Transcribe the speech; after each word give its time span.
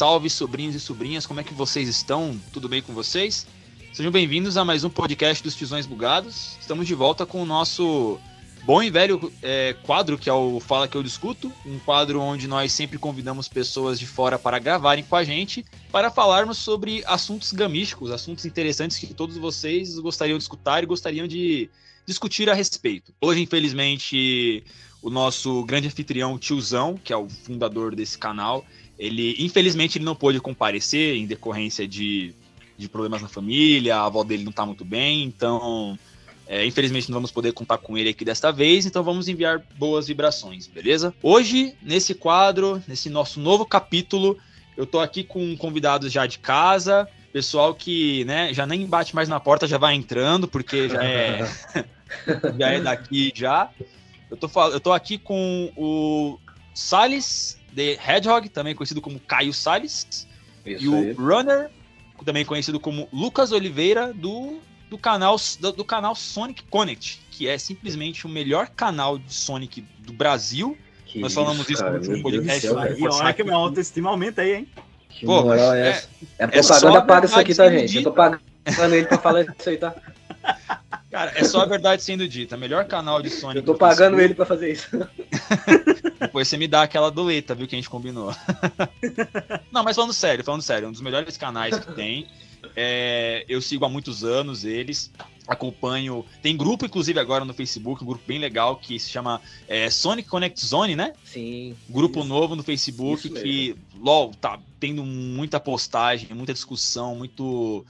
Salve, 0.00 0.30
sobrinhos 0.30 0.74
e 0.74 0.80
sobrinhas, 0.80 1.26
como 1.26 1.40
é 1.40 1.44
que 1.44 1.52
vocês 1.52 1.86
estão? 1.86 2.34
Tudo 2.54 2.70
bem 2.70 2.80
com 2.80 2.94
vocês? 2.94 3.46
Sejam 3.92 4.10
bem-vindos 4.10 4.56
a 4.56 4.64
mais 4.64 4.82
um 4.82 4.88
podcast 4.88 5.44
dos 5.44 5.54
Tisões 5.54 5.84
Bugados. 5.84 6.56
Estamos 6.58 6.86
de 6.86 6.94
volta 6.94 7.26
com 7.26 7.42
o 7.42 7.44
nosso 7.44 8.18
bom 8.64 8.82
e 8.82 8.88
velho 8.88 9.30
é, 9.42 9.76
quadro 9.82 10.16
que 10.16 10.30
é 10.30 10.32
o 10.32 10.58
Fala 10.58 10.88
Que 10.88 10.96
Eu 10.96 11.02
Discuto, 11.02 11.52
um 11.66 11.78
quadro 11.80 12.18
onde 12.18 12.48
nós 12.48 12.72
sempre 12.72 12.96
convidamos 12.96 13.46
pessoas 13.46 14.00
de 14.00 14.06
fora 14.06 14.38
para 14.38 14.58
gravarem 14.58 15.04
com 15.04 15.16
a 15.16 15.22
gente, 15.22 15.66
para 15.92 16.10
falarmos 16.10 16.56
sobre 16.56 17.04
assuntos 17.06 17.52
gamísticos, 17.52 18.10
assuntos 18.10 18.46
interessantes 18.46 18.96
que 18.96 19.12
todos 19.12 19.36
vocês 19.36 19.98
gostariam 19.98 20.38
de 20.38 20.44
escutar 20.44 20.82
e 20.82 20.86
gostariam 20.86 21.28
de 21.28 21.68
discutir 22.06 22.48
a 22.48 22.54
respeito. 22.54 23.12
Hoje, 23.20 23.42
infelizmente, 23.42 24.64
o 25.02 25.10
nosso 25.10 25.62
grande 25.64 25.88
anfitrião, 25.88 26.38
Tiozão, 26.38 26.98
que 27.02 27.12
é 27.12 27.16
o 27.16 27.28
fundador 27.28 27.94
desse 27.94 28.16
canal, 28.16 28.64
ele, 29.00 29.34
infelizmente, 29.38 29.96
ele 29.96 30.04
não 30.04 30.14
pôde 30.14 30.38
comparecer 30.38 31.16
em 31.16 31.24
decorrência 31.24 31.88
de, 31.88 32.34
de 32.76 32.86
problemas 32.86 33.22
na 33.22 33.28
família, 33.28 33.96
a 33.96 34.04
avó 34.04 34.22
dele 34.22 34.44
não 34.44 34.50
está 34.50 34.66
muito 34.66 34.84
bem, 34.84 35.24
então, 35.24 35.98
é, 36.46 36.66
infelizmente, 36.66 37.08
não 37.08 37.14
vamos 37.14 37.30
poder 37.30 37.54
contar 37.54 37.78
com 37.78 37.96
ele 37.96 38.10
aqui 38.10 38.26
desta 38.26 38.52
vez, 38.52 38.84
então 38.84 39.02
vamos 39.02 39.26
enviar 39.26 39.64
boas 39.78 40.08
vibrações, 40.08 40.66
beleza? 40.66 41.14
Hoje, 41.22 41.74
nesse 41.80 42.14
quadro, 42.14 42.82
nesse 42.86 43.08
nosso 43.08 43.40
novo 43.40 43.64
capítulo, 43.64 44.36
eu 44.76 44.84
tô 44.84 45.00
aqui 45.00 45.24
com 45.24 45.56
convidados 45.56 46.12
já 46.12 46.26
de 46.26 46.38
casa, 46.38 47.08
pessoal 47.32 47.74
que, 47.74 48.22
né, 48.26 48.52
já 48.52 48.66
nem 48.66 48.84
bate 48.84 49.14
mais 49.14 49.30
na 49.30 49.40
porta, 49.40 49.66
já 49.66 49.78
vai 49.78 49.94
entrando, 49.94 50.46
porque 50.46 50.90
já 50.90 51.02
é, 51.02 51.50
já 52.58 52.68
é 52.68 52.80
daqui 52.82 53.32
já. 53.34 53.70
Eu 54.30 54.36
tô, 54.36 54.50
eu 54.70 54.78
tô 54.78 54.92
aqui 54.92 55.16
com 55.16 55.72
o 55.74 56.38
Salles 56.74 57.59
The 57.74 57.98
Hedgehog, 58.06 58.48
também 58.48 58.74
conhecido 58.74 59.00
como 59.00 59.20
Caio 59.20 59.52
Salles. 59.52 60.26
Isso 60.64 60.84
e 60.84 60.94
aí. 60.94 61.12
o 61.12 61.16
Runner, 61.16 61.70
também 62.24 62.44
conhecido 62.44 62.78
como 62.78 63.08
Lucas 63.12 63.52
Oliveira, 63.52 64.12
do, 64.12 64.58
do, 64.88 64.98
canal, 64.98 65.36
do, 65.58 65.72
do, 65.72 65.84
canal 65.84 66.14
Sonic 66.14 66.62
Connect, 66.64 67.20
que 67.30 67.48
é 67.48 67.56
simplesmente 67.58 68.26
o 68.26 68.28
melhor 68.28 68.68
canal 68.68 69.18
de 69.18 69.32
Sonic 69.32 69.84
do 69.98 70.12
Brasil. 70.12 70.76
Que 71.06 71.18
Nós 71.18 71.34
falamos 71.34 71.68
isso, 71.68 71.84
no 71.84 71.92
último 71.92 72.22
podcast. 72.22 72.66
E 72.66 73.08
olha 73.08 73.32
que 73.32 73.42
minha 73.42 73.56
autoestima 73.56 74.10
aumenta 74.10 74.42
aí, 74.42 74.54
hein? 74.54 74.68
Que 75.08 75.26
Pô, 75.26 75.42
moral 75.42 75.74
é, 75.74 75.88
essa? 75.88 76.08
É, 76.38 76.44
é 76.44 76.46
propaganda 76.46 77.02
paga 77.02 77.26
isso 77.26 77.40
aqui, 77.40 77.54
tá, 77.54 77.70
gente? 77.70 77.96
Eu 77.96 78.02
tô 78.04 78.12
pagando 78.12 78.94
ele 78.94 79.06
pra 79.06 79.18
falar 79.18 79.42
isso 79.42 79.68
aí, 79.68 79.76
tá? 79.76 79.94
Cara, 81.10 81.32
é 81.34 81.44
só 81.44 81.62
a 81.62 81.66
verdade 81.66 82.02
sendo 82.02 82.26
dita. 82.28 82.56
Melhor 82.56 82.84
canal 82.84 83.20
de 83.20 83.30
Sonic. 83.30 83.58
Eu 83.58 83.64
tô 83.64 83.74
pagando 83.74 84.20
ele 84.20 84.32
pra 84.32 84.46
fazer 84.46 84.72
isso. 84.72 84.88
Depois 86.20 86.46
você 86.46 86.56
me 86.56 86.68
dá 86.68 86.82
aquela 86.82 87.10
doleta, 87.10 87.54
viu, 87.54 87.66
que 87.66 87.74
a 87.74 87.78
gente 87.78 87.90
combinou. 87.90 88.34
Não, 89.72 89.82
mas 89.82 89.96
falando 89.96 90.12
sério, 90.12 90.44
falando 90.44 90.62
sério, 90.62 90.88
um 90.88 90.92
dos 90.92 91.00
melhores 91.00 91.36
canais 91.36 91.78
que 91.78 91.92
tem. 91.94 92.28
É, 92.76 93.44
eu 93.48 93.60
sigo 93.60 93.84
há 93.84 93.88
muitos 93.88 94.22
anos 94.22 94.64
eles, 94.64 95.10
acompanho. 95.48 96.24
Tem 96.42 96.56
grupo, 96.56 96.86
inclusive, 96.86 97.18
agora 97.18 97.44
no 97.44 97.54
Facebook, 97.54 98.04
um 98.04 98.06
grupo 98.06 98.22
bem 98.26 98.38
legal 98.38 98.76
que 98.76 98.98
se 98.98 99.10
chama 99.10 99.40
é, 99.66 99.90
Sonic 99.90 100.28
Connect 100.28 100.64
Zone, 100.64 100.94
né? 100.94 101.12
Sim. 101.24 101.74
Grupo 101.88 102.20
isso. 102.20 102.28
novo 102.28 102.54
no 102.54 102.62
Facebook 102.62 103.28
que, 103.30 103.74
LOL, 103.98 104.32
tá 104.40 104.60
tendo 104.78 105.02
muita 105.02 105.58
postagem, 105.58 106.28
muita 106.32 106.52
discussão, 106.52 107.16
muito 107.16 107.84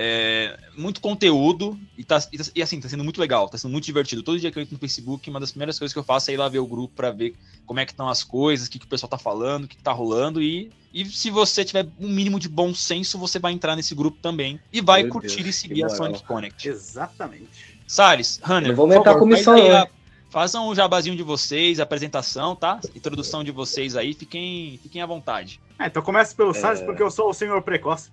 é, 0.00 0.56
muito 0.76 1.00
conteúdo 1.00 1.76
e, 1.96 2.04
tá, 2.04 2.24
e, 2.32 2.38
e, 2.54 2.62
assim, 2.62 2.80
tá 2.80 2.88
sendo 2.88 3.02
muito 3.02 3.20
legal, 3.20 3.48
tá 3.48 3.58
sendo 3.58 3.72
muito 3.72 3.84
divertido. 3.84 4.22
Todo 4.22 4.38
dia 4.38 4.48
que 4.48 4.56
eu 4.56 4.62
entro 4.62 4.74
no 4.74 4.78
Facebook, 4.78 5.28
uma 5.28 5.40
das 5.40 5.50
primeiras 5.50 5.76
coisas 5.76 5.92
que 5.92 5.98
eu 5.98 6.04
faço 6.04 6.30
é 6.30 6.34
ir 6.34 6.36
lá 6.36 6.48
ver 6.48 6.60
o 6.60 6.66
grupo 6.66 6.94
para 6.94 7.10
ver 7.10 7.34
como 7.66 7.80
é 7.80 7.84
que 7.84 7.90
estão 7.90 8.08
as 8.08 8.22
coisas, 8.22 8.68
o 8.68 8.70
que, 8.70 8.78
que 8.78 8.86
o 8.86 8.88
pessoal 8.88 9.10
tá 9.10 9.18
falando, 9.18 9.64
o 9.64 9.68
que, 9.68 9.76
que 9.76 9.82
tá 9.82 9.90
rolando 9.90 10.40
e, 10.40 10.70
e 10.94 11.04
se 11.04 11.30
você 11.30 11.64
tiver 11.64 11.88
um 11.98 12.08
mínimo 12.08 12.38
de 12.38 12.48
bom 12.48 12.72
senso, 12.72 13.18
você 13.18 13.40
vai 13.40 13.52
entrar 13.52 13.74
nesse 13.74 13.92
grupo 13.92 14.18
também 14.22 14.60
e 14.72 14.80
vai 14.80 15.02
Meu 15.02 15.10
curtir 15.10 15.42
Deus, 15.42 15.56
e 15.56 15.58
seguir 15.58 15.84
a 15.84 15.88
Sonic 15.88 16.22
Connect. 16.22 16.68
Exatamente. 16.68 17.76
Salles, 17.84 18.38
Hanner, 18.44 18.76
vou 18.76 18.84
aumentar 18.84 19.12
a 19.12 19.18
comissão, 19.18 19.56
né? 19.56 19.84
Façam 20.30 20.68
um 20.68 20.74
jabazinho 20.74 21.16
de 21.16 21.22
vocês, 21.22 21.80
apresentação, 21.80 22.54
tá? 22.54 22.78
Introdução 22.94 23.42
de 23.42 23.50
vocês 23.50 23.96
aí, 23.96 24.12
fiquem, 24.12 24.78
fiquem 24.82 25.00
à 25.00 25.06
vontade. 25.06 25.58
É, 25.78 25.86
então 25.86 26.02
começa 26.02 26.34
pelo 26.34 26.50
é... 26.50 26.54
Salles, 26.54 26.82
porque 26.82 27.02
eu 27.02 27.10
sou 27.10 27.30
o 27.30 27.34
senhor 27.34 27.62
precoce. 27.62 28.10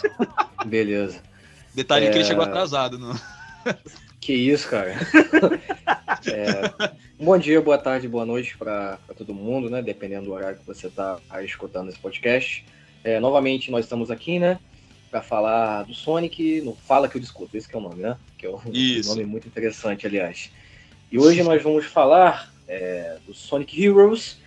Beleza. 0.64 1.22
Detalhe 1.74 2.06
é... 2.06 2.10
que 2.10 2.16
ele 2.16 2.24
chegou 2.24 2.42
atrasado, 2.44 2.98
não? 2.98 3.14
Que 4.18 4.32
isso, 4.32 4.68
cara. 4.68 4.94
é... 6.26 6.92
Bom 7.22 7.36
dia, 7.36 7.60
boa 7.60 7.76
tarde, 7.76 8.08
boa 8.08 8.24
noite 8.24 8.56
para 8.56 8.98
todo 9.16 9.34
mundo, 9.34 9.68
né? 9.68 9.82
Dependendo 9.82 10.26
do 10.26 10.32
horário 10.32 10.58
que 10.58 10.66
você 10.66 10.86
está 10.86 11.18
escutando 11.44 11.90
esse 11.90 11.98
podcast. 11.98 12.64
É, 13.04 13.20
novamente, 13.20 13.70
nós 13.70 13.84
estamos 13.84 14.10
aqui, 14.10 14.38
né? 14.38 14.58
Para 15.10 15.20
falar 15.20 15.82
do 15.82 15.92
Sonic, 15.92 16.62
no 16.62 16.74
Fala 16.74 17.08
Que 17.08 17.16
Eu 17.18 17.20
Discuto, 17.20 17.56
esse 17.56 17.68
que 17.68 17.76
é 17.76 17.78
o 17.78 17.82
nome, 17.82 18.00
né? 18.00 18.16
Que 18.38 18.46
é 18.46 18.50
um 18.50 18.58
isso. 18.72 19.10
nome 19.10 19.26
muito 19.26 19.46
interessante, 19.46 20.06
aliás. 20.06 20.50
E 21.12 21.18
hoje 21.18 21.42
nós 21.42 21.62
vamos 21.62 21.84
falar 21.84 22.50
é, 22.66 23.18
do 23.26 23.34
Sonic 23.34 23.84
Heroes, 23.84 24.38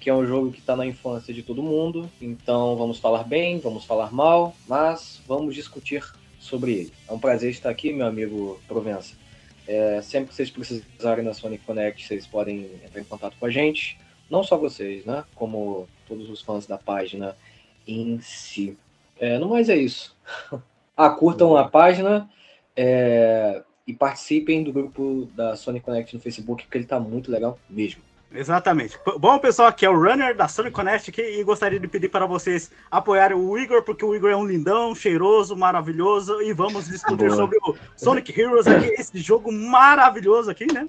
que 0.00 0.08
é 0.08 0.14
um 0.14 0.26
jogo 0.26 0.50
que 0.50 0.58
está 0.58 0.74
na 0.74 0.86
infância 0.86 1.34
de 1.34 1.42
todo 1.42 1.62
mundo. 1.62 2.10
Então 2.18 2.74
vamos 2.76 2.98
falar 2.98 3.24
bem, 3.24 3.58
vamos 3.58 3.84
falar 3.84 4.10
mal, 4.10 4.56
mas 4.66 5.20
vamos 5.28 5.54
discutir 5.54 6.02
sobre 6.40 6.72
ele. 6.72 6.92
É 7.06 7.12
um 7.12 7.18
prazer 7.18 7.50
estar 7.50 7.68
aqui, 7.68 7.92
meu 7.92 8.06
amigo 8.06 8.58
Provença. 8.66 9.14
É, 9.68 10.00
sempre 10.00 10.30
que 10.30 10.36
vocês 10.36 10.48
precisarem 10.48 11.22
da 11.22 11.34
Sonic 11.34 11.62
Connect, 11.66 12.06
vocês 12.06 12.26
podem 12.26 12.70
entrar 12.82 13.02
em 13.02 13.04
contato 13.04 13.36
com 13.38 13.44
a 13.44 13.50
gente. 13.50 13.98
Não 14.30 14.42
só 14.42 14.56
vocês, 14.56 15.04
né? 15.04 15.24
Como 15.34 15.86
todos 16.08 16.30
os 16.30 16.40
fãs 16.40 16.64
da 16.64 16.78
página 16.78 17.36
em 17.86 18.18
si. 18.22 18.78
É, 19.20 19.38
no 19.38 19.50
mais 19.50 19.68
é 19.68 19.76
isso. 19.76 20.16
ah, 20.96 21.10
curtam 21.10 21.54
a 21.54 21.68
página. 21.68 22.30
É, 22.74 23.62
e 23.86 23.92
participem 23.92 24.62
do 24.62 24.72
grupo 24.72 25.28
da 25.34 25.56
Sony 25.56 25.80
Connect 25.80 26.14
no 26.14 26.20
Facebook, 26.20 26.64
porque 26.64 26.78
ele 26.78 26.86
tá 26.86 26.98
muito 26.98 27.30
legal 27.30 27.58
mesmo. 27.68 28.02
Exatamente. 28.32 28.98
Bom, 29.20 29.38
pessoal, 29.38 29.68
aqui 29.68 29.86
é 29.86 29.90
o 29.90 29.96
Runner 29.96 30.36
da 30.36 30.48
Sony 30.48 30.70
Connect 30.70 31.10
aqui, 31.10 31.22
e 31.22 31.44
gostaria 31.44 31.78
de 31.78 31.86
pedir 31.86 32.08
para 32.08 32.26
vocês 32.26 32.70
apoiarem 32.90 33.36
o 33.36 33.56
Igor, 33.56 33.82
porque 33.82 34.04
o 34.04 34.14
Igor 34.14 34.30
é 34.30 34.36
um 34.36 34.44
lindão, 34.46 34.92
cheiroso, 34.94 35.56
maravilhoso, 35.56 36.42
e 36.42 36.52
vamos 36.52 36.88
discutir 36.88 37.28
Boa. 37.28 37.36
sobre 37.36 37.58
o 37.58 37.76
Sonic 37.96 38.38
Heroes 38.38 38.66
aqui, 38.66 38.86
esse 38.98 39.18
jogo 39.18 39.52
maravilhoso 39.52 40.50
aqui, 40.50 40.66
né? 40.72 40.88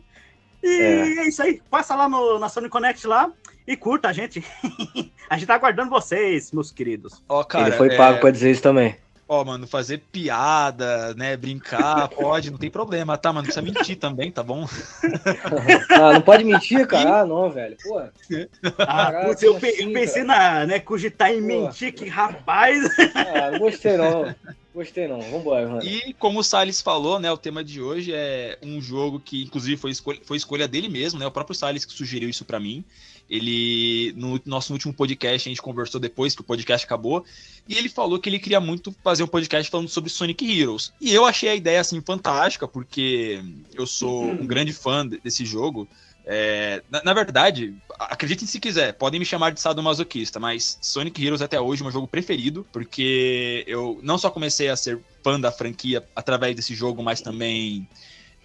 E 0.64 0.68
é, 0.68 1.18
é 1.20 1.28
isso 1.28 1.44
aí. 1.44 1.62
Passa 1.70 1.96
lá 1.96 2.10
no, 2.10 2.40
na 2.40 2.50
Sony 2.50 2.68
Connect 2.68 3.06
lá 3.06 3.31
e 3.68 3.78
curta 3.78 4.10
a 4.10 4.14
gente. 4.14 4.44
a 5.30 5.38
gente 5.38 5.48
tá 5.48 5.54
aguardando 5.54 5.92
vocês, 5.92 6.52
meus 6.52 6.72
queridos. 6.72 7.24
Ó, 7.30 7.42
oh, 7.42 7.46
cara, 7.46 7.68
Ele 7.68 7.78
foi 7.78 7.96
pago 7.96 8.18
é... 8.18 8.22
para 8.22 8.31
dizer 8.31 8.50
isso 8.50 8.64
também. 8.64 8.98
Ó, 9.27 9.44
mano, 9.44 9.66
fazer 9.66 10.04
piada, 10.12 11.16
né? 11.16 11.36
Brincar, 11.36 12.07
pode, 12.13 12.51
não 12.51 12.60
tem 12.60 12.69
problema, 12.69 13.18
tá, 13.18 13.33
mano? 13.33 13.48
Não 13.48 13.54
precisa 13.54 13.62
mentir 13.66 13.98
também, 13.98 14.31
tá 14.31 14.44
bom? 14.44 14.66
ah, 15.89 16.13
não 16.13 16.22
pode 16.22 16.44
mentir, 16.44 16.86
cara? 16.86 17.22
Ah, 17.22 17.25
não, 17.25 17.50
velho. 17.50 17.75
Pô. 17.83 18.01
Ah, 18.88 19.25
putz, 19.25 19.42
eu, 19.42 19.56
assim, 19.56 19.68
eu, 19.68 19.94
pensei 19.94 20.24
na, 20.24 20.66
né, 20.66 20.80
cogitar 20.80 21.31
em 21.31 21.42
mentir, 21.42 21.94
que 21.94 22.07
rapaz. 22.07 22.83
Ah, 23.16 23.51
não 23.51 23.60
gostei 23.60 23.98
não. 23.98 24.36
Gostei 24.75 25.07
não, 25.07 25.22
vambora, 25.22 25.68
mano. 25.68 25.83
E 25.83 26.13
como 26.16 26.39
o 26.39 26.44
Salles 26.44 26.81
falou, 26.81 27.18
né, 27.18 27.31
o 27.31 27.38
tema 27.38 27.63
de 27.63 27.81
hoje 27.81 28.12
é 28.13 28.60
um 28.62 28.81
jogo 28.81 29.22
que, 29.22 29.44
inclusive, 29.44 29.77
foi 29.77 29.92
escolha, 29.92 30.19
foi 30.25 30.36
escolha 30.36 30.68
dele 30.68 30.89
mesmo, 30.89 31.18
né? 31.18 31.25
O 31.25 31.31
próprio 31.31 31.56
Salles 31.56 31.86
que 31.86 31.94
sugeriu 31.94 32.27
isso 32.27 32.44
para 32.44 32.60
mim. 32.60 32.83
Ele, 33.30 34.13
no 34.16 34.39
nosso 34.45 34.72
último 34.74 34.94
podcast, 34.94 35.48
a 35.48 35.51
gente 35.51 35.62
conversou 35.62 36.00
depois 36.00 36.36
que 36.36 36.42
o 36.42 36.44
podcast 36.44 36.86
acabou, 36.86 37.25
e 37.68 37.75
ele 37.75 37.89
falou 37.89 38.19
que 38.19 38.30
ele 38.30 38.39
queria 38.39 38.60
muito 38.60 38.95
fazer 39.04 39.24
um 39.24 39.27
podcast 39.27 39.69
falando 39.72 39.89
sobre 39.89 40.10
Sonic 40.10 40.45
Heroes. 40.45 40.94
E 41.01 41.13
eu 41.13 41.25
achei 41.25 41.50
a 41.50 41.56
ideia, 41.56 41.81
assim, 41.81 42.00
fantástica, 42.01 42.68
porque 42.68 43.44
eu 43.74 43.88
sou 43.88 44.25
um 44.25 44.45
grande 44.45 44.74
fã 44.74 45.06
desse 45.06 45.45
jogo. 45.45 45.88
É, 46.27 46.81
na, 46.89 47.04
na, 47.04 47.13
verdade, 47.13 47.75
acreditem 48.00 48.48
se 48.48 48.60
quiser, 48.60 48.94
podem 48.94 49.19
me 49.19 49.25
chamar 49.25 49.51
de 49.51 49.62
sadomasoquista, 49.62 50.39
mas 50.39 50.77
Sonic 50.81 51.24
Heroes 51.24 51.42
até 51.42 51.62
hoje 51.62 51.81
é 51.81 51.83
meu 51.83 51.92
jogo 51.92 52.07
preferido, 52.07 52.66
porque 52.74 53.63
eu 53.68 54.00
não 54.01 54.18
só 54.18 54.31
comecei 54.31 54.68
a 54.69 54.75
ser 54.75 55.00
fã 55.24 55.39
da 55.39 55.51
franquia 55.51 56.04
através 56.16 56.56
desse 56.56 56.74
jogo, 56.74 57.04
mas 57.04 57.22
também 57.22 57.88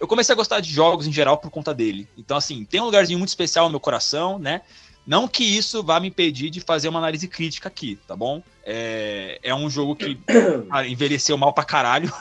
eu 0.01 0.07
comecei 0.07 0.33
a 0.33 0.35
gostar 0.35 0.59
de 0.59 0.73
jogos 0.73 1.05
em 1.05 1.13
geral 1.13 1.37
por 1.37 1.51
conta 1.51 1.75
dele. 1.75 2.07
Então, 2.17 2.35
assim, 2.35 2.65
tem 2.65 2.81
um 2.81 2.85
lugarzinho 2.85 3.19
muito 3.19 3.29
especial 3.29 3.65
no 3.65 3.71
meu 3.71 3.79
coração, 3.79 4.39
né? 4.39 4.61
Não 5.05 5.27
que 5.27 5.43
isso 5.43 5.83
vá 5.83 5.99
me 5.99 6.07
impedir 6.07 6.49
de 6.49 6.59
fazer 6.59 6.89
uma 6.89 6.97
análise 6.97 7.27
crítica 7.27 7.67
aqui, 7.67 7.99
tá 8.07 8.15
bom? 8.15 8.41
É, 8.65 9.39
é 9.43 9.53
um 9.53 9.69
jogo 9.69 9.95
que 9.95 10.17
envelheceu 10.89 11.37
mal 11.37 11.53
pra 11.53 11.63
caralho, 11.63 12.11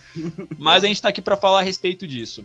mas 0.58 0.82
a 0.82 0.86
gente 0.86 1.02
tá 1.02 1.10
aqui 1.10 1.20
para 1.20 1.36
falar 1.36 1.60
a 1.60 1.62
respeito 1.62 2.06
disso. 2.06 2.42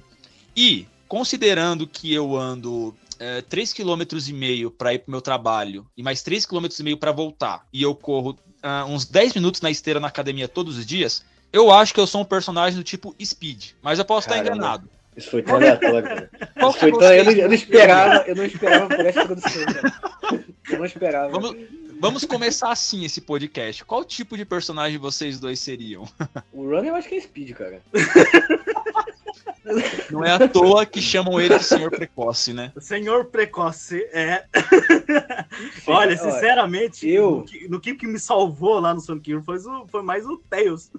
E, 0.56 0.86
considerando 1.08 1.88
que 1.88 2.14
eu 2.14 2.36
ando 2.36 2.94
é, 3.18 3.42
3,5 3.44 3.76
km 3.78 4.72
para 4.78 4.94
ir 4.94 5.00
pro 5.00 5.12
meu 5.12 5.22
trabalho 5.22 5.88
e 5.96 6.04
mais 6.04 6.20
3,5 6.20 6.48
km 6.70 6.98
para 7.00 7.14
voltar, 7.14 7.66
e 7.72 7.82
eu 7.82 7.96
corro 7.96 8.32
uh, 8.32 8.86
uns 8.90 9.06
10 9.06 9.36
minutos 9.36 9.62
na 9.62 9.72
esteira 9.72 10.02
na 10.02 10.10
academia 10.10 10.50
todos 10.50 10.78
os 10.78 10.86
dias, 10.86 11.24
eu 11.52 11.72
acho 11.72 11.94
que 11.94 12.00
eu 12.00 12.08
sou 12.08 12.22
um 12.22 12.26
personagem 12.26 12.78
do 12.78 12.84
tipo 12.84 13.16
Speed, 13.24 13.72
mas 13.82 14.00
eu 14.00 14.06
posso 14.06 14.28
Caramba. 14.28 14.46
estar 14.48 14.56
enganado. 14.56 14.90
Isso 15.16 15.30
foi 15.30 15.42
tão 15.44 15.56
aleatório. 15.56 16.30
Isso 16.58 16.80
foi 16.80 16.92
tão... 16.92 17.14
eu, 17.14 17.26
não, 17.26 17.32
eu, 17.34 17.48
não, 17.48 17.54
esperava, 17.54 18.24
eu 18.28 18.36
não 18.36 18.46
esperava 18.46 18.88
por 18.96 19.06
essa 19.06 19.26
produção. 19.26 19.62
Eu 20.70 20.78
não 20.80 20.86
esperava. 20.86 21.30
Vamos, 21.30 21.56
Vamos 22.00 22.26
começar 22.26 22.72
assim 22.72 23.06
esse 23.06 23.22
podcast. 23.22 23.86
Qual 23.86 24.04
tipo 24.04 24.36
de 24.36 24.44
personagem 24.44 24.98
vocês 24.98 25.40
dois 25.40 25.60
seriam? 25.60 26.08
O 26.52 26.64
Run 26.64 26.84
eu 26.86 26.96
acho 26.96 27.08
que 27.08 27.16
é 27.16 27.22
Speed, 27.22 27.52
cara. 27.52 27.80
Não 30.10 30.26
é 30.26 30.32
à 30.32 30.48
toa 30.48 30.86
que 30.86 31.00
chamam 31.02 31.40
ele 31.40 31.58
de 31.60 31.64
Senhor 31.64 31.92
Precoce, 31.92 32.54
né? 32.54 32.72
Senhor 32.80 33.26
Precoce, 33.26 34.02
é. 34.12 34.46
Olha, 35.86 36.18
sinceramente, 36.18 37.08
eu- 37.08 37.38
no, 37.38 37.44
que, 37.46 37.68
no 37.68 37.80
que 37.80 38.08
me 38.08 38.18
salvou 38.18 38.80
lá 38.80 38.94
no 38.94 39.00
Sonic 39.00 39.32
Hero 39.32 39.44
foi, 39.44 39.58
o- 39.60 39.88
foi 39.88 40.02
mais 40.02 40.26
o 40.26 40.38
Tails. 40.50 40.90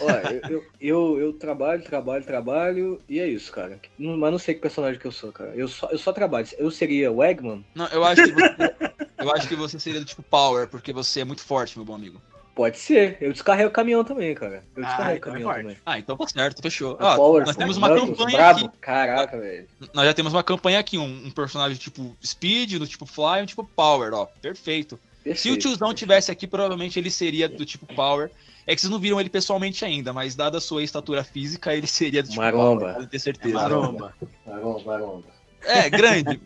Olha, 0.00 0.42
eu, 0.48 0.64
eu, 0.80 1.18
eu, 1.20 1.32
trabalho, 1.32 1.82
trabalho, 1.82 2.24
trabalho, 2.24 3.02
e 3.08 3.18
é 3.20 3.26
isso, 3.26 3.50
cara. 3.52 3.80
Não- 3.98 4.16
mas 4.16 4.32
não 4.32 4.38
sei 4.38 4.54
que 4.54 4.60
personagem 4.60 5.00
que 5.00 5.06
eu 5.06 5.12
sou, 5.12 5.32
cara. 5.32 5.54
Eu 5.54 5.68
só, 5.68 5.88
eu 5.90 5.98
só 5.98 6.12
trabalho. 6.12 6.46
Eu 6.58 6.70
seria 6.70 7.10
o 7.10 7.22
Eggman? 7.22 7.64
Não, 7.74 7.86
eu 7.88 8.04
acho 8.04 8.22
que 8.22 8.32
você, 8.32 8.74
eu 9.18 9.30
acho 9.32 9.48
que 9.48 9.56
você 9.56 9.78
seria 9.78 10.00
do 10.00 10.06
tipo 10.06 10.22
Power, 10.22 10.68
porque 10.68 10.92
você 10.92 11.20
é 11.20 11.24
muito 11.24 11.42
forte, 11.42 11.76
meu 11.78 11.84
bom 11.84 11.94
amigo. 11.94 12.20
Pode 12.54 12.76
ser. 12.76 13.16
Eu 13.20 13.32
descarrego 13.32 13.68
o 13.68 13.72
caminhão 13.72 14.02
também, 14.02 14.34
cara. 14.34 14.64
Eu 14.74 14.82
Ah, 14.82 14.86
descarrego 14.86 15.14
o 15.14 15.18
então 15.18 15.30
é 15.30 15.32
caminhão 15.34 15.54
também. 15.54 15.76
Ah, 15.86 15.98
então 15.98 16.16
tá 16.16 16.26
certo, 16.26 16.60
fechou. 16.60 16.96
Ah, 17.00 17.14
Power, 17.14 17.44
nós 17.46 17.54
temos 17.56 17.76
uma 17.76 17.88
Knuckles, 17.88 18.18
campanha 18.18 18.36
brabo. 18.36 18.66
aqui. 18.66 18.78
Caraca, 18.80 19.38
velho. 19.38 19.68
Nós 19.94 20.06
já 20.06 20.12
temos 20.14 20.32
uma 20.32 20.42
campanha 20.42 20.80
aqui, 20.80 20.98
um, 20.98 21.26
um 21.26 21.30
personagem 21.30 21.78
tipo 21.78 22.16
Speed, 22.24 22.78
do 22.78 22.86
tipo 22.86 23.06
Fly 23.06 23.38
e 23.38 23.42
um 23.42 23.46
tipo 23.46 23.64
Power, 23.64 24.12
ó. 24.12 24.26
Perfeito. 24.26 24.98
Se 25.22 25.22
o 25.22 25.22
Perfeito. 25.22 25.58
tiozão 25.58 25.94
tivesse 25.94 26.32
aqui, 26.32 26.48
provavelmente 26.48 26.98
ele 26.98 27.10
seria 27.12 27.48
do 27.48 27.64
tipo 27.64 27.86
Power. 27.86 28.28
É 28.68 28.74
que 28.74 28.82
vocês 28.82 28.90
não 28.90 28.98
viram 28.98 29.18
ele 29.18 29.30
pessoalmente 29.30 29.82
ainda, 29.82 30.12
mas 30.12 30.36
dada 30.36 30.58
a 30.58 30.60
sua 30.60 30.82
estatura 30.82 31.24
física, 31.24 31.74
ele 31.74 31.86
seria 31.86 32.22
do 32.22 32.28
tipo 32.28 32.42
Maromba. 32.42 32.92
Pode 32.92 33.06
ter 33.06 33.18
certeza. 33.18 33.54
Maromba. 33.54 34.14
Maromba, 34.46 34.82
maromba. 34.84 35.24
É, 35.62 35.88
grande. 35.88 36.38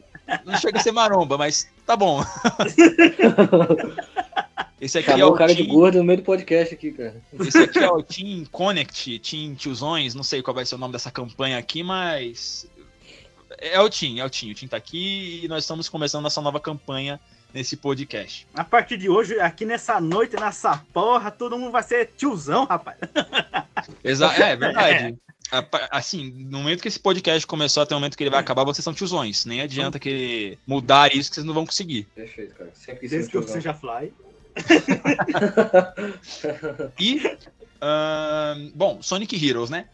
Não 0.44 0.56
chega 0.56 0.78
a 0.78 0.80
ser 0.80 0.92
maromba, 0.92 1.36
mas 1.36 1.68
tá 1.84 1.96
bom. 1.96 2.22
Esse 4.80 4.98
aqui 4.98 5.10
é 5.10 5.14
Chamou 5.14 5.30
o 5.30 5.34
o 5.34 5.36
cara 5.36 5.52
de 5.52 5.64
Team- 5.64 5.74
gordo 5.74 5.98
no 5.98 6.04
meio 6.04 6.18
do 6.18 6.24
podcast 6.24 6.72
aqui, 6.72 6.92
cara. 6.92 7.20
Esse 7.40 7.58
aqui 7.58 7.80
é 7.80 7.90
o 7.90 8.00
Team 8.04 8.44
Connect, 8.52 9.18
Team 9.18 9.56
Tiozões, 9.56 10.14
não 10.14 10.22
sei 10.22 10.42
qual 10.42 10.54
vai 10.54 10.64
ser 10.64 10.76
o 10.76 10.78
nome 10.78 10.92
dessa 10.92 11.10
campanha 11.10 11.58
aqui, 11.58 11.82
mas. 11.82 12.68
É 13.58 13.80
o 13.80 13.90
Team, 13.90 14.18
é 14.18 14.24
o 14.24 14.30
Team. 14.30 14.52
O 14.52 14.54
Team 14.54 14.68
tá 14.68 14.76
aqui 14.76 15.40
e 15.42 15.48
nós 15.48 15.64
estamos 15.64 15.88
começando 15.88 16.22
nossa 16.22 16.40
nova 16.40 16.60
campanha 16.60 17.18
nesse 17.52 17.76
podcast. 17.76 18.46
A 18.54 18.64
partir 18.64 18.96
de 18.96 19.08
hoje, 19.08 19.38
aqui 19.40 19.64
nessa 19.64 20.00
noite, 20.00 20.36
nessa 20.36 20.78
porra, 20.92 21.30
todo 21.30 21.58
mundo 21.58 21.72
vai 21.72 21.82
ser 21.82 22.10
tiozão, 22.16 22.64
rapaz. 22.64 22.98
Exa 24.04 24.32
é, 24.34 24.52
é 24.52 24.56
verdade. 24.56 25.16
Pa- 25.70 25.86
Assim, 25.90 26.30
no 26.48 26.60
momento 26.60 26.80
que 26.80 26.88
esse 26.88 26.98
podcast 26.98 27.46
começou 27.46 27.82
até 27.82 27.94
o 27.94 27.98
momento 27.98 28.16
que 28.16 28.22
ele 28.22 28.30
vai 28.30 28.40
acabar, 28.40 28.64
vocês 28.64 28.82
são 28.82 28.94
tiozões. 28.94 29.44
Nem 29.44 29.60
adianta 29.60 29.98
querer 29.98 30.58
mudar 30.66 31.14
isso 31.14 31.28
que 31.28 31.34
vocês 31.34 31.44
não 31.46 31.52
vão 31.52 31.66
conseguir. 31.66 32.04
Perfeito, 32.14 32.54
cara. 32.54 32.70
Sempre 32.72 33.06
Desde 33.06 33.30
que 33.30 33.36
eu 33.36 33.46
seja 33.46 33.74
fly. 33.74 34.10
E. 36.98 37.20
ahn, 37.80 38.70
bom, 38.74 39.02
Sonic 39.02 39.34
Heroes, 39.46 39.70
né? 39.70 39.86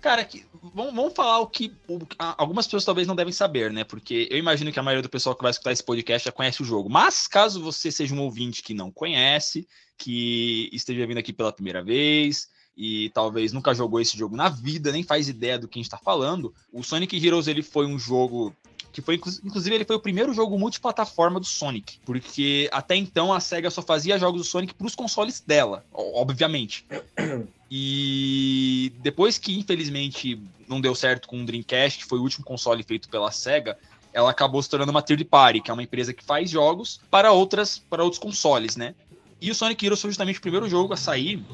Cara, 0.00 0.24
que, 0.24 0.44
vamos, 0.74 0.94
vamos 0.94 1.12
falar 1.12 1.40
o 1.40 1.46
que 1.46 1.74
o- 1.86 1.98
algumas 2.18 2.66
pessoas 2.66 2.84
talvez 2.84 3.06
não 3.06 3.14
devem 3.14 3.32
saber, 3.32 3.70
né? 3.70 3.84
Porque 3.84 4.26
eu 4.30 4.38
imagino 4.38 4.72
que 4.72 4.78
a 4.78 4.82
maioria 4.82 5.02
do 5.02 5.10
pessoal 5.10 5.36
que 5.36 5.42
vai 5.42 5.50
escutar 5.50 5.72
esse 5.72 5.84
podcast 5.84 6.24
já 6.24 6.32
conhece 6.32 6.62
o 6.62 6.64
jogo. 6.64 6.88
Mas 6.88 7.28
caso 7.28 7.62
você 7.62 7.92
seja 7.92 8.14
um 8.14 8.22
ouvinte 8.22 8.62
que 8.62 8.72
não 8.72 8.90
conhece, 8.90 9.68
que 9.98 10.70
esteja 10.72 11.06
vindo 11.06 11.18
aqui 11.18 11.32
pela 11.32 11.52
primeira 11.52 11.84
vez 11.84 12.48
e 12.74 13.10
talvez 13.10 13.52
nunca 13.52 13.74
jogou 13.74 14.00
esse 14.00 14.16
jogo 14.16 14.34
na 14.34 14.48
vida, 14.48 14.90
nem 14.90 15.02
faz 15.02 15.28
ideia 15.28 15.58
do 15.58 15.68
que 15.68 15.78
a 15.78 15.80
gente 15.80 15.86
está 15.92 15.98
falando, 15.98 16.54
o 16.72 16.82
Sonic 16.82 17.14
Heroes 17.24 17.46
ele 17.46 17.62
foi 17.62 17.84
um 17.84 17.98
jogo 17.98 18.56
que 18.92 19.00
foi 19.00 19.16
inclu- 19.16 19.32
inclusive 19.44 19.74
ele 19.74 19.84
foi 19.84 19.96
o 19.96 20.00
primeiro 20.00 20.32
jogo 20.32 20.58
multiplataforma 20.58 21.38
do 21.38 21.46
Sonic, 21.46 21.98
porque 22.04 22.68
até 22.72 22.96
então 22.96 23.32
a 23.32 23.40
Sega 23.40 23.70
só 23.70 23.82
fazia 23.82 24.18
jogos 24.18 24.40
do 24.40 24.46
Sonic 24.46 24.74
para 24.74 24.86
os 24.86 24.94
consoles 24.94 25.40
dela, 25.40 25.84
obviamente. 25.92 26.84
E 27.72 28.92
depois 28.98 29.38
que 29.38 29.56
infelizmente 29.56 30.42
não 30.66 30.80
deu 30.80 30.92
certo 30.92 31.28
com 31.28 31.40
o 31.40 31.46
Dreamcast, 31.46 32.00
que 32.00 32.04
foi 32.04 32.18
o 32.18 32.22
último 32.22 32.44
console 32.44 32.82
feito 32.82 33.08
pela 33.08 33.30
Sega, 33.30 33.78
ela 34.12 34.28
acabou 34.28 34.60
se 34.60 34.68
tornando 34.68 34.90
uma 34.90 35.00
third 35.00 35.24
party, 35.24 35.60
que 35.60 35.70
é 35.70 35.74
uma 35.74 35.82
empresa 35.84 36.12
que 36.12 36.24
faz 36.24 36.50
jogos 36.50 37.00
para 37.08 37.30
outras 37.30 37.78
para 37.78 38.02
outros 38.02 38.20
consoles, 38.20 38.74
né? 38.74 38.92
E 39.40 39.52
o 39.52 39.54
Sonic 39.54 39.86
Heroes 39.86 40.00
foi 40.00 40.10
justamente 40.10 40.40
o 40.40 40.42
primeiro 40.42 40.68
jogo 40.68 40.92
a 40.92 40.96
sair 40.96 41.44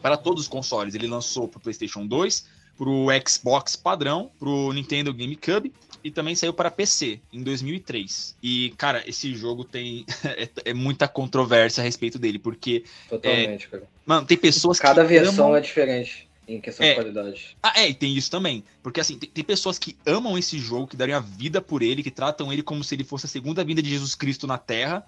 para 0.00 0.16
todos 0.16 0.44
os 0.44 0.48
consoles. 0.48 0.94
Ele 0.94 1.06
lançou 1.06 1.46
para 1.46 1.58
o 1.58 1.60
PlayStation 1.60 2.06
2, 2.06 2.46
para 2.76 2.88
o 2.88 3.06
Xbox 3.26 3.76
padrão, 3.76 4.30
para 4.38 4.48
o 4.48 4.72
Nintendo 4.72 5.12
GameCube 5.12 5.72
e 6.04 6.10
também 6.10 6.36
saiu 6.36 6.52
para 6.52 6.70
PC 6.70 7.18
em 7.32 7.42
2003. 7.42 8.36
E, 8.40 8.72
cara, 8.76 9.02
esse 9.08 9.34
jogo 9.34 9.64
tem 9.64 10.06
é, 10.24 10.48
é 10.66 10.74
muita 10.74 11.08
controvérsia 11.08 11.80
a 11.80 11.84
respeito 11.84 12.18
dele, 12.18 12.38
porque, 12.38 12.84
Totalmente, 13.08 13.68
cara. 13.68 13.82
mano, 14.04 14.26
tem 14.26 14.36
pessoas 14.36 14.78
Cada 14.78 15.02
que 15.02 15.08
versão 15.08 15.46
amam... 15.46 15.56
é 15.56 15.60
diferente 15.60 16.28
em 16.46 16.60
questão 16.60 16.86
É. 16.86 16.90
de 16.90 16.94
qualidade. 16.94 17.56
Ah, 17.60 17.72
é, 17.80 17.88
e 17.88 17.94
tem 17.94 18.16
isso 18.16 18.30
também. 18.30 18.62
Porque, 18.82 19.00
assim, 19.00 19.18
tem, 19.18 19.28
tem 19.28 19.42
pessoas 19.42 19.80
que 19.80 19.96
amam 20.06 20.38
esse 20.38 20.60
jogo, 20.60 20.86
que 20.86 20.96
dariam 20.96 21.18
a 21.18 21.20
vida 21.20 21.60
por 21.60 21.82
ele, 21.82 22.04
que 22.04 22.10
tratam 22.10 22.52
ele 22.52 22.62
como 22.62 22.84
se 22.84 22.94
ele 22.94 23.02
fosse 23.02 23.26
a 23.26 23.28
segunda 23.28 23.64
vinda 23.64 23.82
de 23.82 23.90
Jesus 23.90 24.14
Cristo 24.14 24.46
na 24.46 24.58
Terra. 24.58 25.04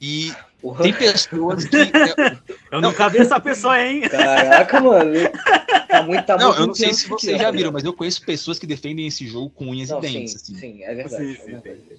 E 0.00 0.32
Porra, 0.60 0.82
tem 0.82 0.92
pessoas 0.92 1.64
que... 1.64 1.76
é, 1.76 1.88
Eu 2.70 2.80
nunca 2.80 3.08
vi 3.08 3.18
essa 3.18 3.40
pessoa, 3.40 3.80
hein? 3.80 4.02
Caraca, 4.08 4.80
mano. 4.80 5.12
Tá 5.88 6.02
muito, 6.02 6.26
tá 6.26 6.36
não, 6.36 6.48
muito 6.48 6.60
eu 6.60 6.66
não 6.66 6.74
sei 6.74 6.92
se 6.92 7.08
vocês 7.08 7.40
já 7.40 7.50
viram, 7.50 7.72
mas 7.72 7.84
eu 7.84 7.92
conheço 7.92 8.24
pessoas 8.24 8.58
que 8.58 8.66
defendem 8.66 9.06
esse 9.06 9.26
jogo 9.26 9.50
com 9.50 9.66
unhas 9.66 9.88
Não, 9.90 10.00
e 10.00 10.06
sim, 10.06 10.12
dentes. 10.18 10.36
assim. 10.36 10.54
sim, 10.54 10.82
é 10.82 10.94
verdade. 10.94 11.24
Sim, 11.24 11.32
é 11.32 11.44
sim, 11.44 11.50
verdade. 11.52 11.98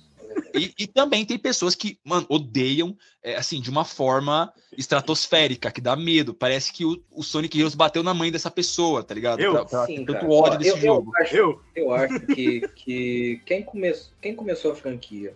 E, 0.54 0.74
e 0.80 0.88
também 0.88 1.26
tem 1.26 1.38
pessoas 1.38 1.76
que, 1.76 2.00
mano, 2.04 2.26
odeiam, 2.30 2.96
é, 3.24 3.36
assim, 3.36 3.62
de 3.62 3.70
uma 3.70 3.86
forma 3.86 4.52
estratosférica, 4.78 5.72
que 5.72 5.82
dá 5.82 5.96
medo. 5.96 6.34
Parece 6.34 6.74
que 6.74 6.86
o, 6.86 7.02
o 7.12 7.24
Sonic 7.24 7.58
Heroes 7.58 7.76
bateu 7.76 8.04
na 8.04 8.14
mãe 8.14 8.32
dessa 8.32 8.50
pessoa, 8.50 9.04
tá 9.04 9.14
ligado? 9.14 9.40
Eu? 9.40 9.52
Pra- 9.52 9.66
pra- 9.66 9.86
Sim, 9.86 10.06
tanto 10.06 10.14
cara. 10.22 10.28
ódio 10.28 10.54
Ó, 10.54 10.58
desse 10.58 10.70
eu, 10.72 10.82
jogo. 10.82 11.12
Eu 11.16 11.24
acho, 11.24 11.36
Eu? 11.36 11.62
eu 11.76 11.92
acho 11.94 12.20
que, 12.28 12.68
que 12.76 13.42
quem, 13.46 13.64
come, 13.64 13.94
quem 14.22 14.36
começou 14.36 14.72
a 14.72 14.76
franquia 14.76 15.36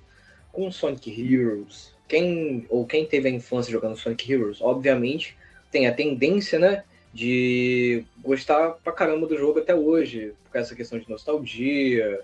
com 0.52 0.72
Sonic 0.72 1.10
Heroes, 1.10 1.93
quem 2.08 2.66
ou 2.70 2.86
quem 2.86 3.06
teve 3.06 3.28
a 3.28 3.32
infância 3.32 3.72
jogando 3.72 3.98
Sonic 3.98 4.32
Heroes, 4.32 4.62
obviamente 4.62 5.36
tem 5.72 5.88
a 5.88 5.94
tendência, 5.94 6.60
né, 6.60 6.84
de 7.14 8.04
gostar 8.20 8.72
pra 8.84 8.94
caramba 8.94 9.26
do 9.28 9.38
jogo 9.38 9.60
até 9.60 9.74
hoje, 9.76 10.34
por 10.52 10.58
essa 10.60 10.76
questão 10.76 11.00
de 11.00 11.10
nostalgia. 11.10 12.20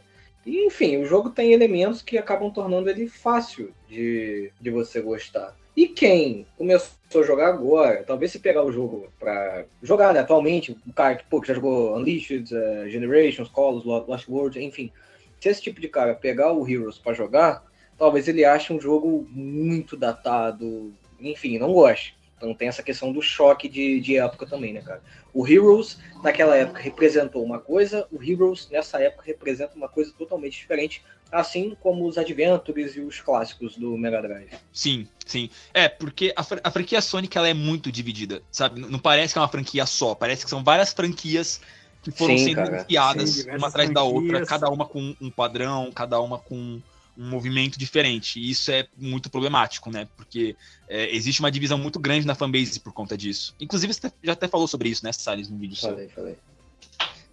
E, 0.46 0.66
enfim, 0.66 0.98
o 0.98 1.06
jogo 1.06 1.30
tem 1.30 1.52
elementos 1.54 2.02
que 2.02 2.18
acabam 2.18 2.52
tornando 2.52 2.90
ele 2.90 3.08
fácil 3.08 3.74
de, 3.88 4.52
de 4.60 4.70
você 4.70 5.02
gostar. 5.02 5.56
E 5.76 5.88
quem 5.88 6.46
começou 6.58 7.22
a 7.22 7.24
jogar 7.24 7.48
agora, 7.48 8.04
talvez 8.04 8.32
se 8.32 8.40
pegar 8.40 8.64
o 8.64 8.72
jogo 8.72 9.12
pra 9.20 9.66
jogar, 9.82 10.14
né, 10.14 10.20
atualmente, 10.20 10.76
o 10.86 10.94
cara 10.94 11.16
que, 11.16 11.24
pô, 11.26 11.40
que 11.42 11.48
já 11.48 11.54
jogou 11.54 11.96
Unleashed, 11.96 12.52
eh, 12.54 12.90
Generations, 12.90 13.50
Colors, 13.50 13.86
Lo- 13.86 14.06
Lost 14.08 14.28
World, 14.28 14.62
enfim, 14.64 14.92
se 15.40 15.50
esse 15.50 15.62
tipo 15.62 15.80
de 15.80 15.88
cara 15.88 16.14
pegar 16.14 16.52
o 16.52 16.68
Heroes 16.68 16.98
pra 16.98 17.14
jogar, 17.14 17.64
talvez 18.00 18.28
ele 18.28 18.46
ache 18.46 18.74
um 18.74 18.82
jogo 18.82 19.28
muito 19.30 19.98
datado, 19.98 20.98
enfim, 21.20 21.60
não 21.60 21.74
goste. 21.74 22.16
Então 22.38 22.56
tem 22.56 22.70
essa 22.70 22.84
questão 22.84 23.12
do 23.14 23.22
choque 23.22 23.70
de, 23.70 24.00
de 24.00 24.18
época 24.18 24.48
também, 24.48 24.74
né, 24.74 24.82
cara? 24.82 25.04
O 25.34 25.46
Heroes, 25.48 26.00
naquela 26.24 26.56
época, 26.56 26.82
representou 26.82 27.44
uma 27.44 27.60
coisa, 27.60 28.08
o 28.12 28.24
Heroes, 28.24 28.70
nessa 28.70 29.00
época, 29.02 29.24
representa 29.26 29.76
uma 29.76 29.90
coisa 29.90 30.14
totalmente 30.18 30.58
diferente, 30.58 31.04
assim 31.32 31.76
como 31.80 32.08
os 32.08 32.18
Adventures 32.18 32.96
e 32.96 33.02
os 33.02 33.20
clássicos 33.22 33.78
do 33.78 33.98
Mega 33.98 34.22
Drive. 34.22 34.52
Sim, 34.72 35.10
sim. 35.26 35.50
É, 35.74 35.90
porque 35.90 36.34
a, 36.36 36.42
a 36.64 36.72
franquia 36.72 37.02
Sonic 37.02 37.38
ela 37.38 37.48
é 37.48 37.54
muito 37.54 37.92
dividida, 37.92 38.44
sabe? 38.52 38.80
N- 38.82 38.88
Não 38.90 39.00
parece 39.00 39.34
que 39.34 39.40
é 39.40 39.42
uma 39.42 39.48
franquia 39.50 39.86
só, 39.86 40.16
parece 40.16 40.44
que 40.44 40.50
são 40.50 40.64
várias 40.64 40.94
franquias 40.94 41.60
que 42.02 42.12
foram 42.12 42.38
Sim, 42.38 42.38
sendo 42.38 42.74
cara. 42.74 42.86
enfiadas 42.88 43.46
Sim, 43.46 43.52
uma 43.52 43.68
atrás 43.68 43.92
da 43.92 44.04
outra, 44.04 44.42
franquias. 44.42 44.48
cada 44.48 44.70
uma 44.70 44.88
com 44.88 45.16
um 45.20 45.32
padrão, 45.32 45.92
cada 45.92 46.20
uma 46.22 46.40
com 46.40 46.82
um 47.20 47.30
movimento 47.30 47.78
diferente. 47.78 48.40
E 48.40 48.50
isso 48.50 48.72
é 48.72 48.88
muito 48.98 49.30
problemático, 49.30 49.92
né? 49.92 50.08
Porque 50.16 50.56
é, 50.88 51.14
existe 51.14 51.42
uma 51.42 51.52
divisão 51.52 51.78
muito 51.78 52.00
grande 52.00 52.26
na 52.26 52.34
fanbase 52.34 52.80
por 52.80 52.94
conta 52.94 53.18
disso. 53.18 53.54
Inclusive, 53.60 53.94
você 53.94 54.10
já 54.24 54.32
até 54.32 54.48
falou 54.48 54.68
sobre 54.68 54.88
isso, 54.88 55.04
né, 55.04 55.12
Salles, 55.12 55.50
no 55.50 55.58
vídeo 55.58 55.76
seu. 55.76 55.90
Falei, 55.90 56.08
falei. 56.08 56.38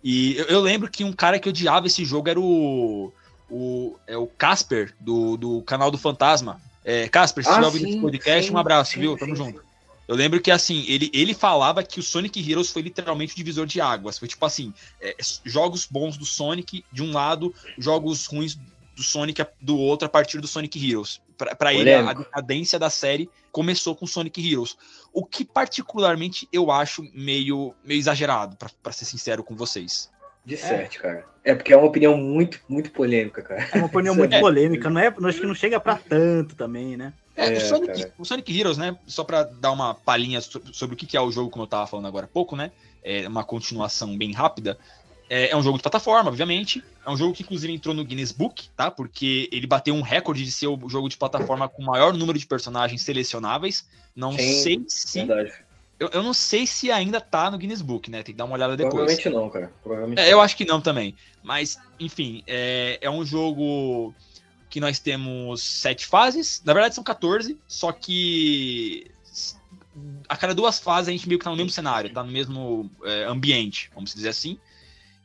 E 0.03 0.37
eu, 0.37 0.47
eu 0.47 0.61
lembro 0.61 0.91
que 0.91 1.05
um 1.05 1.13
cara 1.13 1.39
que 1.39 1.49
odiava 1.49 1.87
esse 1.87 2.05
jogo 2.05 2.29
era 2.29 2.41
o. 2.41 3.13
O, 3.49 3.97
é 4.09 4.17
o 4.17 4.27
Casper, 4.27 4.93
do, 4.99 5.37
do 5.37 5.63
canal 5.63 5.89
do 5.89 5.97
Fantasma. 5.97 6.61
É, 6.85 7.09
Casper, 7.09 7.45
se 7.45 7.49
Ah, 7.49 7.53
estiver 7.53 7.67
ouvindo 7.67 7.89
esse 7.89 8.01
podcast, 8.01 8.49
sim, 8.49 8.53
um 8.53 8.59
abraço, 8.59 8.93
sim, 8.95 9.01
viu? 9.01 9.13
sim, 9.13 9.19
Tamo 9.19 9.37
junto. 9.37 9.63
Eu 10.09 10.17
lembro 10.17 10.41
que, 10.41 10.51
assim, 10.51 10.85
ele, 10.89 11.11
ele 11.15 11.33
falava 11.33 11.83
que 11.85 12.01
o 12.01 12.03
Sonic 12.03 12.41
Heroes 12.49 12.71
foi 12.71 12.83
literalmente 12.83 13.35
o 13.35 13.37
divisor 13.37 13.67
de 13.67 13.81
águas. 13.81 14.19
Foi 14.19 14.27
tipo 14.27 14.45
assim: 14.45 14.75
é, 15.01 15.15
jogos 15.45 15.87
bons 15.89 16.17
do 16.17 16.25
Sonic 16.25 16.85
de 16.93 17.05
um 17.05 17.13
lado, 17.13 17.55
jogos 17.79 18.27
ruins 18.27 18.59
do 18.97 19.03
Sonic 19.03 19.47
do 19.61 19.79
outro 19.79 20.07
a 20.07 20.09
partir 20.09 20.41
do 20.41 20.49
Sonic 20.49 20.91
Heroes. 20.91 21.21
Pra, 21.37 21.55
pra 21.55 21.75
ele, 21.75 21.93
a, 21.93 22.15
decadência 22.15 22.79
da 22.79 22.89
série 22.89 23.29
começou 23.53 23.95
com 23.95 24.07
Sonic 24.07 24.41
Heroes. 24.41 24.75
O 25.13 25.25
que, 25.25 25.45
particularmente, 25.45 26.49
eu 26.51 26.71
acho 26.71 27.07
meio, 27.15 27.75
meio 27.85 27.99
exagerado, 27.99 28.57
pra, 28.57 28.71
pra 28.83 28.93
ser 28.93 29.05
sincero 29.05 29.45
com 29.45 29.55
vocês. 29.55 30.11
De 30.45 30.57
certo, 30.57 31.01
cara. 31.01 31.27
É 31.45 31.55
porque 31.55 31.73
é 31.73 31.77
uma 31.77 31.87
opinião 31.87 32.17
muito, 32.17 32.61
muito 32.69 32.91
polêmica, 32.91 33.43
cara. 33.43 33.69
É 33.73 33.77
uma 33.77 33.87
opinião 33.87 34.15
muito 34.15 34.33
é- 34.35 34.41
polêmica, 34.41 34.89
não 34.89 35.01
é? 35.01 35.09
Acho 35.09 35.41
que 35.41 35.47
não 35.47 35.55
chega 35.55 35.79
pra 35.79 35.97
tanto 35.97 36.57
também, 36.57 36.97
né? 36.97 37.13
É, 37.37 37.53
é 37.53 37.57
o, 37.59 37.61
Sonic, 37.61 38.13
o, 38.17 38.25
Sonic, 38.25 38.59
Heroes, 38.59 38.79
né? 38.79 38.97
Só 39.07 39.23
pra 39.23 39.43
dar 39.43 39.73
uma 39.73 39.95
palhinha 39.95 40.41
sobre 40.41 40.95
o 40.95 40.97
que 40.97 41.17
é 41.17 41.21
o 41.21 41.31
jogo, 41.31 41.51
como 41.51 41.65
eu 41.65 41.69
tava 41.69 41.87
falando 41.87 42.07
agora 42.07 42.25
há 42.25 42.29
pouco, 42.29 42.57
né? 42.57 42.73
É 43.05 43.29
uma 43.29 43.45
continuação 43.45 44.17
bem 44.17 44.33
rápida. 44.33 44.79
É, 45.29 45.51
é, 45.51 45.57
um 45.57 45.63
jogo 45.63 45.77
de 45.77 45.83
plataforma, 45.83 46.31
obviamente. 46.31 46.83
É 47.05 47.11
um 47.11 47.17
jogo 47.17 47.35
que, 47.35 47.43
inclusive, 47.43 47.73
entrou 47.73 47.95
no 47.95 48.05
Guinness 48.05 48.33
Book, 48.33 48.69
tá? 48.77 48.91
Porque 48.91 49.49
ele 49.51 49.67
bateu 49.67 49.95
um 49.95 50.03
recorde 50.03 50.45
de 50.45 50.53
ser 50.53 50.69
o 50.69 50.89
jogo 50.89 51.09
de 51.09 51.17
plataforma 51.17 51.69
com 51.69 51.83
o 51.83 51.87
maior 51.87 52.13
número 52.13 52.39
de 52.39 52.47
personagens 52.47 53.03
selecionáveis. 53.03 53.89
Não 54.15 54.33
Sim, 54.33 54.63
sei 54.63 54.85
se. 54.89 55.29
Eu, 55.99 56.11
eu, 56.13 56.23
não 56.23 56.35
sei 56.35 56.67
se 56.67 56.93
ainda 56.93 57.21
tá 57.21 57.51
no 57.51 57.57
Guinness 57.57 57.81
Book, 57.81 58.11
né? 58.11 58.23
Tem 58.23 58.35
que 58.35 58.39
dar 58.39 58.45
uma 58.45 58.55
olhada 58.55 58.77
depois. 58.77 58.95
Provavelmente 58.95 59.31
não, 59.31 59.49
cara. 59.49 59.73
Provavelmente 59.83 60.21
é, 60.21 60.33
eu 60.33 60.41
acho 60.41 60.57
que 60.57 60.65
não 60.65 60.81
também. 60.81 61.15
Mas, 61.43 61.79
enfim, 61.99 62.43
é, 62.47 62.99
é 63.01 63.11
um 63.11 63.25
jogo 63.25 64.15
que 64.69 64.79
nós 64.79 64.99
temos 64.99 65.63
sete 65.63 66.07
fases. 66.07 66.63
Na 66.65 66.75
verdade, 66.75 66.95
são 66.95 67.03
14, 67.03 67.59
só 67.67 67.93
que 67.93 69.11
a 70.29 70.37
cada 70.37 70.55
duas 70.55 70.79
fases 70.79 71.09
a 71.09 71.13
gente 71.13 71.27
meio 71.27 71.39
que 71.39 71.45
tá 71.45 71.51
no 71.51 71.57
mesmo 71.57 71.71
cenário, 71.71 72.13
tá 72.13 72.23
no 72.23 72.31
mesmo 72.31 72.91
é, 73.05 73.25
ambiente, 73.25 73.91
vamos 73.95 74.15
dizer 74.15 74.29
assim. 74.29 74.59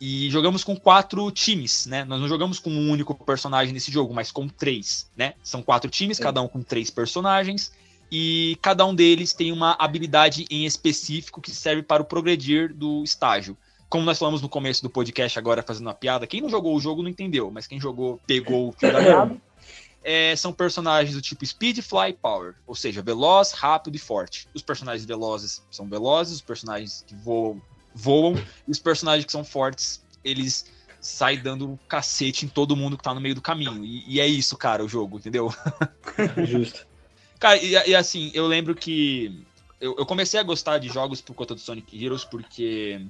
E 0.02 0.32
jogamos 0.32 0.64
com 0.64 0.76
quatro 0.76 1.30
times, 1.30 1.86
né? 1.86 2.04
Nós 2.04 2.20
não 2.20 2.28
jogamos 2.28 2.58
com 2.58 2.72
um 2.72 2.90
único 2.90 3.14
personagem 3.14 3.72
nesse 3.72 3.92
jogo, 3.92 4.12
mas 4.16 4.32
com 4.32 4.48
três, 4.48 5.08
né? 5.16 5.36
São 5.44 5.62
quatro 5.62 5.92
times, 5.92 6.20
é. 6.20 6.24
cada 6.24 6.42
um 6.42 6.48
com 6.48 6.64
três 6.64 6.90
personagens. 6.90 7.72
E 8.12 8.58
cada 8.64 8.84
um 8.84 8.96
deles 8.96 9.32
tem 9.32 9.52
uma 9.52 9.76
habilidade 9.78 10.48
em 10.50 10.66
específico 10.66 11.40
que 11.40 11.52
serve 11.52 11.84
para 11.84 12.02
o 12.02 12.06
progredir 12.06 12.74
do 12.74 13.04
estágio. 13.04 13.56
Como 13.88 14.04
nós 14.04 14.18
falamos 14.18 14.42
no 14.42 14.50
começo 14.50 14.82
do 14.82 14.90
podcast, 14.90 15.38
agora 15.38 15.62
fazendo 15.62 15.86
uma 15.86 15.94
piada, 15.94 16.26
quem 16.26 16.42
não 16.42 16.50
jogou 16.50 16.76
o 16.76 16.80
jogo 16.80 17.04
não 17.04 17.10
entendeu, 17.10 17.52
mas 17.52 17.68
quem 17.68 17.80
jogou 17.80 18.20
pegou 18.26 18.70
o 18.70 18.72
fio 18.72 18.92
da 18.92 19.02
meada. 19.02 19.38
É, 20.04 20.36
são 20.36 20.52
personagens 20.52 21.14
do 21.14 21.22
tipo 21.22 21.46
Speed, 21.46 21.78
Fly 21.82 22.14
Power, 22.20 22.56
ou 22.66 22.74
seja, 22.74 23.04
veloz, 23.04 23.52
rápido 23.52 23.96
e 23.96 24.00
forte. 24.00 24.48
Os 24.52 24.64
personagens 24.64 25.06
velozes 25.06 25.62
são 25.70 25.88
velozes, 25.88 26.38
os 26.38 26.42
personagens 26.42 27.06
que 27.06 27.14
voam 27.14 27.62
voam, 27.94 28.36
e 28.68 28.72
os 28.72 28.80
personagens 28.80 29.26
que 29.26 29.32
são 29.32 29.44
fortes, 29.44 30.02
eles 30.24 30.66
saem 31.00 31.42
dando 31.42 31.80
cacete 31.88 32.46
em 32.46 32.48
todo 32.48 32.76
mundo 32.76 32.96
que 32.96 33.04
tá 33.04 33.14
no 33.14 33.20
meio 33.20 33.36
do 33.36 33.42
caminho. 33.42 33.84
E, 33.84 34.04
e 34.08 34.20
é 34.20 34.28
isso, 34.28 34.56
cara, 34.56 34.86
o 34.86 34.90
jogo, 34.90 35.18
entendeu? 35.18 35.54
Justo. 36.46 36.86
cara, 37.40 37.58
e, 37.58 37.72
e, 37.72 37.96
assim, 37.96 38.32
eu 38.34 38.48
lembro 38.48 38.76
que 38.76 39.44
eu, 39.80 39.96
eu, 39.98 40.06
comecei 40.06 40.40
a 40.40 40.44
gostar 40.44 40.78
de 40.78 40.88
jogos 40.88 41.20
por 41.20 41.34
conta 41.34 41.56
do 41.56 41.60
Sonic 41.60 42.04
Heroes, 42.04 42.24
porque 42.24 43.02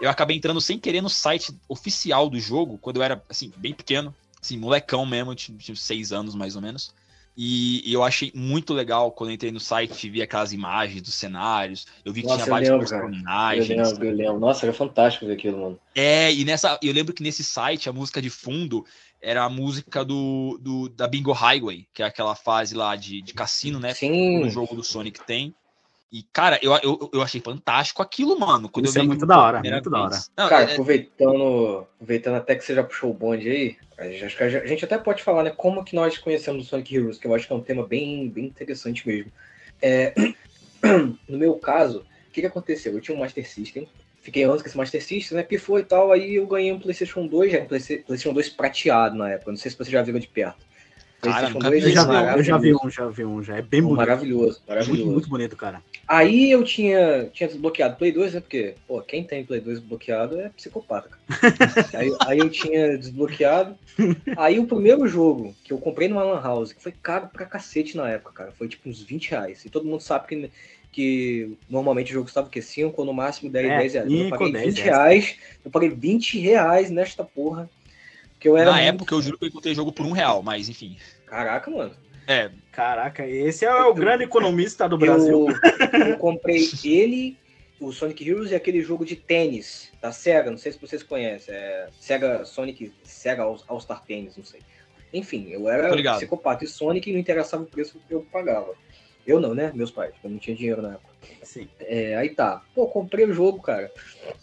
eu 0.00 0.08
acabei 0.08 0.36
entrando 0.36 0.60
sem 0.60 0.78
querer 0.78 1.00
no 1.00 1.10
site 1.10 1.52
oficial 1.68 2.30
do 2.30 2.38
jogo, 2.38 2.78
quando 2.78 2.98
eu 2.98 3.02
era, 3.02 3.22
assim, 3.28 3.52
bem 3.56 3.74
pequeno, 3.74 4.14
assim, 4.40 4.56
molecão 4.56 5.04
mesmo, 5.04 5.34
tinha, 5.34 5.58
tinha 5.58 5.76
seis 5.76 6.12
anos 6.12 6.34
mais 6.36 6.54
ou 6.54 6.62
menos. 6.62 6.94
E, 7.36 7.88
e, 7.88 7.92
eu 7.92 8.02
achei 8.02 8.30
muito 8.34 8.74
legal 8.74 9.10
quando 9.10 9.32
entrei 9.32 9.50
no 9.50 9.60
site, 9.60 10.10
vi 10.10 10.20
aquelas 10.20 10.52
imagens 10.52 11.00
dos 11.00 11.14
cenários, 11.14 11.86
eu 12.04 12.12
vi 12.12 12.20
que 12.20 12.26
Nossa, 12.26 12.42
tinha 12.42 12.50
vários 12.50 12.68
lembro, 12.68 12.86
personagens. 12.86 13.70
Eu 13.70 13.76
lembro, 13.76 14.04
eu 14.04 14.14
lembro. 14.14 14.38
Nossa, 14.38 14.66
era 14.66 14.72
fantástico 14.74 15.26
ver 15.26 15.32
aquilo, 15.32 15.58
mano. 15.58 15.80
É, 15.94 16.32
e 16.32 16.44
nessa. 16.44 16.78
Eu 16.82 16.92
lembro 16.92 17.14
que 17.14 17.22
nesse 17.22 17.42
site 17.42 17.88
a 17.88 17.92
música 17.92 18.20
de 18.20 18.28
fundo 18.28 18.84
era 19.20 19.44
a 19.44 19.48
música 19.48 20.04
do, 20.04 20.58
do 20.60 20.88
da 20.88 21.06
Bingo 21.06 21.32
Highway, 21.32 21.86
que 21.94 22.02
é 22.02 22.06
aquela 22.06 22.34
fase 22.34 22.74
lá 22.74 22.96
de, 22.96 23.22
de 23.22 23.32
cassino, 23.32 23.80
né? 23.80 23.94
Sim. 23.94 24.40
No 24.40 24.50
jogo 24.50 24.74
do 24.74 24.84
Sonic 24.84 25.24
tem. 25.24 25.54
E, 26.12 26.22
cara, 26.30 26.58
eu, 26.60 26.74
eu, 26.82 27.10
eu 27.10 27.22
achei 27.22 27.40
fantástico 27.40 28.02
aquilo, 28.02 28.38
mano. 28.38 28.68
Quando 28.68 28.84
Isso 28.84 28.98
eu 28.98 29.02
é 29.02 29.06
muito 29.06 29.24
da 29.24 29.40
hora, 29.40 29.62
muito 29.62 29.88
da 29.88 30.02
hora. 30.02 30.18
Não, 30.36 30.46
cara, 30.46 30.68
é... 30.68 30.72
aproveitando, 30.72 31.86
aproveitando 31.94 32.34
até 32.34 32.54
que 32.54 32.62
você 32.62 32.74
já 32.74 32.84
puxou 32.84 33.10
o 33.10 33.14
bonde 33.14 33.48
aí, 33.48 33.76
a 33.96 34.10
gente, 34.10 34.42
a 34.42 34.66
gente 34.66 34.84
até 34.84 34.98
pode 34.98 35.22
falar, 35.22 35.42
né, 35.42 35.50
como 35.56 35.82
que 35.82 35.96
nós 35.96 36.18
conhecemos 36.18 36.66
o 36.66 36.68
Sonic 36.68 36.94
Heroes, 36.94 37.16
que 37.16 37.26
eu 37.26 37.34
acho 37.34 37.46
que 37.46 37.52
é 37.54 37.56
um 37.56 37.62
tema 37.62 37.86
bem, 37.86 38.28
bem 38.28 38.44
interessante 38.44 39.08
mesmo. 39.08 39.32
É, 39.80 40.12
no 41.26 41.38
meu 41.38 41.54
caso, 41.54 42.00
o 42.28 42.30
que, 42.30 42.42
que 42.42 42.46
aconteceu? 42.46 42.92
Eu 42.92 43.00
tinha 43.00 43.16
um 43.16 43.20
Master 43.20 43.48
System, 43.48 43.88
fiquei 44.20 44.42
anos 44.44 44.60
com 44.60 44.68
esse 44.68 44.76
Master 44.76 45.02
System, 45.02 45.38
né, 45.38 45.42
pifou 45.42 45.78
e 45.78 45.84
tal, 45.84 46.12
aí 46.12 46.34
eu 46.34 46.46
ganhei 46.46 46.72
um 46.72 46.78
PlayStation 46.78 47.26
2, 47.26 47.52
já 47.52 47.60
um 47.60 47.66
PlayStation 47.66 48.34
2 48.34 48.50
prateado 48.50 49.16
na 49.16 49.30
época, 49.30 49.50
não 49.50 49.58
sei 49.58 49.70
se 49.70 49.78
você 49.78 49.90
já 49.90 50.02
viu 50.02 50.18
de 50.18 50.28
perto. 50.28 50.71
Cara, 51.22 51.50
nunca 51.50 51.70
vi, 51.70 51.80
eu, 51.80 51.90
já 51.90 52.02
vi, 52.04 52.38
eu 52.38 52.42
já 52.42 52.58
vi 52.58 52.74
um, 52.74 52.90
já 52.90 53.06
vi 53.06 53.24
um, 53.24 53.42
já 53.44 53.56
é 53.56 53.62
bem 53.62 53.80
bonito. 53.80 53.98
Maravilhoso, 53.98 54.60
maravilhoso. 54.66 55.02
Muito, 55.02 55.12
muito 55.12 55.28
bonito, 55.28 55.56
cara. 55.56 55.80
Aí 56.08 56.50
eu 56.50 56.64
tinha, 56.64 57.30
tinha 57.32 57.48
desbloqueado 57.48 57.94
Play 57.96 58.10
2, 58.10 58.34
né? 58.34 58.40
Porque, 58.40 58.74
pô, 58.88 59.00
quem 59.02 59.22
tem 59.22 59.44
Play 59.44 59.60
2 59.60 59.78
bloqueado 59.78 60.40
é 60.40 60.48
psicopata, 60.48 61.08
cara. 61.08 61.54
aí, 61.94 62.16
aí, 62.26 62.38
eu 62.38 62.50
tinha 62.50 62.98
desbloqueado. 62.98 63.76
Aí 64.36 64.58
o 64.58 64.66
primeiro 64.66 65.06
jogo 65.06 65.54
que 65.62 65.72
eu 65.72 65.78
comprei 65.78 66.08
numa 66.08 66.24
Lan 66.24 66.42
House, 66.42 66.72
que 66.72 66.82
foi 66.82 66.90
caro 66.90 67.28
pra 67.28 67.46
cacete 67.46 67.96
na 67.96 68.10
época, 68.10 68.32
cara, 68.32 68.52
foi 68.52 68.66
tipo 68.66 68.88
uns 68.88 69.00
20 69.00 69.30
reais. 69.30 69.64
E 69.64 69.70
todo 69.70 69.86
mundo 69.86 70.00
sabe 70.00 70.26
que, 70.26 70.50
que 70.90 71.56
normalmente 71.70 72.10
o 72.10 72.14
jogo 72.14 72.26
estava 72.26 72.48
o 72.48 72.50
quê? 72.50 72.60
5 72.60 73.00
ou 73.00 73.06
no 73.06 73.14
máximo 73.14 73.48
10, 73.48 73.64
é, 73.64 73.78
10 73.78 73.92
reais. 73.94 74.12
Eu 74.12 74.28
paguei 74.28 74.52
10, 74.52 74.66
20 74.74 74.82
reais. 74.82 75.36
Eu 75.64 75.70
paguei 75.70 75.88
20 75.88 76.40
reais 76.40 76.90
nesta 76.90 77.22
porra. 77.22 77.70
Que 78.42 78.48
eu 78.48 78.56
era 78.56 78.72
Na 78.72 78.76
muito... 78.78 78.88
época 78.88 79.14
eu 79.14 79.22
juro 79.22 79.38
que 79.38 79.44
eu 79.44 79.48
encontrei 79.48 79.72
jogo 79.72 79.92
por 79.92 80.04
um 80.04 80.10
real, 80.10 80.42
mas 80.42 80.68
enfim. 80.68 80.96
Caraca, 81.26 81.70
mano. 81.70 81.94
É. 82.26 82.50
Caraca, 82.72 83.24
esse 83.24 83.64
é 83.64 83.72
o 83.72 83.94
grande 83.94 84.24
economista 84.24 84.88
do 84.88 84.98
Brasil. 84.98 85.46
Eu, 85.92 86.06
eu 86.08 86.16
comprei 86.18 86.68
ele, 86.84 87.36
o 87.78 87.92
Sonic 87.92 88.28
Heroes 88.28 88.50
e 88.50 88.54
aquele 88.54 88.80
jogo 88.80 89.04
de 89.04 89.14
tênis 89.14 89.92
da 90.00 90.10
SEGA, 90.10 90.50
não 90.50 90.58
sei 90.58 90.72
se 90.72 90.80
vocês 90.80 91.02
conhecem. 91.02 91.54
É 91.54 91.88
SEGA 92.00 92.44
Sonic, 92.44 92.92
SEGA 93.04 93.42
All 93.42 93.80
Star 93.80 94.02
Tênis, 94.04 94.36
não 94.36 94.44
sei. 94.44 94.60
Enfim, 95.12 95.48
eu 95.50 95.68
era 95.68 95.94
psicopata 96.14 96.64
e 96.64 96.66
Sonic 96.66 97.12
não 97.12 97.20
interessava 97.20 97.62
o 97.62 97.66
preço 97.66 98.00
que 98.08 98.14
eu 98.14 98.26
pagava. 98.32 98.74
Eu 99.24 99.38
não, 99.38 99.54
né? 99.54 99.70
Meus 99.72 99.92
pais, 99.92 100.14
eu 100.24 100.30
não 100.30 100.38
tinha 100.38 100.56
dinheiro 100.56 100.82
na 100.82 100.94
época. 100.94 101.14
Assim, 101.40 101.68
é, 101.80 102.16
aí 102.16 102.30
tá. 102.30 102.62
Pô, 102.74 102.88
comprei 102.88 103.24
o 103.24 103.32
jogo, 103.32 103.62
cara. 103.62 103.92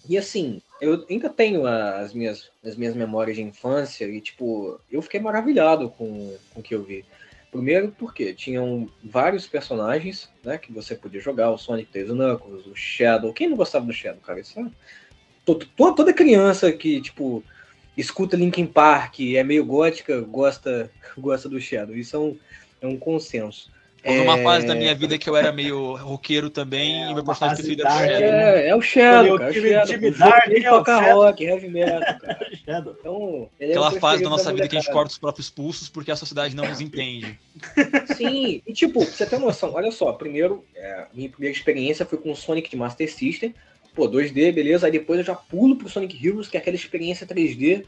E 0.07 0.17
assim, 0.17 0.61
eu 0.81 1.05
ainda 1.09 1.29
tenho 1.29 1.65
as 1.65 2.13
minhas, 2.13 2.49
as 2.63 2.75
minhas 2.75 2.95
memórias 2.95 3.37
de 3.37 3.43
infância 3.43 4.05
e, 4.05 4.21
tipo, 4.21 4.79
eu 4.91 5.01
fiquei 5.01 5.19
maravilhado 5.19 5.89
com, 5.89 6.35
com 6.53 6.59
o 6.59 6.63
que 6.63 6.73
eu 6.73 6.83
vi. 6.83 7.05
Primeiro 7.51 7.93
porque 7.97 8.33
tinham 8.33 8.87
vários 9.03 9.47
personagens, 9.47 10.29
né, 10.43 10.57
que 10.57 10.71
você 10.71 10.95
podia 10.95 11.19
jogar, 11.19 11.49
o 11.49 11.57
Sonic, 11.57 11.97
o 12.03 12.15
Knuckles, 12.15 12.65
o 12.67 12.75
Shadow. 12.75 13.33
Quem 13.33 13.49
não 13.49 13.57
gostava 13.57 13.85
do 13.85 13.93
Shadow, 13.93 14.21
cara? 14.21 14.39
Isso 14.39 14.59
é... 14.59 14.65
toda, 15.43 15.65
toda 15.75 16.13
criança 16.13 16.71
que, 16.71 17.01
tipo, 17.01 17.43
escuta 17.97 18.37
Linkin 18.37 18.67
Park, 18.67 19.19
é 19.19 19.43
meio 19.43 19.65
gótica, 19.65 20.21
gosta, 20.21 20.91
gosta 21.17 21.49
do 21.49 21.59
Shadow. 21.59 21.95
Isso 21.95 22.15
é 22.15 22.19
um, 22.19 22.37
é 22.81 22.87
um 22.87 22.97
consenso. 22.97 23.71
Numa 24.05 24.39
é... 24.39 24.43
fase 24.43 24.65
da 24.65 24.75
minha 24.75 24.95
vida 24.95 25.17
que 25.17 25.29
eu 25.29 25.35
era 25.35 25.51
meio 25.51 25.95
roqueiro 25.97 26.49
também, 26.49 27.03
é, 27.03 27.11
e 27.11 27.13
meu 27.13 27.23
personagem 27.23 27.57
preferido 27.57 27.87
era 27.87 27.91
o 27.95 28.01
Shadow. 28.01 28.27
É, 28.27 28.67
é 28.67 28.75
o 28.75 28.81
Shadow, 28.81 29.37
cara. 29.37 29.53
Time, 29.53 29.75
o 29.75 29.85
time 29.85 30.11
Dark, 30.11 30.47
ele 30.47 30.65
é 30.65 30.69
toca 30.69 31.13
rock, 31.13 31.43
heavy 31.43 31.69
metal, 31.69 31.99
cara. 31.99 32.39
Então, 32.69 33.49
é 33.59 33.71
Aquela 33.71 33.91
fase 33.91 34.23
da 34.23 34.29
nossa 34.29 34.53
vida 34.53 34.67
que 34.67 34.77
a 34.77 34.79
gente 34.79 34.91
corta 34.91 35.11
os 35.11 35.17
próprios 35.17 35.49
pulsos 35.49 35.89
porque 35.89 36.11
a 36.11 36.15
sociedade 36.15 36.55
não 36.55 36.67
nos 36.67 36.79
entende. 36.79 37.39
Sim, 38.15 38.61
e 38.65 38.73
tipo, 38.73 39.03
você 39.03 39.25
tem 39.25 39.39
noção, 39.39 39.73
olha 39.73 39.91
só, 39.91 40.13
primeiro, 40.13 40.63
é, 40.75 41.07
minha 41.13 41.29
primeira 41.29 41.55
experiência 41.55 42.05
foi 42.05 42.19
com 42.19 42.31
o 42.31 42.35
Sonic 42.35 42.69
de 42.69 42.77
Master 42.77 43.11
System, 43.11 43.53
pô, 43.95 44.07
2D, 44.07 44.53
beleza, 44.53 44.85
aí 44.85 44.91
depois 44.91 45.19
eu 45.19 45.25
já 45.25 45.35
pulo 45.35 45.75
pro 45.75 45.89
Sonic 45.89 46.25
Heroes, 46.25 46.47
que 46.47 46.57
é 46.57 46.59
aquela 46.59 46.75
experiência 46.75 47.27
3D, 47.27 47.85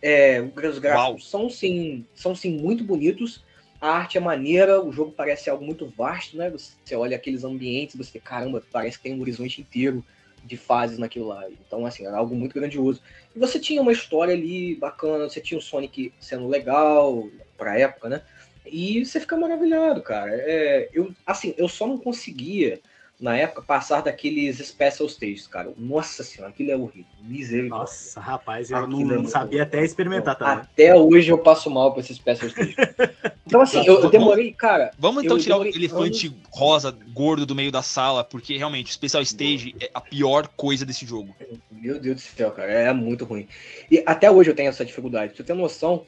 é, 0.00 0.42
os 0.68 0.78
gráficos 0.78 1.30
são 1.30 1.48
sim, 1.48 2.04
são 2.14 2.34
sim 2.34 2.58
muito 2.58 2.82
bonitos, 2.82 3.44
a 3.82 3.96
arte 3.96 4.16
é 4.16 4.20
maneira, 4.20 4.80
o 4.80 4.92
jogo 4.92 5.10
parece 5.10 5.50
algo 5.50 5.64
muito 5.64 5.86
vasto, 5.86 6.36
né? 6.36 6.48
Você 6.50 6.94
olha 6.94 7.16
aqueles 7.16 7.42
ambientes, 7.42 7.96
você 7.96 8.20
caramba, 8.20 8.62
parece 8.70 8.96
que 8.96 9.02
tem 9.02 9.12
um 9.12 9.20
horizonte 9.20 9.60
inteiro 9.60 10.04
de 10.44 10.56
fases 10.56 10.98
naquilo 10.98 11.26
lá. 11.26 11.50
Então, 11.50 11.84
assim, 11.84 12.06
era 12.06 12.16
algo 12.16 12.32
muito 12.32 12.54
grandioso. 12.54 13.02
E 13.34 13.40
você 13.40 13.58
tinha 13.58 13.82
uma 13.82 13.90
história 13.90 14.34
ali 14.34 14.76
bacana, 14.76 15.28
você 15.28 15.40
tinha 15.40 15.58
o 15.58 15.62
Sonic 15.62 16.14
sendo 16.20 16.46
legal 16.46 17.28
pra 17.58 17.76
época, 17.76 18.08
né? 18.08 18.22
E 18.64 19.04
você 19.04 19.18
fica 19.18 19.36
maravilhado, 19.36 20.00
cara. 20.00 20.30
É, 20.32 20.88
eu, 20.92 21.12
assim, 21.26 21.52
eu 21.58 21.68
só 21.68 21.84
não 21.84 21.98
conseguia 21.98 22.80
na 23.22 23.36
época, 23.36 23.62
passar 23.62 24.00
daqueles 24.00 24.58
special 24.58 25.08
stages, 25.08 25.46
cara. 25.46 25.72
Nossa 25.78 26.24
senhora, 26.24 26.50
aquilo 26.50 26.72
é 26.72 26.76
horrível. 26.76 27.06
Misericórdia. 27.22 27.78
Nossa, 27.78 28.20
rapaz, 28.20 28.68
eu 28.68 28.84
não, 28.88 28.98
não, 28.98 29.22
é 29.22 29.28
sabia 29.28 29.62
até 29.62 29.84
experimentar, 29.84 30.36
tá? 30.36 30.52
Até 30.54 30.92
hoje 30.92 31.30
eu 31.30 31.38
passo 31.38 31.70
mal 31.70 31.94
com 31.94 32.00
esses 32.00 32.16
special 32.16 32.50
stages. 32.50 32.74
então, 33.46 33.60
assim, 33.60 33.86
eu, 33.86 34.00
eu, 34.00 34.10
demorei, 34.10 34.52
cara. 34.52 34.90
Vamos 34.98 35.22
então 35.22 35.38
tirar 35.38 35.58
o 35.58 35.64
elefante 35.64 36.26
anos... 36.26 36.40
rosa, 36.50 36.90
gordo 37.12 37.46
do 37.46 37.54
meio 37.54 37.70
da 37.70 37.80
sala, 37.80 38.24
porque 38.24 38.58
realmente 38.58 38.90
o 38.90 38.92
special 38.92 39.22
stage 39.22 39.76
é 39.80 39.88
a 39.94 40.00
pior 40.00 40.48
coisa 40.48 40.84
desse 40.84 41.06
jogo. 41.06 41.32
Meu 41.70 42.00
Deus 42.00 42.16
do 42.16 42.20
céu, 42.22 42.50
cara, 42.50 42.72
é 42.72 42.92
muito 42.92 43.24
ruim. 43.24 43.46
E 43.88 44.02
até 44.04 44.28
hoje 44.28 44.50
eu 44.50 44.54
tenho 44.56 44.68
essa 44.68 44.84
dificuldade. 44.84 45.28
Pra 45.28 45.36
você 45.36 45.44
ter 45.44 45.54
noção, 45.54 46.04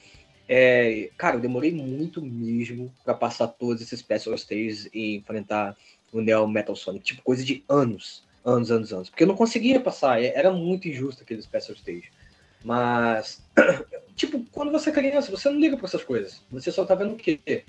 é, 0.49 1.11
cara, 1.17 1.37
eu 1.37 1.41
demorei 1.41 1.73
muito 1.73 2.21
mesmo 2.21 2.93
para 3.05 3.15
passar 3.15 3.47
todos 3.47 3.81
esses 3.81 4.01
special 4.01 4.35
stages 4.35 4.89
e 4.93 5.17
enfrentar 5.17 5.77
o 6.19 6.23
Neo 6.23 6.47
Metal 6.47 6.77
Sonic, 6.77 7.05
tipo, 7.05 7.23
coisa 7.23 7.45
de 7.45 7.65
anos, 7.69 8.25
anos, 8.45 8.71
anos, 8.71 8.93
anos. 8.93 9.11
Porque 9.11 9.25
eu 9.25 9.29
não 9.29 9.37
conseguia 9.37 9.81
passar, 9.81 10.23
é, 10.23 10.33
era 10.35 10.53
muito 10.53 10.89
injusto 10.89 11.23
aquele 11.23 11.43
Special 11.43 11.77
Stage. 11.77 12.11
Mas, 12.63 13.43
tipo, 14.17 14.45
quando 14.53 14.73
você 14.73 14.91
é 14.91 14.93
criança, 14.93 15.31
você 15.31 15.49
não 15.49 15.61
liga 15.61 15.77
pra 15.77 15.87
essas 15.87 16.05
coisas. 16.05 16.43
Você 16.51 16.71
só 16.71 16.85
tá 16.85 16.95
vendo 16.95 17.15
o 17.15 17.17
quê? 17.17 17.65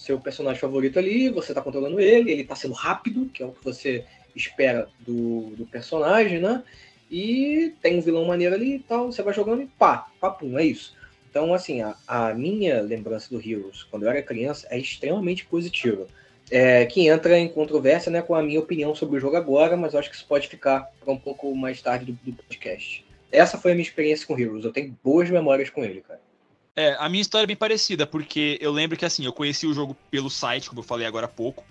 seu 0.00 0.18
personagem 0.18 0.58
favorito 0.58 0.98
ali, 0.98 1.28
você 1.28 1.52
tá 1.52 1.60
controlando 1.60 2.00
ele, 2.00 2.30
ele 2.30 2.44
tá 2.44 2.56
sendo 2.56 2.72
rápido, 2.72 3.26
que 3.26 3.42
é 3.42 3.46
o 3.46 3.52
que 3.52 3.62
você 3.62 4.04
espera 4.34 4.88
do, 5.00 5.52
do 5.56 5.66
personagem, 5.66 6.40
né? 6.40 6.62
E 7.10 7.74
tem 7.82 7.98
um 7.98 8.00
vilão 8.00 8.24
maneiro 8.24 8.54
ali 8.54 8.76
e 8.76 8.78
tal, 8.78 9.12
você 9.12 9.22
vai 9.22 9.34
jogando 9.34 9.62
e 9.62 9.66
pá, 9.66 10.06
papum, 10.18 10.58
é 10.58 10.64
isso. 10.64 10.96
Então, 11.28 11.52
assim, 11.52 11.82
a, 11.82 11.96
a 12.08 12.32
minha 12.32 12.80
lembrança 12.80 13.28
do 13.28 13.46
Heroes, 13.46 13.82
quando 13.84 14.04
eu 14.04 14.10
era 14.10 14.22
criança, 14.22 14.66
é 14.70 14.78
extremamente 14.78 15.44
positiva. 15.44 16.06
É, 16.50 16.84
que 16.86 17.06
entra 17.06 17.38
em 17.38 17.48
controvérsia 17.48 18.10
né, 18.10 18.22
com 18.22 18.34
a 18.34 18.42
minha 18.42 18.58
opinião 18.58 18.94
sobre 18.94 19.16
o 19.16 19.20
jogo 19.20 19.36
agora, 19.36 19.76
mas 19.76 19.92
eu 19.92 20.00
acho 20.00 20.10
que 20.10 20.16
isso 20.16 20.26
pode 20.26 20.48
ficar 20.48 20.90
para 21.00 21.12
um 21.12 21.16
pouco 21.16 21.54
mais 21.54 21.80
tarde 21.80 22.06
do, 22.06 22.18
do 22.24 22.32
podcast. 22.42 23.04
Essa 23.30 23.56
foi 23.56 23.70
a 23.70 23.74
minha 23.74 23.86
experiência 23.86 24.26
com 24.26 24.38
Heroes. 24.38 24.64
Eu 24.64 24.72
tenho 24.72 24.96
boas 25.04 25.30
memórias 25.30 25.70
com 25.70 25.84
ele, 25.84 26.00
cara. 26.00 26.20
É, 26.74 26.96
a 26.98 27.08
minha 27.08 27.20
história 27.20 27.44
é 27.44 27.46
bem 27.46 27.56
parecida, 27.56 28.06
porque 28.06 28.58
eu 28.60 28.72
lembro 28.72 28.96
que 28.96 29.04
assim, 29.04 29.24
eu 29.24 29.32
conheci 29.32 29.66
o 29.66 29.74
jogo 29.74 29.96
pelo 30.10 30.30
site, 30.30 30.68
como 30.68 30.80
eu 30.80 30.84
falei 30.84 31.06
agora 31.06 31.26
há 31.26 31.28
pouco. 31.28 31.64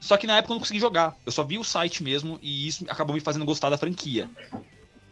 Só 0.00 0.16
que 0.16 0.26
na 0.26 0.38
época 0.38 0.52
eu 0.52 0.54
não 0.54 0.60
consegui 0.60 0.80
jogar. 0.80 1.16
Eu 1.24 1.32
só 1.32 1.42
vi 1.42 1.58
o 1.58 1.64
site 1.64 2.02
mesmo 2.02 2.38
e 2.42 2.66
isso 2.66 2.84
acabou 2.88 3.14
me 3.14 3.20
fazendo 3.20 3.44
gostar 3.44 3.70
da 3.70 3.78
franquia. 3.78 4.28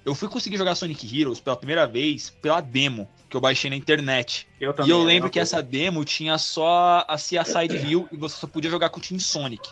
Eu 0.07 0.15
fui 0.15 0.29
conseguir 0.29 0.57
jogar 0.57 0.77
Sonic 0.77 1.21
Heroes 1.21 1.41
pela 1.41 1.57
primeira 1.57 1.85
vez 1.85 2.31
pela 2.31 2.61
demo 2.61 3.09
que 3.29 3.37
eu 3.37 3.41
baixei 3.41 3.69
na 3.69 3.75
internet. 3.75 4.47
Eu 4.61 4.73
também, 4.73 4.89
e 4.89 4.93
eu 4.93 5.03
é 5.03 5.05
lembro 5.05 5.29
que 5.29 5.41
essa 5.41 5.61
demo 5.61 6.05
tinha 6.05 6.39
só 6.39 7.05
a 7.09 7.19
Cia 7.19 7.45
Side 7.45 7.77
Hill 7.77 8.09
e 8.13 8.17
você 8.17 8.37
só 8.37 8.47
podia 8.47 8.71
jogar 8.71 8.89
com 8.91 9.01
o 9.01 9.03
Team 9.03 9.19
Sonic. 9.19 9.69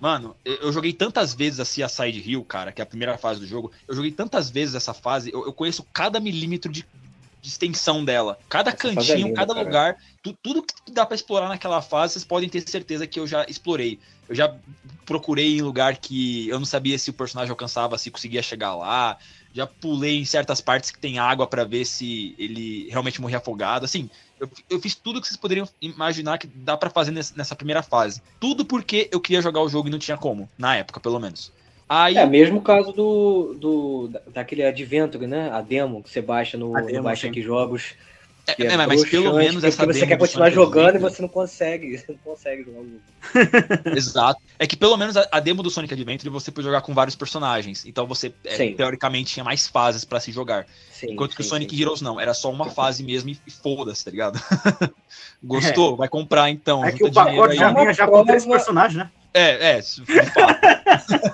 Mano, 0.00 0.34
eu 0.42 0.54
eu 0.54 0.72
joguei 0.72 0.94
tantas 0.94 1.34
vezes 1.34 1.60
a 1.60 1.66
Cia 1.66 1.90
Side 1.90 2.22
Hill, 2.26 2.42
cara, 2.42 2.72
que 2.72 2.80
é 2.80 2.84
a 2.84 2.86
primeira 2.86 3.18
fase 3.18 3.38
do 3.38 3.46
jogo. 3.46 3.70
Eu 3.86 3.94
joguei 3.94 4.10
tantas 4.10 4.48
vezes 4.48 4.74
essa 4.74 4.94
fase, 4.94 5.30
eu, 5.30 5.44
eu 5.44 5.52
conheço 5.52 5.84
cada 5.92 6.18
milímetro 6.18 6.72
de, 6.72 6.86
de 7.40 7.48
extensão 7.48 8.04
dela. 8.04 8.38
Cada 8.48 8.70
Essa 8.70 8.88
é 8.88 8.94
cantinho, 8.94 9.16
linda, 9.28 9.34
cada 9.34 9.54
cara. 9.54 9.66
lugar. 9.66 9.96
tu- 10.22 10.36
tudo 10.42 10.62
que 10.62 10.90
dá 10.92 11.06
pra 11.06 11.14
explorar 11.14 11.48
naquela 11.48 11.80
fase, 11.80 12.14
vocês 12.14 12.24
podem 12.24 12.48
ter 12.48 12.60
certeza 12.68 13.06
que 13.06 13.18
eu 13.20 13.26
já 13.26 13.44
explorei. 13.48 13.98
Eu 14.28 14.34
já 14.34 14.54
procurei 15.06 15.56
em 15.56 15.62
lugar 15.62 15.96
que 15.96 16.48
eu 16.48 16.58
não 16.58 16.66
sabia 16.66 16.98
se 16.98 17.10
o 17.10 17.12
personagem 17.14 17.50
alcançava, 17.50 17.96
se 17.96 18.10
conseguia 18.10 18.42
chegar 18.42 18.74
lá. 18.74 19.16
Já 19.54 19.66
pulei 19.66 20.18
em 20.18 20.24
certas 20.24 20.60
partes 20.60 20.90
que 20.90 20.98
tem 20.98 21.18
água 21.18 21.46
pra 21.46 21.64
ver 21.64 21.84
se 21.86 22.34
ele 22.38 22.88
realmente 22.90 23.20
morria 23.20 23.38
afogado. 23.38 23.84
Assim, 23.84 24.10
eu, 24.38 24.50
eu 24.68 24.78
fiz 24.80 24.94
tudo 24.94 25.20
que 25.20 25.26
vocês 25.26 25.36
poderiam 25.38 25.66
imaginar 25.80 26.36
que 26.38 26.46
dá 26.46 26.76
pra 26.76 26.90
fazer 26.90 27.10
nessa, 27.12 27.32
nessa 27.34 27.56
primeira 27.56 27.82
fase. 27.82 28.20
Tudo 28.38 28.64
porque 28.64 29.08
eu 29.10 29.20
queria 29.20 29.40
jogar 29.40 29.62
o 29.62 29.68
jogo 29.68 29.88
e 29.88 29.90
não 29.90 29.98
tinha 29.98 30.16
como, 30.18 30.48
na 30.58 30.76
época, 30.76 31.00
pelo 31.00 31.18
menos. 31.18 31.50
Aí, 31.88 32.16
É, 32.16 32.26
mesmo 32.26 32.60
caso 32.60 32.92
do, 32.92 33.54
do 33.58 34.08
da- 34.08 34.20
daquele 34.34 34.62
Adventure, 34.64 35.26
né? 35.26 35.50
A 35.50 35.62
demo 35.62 36.02
que 36.02 36.10
você 36.10 36.20
baixa 36.20 36.58
no, 36.58 36.76
A 36.76 36.80
no 36.82 36.86
demo, 36.86 37.04
Baixa 37.04 37.22
sim. 37.22 37.28
Aqui 37.30 37.40
Jogos. 37.40 37.94
é, 38.46 38.54
que 38.54 38.62
é, 38.64 38.76
mas 38.76 39.04
pelo 39.08 39.34
menos 39.34 39.54
porque 39.54 39.66
essa 39.68 39.86
você 39.86 39.92
demo 40.00 40.06
quer 40.08 40.18
continuar 40.18 40.50
jogando 40.50 40.84
e 40.84 40.88
Adventure- 40.88 41.14
você 41.14 41.22
não 41.22 41.28
consegue. 41.28 41.96
Você 41.98 42.12
não 42.12 42.18
consegue 42.18 42.64
jogar 42.64 42.80
o. 42.80 43.00
Exato. 43.96 44.40
É 44.58 44.66
que 44.66 44.76
pelo 44.76 44.96
menos 44.98 45.16
a, 45.16 45.26
a 45.32 45.40
demo 45.40 45.62
do 45.62 45.70
Sonic 45.70 45.94
Adventure 45.94 46.28
você 46.30 46.50
pode 46.50 46.66
jogar 46.66 46.82
com 46.82 46.92
vários 46.92 47.16
personagens. 47.16 47.86
Então 47.86 48.06
você, 48.06 48.32
é, 48.44 48.56
Sim. 48.56 48.74
teoricamente, 48.74 49.32
tinha 49.32 49.44
mais 49.44 49.66
fases 49.66 50.04
pra 50.04 50.20
se 50.20 50.30
jogar. 50.30 50.66
Sim, 50.90 51.12
Enquanto 51.12 51.34
que 51.34 51.40
o 51.40 51.44
sim, 51.44 51.50
Sonic 51.50 51.74
sim. 51.74 51.80
Heroes 51.82 52.02
não, 52.02 52.20
era 52.20 52.34
só 52.34 52.50
uma 52.50 52.68
fase 52.70 53.02
mesmo 53.02 53.30
e, 53.30 53.38
e 53.46 53.50
foda-se, 53.50 54.04
tá 54.04 54.10
ligado? 54.10 54.38
Gostou? 55.42 55.96
Vai 55.96 56.08
comprar 56.08 56.50
então. 56.50 56.84
É 56.84 56.92
que 56.92 57.04
o 57.04 57.12
pacote 57.12 57.52
aí. 57.52 57.58
já 57.58 57.72
vinha 57.72 57.92
já 57.94 58.06
com 58.06 58.24
três 58.24 58.44
personagens, 58.44 58.96
né? 58.98 59.10
É, 59.34 59.76
é. 59.76 59.80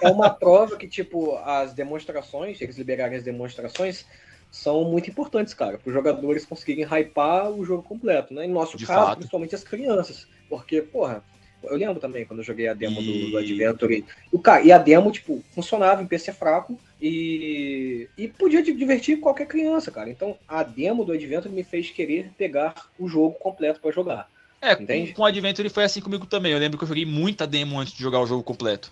É 0.00 0.10
uma 0.10 0.30
prova 0.30 0.76
que, 0.76 0.88
tipo, 0.88 1.36
as 1.38 1.72
demonstrações, 1.72 2.60
eles 2.60 2.76
liberarem 2.76 3.16
as 3.16 3.24
demonstrações, 3.24 4.04
são 4.50 4.84
muito 4.84 5.10
importantes, 5.10 5.54
cara, 5.54 5.78
para 5.78 5.88
os 5.88 5.94
jogadores 5.94 6.44
conseguirem 6.44 6.84
hypar 6.84 7.50
o 7.50 7.64
jogo 7.64 7.82
completo, 7.82 8.32
né? 8.34 8.44
Em 8.46 8.50
nosso 8.50 8.76
De 8.76 8.86
caso, 8.86 9.06
fato. 9.06 9.16
principalmente 9.18 9.54
as 9.54 9.64
crianças. 9.64 10.26
Porque, 10.48 10.80
porra, 10.82 11.24
eu 11.64 11.76
lembro 11.76 11.98
também 12.00 12.24
quando 12.24 12.40
eu 12.40 12.44
joguei 12.44 12.68
a 12.68 12.74
demo 12.74 13.00
E- 13.00 13.24
do, 13.24 13.30
do 13.30 13.38
Adventure. 13.38 13.94
E, 13.96 14.04
o 14.30 14.38
cara, 14.38 14.62
e 14.62 14.70
a 14.70 14.78
demo, 14.78 15.10
tipo, 15.10 15.42
funcionava 15.50 16.02
em 16.02 16.06
PC 16.06 16.32
fraco 16.32 16.78
e, 17.00 18.08
e 18.16 18.28
podia 18.28 18.62
di- 18.62 18.72
divertir 18.74 19.18
qualquer 19.18 19.46
criança, 19.46 19.90
cara. 19.90 20.10
Então, 20.10 20.38
a 20.46 20.62
demo 20.62 21.04
do 21.04 21.12
Adventure 21.12 21.52
me 21.52 21.64
fez 21.64 21.90
querer 21.90 22.30
pegar 22.36 22.74
o 22.98 23.08
jogo 23.08 23.34
completo 23.38 23.80
para 23.80 23.90
jogar. 23.90 24.28
É, 24.64 24.72
Entende? 24.72 25.08
com, 25.08 25.16
com 25.16 25.22
o 25.22 25.26
Adventure 25.26 25.68
foi 25.68 25.84
assim 25.84 26.00
comigo 26.00 26.24
também. 26.24 26.52
Eu 26.52 26.58
lembro 26.58 26.78
que 26.78 26.84
eu 26.84 26.88
joguei 26.88 27.04
muita 27.04 27.46
demo 27.46 27.78
antes 27.78 27.92
de 27.92 28.02
jogar 28.02 28.20
o 28.20 28.26
jogo 28.26 28.42
completo. 28.42 28.90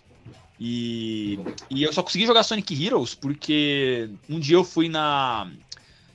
E, 0.60 1.40
e 1.70 1.82
eu 1.82 1.92
só 1.92 2.02
consegui 2.02 2.26
jogar 2.26 2.42
Sonic 2.42 2.84
Heroes 2.84 3.14
porque 3.14 4.10
um 4.28 4.38
dia 4.38 4.56
eu 4.56 4.62
fui 4.62 4.88
na. 4.88 5.50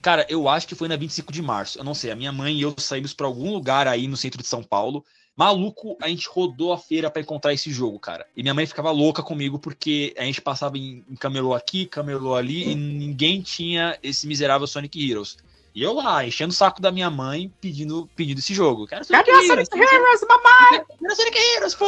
Cara, 0.02 0.26
eu 0.30 0.48
acho 0.48 0.67
que 0.67 0.76
foi 0.76 0.88
na 0.88 0.96
25 0.96 1.34
de 1.34 1.41
março. 1.41 1.80
Eu 1.80 1.84
não 1.84 1.93
sei. 1.96 2.12
A 2.12 2.15
minha 2.15 2.32
mãe 2.32 2.56
e 2.56 2.62
eu 2.62 2.74
saímos 2.78 3.13
pra 3.13 3.26
algum 3.26 3.52
lugar 3.52 3.88
aí 3.88 4.08
no 4.08 4.15
centro 4.15 4.41
de 4.41 4.48
São 4.48 4.63
Paulo. 4.63 5.04
Maluco, 5.36 5.98
a 6.02 6.08
gente 6.08 6.28
rodou 6.28 6.72
a 6.72 6.78
feira 6.78 7.12
pra 7.12 7.22
encontrar 7.22 7.54
esse 7.54 7.72
jogo, 7.72 8.00
cara. 8.00 8.26
E 8.36 8.41
minha 8.41 8.54
mãe 8.54 8.65
ficava 8.65 8.89
louca 8.89 9.22
comigo 9.22 9.60
porque 9.60 10.13
a 10.17 10.24
gente 10.24 10.41
passava 10.41 10.78
em, 10.78 11.04
em 11.10 11.15
camelô 11.15 11.54
aqui, 11.54 11.86
camelô 11.86 12.34
ali 12.34 12.72
e 12.72 12.76
ninguém 12.76 13.41
tinha 13.41 13.98
esse 14.02 14.26
miserável 14.26 14.65
Sonic 14.65 15.12
Heroes. 15.12 15.38
E 15.78 15.84
eu 15.84 15.94
lá, 15.94 16.26
enchendo 16.26 16.50
o 16.52 16.56
saco 16.56 16.82
da 16.82 16.92
minha 16.92 17.08
mãe, 17.08 17.54
pedindo, 17.62 18.10
pedindo 18.16 18.40
esse 18.40 18.52
jogo. 18.52 18.88
Quero 18.88 19.06
Sonic 19.06 19.26
Cadê 19.30 19.38
a 19.38 19.44
Heroes, 19.44 19.68
Sonic 19.72 19.94
Heroes, 19.94 20.22
mamãe? 20.28 20.86
Quero 21.00 21.16
Sonic 21.16 21.38
Heroes, 21.38 21.76
pô! 21.76 21.86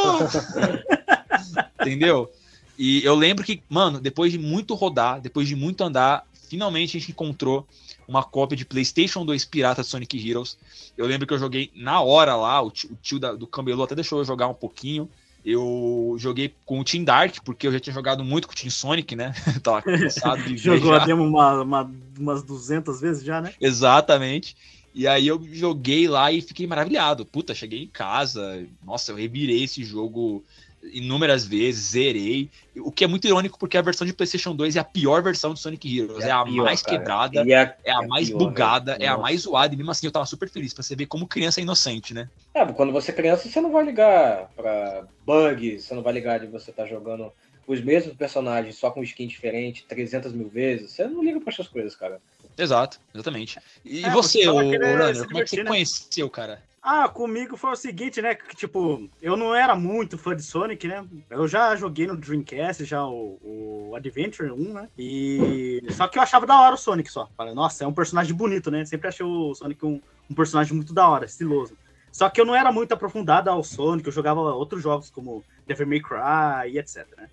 Entendeu? 1.82 2.30
E 2.78 3.04
eu 3.04 3.16
lembro 3.16 3.44
que, 3.44 3.64
mano, 3.68 4.00
depois 4.00 4.30
de 4.30 4.38
muito 4.38 4.76
rodar, 4.76 5.20
depois 5.20 5.48
de 5.48 5.56
muito 5.56 5.82
andar, 5.82 6.24
finalmente 6.48 6.96
a 6.96 7.00
gente 7.00 7.10
encontrou 7.10 7.66
uma 8.06 8.22
cópia 8.22 8.56
de 8.56 8.64
PlayStation 8.64 9.24
2 9.24 9.44
pirata 9.44 9.82
de 9.82 9.88
Sonic 9.88 10.16
Heroes. 10.30 10.56
Eu 10.96 11.06
lembro 11.06 11.26
que 11.26 11.34
eu 11.34 11.38
joguei 11.40 11.72
na 11.74 12.00
hora 12.00 12.36
lá, 12.36 12.62
o 12.62 12.70
tio, 12.70 12.92
o 12.92 12.96
tio 13.02 13.18
da- 13.18 13.32
do 13.34 13.44
Camelô 13.44 13.82
até 13.82 13.96
deixou 13.96 14.20
eu 14.20 14.24
jogar 14.24 14.46
um 14.46 14.54
pouquinho. 14.54 15.10
Eu 15.44 16.16
joguei 16.18 16.54
com 16.66 16.80
o 16.80 16.84
Team 16.84 17.02
Dark, 17.04 17.36
porque 17.44 17.66
eu 17.66 17.72
já 17.72 17.80
tinha 17.80 17.94
jogado 17.94 18.22
muito 18.22 18.46
com 18.46 18.52
o 18.52 18.56
Team 18.56 18.70
Sonic, 18.70 19.16
né? 19.16 19.32
Tava 19.62 19.80
cansado 19.82 20.42
de 20.42 20.56
Jogou 20.58 20.92
a 20.92 20.98
demo 20.98 21.22
uma, 21.24 21.62
uma- 21.62 21.90
umas 22.18 22.42
200 22.42 23.00
vezes 23.00 23.24
já, 23.24 23.40
né? 23.40 23.52
Exatamente. 23.60 24.56
E 24.94 25.06
aí 25.06 25.26
eu 25.26 25.40
joguei 25.52 26.08
lá 26.08 26.32
e 26.32 26.40
fiquei 26.42 26.66
maravilhado. 26.66 27.24
Puta, 27.24 27.54
cheguei 27.54 27.82
em 27.82 27.86
casa, 27.88 28.66
nossa, 28.84 29.12
eu 29.12 29.16
revirei 29.16 29.62
esse 29.62 29.84
jogo 29.84 30.44
inúmeras 30.82 31.44
vezes, 31.44 31.90
zerei. 31.92 32.50
O 32.78 32.90
que 32.90 33.04
é 33.04 33.06
muito 33.06 33.26
irônico 33.26 33.58
porque 33.58 33.76
a 33.76 33.82
versão 33.82 34.06
de 34.06 34.12
PlayStation 34.12 34.54
2 34.54 34.76
é 34.76 34.80
a 34.80 34.84
pior 34.84 35.22
versão 35.22 35.52
de 35.54 35.60
Sonic 35.60 35.98
Heroes, 35.98 36.24
é, 36.24 36.30
a 36.30 36.44
pior, 36.44 36.64
mais 36.64 36.82
cara. 36.82 36.98
quebrada, 36.98 37.42
a- 37.42 37.76
é 37.84 37.92
a 37.92 38.02
é 38.02 38.06
mais 38.06 38.28
pior, 38.28 38.38
bugada, 38.38 38.92
velho. 38.92 39.04
é 39.04 39.08
a 39.08 39.18
mais 39.18 39.42
zoada, 39.42 39.74
e 39.74 39.76
mesmo 39.76 39.90
assim 39.90 40.06
eu 40.06 40.12
tava 40.12 40.26
super 40.26 40.48
feliz 40.48 40.72
pra 40.72 40.82
você 40.82 40.96
ver 40.96 41.06
como 41.06 41.26
criança 41.26 41.60
é 41.60 41.62
inocente, 41.62 42.14
né? 42.14 42.28
É, 42.54 42.64
quando 42.72 42.92
você 42.92 43.10
é 43.10 43.14
criança, 43.14 43.48
você 43.48 43.60
não 43.60 43.70
vai 43.72 43.84
ligar 43.84 44.48
pra 44.56 45.06
bug, 45.24 45.78
você 45.78 45.94
não 45.94 46.02
vai 46.02 46.12
ligar 46.12 46.40
de 46.40 46.46
você 46.46 46.70
estar 46.70 46.86
jogando 46.86 47.32
os 47.66 47.80
mesmos 47.82 48.16
personagens 48.16 48.76
só 48.76 48.90
com 48.90 49.02
skin 49.02 49.28
diferente 49.28 49.84
300 49.88 50.32
mil 50.32 50.48
vezes. 50.48 50.90
Você 50.92 51.06
não 51.06 51.22
liga 51.22 51.40
pra 51.40 51.52
essas 51.52 51.68
coisas, 51.68 51.94
cara. 51.94 52.20
Exato, 52.58 52.98
exatamente. 53.14 53.58
E 53.84 54.04
É, 54.04 54.10
você, 54.10 54.38
você 54.40 54.50
ô, 54.50 54.70
querendo 54.70 54.98
Runner, 54.98 55.26
como 55.26 55.38
é 55.38 55.42
que 55.42 55.50
você 55.50 55.62
né? 55.62 55.70
conheceu, 55.70 56.28
cara? 56.28 56.62
Ah, 56.82 57.08
comigo 57.08 57.58
foi 57.58 57.72
o 57.72 57.76
seguinte, 57.76 58.22
né? 58.22 58.34
Que, 58.34 58.56
tipo, 58.56 59.06
eu 59.20 59.36
não 59.36 59.54
era 59.54 59.74
muito 59.74 60.16
fã 60.16 60.34
de 60.34 60.42
Sonic, 60.42 60.88
né? 60.88 61.06
Eu 61.28 61.46
já 61.46 61.76
joguei 61.76 62.06
no 62.06 62.16
Dreamcast, 62.16 62.86
já 62.86 63.04
o, 63.06 63.38
o 63.42 63.94
Adventure 63.94 64.50
1, 64.50 64.72
né? 64.72 64.88
E. 64.96 65.82
Só 65.90 66.08
que 66.08 66.18
eu 66.18 66.22
achava 66.22 66.46
da 66.46 66.58
hora 66.58 66.74
o 66.74 66.78
Sonic 66.78 67.12
só. 67.12 67.28
Falei, 67.36 67.52
nossa, 67.52 67.84
é 67.84 67.86
um 67.86 67.92
personagem 67.92 68.34
bonito, 68.34 68.70
né? 68.70 68.86
Sempre 68.86 69.08
achei 69.08 69.24
o 69.26 69.54
Sonic 69.54 69.84
um, 69.84 70.00
um 70.30 70.34
personagem 70.34 70.74
muito 70.74 70.94
da 70.94 71.06
hora, 71.06 71.26
estiloso. 71.26 71.76
Só 72.10 72.30
que 72.30 72.40
eu 72.40 72.46
não 72.46 72.56
era 72.56 72.72
muito 72.72 72.92
aprofundado 72.92 73.50
ao 73.50 73.62
Sonic, 73.62 74.06
eu 74.06 74.12
jogava 74.12 74.40
outros 74.40 74.82
jogos 74.82 75.10
como 75.10 75.44
Devil 75.66 75.86
May 75.86 76.00
Cry 76.00 76.72
e 76.72 76.78
etc, 76.78 77.06
né? 77.16 77.28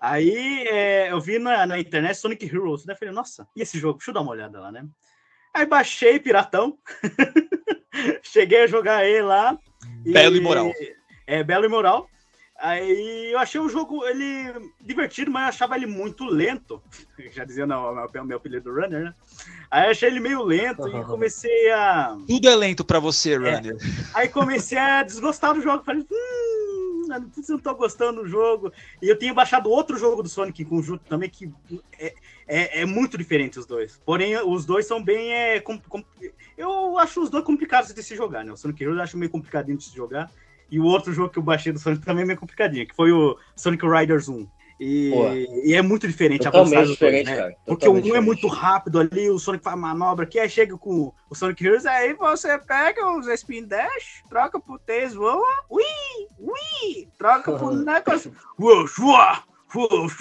Aí 0.00 0.66
é, 0.66 1.12
eu 1.12 1.20
vi 1.20 1.38
na, 1.38 1.64
na 1.64 1.78
internet 1.78 2.16
Sonic 2.16 2.44
Heroes, 2.44 2.84
né? 2.86 2.96
Falei, 2.96 3.14
nossa, 3.14 3.46
e 3.54 3.62
esse 3.62 3.78
jogo? 3.78 3.98
Deixa 3.98 4.10
eu 4.10 4.14
dar 4.14 4.22
uma 4.22 4.32
olhada 4.32 4.60
lá, 4.60 4.72
né? 4.72 4.84
Aí 5.54 5.64
baixei 5.64 6.18
Piratão. 6.18 6.76
Cheguei 8.22 8.62
a 8.62 8.66
jogar 8.66 9.04
ele 9.04 9.22
lá. 9.22 9.58
Belo 10.04 10.36
e 10.36 10.40
moral. 10.40 10.72
É, 11.26 11.42
belo 11.42 11.64
e 11.64 11.68
moral. 11.68 12.08
Aí 12.56 13.32
eu 13.32 13.38
achei 13.38 13.60
o 13.60 13.68
jogo 13.68 14.04
ele 14.06 14.70
divertido, 14.80 15.30
mas 15.30 15.42
eu 15.42 15.48
achava 15.48 15.76
ele 15.76 15.86
muito 15.86 16.24
lento. 16.24 16.82
Já 17.32 17.44
dizia 17.44 17.66
não, 17.66 17.92
o 17.92 18.10
meu, 18.12 18.24
meu 18.24 18.36
apelido 18.36 18.72
Runner, 18.72 19.04
né? 19.04 19.14
Aí 19.70 19.86
eu 19.86 19.90
achei 19.90 20.08
ele 20.08 20.20
meio 20.20 20.42
lento 20.42 20.88
e 20.88 20.92
comecei 21.04 21.70
a. 21.72 22.16
Tudo 22.26 22.48
é 22.48 22.54
lento 22.54 22.84
pra 22.84 23.00
você, 23.00 23.36
Runner. 23.36 23.76
Aí 24.14 24.28
comecei 24.28 24.78
a 24.78 25.02
desgostar 25.02 25.54
do 25.54 25.60
jogo. 25.60 25.84
Falei, 25.84 26.06
hum, 26.10 27.08
não 27.48 27.58
tô 27.58 27.74
gostando 27.74 28.22
do 28.22 28.28
jogo. 28.28 28.72
E 29.02 29.08
eu 29.08 29.18
tinha 29.18 29.34
baixado 29.34 29.68
outro 29.68 29.98
jogo 29.98 30.22
do 30.22 30.28
Sonic 30.28 30.62
em 30.62 30.66
conjunto 30.66 31.04
também, 31.08 31.28
que 31.28 31.52
é, 31.98 32.14
é, 32.46 32.80
é 32.82 32.86
muito 32.86 33.16
diferente 33.16 33.58
os 33.58 33.66
dois. 33.66 34.00
Porém, 34.04 34.36
os 34.36 34.64
dois 34.64 34.86
são 34.86 35.02
bem. 35.02 35.32
É, 35.32 35.60
com- 35.60 35.78
com- 35.78 36.04
eu 36.56 36.98
acho 36.98 37.22
os 37.22 37.30
dois 37.30 37.44
complicados 37.44 37.92
de 37.92 38.02
se 38.02 38.14
jogar, 38.16 38.44
né? 38.44 38.52
O 38.52 38.56
Sonic 38.56 38.82
Heroes 38.82 38.98
eu 38.98 39.02
acho 39.04 39.18
meio 39.18 39.30
complicadinho 39.30 39.78
de 39.78 39.84
se 39.84 39.94
jogar. 39.94 40.30
E 40.70 40.80
o 40.80 40.84
outro 40.84 41.12
jogo 41.12 41.30
que 41.30 41.38
eu 41.38 41.42
baixei 41.42 41.72
do 41.72 41.78
Sonic 41.78 42.04
também 42.04 42.22
é 42.22 42.26
meio 42.26 42.38
complicadinho, 42.38 42.86
que 42.86 42.94
foi 42.96 43.12
o 43.12 43.38
Sonic 43.54 43.86
Riders 43.86 44.28
1. 44.28 44.46
E, 44.80 45.12
e, 45.64 45.74
é 45.74 45.80
muito 45.80 46.06
diferente 46.08 46.42
Totalmente 46.42 46.74
a 46.74 46.80
velocidade 46.80 46.90
diferente, 46.92 47.26
dois, 47.26 47.36
né? 47.36 47.42
cara. 47.42 47.56
Porque 47.64 47.88
o 47.88 47.92
um 47.92 48.16
é 48.16 48.20
muito 48.20 48.48
rápido 48.48 48.98
ali, 48.98 49.30
o 49.30 49.38
Sonic 49.38 49.62
faz 49.62 49.78
manobra 49.78 50.24
aqui, 50.24 50.38
aí 50.38 50.48
chega 50.50 50.76
com 50.76 51.12
o 51.30 51.34
Sonic 51.34 51.64
Heroes, 51.64 51.86
aí 51.86 52.12
você 52.14 52.58
pega 52.58 53.08
os 53.16 53.28
Spin 53.28 53.66
Dash, 53.66 54.24
troca 54.28 54.58
pro 54.58 54.78
Tails, 54.80 55.14
voa, 55.14 55.46
ui, 55.70 55.84
ui, 56.40 57.08
troca 57.16 57.52
pro 57.56 57.70
Knuckles, 57.86 58.28
uua, 58.58 59.42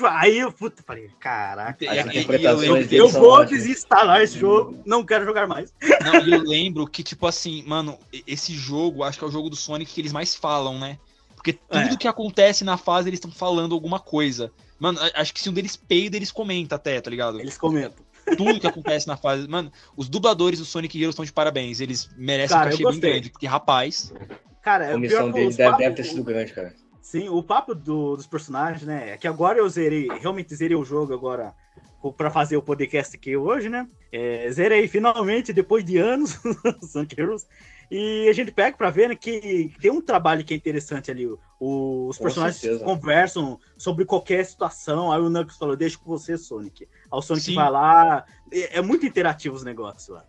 Aí 0.10 0.40
eu 0.40 0.52
puta, 0.52 0.82
falei, 0.84 1.10
caraca, 1.20 1.86
eu, 1.86 2.64
eu, 2.64 2.78
eu 2.90 3.10
vou 3.10 3.46
desinstalar 3.46 4.22
esse 4.22 4.40
jogo, 4.40 4.80
não 4.86 5.06
quero 5.06 5.26
jogar 5.26 5.48
mais. 5.48 5.74
Não, 6.04 6.16
eu 6.16 6.42
lembro 6.44 6.88
que, 6.88 7.04
tipo 7.04 7.28
assim, 7.28 7.64
mano, 7.68 7.98
esse 8.26 8.54
jogo, 8.54 9.04
acho 9.04 9.18
que 9.18 9.24
é 9.24 9.28
o 9.28 9.32
jogo 9.32 9.50
do 9.50 9.56
Sonic 9.56 9.94
que 9.94 10.02
eles 10.02 10.12
mais 10.12 10.36
falam, 10.36 10.80
né? 10.80 10.98
Porque 11.36 11.54
tudo 11.54 11.94
é. 11.94 11.98
que 11.98 12.08
acontece 12.08 12.64
na 12.64 12.78
fase, 12.78 13.10
eles 13.10 13.18
estão 13.18 13.32
falando 13.32 13.76
alguma 13.76 14.00
coisa. 14.00 14.52
Mano, 14.80 15.00
acho 15.14 15.34
que 15.34 15.42
se 15.42 15.50
um 15.50 15.54
deles 15.54 15.76
peida, 15.76 16.16
eles 16.16 16.32
comentam 16.32 16.76
até, 16.76 17.00
tá 17.02 17.10
ligado? 17.10 17.40
Eles 17.40 17.58
comentam. 17.58 18.04
Tudo 18.38 18.60
que 18.60 18.68
acontece 18.68 19.08
na 19.08 19.18
fase. 19.18 19.48
Mano, 19.48 19.72
os 19.98 20.08
dubladores 20.08 20.60
do 20.60 20.66
Sonic 20.66 20.98
Heroes 20.98 21.14
estão 21.14 21.26
de 21.26 21.34
parabéns. 21.34 21.82
Eles 21.82 22.10
merecem 22.18 22.56
cara, 22.56 22.70
um 22.70 22.72
cachê 22.72 22.84
bem 22.86 23.00
grande, 23.00 23.30
porque, 23.30 23.46
rapaz. 23.46 24.14
Cara, 24.62 24.90
a 24.90 24.92
comissão 24.94 25.32
deles 25.32 25.58
deve, 25.58 25.78
deve 25.78 25.96
ter 25.98 26.04
sido 26.06 26.24
grande, 26.24 26.54
cara. 26.54 26.74
Sim, 27.04 27.28
o 27.28 27.44
papo 27.44 27.76
do, 27.76 28.16
dos 28.16 28.26
personagens, 28.26 28.88
né? 28.88 29.12
É 29.12 29.18
que 29.18 29.28
agora 29.28 29.60
eu 29.60 29.68
zerei, 29.68 30.08
realmente 30.22 30.56
zerei 30.56 30.76
o 30.76 30.86
jogo 30.86 31.14
agora 31.14 31.54
para 32.18 32.32
fazer 32.32 32.56
o 32.56 32.62
podcast 32.62 33.18
aqui 33.18 33.36
hoje, 33.36 33.68
né? 33.68 33.88
É, 34.10 34.50
zerei 34.50 34.88
finalmente, 34.88 35.52
depois 35.52 35.84
de 35.84 35.98
anos, 35.98 36.40
Sonic 36.82 37.20
Heroes. 37.20 37.46
E 37.92 38.28
a 38.30 38.34
gente 38.34 38.54
pega 38.54 38.78
para 38.78 38.90
ver 38.90 39.10
né, 39.10 39.16
que 39.16 39.74
tem 39.82 39.92
um 39.92 40.02
trabalho 40.02 40.46
que 40.46 40.54
é 40.54 40.58
interessante 40.58 41.12
ali. 41.12 41.28
O, 41.60 42.08
os 42.08 42.18
com 42.18 42.24
personagens 42.24 42.62
certeza. 42.62 42.86
conversam 42.86 43.60
sobre 43.78 44.06
qualquer 44.06 44.46
situação. 44.46 45.12
Aí 45.12 45.20
o 45.20 45.30
Knuckles 45.30 45.58
falou: 45.58 45.76
Deixa 45.76 45.98
com 45.98 46.06
você, 46.06 46.38
Sonic. 46.38 46.84
Aí 46.86 46.90
o 47.12 47.22
Sonic 47.22 47.48
Sim. 47.48 47.56
vai 47.56 47.70
lá. 47.70 48.26
É, 48.50 48.80
é, 48.80 48.82
muito 48.82 49.06
interativo 49.06 49.58
os 49.58 49.64
negócios 49.64 50.08
lá. 50.08 50.26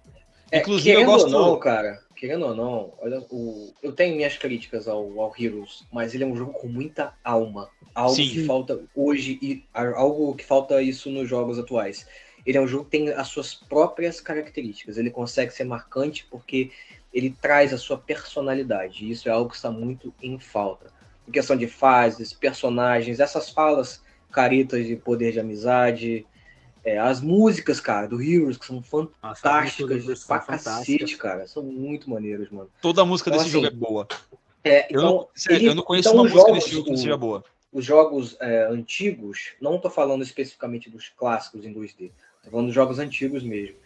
É, 0.50 0.58
Inclusive, 0.58 1.00
eu 1.00 1.06
gosto. 1.06 1.26
Ou 1.26 1.52
não, 1.52 1.58
cara, 1.60 2.00
querendo 2.14 2.46
ou 2.46 2.54
não, 2.54 2.92
olha, 2.98 3.20
o, 3.30 3.72
eu 3.82 3.92
tenho 3.92 4.16
minhas 4.16 4.36
críticas 4.36 4.88
ao, 4.88 5.20
ao 5.20 5.34
Heroes, 5.38 5.84
mas 5.92 6.14
ele 6.14 6.24
é 6.24 6.26
um 6.26 6.36
jogo 6.36 6.52
com 6.52 6.68
muita 6.68 7.14
alma. 7.22 7.68
Algo 7.94 8.14
Sim. 8.14 8.28
que 8.28 8.44
falta 8.44 8.80
hoje 8.94 9.38
e 9.40 9.64
algo 9.72 10.34
que 10.34 10.44
falta 10.44 10.80
isso 10.82 11.10
nos 11.10 11.28
jogos 11.28 11.58
atuais. 11.58 12.06
Ele 12.44 12.58
é 12.58 12.60
um 12.60 12.66
jogo 12.66 12.84
que 12.84 12.90
tem 12.90 13.10
as 13.10 13.28
suas 13.28 13.54
próprias 13.54 14.20
características. 14.20 14.98
Ele 14.98 15.10
consegue 15.10 15.52
ser 15.52 15.64
marcante 15.64 16.26
porque 16.30 16.70
ele 17.12 17.34
traz 17.40 17.72
a 17.72 17.78
sua 17.78 17.96
personalidade. 17.96 19.04
E 19.04 19.10
isso 19.10 19.28
é 19.28 19.32
algo 19.32 19.50
que 19.50 19.56
está 19.56 19.70
muito 19.70 20.12
em 20.20 20.38
falta. 20.38 20.92
Em 21.26 21.32
questão 21.32 21.56
de 21.56 21.66
fases, 21.66 22.32
personagens, 22.32 23.20
essas 23.20 23.50
falas 23.50 24.02
caretas 24.30 24.86
de 24.86 24.96
poder 24.96 25.32
de 25.32 25.40
amizade, 25.40 26.26
é, 26.84 26.98
as 26.98 27.20
músicas, 27.20 27.80
cara, 27.80 28.06
do 28.06 28.22
Heroes, 28.22 28.56
que 28.56 28.66
são 28.66 28.82
fantásticas 28.82 30.06
Nossa, 30.06 30.26
pra 30.26 30.38
cacete, 30.40 31.16
cara. 31.16 31.46
São 31.46 31.62
muito 31.62 32.10
maneiras, 32.10 32.50
mano. 32.50 32.68
Toda 32.80 33.02
a 33.02 33.04
música 33.04 33.30
então, 33.30 33.42
desse 33.42 33.56
assim, 33.56 33.64
jogo 33.64 33.74
é 33.74 33.78
boa. 33.78 34.08
É, 34.62 34.86
então, 34.90 35.02
eu, 35.02 35.02
não, 35.02 35.28
sério, 35.34 35.66
eu 35.68 35.74
não 35.74 35.82
conheço 35.82 36.08
então, 36.08 36.20
uma 36.20 36.24
música 36.24 36.40
jogos, 36.40 36.64
desse 36.64 36.74
jogo 36.74 36.90
que 36.90 36.96
seja 36.96 37.16
boa. 37.16 37.44
Os 37.72 37.84
jogos 37.84 38.36
é, 38.40 38.66
antigos, 38.66 39.52
não 39.60 39.78
tô 39.78 39.90
falando 39.90 40.22
especificamente 40.22 40.88
dos 40.88 41.08
clássicos 41.08 41.64
em 41.64 41.74
2D, 41.74 42.10
tô 42.42 42.50
falando 42.50 42.66
dos 42.66 42.74
jogos 42.74 42.98
antigos 42.98 43.42
mesmo 43.42 43.76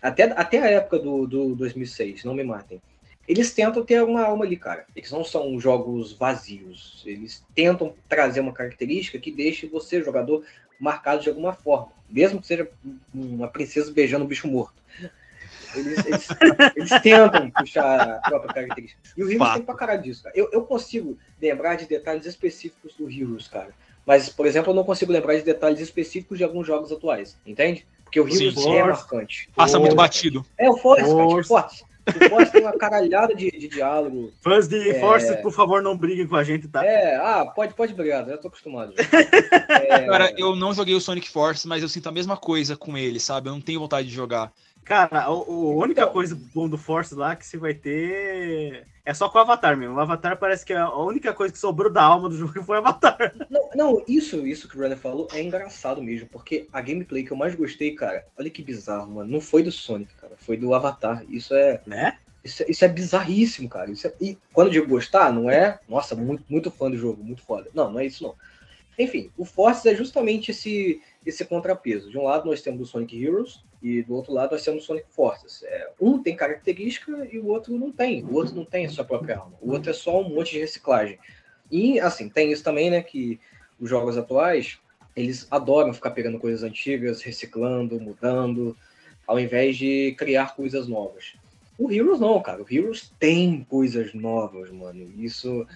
até, 0.00 0.24
até 0.24 0.58
a 0.58 0.70
época 0.70 0.98
do, 0.98 1.26
do 1.26 1.54
2006, 1.56 2.24
não 2.24 2.34
me 2.34 2.44
matem. 2.44 2.80
Eles 3.26 3.52
tentam 3.52 3.84
ter 3.84 4.02
uma 4.02 4.22
alma 4.22 4.44
ali, 4.44 4.56
cara. 4.56 4.86
Eles 4.96 5.10
não 5.10 5.22
são 5.22 5.60
jogos 5.60 6.12
vazios. 6.12 7.02
Eles 7.04 7.44
tentam 7.54 7.94
trazer 8.08 8.40
uma 8.40 8.52
característica 8.52 9.18
que 9.18 9.30
deixe 9.30 9.66
você, 9.66 10.02
jogador, 10.02 10.44
marcado 10.78 11.22
de 11.22 11.28
alguma 11.28 11.52
forma. 11.52 11.92
Mesmo 12.08 12.40
que 12.40 12.46
seja 12.46 12.68
uma 13.12 13.48
princesa 13.48 13.92
beijando 13.92 14.24
um 14.24 14.28
bicho 14.28 14.48
morto. 14.48 14.78
Eles, 15.74 15.98
eles, 16.06 16.28
eles 16.76 17.02
tentam 17.02 17.50
puxar 17.50 18.00
a 18.00 18.30
própria 18.30 18.54
característica. 18.54 19.00
E 19.16 19.22
o 19.22 19.30
Heroes 19.30 19.52
tem 19.54 19.62
pra 19.62 19.74
caralho 19.74 20.02
disso, 20.02 20.22
cara. 20.22 20.34
Eu, 20.36 20.48
eu 20.50 20.62
consigo 20.62 21.18
lembrar 21.40 21.74
de 21.74 21.86
detalhes 21.86 22.24
específicos 22.24 22.94
do 22.94 23.10
Heroes, 23.10 23.48
cara. 23.48 23.70
Mas, 24.06 24.30
por 24.30 24.46
exemplo, 24.46 24.70
eu 24.70 24.74
não 24.74 24.84
consigo 24.84 25.12
lembrar 25.12 25.36
de 25.36 25.42
detalhes 25.42 25.80
específicos 25.80 26.38
de 26.38 26.44
alguns 26.44 26.66
jogos 26.66 26.90
atuais, 26.90 27.36
entende? 27.44 27.86
Porque 28.02 28.18
o 28.18 28.24
Rio 28.24 28.50
Sim, 28.52 28.74
é 28.74 28.82
marcante. 28.82 29.50
Passa 29.54 29.72
Force. 29.72 29.80
muito 29.80 29.94
batido. 29.94 30.46
É, 30.56 30.70
o 30.70 30.78
Force, 30.78 31.04
Force. 31.04 31.48
Force. 31.48 31.84
O 32.08 32.28
Force 32.28 32.52
tem 32.52 32.62
uma 32.62 32.72
caralhada 32.72 33.34
de, 33.34 33.50
de 33.50 33.68
diálogo. 33.68 34.32
Fãs 34.40 34.68
de 34.68 34.90
é... 34.90 35.00
Force, 35.00 35.36
por 35.42 35.52
favor, 35.52 35.82
não 35.82 35.96
briguem 35.96 36.26
com 36.26 36.36
a 36.36 36.44
gente, 36.44 36.68
tá? 36.68 36.84
É, 36.84 37.16
ah, 37.16 37.46
pode, 37.46 37.74
pode 37.74 37.94
brigar, 37.94 38.28
eu 38.28 38.38
tô 38.38 38.48
acostumado. 38.48 38.94
é... 39.68 40.06
Cara, 40.06 40.34
eu 40.36 40.56
não 40.56 40.72
joguei 40.72 40.94
o 40.94 41.00
Sonic 41.00 41.28
Force, 41.28 41.66
mas 41.66 41.82
eu 41.82 41.88
sinto 41.88 42.08
a 42.08 42.12
mesma 42.12 42.36
coisa 42.36 42.76
com 42.76 42.96
ele, 42.96 43.20
sabe? 43.20 43.48
Eu 43.48 43.52
não 43.52 43.60
tenho 43.60 43.80
vontade 43.80 44.08
de 44.08 44.14
jogar. 44.14 44.52
Cara, 44.88 45.18
a, 45.18 45.24
a 45.24 45.30
única 45.30 46.00
então, 46.00 46.12
coisa 46.14 46.34
bom 46.54 46.66
do 46.66 46.78
Force 46.78 47.14
lá 47.14 47.36
que 47.36 47.46
você 47.46 47.58
vai 47.58 47.74
ter 47.74 48.86
é 49.04 49.12
só 49.12 49.28
com 49.28 49.36
o 49.36 49.40
Avatar 49.42 49.76
mesmo. 49.76 49.96
O 49.96 50.00
Avatar 50.00 50.38
parece 50.38 50.64
que 50.64 50.72
é 50.72 50.78
a 50.78 50.96
única 50.96 51.34
coisa 51.34 51.52
que 51.52 51.58
sobrou 51.58 51.92
da 51.92 52.02
alma 52.02 52.26
do 52.26 52.38
jogo 52.38 52.62
foi 52.64 52.76
o 52.76 52.78
Avatar. 52.78 53.34
Não, 53.50 53.68
não 53.74 54.04
isso, 54.08 54.46
isso 54.46 54.66
que 54.66 54.78
o 54.78 54.80
Runner 54.80 54.96
falou 54.96 55.28
é 55.30 55.42
engraçado 55.42 56.02
mesmo, 56.02 56.26
porque 56.28 56.66
a 56.72 56.80
gameplay 56.80 57.22
que 57.22 57.30
eu 57.30 57.36
mais 57.36 57.54
gostei, 57.54 57.94
cara, 57.94 58.24
olha 58.38 58.48
que 58.48 58.62
bizarro, 58.62 59.12
mano. 59.12 59.30
Não 59.30 59.42
foi 59.42 59.62
do 59.62 59.70
Sonic, 59.70 60.14
cara, 60.14 60.32
foi 60.38 60.56
do 60.56 60.72
Avatar. 60.72 61.22
Isso 61.28 61.54
é. 61.54 61.82
Né? 61.86 62.16
Isso, 62.42 62.62
é, 62.62 62.70
isso 62.70 62.82
é 62.82 62.88
bizarríssimo, 62.88 63.68
cara. 63.68 63.90
Isso 63.90 64.06
é, 64.06 64.14
e 64.18 64.38
quando 64.54 64.68
eu 64.68 64.72
digo 64.72 64.88
gostar, 64.88 65.30
não 65.30 65.50
é, 65.50 65.78
nossa, 65.86 66.16
muito, 66.16 66.44
muito 66.48 66.70
fã 66.70 66.90
do 66.90 66.96
jogo, 66.96 67.22
muito 67.22 67.42
foda. 67.42 67.68
Não, 67.74 67.92
não 67.92 68.00
é 68.00 68.06
isso 68.06 68.24
não. 68.24 68.34
Enfim, 68.98 69.30
o 69.36 69.44
Force 69.44 69.88
é 69.88 69.94
justamente 69.94 70.50
esse, 70.50 71.00
esse 71.28 71.44
contrapeso. 71.44 72.10
De 72.10 72.18
um 72.18 72.24
lado 72.24 72.48
nós 72.48 72.62
temos 72.62 72.80
o 72.80 72.90
Sonic 72.90 73.22
Heroes, 73.22 73.62
e 73.82 74.02
do 74.02 74.14
outro 74.14 74.32
lado 74.32 74.52
nós 74.52 74.64
temos 74.64 74.84
Sonic 74.84 75.06
Forces. 75.10 75.62
É, 75.62 75.90
um 76.00 76.20
tem 76.22 76.34
característica 76.34 77.28
e 77.30 77.38
o 77.38 77.46
outro 77.46 77.76
não 77.76 77.92
tem. 77.92 78.24
O 78.24 78.34
outro 78.34 78.54
não 78.54 78.64
tem 78.64 78.86
a 78.86 78.90
sua 78.90 79.04
própria 79.04 79.38
alma. 79.38 79.56
O 79.60 79.72
outro 79.72 79.90
é 79.90 79.94
só 79.94 80.20
um 80.20 80.28
monte 80.28 80.52
de 80.52 80.58
reciclagem. 80.58 81.18
E 81.70 82.00
assim, 82.00 82.28
tem 82.28 82.50
isso 82.50 82.64
também, 82.64 82.90
né? 82.90 83.02
Que 83.02 83.38
os 83.78 83.88
jogos 83.88 84.16
atuais 84.16 84.78
eles 85.14 85.48
adoram 85.50 85.92
ficar 85.92 86.12
pegando 86.12 86.38
coisas 86.38 86.62
antigas, 86.62 87.22
reciclando, 87.22 88.00
mudando, 88.00 88.76
ao 89.26 89.38
invés 89.38 89.76
de 89.76 90.14
criar 90.16 90.54
coisas 90.54 90.86
novas. 90.86 91.34
O 91.76 91.90
Heroes 91.90 92.20
não, 92.20 92.40
cara. 92.40 92.62
O 92.62 92.66
Heroes 92.68 93.12
tem 93.18 93.66
coisas 93.68 94.14
novas, 94.14 94.70
mano. 94.70 95.12
Isso 95.18 95.66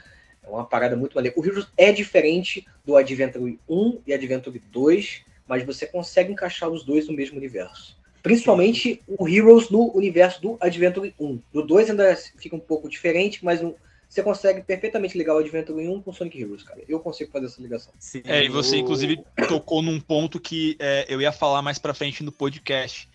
é 0.42 0.48
uma 0.48 0.64
parada 0.64 0.96
muito 0.96 1.14
maneira. 1.14 1.38
O 1.38 1.44
Heroes 1.44 1.66
é 1.76 1.92
diferente 1.92 2.66
do 2.84 2.96
Adventure 2.96 3.58
1 3.68 4.00
e 4.06 4.14
Adventure 4.14 4.62
2 4.70 5.24
mas 5.46 5.64
você 5.64 5.86
consegue 5.86 6.32
encaixar 6.32 6.68
os 6.68 6.84
dois 6.84 7.06
no 7.06 7.14
mesmo 7.14 7.38
universo. 7.38 7.96
Principalmente 8.22 9.02
o 9.06 9.28
Heroes 9.28 9.68
no 9.68 9.94
universo 9.96 10.40
do 10.40 10.56
Adventure 10.60 11.12
1. 11.18 11.40
Do 11.52 11.62
2 11.62 11.90
ainda 11.90 12.16
fica 12.38 12.54
um 12.54 12.60
pouco 12.60 12.88
diferente, 12.88 13.44
mas 13.44 13.60
você 14.08 14.22
consegue 14.22 14.62
perfeitamente 14.62 15.18
ligar 15.18 15.34
o 15.34 15.38
Adventure 15.38 15.88
1 15.88 16.02
com 16.02 16.10
o 16.10 16.14
Sonic 16.14 16.40
Heroes, 16.40 16.62
cara. 16.62 16.80
Eu 16.88 17.00
consigo 17.00 17.32
fazer 17.32 17.46
essa 17.46 17.60
ligação. 17.60 17.92
Sim, 17.98 18.22
é, 18.24 18.44
e 18.44 18.48
você, 18.48 18.76
inclusive, 18.76 19.24
tocou 19.48 19.82
num 19.82 19.98
ponto 19.98 20.38
que 20.38 20.76
é, 20.78 21.06
eu 21.08 21.20
ia 21.20 21.32
falar 21.32 21.62
mais 21.62 21.78
pra 21.78 21.94
frente 21.94 22.22
no 22.22 22.30
podcast. 22.30 23.08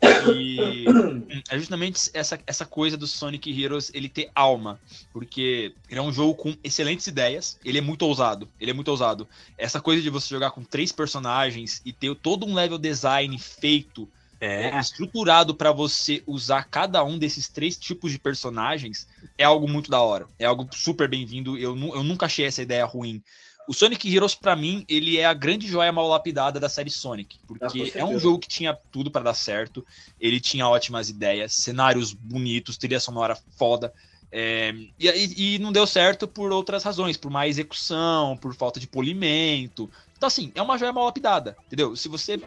E 0.00 0.84
é 1.50 1.58
justamente 1.58 2.10
essa, 2.14 2.38
essa 2.46 2.64
coisa 2.64 2.96
do 2.96 3.06
Sonic 3.06 3.50
Heroes 3.50 3.90
ele 3.92 4.08
ter 4.08 4.30
alma, 4.34 4.80
porque 5.12 5.74
ele 5.90 5.98
é 5.98 6.02
um 6.02 6.12
jogo 6.12 6.34
com 6.34 6.56
excelentes 6.62 7.06
ideias, 7.06 7.58
ele 7.64 7.78
é 7.78 7.80
muito 7.80 8.02
ousado, 8.02 8.48
ele 8.60 8.70
é 8.70 8.74
muito 8.74 8.88
ousado. 8.88 9.28
Essa 9.56 9.80
coisa 9.80 10.00
de 10.00 10.10
você 10.10 10.28
jogar 10.28 10.52
com 10.52 10.62
três 10.62 10.92
personagens 10.92 11.82
e 11.84 11.92
ter 11.92 12.14
todo 12.16 12.46
um 12.46 12.54
level 12.54 12.78
design 12.78 13.36
feito, 13.38 14.08
é. 14.40 14.70
É, 14.70 14.80
estruturado 14.80 15.52
para 15.52 15.72
você 15.72 16.22
usar 16.24 16.62
cada 16.64 17.02
um 17.02 17.18
desses 17.18 17.48
três 17.48 17.76
tipos 17.76 18.12
de 18.12 18.20
personagens, 18.20 19.08
é 19.36 19.42
algo 19.42 19.68
muito 19.68 19.90
da 19.90 20.00
hora, 20.00 20.28
é 20.38 20.44
algo 20.44 20.68
super 20.72 21.08
bem-vindo. 21.08 21.58
Eu, 21.58 21.76
eu 21.76 22.04
nunca 22.04 22.26
achei 22.26 22.44
essa 22.44 22.62
ideia 22.62 22.84
ruim. 22.84 23.20
O 23.68 23.74
Sonic 23.74 24.10
Heroes, 24.10 24.34
para 24.34 24.56
mim, 24.56 24.82
ele 24.88 25.18
é 25.18 25.26
a 25.26 25.34
grande 25.34 25.68
joia 25.68 25.92
mal 25.92 26.08
lapidada 26.08 26.58
da 26.58 26.70
série 26.70 26.88
Sonic. 26.88 27.36
Porque 27.46 27.92
ah, 27.94 27.98
é 27.98 28.04
um 28.04 28.18
jogo 28.18 28.38
que 28.38 28.48
tinha 28.48 28.74
tudo 28.90 29.10
para 29.10 29.24
dar 29.24 29.34
certo. 29.34 29.84
Ele 30.18 30.40
tinha 30.40 30.66
ótimas 30.66 31.10
ideias, 31.10 31.52
cenários 31.52 32.14
bonitos, 32.14 32.78
trilha 32.78 32.98
sonora 32.98 33.36
foda. 33.58 33.92
É, 34.32 34.74
e, 34.98 35.56
e, 35.56 35.58
não 35.58 35.70
deu 35.70 35.86
certo 35.86 36.26
por 36.26 36.50
outras 36.50 36.82
razões, 36.82 37.18
por 37.18 37.30
má 37.30 37.46
execução, 37.46 38.38
por 38.38 38.54
falta 38.54 38.80
de 38.80 38.86
polimento. 38.86 39.90
Então, 40.16 40.26
assim, 40.26 40.50
é 40.54 40.62
uma 40.62 40.78
joia 40.78 40.92
mal 40.92 41.04
lapidada, 41.04 41.54
entendeu? 41.66 41.94
Se 41.94 42.08
você 42.08 42.40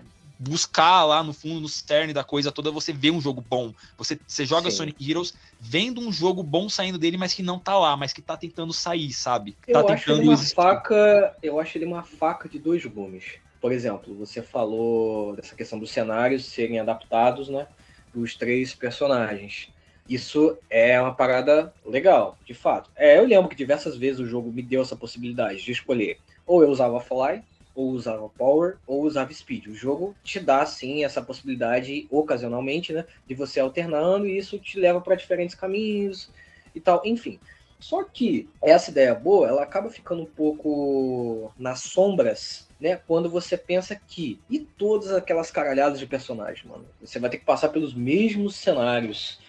buscar 0.49 1.03
lá 1.05 1.21
no 1.21 1.33
fundo, 1.33 1.61
no 1.61 1.69
cerne 1.69 2.13
da 2.13 2.23
coisa 2.23 2.51
toda, 2.51 2.71
você 2.71 2.91
vê 2.91 3.11
um 3.11 3.21
jogo 3.21 3.43
bom. 3.47 3.71
Você, 3.97 4.19
você 4.25 4.43
joga 4.45 4.71
Sim. 4.71 4.77
Sonic 4.77 5.09
Heroes 5.09 5.33
vendo 5.59 6.01
um 6.01 6.11
jogo 6.11 6.41
bom 6.41 6.67
saindo 6.67 6.97
dele, 6.97 7.17
mas 7.17 7.33
que 7.33 7.43
não 7.43 7.59
tá 7.59 7.77
lá, 7.77 7.95
mas 7.95 8.11
que 8.11 8.21
tá 8.21 8.35
tentando 8.35 8.73
sair, 8.73 9.11
sabe? 9.13 9.55
Eu 9.67 9.85
tá 9.85 9.93
acho 9.93 10.11
ele 10.11 10.27
uma 10.27 10.37
faca, 10.37 11.35
eu 11.43 11.59
acho 11.59 11.77
ele 11.77 11.85
uma 11.85 12.03
faca 12.03 12.49
de 12.49 12.57
dois 12.57 12.83
gumes. 12.85 13.35
Por 13.59 13.71
exemplo, 13.71 14.15
você 14.15 14.41
falou 14.41 15.35
dessa 15.35 15.55
questão 15.55 15.77
dos 15.77 15.91
cenários 15.91 16.45
serem 16.45 16.79
adaptados, 16.79 17.47
né, 17.47 17.67
dos 18.11 18.35
três 18.35 18.73
personagens. 18.73 19.69
Isso 20.09 20.57
é 20.69 20.99
uma 20.99 21.13
parada 21.13 21.71
legal, 21.85 22.35
de 22.43 22.55
fato. 22.55 22.89
É, 22.95 23.19
eu 23.19 23.25
lembro 23.27 23.47
que 23.47 23.55
diversas 23.55 23.95
vezes 23.95 24.19
o 24.19 24.25
jogo 24.25 24.51
me 24.51 24.63
deu 24.63 24.81
essa 24.81 24.95
possibilidade 24.95 25.63
de 25.63 25.71
escolher 25.71 26.17
ou 26.45 26.63
eu 26.63 26.69
usava 26.69 26.99
Fly, 26.99 27.43
ou 27.81 27.91
usava 27.91 28.29
Power, 28.29 28.77
ou 28.85 29.03
usava 29.03 29.33
Speed. 29.33 29.67
O 29.67 29.75
jogo 29.75 30.15
te 30.23 30.39
dá, 30.39 30.65
sim, 30.65 31.03
essa 31.03 31.21
possibilidade, 31.21 32.07
ocasionalmente, 32.09 32.93
né, 32.93 33.05
de 33.27 33.33
você 33.33 33.59
alternando, 33.59 34.27
e 34.27 34.37
isso 34.37 34.59
te 34.59 34.79
leva 34.79 35.01
para 35.01 35.15
diferentes 35.15 35.55
caminhos 35.55 36.29
e 36.75 36.79
tal, 36.79 37.01
enfim. 37.03 37.39
Só 37.79 38.03
que 38.03 38.47
essa 38.61 38.91
ideia 38.91 39.15
boa, 39.15 39.47
ela 39.47 39.63
acaba 39.63 39.89
ficando 39.89 40.21
um 40.21 40.25
pouco 40.27 41.51
nas 41.57 41.79
sombras, 41.79 42.69
né? 42.79 42.95
Quando 43.07 43.27
você 43.27 43.57
pensa 43.57 43.99
que 44.07 44.39
e 44.47 44.59
todas 44.59 45.11
aquelas 45.11 45.49
caralhadas 45.49 45.97
de 45.97 46.05
personagens, 46.05 46.63
mano, 46.63 46.85
você 47.01 47.17
vai 47.17 47.31
ter 47.31 47.39
que 47.39 47.45
passar 47.45 47.69
pelos 47.69 47.95
mesmos 47.95 48.55
cenários. 48.55 49.39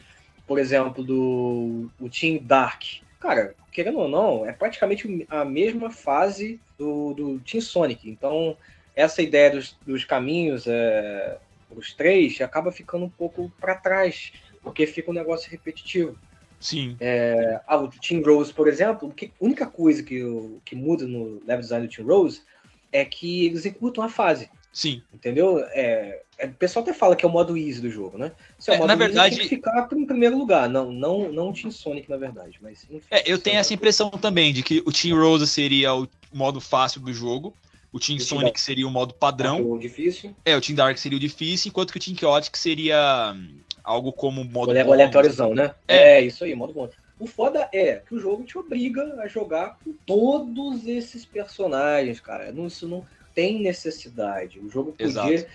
Por 0.47 0.59
exemplo, 0.59 1.05
do 1.05 1.91
o 2.01 2.09
Team 2.09 2.39
Dark. 2.43 3.02
Cara, 3.23 3.55
querendo 3.71 4.01
ou 4.01 4.09
não, 4.09 4.45
é 4.45 4.51
praticamente 4.51 5.25
a 5.31 5.45
mesma 5.45 5.91
fase 5.91 6.61
do, 6.77 7.15
do 7.15 7.39
Team 7.39 7.61
Sonic. 7.61 8.11
Então, 8.11 8.57
essa 8.97 9.23
ideia 9.23 9.49
dos, 9.49 9.77
dos 9.87 10.05
caminhos, 10.05 10.67
é, 10.67 11.39
os 11.71 11.95
três, 11.95 12.41
acaba 12.41 12.73
ficando 12.73 13.05
um 13.05 13.09
pouco 13.09 13.49
para 13.61 13.77
trás, 13.77 14.33
porque 14.61 14.89
fica 14.89 15.13
um 15.13 15.15
negócio 15.15 15.49
repetitivo. 15.49 16.19
Sim. 16.59 16.97
É, 16.99 17.61
ah, 17.65 17.77
o 17.77 17.89
Team 17.89 18.25
Rose, 18.25 18.53
por 18.53 18.67
exemplo, 18.67 19.15
a 19.17 19.45
única 19.45 19.69
coisa 19.69 20.03
que, 20.03 20.21
que 20.65 20.75
muda 20.75 21.07
no 21.07 21.41
level 21.47 21.61
design 21.61 21.87
do 21.87 21.95
Team 21.95 22.09
Rose 22.09 22.43
é 22.91 23.05
que 23.05 23.47
eles 23.47 23.61
executam 23.61 24.03
a 24.03 24.09
fase. 24.09 24.51
Sim. 24.73 25.03
Entendeu? 25.13 25.59
É, 25.71 26.23
é, 26.39 26.47
o 26.47 26.55
pessoal 26.55 26.83
até 26.83 26.95
fala 26.95 27.15
que 27.15 27.25
é 27.25 27.29
o 27.29 27.33
modo 27.33 27.57
easy 27.57 27.81
do 27.81 27.91
jogo, 27.91 28.17
né? 28.17 28.33
Se 28.59 28.71
é, 28.71 28.75
o 28.75 28.79
modo 28.79 28.89
na 28.89 28.95
verdade, 28.95 29.37
tem 29.37 29.49
que 29.49 29.57
ficar 29.57 29.89
em 29.93 30.07
primeiro 30.07 30.37
lugar. 30.37 30.69
Não, 30.69 30.91
não, 30.91 31.31
não 31.31 31.51
o 31.51 31.53
Team 31.53 31.71
Sonic, 31.71 32.09
na 32.09 32.17
verdade. 32.17 32.59
Mas, 32.63 32.85
enfim, 32.91 33.07
é, 33.11 33.31
eu 33.31 33.39
tenho 33.39 33.59
essa 33.59 33.75
impressão 33.75 34.11
também 34.11 34.53
de 34.53 34.63
que 34.63 34.83
o 34.87 34.93
Team 34.93 35.19
Rose 35.19 35.47
seria 35.47 35.95
o 35.95 36.09
modo 36.33 36.61
fácil 36.61 37.01
do 37.01 37.13
jogo. 37.13 37.55
O 37.93 38.01
Team 38.01 38.19
Sonic 38.19 38.59
seria 38.59 38.89
o 38.89 38.91
modo 38.91 39.13
padrão. 39.13 39.71
O 39.71 39.79
difícil. 39.79 40.35
É, 40.45 40.57
o 40.57 40.61
Team 40.61 40.75
Dark 40.75 40.97
seria 40.97 41.19
o 41.19 41.21
difícil, 41.21 41.69
enquanto 41.69 41.93
que 41.93 41.99
o 41.99 42.01
Team 42.01 42.17
Chaotic 42.17 42.57
seria 42.57 43.37
algo 43.85 44.13
como 44.13 44.43
modo 44.45 44.73
o 44.73 44.93
aleatóriozão, 44.93 45.55
né? 45.55 45.75
É. 45.87 46.19
é, 46.19 46.23
isso 46.23 46.43
aí, 46.45 46.55
modo 46.55 46.73
bônus. 46.73 46.95
O 47.21 47.27
foda 47.27 47.69
é 47.73 47.97
que 47.97 48.15
o 48.15 48.19
jogo 48.19 48.43
te 48.43 48.59
obriga 48.59 49.21
a 49.21 49.29
jogar 49.29 49.79
com 49.85 49.93
todos 50.07 50.87
esses 50.87 51.25
personagens, 51.25 52.19
cara. 52.19 52.51
Isso 52.67 52.89
não 52.89 53.07
tem 53.35 53.61
necessidade. 53.61 54.59
O 54.61 54.69
jogo 54.69 54.93
podia 54.93 55.47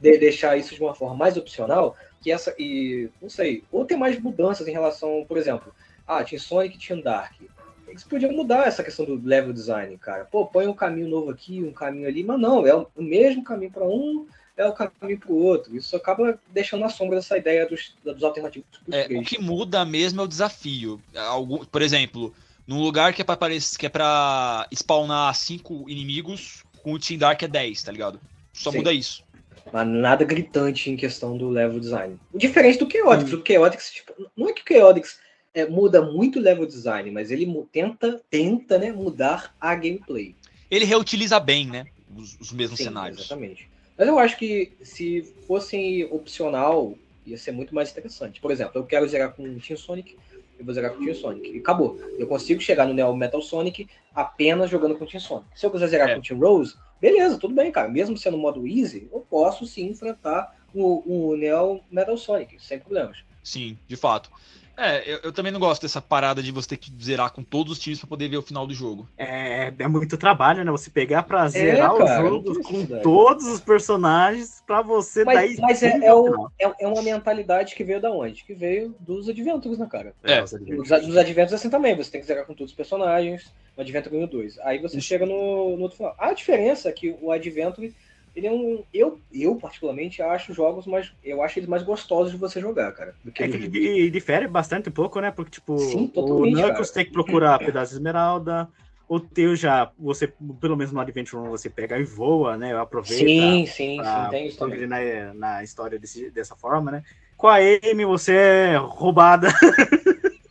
de 0.00 0.18
deixar 0.18 0.56
isso 0.56 0.74
de 0.74 0.82
uma 0.82 0.94
forma 0.94 1.14
mais 1.14 1.36
opcional, 1.36 1.96
que 2.20 2.30
essa 2.30 2.54
e 2.58 3.08
não 3.20 3.28
sei, 3.28 3.64
ou 3.70 3.84
tem 3.84 3.96
mais 3.96 4.18
mudanças 4.20 4.66
em 4.66 4.72
relação, 4.72 5.24
por 5.26 5.36
exemplo, 5.36 5.74
ah, 6.06 6.22
tinha 6.22 6.38
Sonic, 6.38 6.78
tinha 6.78 7.00
Dark. 7.00 7.34
Eles 7.88 8.02
podiam 8.02 8.32
mudar 8.32 8.66
essa 8.66 8.82
questão 8.82 9.06
do 9.06 9.20
level 9.24 9.52
design, 9.52 9.96
cara. 9.98 10.24
Pô, 10.24 10.46
põe 10.46 10.66
um 10.66 10.74
caminho 10.74 11.08
novo 11.08 11.30
aqui, 11.30 11.62
um 11.62 11.72
caminho 11.72 12.08
ali, 12.08 12.24
mas 12.24 12.40
não, 12.40 12.66
é 12.66 12.74
o 12.74 12.88
mesmo 12.96 13.44
caminho 13.44 13.70
para 13.70 13.84
um, 13.84 14.26
é 14.56 14.66
o 14.66 14.72
caminho 14.72 15.18
para 15.18 15.32
o 15.32 15.36
outro. 15.36 15.76
Isso 15.76 15.94
acaba 15.96 16.38
deixando 16.52 16.80
na 16.80 16.88
sombra 16.88 17.18
essa 17.18 17.38
ideia 17.38 17.66
dos, 17.66 17.94
dos 18.02 18.22
alternativos. 18.22 18.66
É, 18.90 19.06
o 19.16 19.22
que 19.22 19.40
muda 19.40 19.84
mesmo 19.84 20.20
é 20.20 20.24
o 20.24 20.28
desafio. 20.28 21.00
Algum, 21.14 21.64
por 21.64 21.82
exemplo, 21.82 22.34
num 22.66 22.82
lugar 22.82 23.12
que 23.12 23.22
é 23.22 23.24
para 23.24 23.36
que 23.78 23.86
é 23.86 23.88
para 23.88 24.66
spawnar 24.72 25.34
cinco 25.34 25.88
inimigos, 25.88 26.64
com 26.84 26.92
o 26.92 26.98
Team 26.98 27.18
Dark 27.18 27.42
é 27.42 27.48
10, 27.48 27.82
tá 27.82 27.90
ligado? 27.90 28.20
Só 28.52 28.70
Sim. 28.70 28.78
muda 28.78 28.92
isso. 28.92 29.24
Mas 29.72 29.88
nada 29.88 30.22
gritante 30.22 30.90
em 30.90 30.96
questão 30.96 31.36
do 31.36 31.48
level 31.48 31.80
design. 31.80 32.20
Diferente 32.34 32.78
do 32.78 32.90
Chaotix. 32.90 33.32
Hum. 33.32 33.40
O 33.40 33.46
Chaotix, 33.46 33.90
tipo, 33.90 34.30
não 34.36 34.50
é 34.50 34.52
que 34.52 34.60
o 34.60 34.76
Chaotix 34.76 35.18
é, 35.54 35.66
muda 35.66 36.02
muito 36.02 36.38
o 36.38 36.42
level 36.42 36.66
design, 36.66 37.10
mas 37.10 37.30
ele 37.30 37.50
tenta, 37.72 38.20
tenta 38.28 38.78
né, 38.78 38.92
mudar 38.92 39.56
a 39.58 39.74
gameplay. 39.74 40.36
Ele 40.70 40.84
reutiliza 40.84 41.40
bem, 41.40 41.66
né? 41.66 41.86
Os, 42.14 42.38
os 42.38 42.52
mesmos 42.52 42.78
Sim, 42.78 42.84
cenários. 42.84 43.20
Exatamente. 43.20 43.66
Mas 43.96 44.06
eu 44.06 44.18
acho 44.18 44.36
que 44.36 44.72
se 44.82 45.22
fosse 45.46 46.06
opcional, 46.10 46.98
ia 47.24 47.38
ser 47.38 47.52
muito 47.52 47.74
mais 47.74 47.90
interessante. 47.90 48.42
Por 48.42 48.50
exemplo, 48.50 48.72
eu 48.74 48.84
quero 48.84 49.08
zerar 49.08 49.32
com 49.32 49.42
o 49.42 49.58
Team 49.58 49.78
Sonic, 49.78 50.18
eu 50.58 50.64
vou 50.64 50.74
zerar 50.74 50.92
com 50.92 51.00
o 51.00 51.04
Team 51.04 51.14
Sonic. 51.14 51.50
E 51.50 51.58
acabou. 51.58 51.98
Eu 52.18 52.26
consigo 52.26 52.60
chegar 52.60 52.86
no 52.86 52.94
Neo 52.94 53.14
Metal 53.14 53.40
Sonic 53.40 53.88
apenas 54.14 54.70
jogando 54.70 54.96
com 54.96 55.04
o 55.04 55.06
Team 55.06 55.20
Sonic. 55.20 55.48
Se 55.54 55.66
eu 55.66 55.70
quiser 55.70 55.88
zerar 55.88 56.10
é. 56.10 56.14
com 56.14 56.20
o 56.20 56.22
Team 56.22 56.38
Rose, 56.38 56.74
beleza, 57.00 57.38
tudo 57.38 57.54
bem, 57.54 57.70
cara. 57.70 57.88
Mesmo 57.88 58.16
sendo 58.16 58.38
modo 58.38 58.66
easy, 58.66 59.08
eu 59.12 59.20
posso 59.20 59.66
sim 59.66 59.86
enfrentar 59.86 60.56
o, 60.74 61.30
o 61.30 61.36
Neo 61.36 61.80
Metal 61.90 62.16
Sonic, 62.16 62.56
sem 62.62 62.78
problemas. 62.78 63.18
Sim, 63.42 63.78
de 63.86 63.96
fato. 63.96 64.30
É, 64.76 65.02
eu, 65.10 65.20
eu, 65.24 65.32
também 65.32 65.52
não 65.52 65.60
gosto 65.60 65.82
dessa 65.82 66.00
parada 66.00 66.42
de 66.42 66.50
você 66.50 66.70
ter 66.70 66.76
que 66.76 66.92
zerar 67.02 67.32
com 67.32 67.42
todos 67.42 67.72
os 67.72 67.78
times 67.78 68.00
para 68.00 68.08
poder 68.08 68.28
ver 68.28 68.38
o 68.38 68.42
final 68.42 68.66
do 68.66 68.74
jogo. 68.74 69.08
É, 69.16 69.72
é 69.78 69.88
muito 69.88 70.16
trabalho, 70.18 70.64
né? 70.64 70.70
Você 70.70 70.90
pegar 70.90 71.22
pra 71.22 71.44
é, 71.44 71.48
zerar 71.48 71.94
é, 71.94 71.98
cara, 71.98 72.24
o 72.24 72.28
jogo 72.28 72.62
com 72.62 72.86
todos 73.00 73.46
os 73.46 73.60
personagens 73.60 74.62
para 74.66 74.82
você 74.82 75.24
mas, 75.24 75.36
daí. 75.36 75.56
Mas 75.60 75.82
é, 75.82 75.98
é, 76.04 76.12
o, 76.12 76.50
é, 76.58 76.72
é, 76.80 76.88
uma 76.88 77.02
mentalidade 77.02 77.74
que 77.74 77.84
veio 77.84 78.00
da 78.00 78.10
onde? 78.10 78.44
Que 78.44 78.54
veio 78.54 78.94
dos 78.98 79.28
Adventures, 79.28 79.78
né, 79.78 79.86
cara? 79.90 80.14
É. 80.24 80.40
Dos, 80.40 80.88
dos 80.88 81.16
Adventures 81.16 81.52
assim 81.52 81.70
também. 81.70 81.96
Você 81.96 82.10
tem 82.10 82.20
que 82.20 82.26
zerar 82.26 82.44
com 82.44 82.54
todos 82.54 82.72
os 82.72 82.76
personagens 82.76 83.52
no 83.76 83.82
Adventure 83.82 84.16
1 84.16 84.22
e 84.22 84.26
2. 84.26 84.58
Aí 84.60 84.78
você 84.78 84.98
Isso. 84.98 85.06
chega 85.06 85.24
no, 85.24 85.76
no 85.76 85.82
outro 85.82 85.96
final. 85.96 86.14
A 86.18 86.32
diferença 86.32 86.88
é 86.88 86.92
que 86.92 87.16
o 87.20 87.30
Adventure 87.30 87.94
ele 88.34 88.46
é 88.46 88.52
um. 88.52 88.82
Eu, 88.92 89.20
eu 89.32 89.54
particularmente, 89.56 90.20
acho 90.20 90.52
jogos 90.52 90.86
mais. 90.86 91.12
Eu 91.22 91.42
acho 91.42 91.58
eles 91.58 91.68
mais 91.68 91.82
gostosos 91.82 92.32
de 92.32 92.38
você 92.38 92.60
jogar, 92.60 92.92
cara. 92.92 93.14
Do 93.24 93.30
que 93.30 93.42
é 93.44 93.48
que 93.48 93.56
ele 93.56 94.10
difere 94.10 94.48
bastante 94.48 94.88
um 94.88 94.92
pouco, 94.92 95.20
né? 95.20 95.30
Porque, 95.30 95.52
tipo, 95.52 95.78
Sim, 95.78 96.10
o 96.14 96.46
Knuckles 96.46 96.90
tem 96.90 97.04
que 97.04 97.12
procurar 97.12 97.58
pedaço 97.58 97.90
de 97.92 97.96
esmeralda. 97.96 98.68
O 99.06 99.20
teu 99.20 99.54
já, 99.54 99.92
você, 99.98 100.32
pelo 100.60 100.76
menos 100.76 100.90
no 100.90 100.98
Adventure 100.98 101.46
1, 101.46 101.50
você 101.50 101.68
pega 101.68 101.98
e 101.98 102.04
voa, 102.04 102.56
né? 102.56 102.74
Aproveita. 102.74 103.24
Sim, 103.24 103.66
sim, 103.66 103.96
pra, 103.98 104.24
sim, 104.24 104.30
tem 104.30 104.46
isso 104.48 104.58
também. 104.58 104.86
Na, 104.86 105.34
na 105.34 105.62
história 105.62 105.98
desse, 105.98 106.30
dessa 106.30 106.56
forma, 106.56 106.90
né? 106.90 107.02
Com 107.36 107.46
a 107.46 107.56
Amy, 107.56 108.04
você 108.04 108.32
é 108.32 108.76
roubada. 108.76 109.48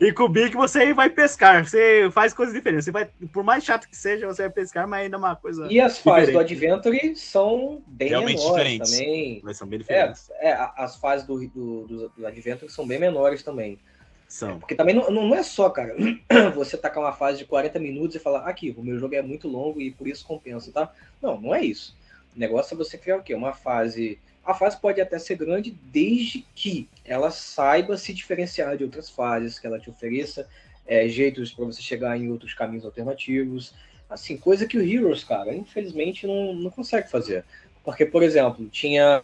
e 0.00 0.12
com 0.12 0.24
o 0.24 0.28
Big 0.28 0.54
você 0.54 0.92
vai 0.92 1.08
pescar. 1.08 1.64
Você 1.64 2.10
faz 2.12 2.32
coisas 2.32 2.54
diferentes. 2.54 2.84
Você 2.84 2.90
vai, 2.90 3.08
por 3.32 3.44
mais 3.44 3.64
chato 3.64 3.88
que 3.88 3.96
seja, 3.96 4.26
você 4.26 4.42
vai 4.42 4.50
pescar, 4.50 4.86
mas 4.88 5.04
ainda 5.04 5.16
é 5.16 5.18
uma 5.18 5.36
coisa. 5.36 5.66
E 5.70 5.80
as 5.80 5.98
fases 5.98 6.32
do 6.32 6.38
Adventure 6.38 7.16
são 7.16 7.82
bem 7.86 8.08
Realmente 8.08 8.38
menores 8.38 8.56
diferentes. 8.56 8.90
também. 8.90 9.40
Mas 9.42 9.56
são 9.56 9.66
bem 9.66 9.78
diferentes. 9.78 10.30
É, 10.34 10.50
é 10.50 10.70
as 10.76 10.96
fases 10.96 11.26
do, 11.26 11.46
do, 11.48 11.86
do, 11.86 12.08
do, 12.10 12.26
Adventure 12.26 12.70
são 12.70 12.86
bem 12.86 12.98
menores 12.98 13.42
também. 13.42 13.78
São. 14.28 14.52
É, 14.52 14.58
porque 14.58 14.74
também 14.74 14.94
não, 14.94 15.10
não 15.10 15.34
é 15.34 15.42
só, 15.42 15.70
cara, 15.70 15.94
você 16.54 16.76
tacar 16.76 17.02
uma 17.02 17.12
fase 17.12 17.38
de 17.38 17.44
40 17.44 17.78
minutos 17.78 18.16
e 18.16 18.18
falar, 18.18 18.48
aqui, 18.48 18.74
o 18.76 18.82
meu 18.82 18.98
jogo 18.98 19.14
é 19.14 19.22
muito 19.22 19.46
longo 19.46 19.80
e 19.80 19.90
por 19.90 20.08
isso 20.08 20.26
compensa, 20.26 20.72
tá? 20.72 20.92
Não, 21.22 21.40
não 21.40 21.54
é 21.54 21.62
isso. 21.62 21.96
O 22.34 22.38
negócio 22.38 22.74
é 22.74 22.76
você 22.76 22.98
criar 22.98 23.18
o 23.18 23.22
quê? 23.22 23.34
Uma 23.34 23.52
fase 23.52 24.18
a 24.44 24.54
fase 24.54 24.78
pode 24.78 25.00
até 25.00 25.18
ser 25.18 25.36
grande 25.36 25.76
desde 25.84 26.46
que 26.54 26.88
ela 27.04 27.30
saiba 27.30 27.96
se 27.96 28.12
diferenciar 28.12 28.76
de 28.76 28.84
outras 28.84 29.08
fases, 29.08 29.58
que 29.58 29.66
ela 29.66 29.80
te 29.80 29.88
ofereça 29.88 30.46
é, 30.86 31.08
jeitos 31.08 31.52
para 31.52 31.64
você 31.64 31.80
chegar 31.80 32.16
em 32.16 32.30
outros 32.30 32.52
caminhos 32.52 32.84
alternativos. 32.84 33.74
Assim, 34.08 34.36
coisa 34.36 34.66
que 34.66 34.76
o 34.76 34.82
Heroes, 34.82 35.24
cara, 35.24 35.54
infelizmente 35.54 36.26
não, 36.26 36.54
não 36.54 36.70
consegue 36.70 37.10
fazer. 37.10 37.44
Porque, 37.82 38.06
por 38.06 38.22
exemplo, 38.22 38.66
tinha 38.68 39.22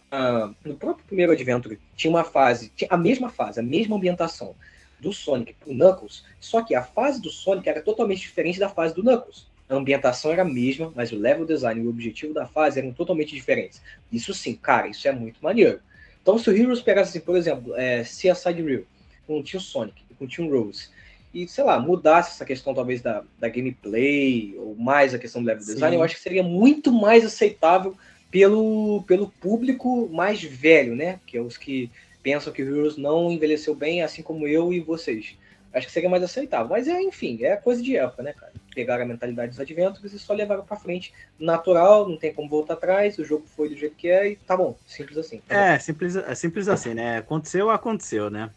no 0.63 0.75
próprio 0.75 1.05
primeiro 1.05 1.31
Adventure, 1.31 1.79
tinha 1.95 2.11
uma 2.11 2.23
fase, 2.23 2.71
tinha 2.75 2.87
a 2.91 2.97
mesma 2.97 3.29
fase, 3.29 3.59
a 3.59 3.63
mesma 3.63 3.95
ambientação 3.95 4.55
do 4.99 5.11
Sonic 5.11 5.53
pro 5.55 5.73
Knuckles, 5.73 6.23
só 6.39 6.63
que 6.63 6.75
a 6.75 6.83
fase 6.83 7.19
do 7.19 7.31
Sonic 7.31 7.67
era 7.67 7.81
totalmente 7.81 8.21
diferente 8.21 8.59
da 8.59 8.69
fase 8.69 8.93
do 8.93 9.01
Knuckles 9.01 9.50
a 9.71 9.77
ambientação 9.77 10.31
era 10.31 10.41
a 10.41 10.45
mesma, 10.45 10.91
mas 10.95 11.11
o 11.11 11.17
level 11.17 11.45
design 11.45 11.81
e 11.81 11.85
o 11.85 11.89
objetivo 11.89 12.33
da 12.33 12.45
fase 12.45 12.79
eram 12.79 12.91
totalmente 12.91 13.33
diferentes. 13.33 13.81
Isso 14.11 14.33
sim, 14.33 14.53
cara, 14.55 14.87
isso 14.87 15.07
é 15.07 15.11
muito 15.11 15.41
maneiro. 15.41 15.79
Então, 16.21 16.37
se 16.37 16.49
o 16.49 16.55
Heroes 16.55 16.81
pegasse, 16.81 17.09
assim, 17.09 17.25
por 17.25 17.35
exemplo, 17.35 17.73
é, 17.75 18.03
Seaside 18.03 18.61
Real, 18.61 18.83
com 19.25 19.39
o 19.39 19.43
Team 19.43 19.61
Sonic, 19.61 20.03
com 20.19 20.25
o 20.25 20.27
Team 20.27 20.49
Rose, 20.49 20.89
e, 21.33 21.47
sei 21.47 21.63
lá, 21.63 21.79
mudasse 21.79 22.31
essa 22.31 22.45
questão 22.45 22.73
talvez 22.73 23.01
da, 23.01 23.23
da 23.39 23.47
gameplay, 23.47 24.53
ou 24.57 24.75
mais 24.75 25.13
a 25.13 25.19
questão 25.19 25.41
do 25.41 25.47
level 25.47 25.63
sim. 25.63 25.73
design, 25.73 25.95
eu 25.95 26.03
acho 26.03 26.15
que 26.15 26.21
seria 26.21 26.43
muito 26.43 26.91
mais 26.91 27.25
aceitável 27.25 27.95
pelo, 28.29 29.03
pelo 29.07 29.29
público 29.29 30.09
mais 30.09 30.43
velho, 30.43 30.95
né? 30.95 31.19
Que 31.25 31.37
é 31.37 31.41
os 31.41 31.57
que 31.57 31.89
pensam 32.21 32.51
que 32.51 32.61
o 32.61 32.67
Heroes 32.67 32.97
não 32.97 33.31
envelheceu 33.31 33.73
bem, 33.73 34.03
assim 34.03 34.21
como 34.21 34.47
eu 34.47 34.73
e 34.73 34.81
vocês. 34.81 35.37
Acho 35.73 35.87
que 35.87 35.93
seria 35.93 36.09
mais 36.09 36.21
aceitável. 36.21 36.67
Mas 36.67 36.89
é, 36.89 37.01
enfim, 37.01 37.39
é 37.41 37.55
coisa 37.55 37.81
de 37.81 37.95
época, 37.95 38.21
né, 38.21 38.33
cara? 38.33 38.51
Pegaram 38.73 39.03
a 39.03 39.07
mentalidade 39.07 39.51
dos 39.51 39.59
adventos 39.59 40.13
e 40.13 40.19
só 40.19 40.33
levaram 40.33 40.63
pra 40.63 40.77
frente. 40.77 41.13
Natural, 41.39 42.07
não 42.07 42.17
tem 42.17 42.33
como 42.33 42.49
voltar 42.49 42.73
atrás, 42.75 43.17
o 43.17 43.25
jogo 43.25 43.45
foi 43.55 43.69
do 43.69 43.77
jeito 43.77 43.95
que 43.95 44.07
é 44.07 44.31
e 44.31 44.35
tá 44.35 44.55
bom, 44.55 44.77
simples 44.87 45.17
assim. 45.17 45.41
Tá 45.47 45.55
é, 45.55 45.73
bom. 45.73 45.79
simples, 45.83 46.15
é 46.15 46.35
simples 46.35 46.67
assim, 46.67 46.93
né? 46.93 47.17
Aconteceu, 47.17 47.69
aconteceu, 47.69 48.29
né? 48.29 48.49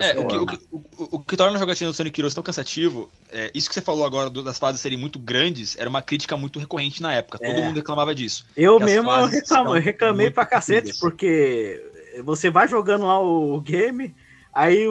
É, 0.00 0.18
o 0.18 0.26
que, 0.26 0.36
o, 0.36 0.46
o, 0.72 0.84
o 1.16 1.20
que, 1.20 1.36
torna 1.36 1.56
a 1.56 1.60
jogatina 1.60 1.90
do 1.90 1.94
Sonic 1.94 2.18
Heroes 2.18 2.32
tão 2.32 2.42
cansativo, 2.42 3.10
é, 3.30 3.50
isso 3.54 3.68
que 3.68 3.74
você 3.74 3.82
falou 3.82 4.06
agora 4.06 4.30
das 4.30 4.58
fases 4.58 4.80
serem 4.80 4.96
muito 4.96 5.18
grandes, 5.18 5.76
era 5.78 5.90
uma 5.90 6.00
crítica 6.00 6.38
muito 6.38 6.58
recorrente 6.58 7.02
na 7.02 7.12
época. 7.12 7.38
Todo 7.38 7.50
é. 7.50 7.62
mundo 7.62 7.76
reclamava 7.76 8.14
disso. 8.14 8.46
Eu 8.56 8.80
mesmo 8.80 9.10
reclamo, 9.26 9.72
reclamei 9.74 10.30
pra 10.30 10.46
cacete, 10.46 10.98
porque 10.98 11.84
você 12.24 12.48
vai 12.50 12.66
jogando 12.66 13.06
lá 13.06 13.20
o 13.20 13.60
game, 13.60 14.14
Aí 14.52 14.86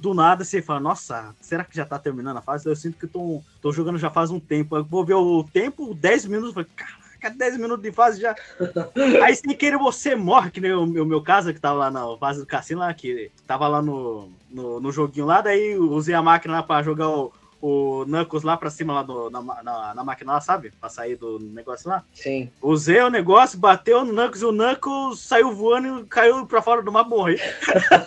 do 0.00 0.14
nada 0.14 0.44
você 0.44 0.62
fala, 0.62 0.80
nossa, 0.80 1.34
será 1.40 1.64
que 1.64 1.76
já 1.76 1.84
tá 1.84 1.98
terminando 1.98 2.36
a 2.36 2.42
fase? 2.42 2.68
Eu 2.68 2.76
sinto 2.76 2.96
que 2.96 3.06
tô, 3.06 3.42
tô 3.60 3.72
jogando 3.72 3.98
já 3.98 4.10
faz 4.10 4.30
um 4.30 4.38
tempo. 4.38 4.76
Eu 4.76 4.84
vou 4.84 5.04
ver 5.04 5.14
o 5.14 5.44
tempo, 5.44 5.94
10 5.94 6.26
minutos, 6.26 6.54
falei, 6.54 6.68
caraca, 6.76 7.36
10 7.36 7.56
minutos 7.56 7.82
de 7.82 7.90
fase 7.90 8.20
já. 8.20 8.34
Aí 9.24 9.34
sem 9.34 9.54
querer 9.56 9.78
você 9.78 10.14
morre, 10.14 10.50
que 10.50 10.60
nem 10.60 10.72
o 10.72 10.86
meu, 10.86 11.04
meu 11.04 11.22
caso, 11.22 11.52
que 11.52 11.60
tava 11.60 11.78
lá 11.78 11.90
na 11.90 12.16
fase 12.18 12.40
do 12.40 12.46
cassino 12.46 12.80
lá, 12.80 12.94
que 12.94 13.32
tava 13.46 13.66
lá 13.66 13.82
no, 13.82 14.30
no, 14.48 14.80
no 14.80 14.92
joguinho 14.92 15.26
lá, 15.26 15.40
daí 15.40 15.76
usei 15.76 16.14
a 16.14 16.22
máquina 16.22 16.54
lá 16.54 16.62
pra 16.62 16.82
jogar 16.82 17.08
o, 17.08 17.32
o 17.60 18.04
Knuckles 18.06 18.42
lá 18.42 18.56
pra 18.56 18.70
cima 18.70 18.94
lá 18.94 19.02
do, 19.02 19.30
na, 19.30 19.42
na, 19.42 19.94
na, 19.94 20.04
máquina 20.04 20.32
lá, 20.32 20.40
sabe? 20.40 20.72
Pra 20.80 20.88
sair 20.88 21.16
do 21.16 21.38
negócio 21.38 21.88
lá. 21.88 22.04
Sim. 22.14 22.50
Usei 22.62 23.00
o 23.00 23.10
negócio, 23.10 23.58
bateu 23.58 24.04
no 24.04 24.12
Knuckles 24.12 24.42
e 24.42 24.44
o 24.46 24.52
Knuckles 24.52 25.20
saiu 25.20 25.52
voando 25.52 26.00
e 26.00 26.04
caiu 26.06 26.46
pra 26.46 26.62
fora 26.62 26.82
do 26.82 26.90
mapa 26.92 27.10
morrer. 27.10 27.40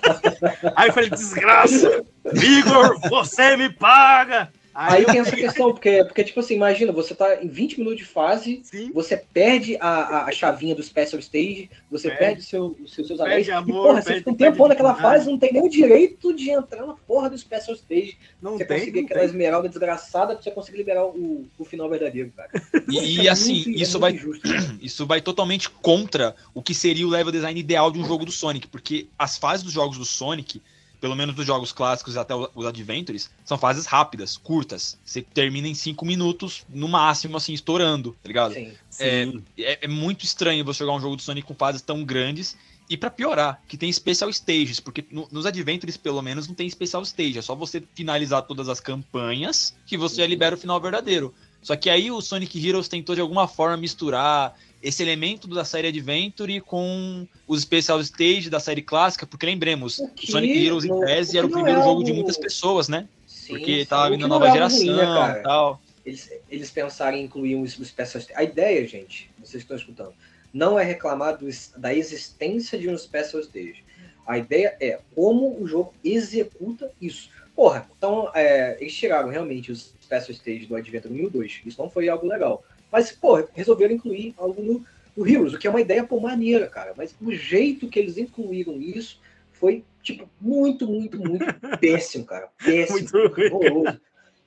Aí 0.76 0.90
eu 0.90 0.94
falei, 0.94 1.10
desgraça! 1.10 2.04
Igor, 2.34 3.00
você 3.10 3.56
me 3.56 3.70
paga! 3.70 4.52
Aí, 4.74 5.06
tem 5.06 5.20
essa 5.20 5.36
questão, 5.36 5.72
porque, 5.72 6.04
porque, 6.06 6.24
tipo 6.24 6.40
assim, 6.40 6.56
imagina, 6.56 6.92
você 6.92 7.14
tá 7.14 7.44
em 7.44 7.48
20 7.48 7.78
minutos 7.78 8.00
de 8.00 8.06
fase, 8.06 8.62
Sim. 8.64 8.92
você 8.92 9.16
perde 9.16 9.78
a, 9.80 10.26
a, 10.26 10.32
chavinha 10.32 10.74
do 10.74 10.82
Special 10.82 11.20
Stage, 11.20 11.70
você 11.92 12.10
perde, 12.10 12.26
perde 12.26 12.44
seu, 12.44 12.76
seu, 12.88 13.06
seus 13.06 13.20
anéis. 13.20 13.48
Amor, 13.50 13.70
e, 13.70 13.72
porra, 13.72 14.02
você 14.02 14.16
fica 14.16 14.32
um 14.32 14.36
tempo 14.36 14.68
naquela 14.68 14.96
fase, 14.96 15.30
não 15.30 15.38
tem 15.38 15.54
nem 15.54 15.62
o 15.62 15.70
direito 15.70 16.34
de 16.34 16.50
entrar 16.50 16.86
na 16.86 16.94
porra 16.94 17.30
do 17.30 17.38
Special 17.38 17.76
Stage. 17.76 18.18
Não 18.42 18.58
você 18.58 18.66
tem, 18.66 18.80
conseguir 18.80 19.02
não 19.02 19.06
aquela 19.06 19.20
tem. 19.20 19.30
esmeralda 19.30 19.70
desgraçada 19.70 20.34
pra 20.34 20.44
você 20.44 20.52
conseguir 20.52 20.78
liberar 20.78 21.06
o, 21.06 21.46
o 21.58 21.66
final 21.66 21.88
verdadeiro, 21.90 22.32
cara. 22.36 22.50
E, 22.90 23.22
e 23.22 23.30
assim, 23.30 23.66
muito, 23.66 23.70
isso, 23.82 23.98
é 23.98 24.00
vai, 24.00 24.20
isso 24.82 25.06
vai 25.06 25.22
totalmente 25.22 25.70
contra 25.70 26.36
o 26.54 26.64
que 26.64 26.74
seria 26.74 27.06
o 27.06 27.10
level 27.10 27.32
design 27.32 27.60
ideal 27.60 27.92
de 27.92 28.00
um 28.00 28.06
jogo 28.06 28.26
do 28.26 28.32
Sonic, 28.32 28.68
porque 28.68 29.08
as 29.18 29.38
fases 29.38 29.64
dos 29.64 29.74
jogos 29.74 29.98
do 29.98 30.06
Sonic 30.06 30.62
pelo 31.04 31.18
menos 31.18 31.36
dos 31.36 31.46
jogos 31.46 31.74
clássicos 31.74 32.16
até 32.16 32.34
os 32.34 32.66
Adventures, 32.66 33.30
são 33.44 33.58
fases 33.58 33.86
rápidas, 33.86 34.38
curtas. 34.38 34.98
Você 35.04 35.22
termina 35.22 35.68
em 35.68 35.74
cinco 35.74 36.06
minutos, 36.06 36.66
no 36.70 36.88
máximo, 36.88 37.36
assim, 37.36 37.52
estourando, 37.52 38.16
tá 38.24 38.28
ligado? 38.30 38.54
Sim, 38.54 38.72
é, 39.00 39.26
sim. 39.26 39.44
É, 39.58 39.64
é, 39.64 39.80
é, 39.82 39.88
muito 39.90 40.24
estranho 40.24 40.64
você 40.64 40.80
jogar 40.80 40.94
um 40.94 41.02
jogo 41.02 41.18
do 41.18 41.22
Sonic 41.22 41.46
com 41.46 41.54
fases 41.54 41.82
tão 41.82 42.06
grandes. 42.06 42.56
E 42.90 42.96
para 42.96 43.10
piorar, 43.10 43.62
que 43.68 43.76
tem 43.76 43.92
special 43.92 44.30
stages, 44.30 44.80
porque 44.80 45.04
no, 45.12 45.28
nos 45.30 45.46
Adventures, 45.46 45.98
pelo 45.98 46.22
menos, 46.22 46.48
não 46.48 46.56
tem 46.56 46.70
special 46.70 47.02
stage. 47.04 47.38
É 47.38 47.42
só 47.42 47.54
você 47.54 47.84
finalizar 47.94 48.44
todas 48.44 48.70
as 48.70 48.80
campanhas 48.80 49.76
que 49.86 49.98
você 49.98 50.22
já 50.22 50.28
libera 50.28 50.56
o 50.56 50.58
final 50.58 50.80
verdadeiro. 50.80 51.36
Só 51.62 51.76
que 51.76 51.90
aí 51.90 52.12
o 52.12 52.22
Sonic 52.22 52.66
Heroes 52.66 52.88
tentou 52.88 53.14
de 53.14 53.20
alguma 53.20 53.46
forma 53.46 53.76
misturar 53.76 54.58
esse 54.84 55.02
elemento 55.02 55.48
da 55.48 55.64
série 55.64 55.88
Adventure 55.88 56.60
com 56.60 57.26
os 57.48 57.62
Special 57.62 58.02
Stage 58.02 58.50
da 58.50 58.60
série 58.60 58.82
clássica, 58.82 59.26
porque 59.26 59.46
lembremos, 59.46 59.98
o 59.98 60.12
Sonic 60.22 60.66
Heroes 60.66 60.84
em 60.84 61.00
tese 61.00 61.38
era 61.38 61.48
o 61.48 61.50
primeiro 61.50 61.80
é 61.80 61.84
jogo 61.84 62.04
de 62.04 62.12
muitas 62.12 62.38
pessoas, 62.38 62.90
né? 62.90 63.08
Sim, 63.26 63.54
porque 63.54 63.86
tava 63.86 64.10
vindo 64.10 64.26
a 64.26 64.28
nova 64.28 64.50
é 64.50 64.52
geração 64.52 64.80
ruim, 64.80 64.96
né, 64.96 65.36
tal. 65.42 65.82
Eles, 66.06 66.30
eles 66.52 66.70
pensarem 66.70 67.22
em 67.22 67.24
incluir 67.24 67.56
um 67.56 67.66
Special 67.66 68.20
Stage. 68.20 68.34
A 68.36 68.44
ideia, 68.44 68.86
gente, 68.86 69.32
vocês 69.40 69.64
estão 69.64 69.78
escutando, 69.78 70.14
não 70.54 70.78
é 70.78 70.84
reclamar 70.84 71.38
do, 71.38 71.48
da 71.78 71.94
existência 71.94 72.78
de 72.78 72.90
um 72.90 72.98
Special 72.98 73.42
Stage. 73.42 73.82
A 74.28 74.38
ideia 74.38 74.76
é 74.82 75.00
como 75.16 75.62
o 75.62 75.66
jogo 75.66 75.94
executa 76.04 76.92
isso. 77.02 77.30
Porra, 77.56 77.88
então 77.98 78.30
é, 78.36 78.78
eles 78.82 78.94
tiraram 78.94 79.30
realmente 79.30 79.72
os 79.72 79.94
Special 80.02 80.32
Stage 80.32 80.66
do 80.66 80.76
Adventure 80.76 81.14
1 81.14 81.28
e 81.28 81.30
2. 81.30 81.62
Isso 81.66 81.82
não 81.82 81.90
foi 81.90 82.10
algo 82.10 82.28
legal. 82.28 82.64
Mas, 82.94 83.12
pô, 83.12 83.44
resolveram 83.54 83.96
incluir 83.96 84.36
algo 84.38 84.62
no, 84.62 84.86
no 85.18 85.28
Heroes, 85.28 85.56
o 85.56 85.58
que 85.58 85.66
é 85.66 85.70
uma 85.72 85.82
ideia, 85.82 86.04
pô, 86.04 86.20
maneira, 86.20 86.68
cara. 86.68 86.94
Mas 86.96 87.16
o 87.20 87.34
jeito 87.34 87.90
que 87.90 87.98
eles 87.98 88.20
incluíram 88.20 88.80
isso 88.80 89.20
foi, 89.52 89.84
tipo, 90.04 90.30
muito, 90.40 90.86
muito, 90.86 91.18
muito 91.18 91.44
péssimo, 91.82 92.24
cara. 92.24 92.50
Péssimo. 92.64 93.00
Muito 93.00 93.18
horroroso. 93.52 94.00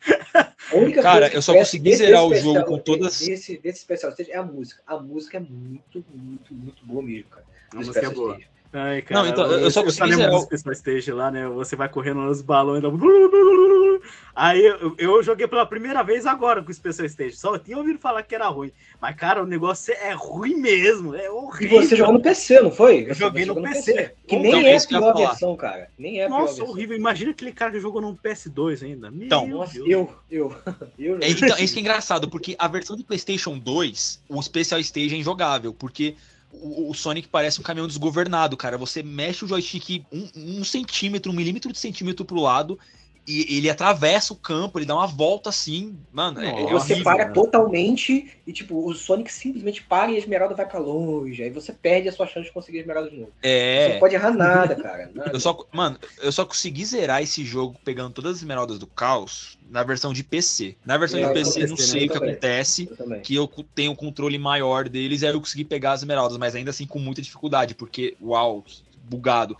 cara, 1.03 1.35
eu 1.35 1.43
só 1.43 1.55
consegui 1.55 1.97
zerar 1.97 2.25
o 2.25 2.37
jogo 2.37 2.65
com 2.65 2.79
todas. 2.79 3.19
Desse, 3.19 3.59
desse 3.59 3.81
especial 3.81 4.13
stage 4.13 4.31
é 4.31 4.37
a 4.37 4.45
música. 4.45 4.81
A 4.87 4.97
música 4.97 5.39
é 5.39 5.41
muito, 5.41 6.05
muito, 6.15 6.55
muito 6.55 6.87
boa 6.87 7.03
mesmo, 7.03 7.29
cara. 7.29 7.45
A 7.73 7.77
música 7.79 7.99
é 7.99 8.11
boa. 8.11 8.35
Stage. 8.35 8.56
Ai, 8.79 9.01
cara, 9.01 9.23
não, 9.23 9.29
então, 9.31 9.51
eu, 9.53 9.71
só 9.71 9.83
consegui 9.83 10.15
zerar 10.15 10.35
o... 10.35 10.41
Special 10.43 10.73
Stage 10.73 11.11
lá, 11.11 11.31
né? 11.31 11.49
Você 11.49 11.75
vai 11.75 11.89
correndo 11.89 12.21
nos 12.21 12.43
balões. 12.43 12.83
Aí 14.37 14.63
eu, 14.67 14.95
eu, 14.99 15.23
joguei 15.23 15.49
pela 15.49 15.65
primeira 15.65 16.03
vez 16.03 16.27
agora 16.27 16.63
com 16.63 16.71
o 16.71 16.75
Special 16.75 17.07
Stage. 17.07 17.37
Só 17.37 17.59
tinha 17.59 17.79
ouvido 17.79 17.99
falar 17.99 18.23
que 18.23 18.35
era 18.35 18.47
ruim. 18.49 18.71
Mas, 19.01 19.17
cara, 19.17 19.43
o 19.43 19.47
negócio 19.47 19.95
é 19.95 20.13
ruim 20.13 20.57
mesmo. 20.57 21.15
É 21.15 21.31
horrível. 21.31 21.83
E 21.83 21.87
você 21.87 21.97
jogou 21.97 22.13
no 22.13 22.21
PC, 22.21 22.61
não 22.61 22.71
foi? 22.71 23.07
Eu 23.09 23.15
joguei 23.15 23.47
no, 23.47 23.55
no 23.55 23.63
PC. 23.63 23.95
PC. 23.95 24.15
Que 24.27 24.37
nem 24.37 24.49
então, 24.49 24.61
é 24.61 24.77
a 24.77 24.87
pior 24.87 25.17
versão, 25.17 25.57
cara. 25.57 25.89
Nem 25.99 26.21
é 26.21 26.27
a 26.27 26.29
Nossa, 26.29 26.63
horrível. 26.63 26.95
Imagina 26.95 27.31
aquele 27.31 27.53
cara 27.53 27.73
que 27.73 27.81
jogou 27.81 28.03
no 28.03 28.15
PS2 28.15 28.85
ainda. 28.85 29.11
Meu 29.11 29.25
então, 29.25 29.47
Nossa, 29.47 29.79
eu, 29.79 30.13
eu, 30.31 30.55
eu. 30.99 31.19
É, 31.23 31.31
então, 31.31 31.57
isso 31.59 31.73
que 31.73 31.81
é 31.81 31.83
engraçado, 31.83 32.29
porque 32.29 32.55
a 32.59 32.69
versão 32.69 32.95
de 32.95 33.05
PlayStation 33.05 33.59
2, 33.59 34.23
o 34.29 34.43
Special 34.43 34.81
Stage 34.81 35.15
é 35.15 35.19
injogável, 35.19 35.73
porque 35.73 36.15
o, 36.53 36.95
Sonic 36.95 37.29
parece 37.29 37.61
um 37.61 37.63
caminhão 37.63 37.87
desgovernado, 37.87 38.57
cara. 38.57 38.79
Você 38.79 39.03
mexe 39.03 39.45
o 39.45 39.49
joystick 39.49 40.05
um, 40.13 40.29
um 40.35 40.65
centímetro, 40.65 41.31
um 41.31 41.35
milímetro 41.35 41.73
de 41.73 41.79
centímetro 41.79 42.25
pro 42.25 42.41
lado 42.41 42.79
e 43.27 43.57
ele 43.59 43.69
atravessa 43.69 44.33
o 44.33 44.37
campo, 44.37 44.79
ele 44.79 44.87
dá 44.87 44.95
uma 44.95 45.07
volta 45.07 45.51
assim, 45.51 45.99
mano. 46.13 46.41
É, 46.41 46.63
é 46.63 46.67
você 46.67 46.93
horrível, 46.93 47.05
para 47.05 47.27
né? 47.27 47.33
totalmente 47.33 48.31
e, 48.47 48.53
tipo, 48.53 48.89
o 48.89 48.95
Sonic 48.95 49.33
simplesmente 49.33 49.83
para 49.83 50.13
e 50.13 50.15
a 50.15 50.19
esmeralda 50.19 50.55
vai 50.55 50.65
pra 50.65 50.79
longe. 50.79 51.43
Aí 51.43 51.51
você 51.51 51.73
perde 51.73 52.09
a 52.09 52.13
sua 52.13 52.27
chance 52.27 52.47
de 52.47 52.53
conseguir 52.53 52.79
a 52.79 52.81
esmeralda 52.83 53.11
de 53.11 53.17
novo. 53.17 53.33
É. 53.43 53.87
Você 53.87 53.93
não 53.95 54.01
pode 54.01 54.15
errar 54.15 54.31
nada, 54.31 54.77
cara. 54.77 55.11
Nada. 55.13 55.33
Eu 55.35 55.41
só, 55.41 55.67
mano, 55.73 55.99
eu 56.23 56.31
só 56.31 56.45
consegui 56.45 56.85
zerar 56.85 57.23
esse 57.23 57.45
jogo 57.45 57.77
pegando 57.85 58.11
todas 58.11 58.33
as 58.33 58.39
esmeraldas 58.39 58.79
do 58.79 58.87
caos 58.87 59.59
na 59.69 59.83
versão 59.83 60.13
de 60.13 60.23
PC. 60.23 60.77
Na 60.85 60.97
versão 60.97 61.19
é, 61.19 61.27
de 61.27 61.33
PC, 61.33 61.61
PC 61.61 61.67
não 61.67 61.77
sei 61.77 62.01
né? 62.01 62.07
o 62.07 62.09
que 62.09 62.15
também. 62.15 62.31
acontece, 62.31 62.89
eu 63.11 63.19
que 63.19 63.35
eu 63.37 63.49
tenho 63.75 63.93
um 63.93 63.95
controle 63.97 64.39
maior 64.39 64.89
deles, 64.89 65.23
aí 65.23 65.31
eu 65.31 65.41
consegui 65.41 65.65
pegar 65.65 65.93
as 65.93 66.01
esmeraldas, 66.01 66.39
mas 66.39 66.55
ainda 66.55 66.71
assim 66.71 66.87
com 66.87 66.99
muita 66.99 67.21
dificuldade, 67.21 67.75
porque, 67.75 68.17
uau, 68.23 68.65
bugado 69.09 69.57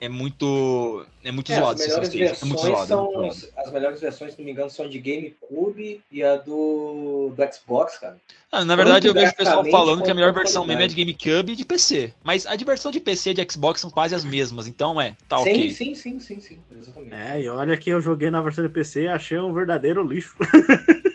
é 0.00 0.08
muito 0.08 1.04
é 1.24 1.32
muito 1.32 1.50
é, 1.52 1.56
zoado. 1.56 1.82
As 1.82 1.88
melhores 1.88 2.14
versões 2.14 2.42
é 2.42 2.46
muito 2.46 2.62
zoado, 2.62 2.86
são 2.86 3.12
muito 3.12 3.34
zoado. 3.34 3.52
as 3.56 3.72
melhores 3.72 4.00
versões, 4.00 4.32
se 4.32 4.38
não 4.38 4.46
me 4.46 4.52
engano, 4.52 4.70
são 4.70 4.88
de 4.88 4.98
GameCube 4.98 6.00
e 6.10 6.22
a 6.22 6.36
do, 6.36 7.32
do 7.36 7.52
Xbox, 7.52 7.98
cara. 7.98 8.16
Ah, 8.50 8.64
na 8.64 8.76
verdade, 8.76 9.08
eu 9.08 9.14
vejo 9.14 9.32
o 9.32 9.36
pessoal 9.36 9.64
falando 9.64 10.02
que 10.02 10.10
a 10.10 10.14
melhor 10.14 10.32
versão 10.32 10.64
mesmo 10.64 10.82
é 10.82 10.86
de 10.86 10.94
GameCube 10.94 11.52
e 11.52 11.56
de 11.56 11.64
PC. 11.64 12.14
Mas 12.22 12.46
a 12.46 12.54
diversão 12.54 12.90
de 12.90 13.00
PC 13.00 13.30
e 13.30 13.34
de 13.34 13.52
Xbox 13.52 13.80
são 13.80 13.90
quase 13.90 14.14
as 14.14 14.24
mesmas, 14.24 14.66
então 14.66 15.00
é, 15.00 15.16
tá 15.28 15.38
sim, 15.38 15.50
ok. 15.50 15.70
Sim, 15.70 15.94
sim, 15.94 16.20
sim, 16.20 16.40
sim, 16.40 16.58
exatamente. 16.70 17.14
É, 17.14 17.42
e 17.42 17.48
olha 17.48 17.76
que 17.76 17.90
eu 17.90 18.00
joguei 18.00 18.30
na 18.30 18.40
versão 18.40 18.64
de 18.64 18.70
PC 18.70 19.02
e 19.02 19.08
achei 19.08 19.38
um 19.38 19.52
verdadeiro 19.52 20.02
lixo. 20.02 20.36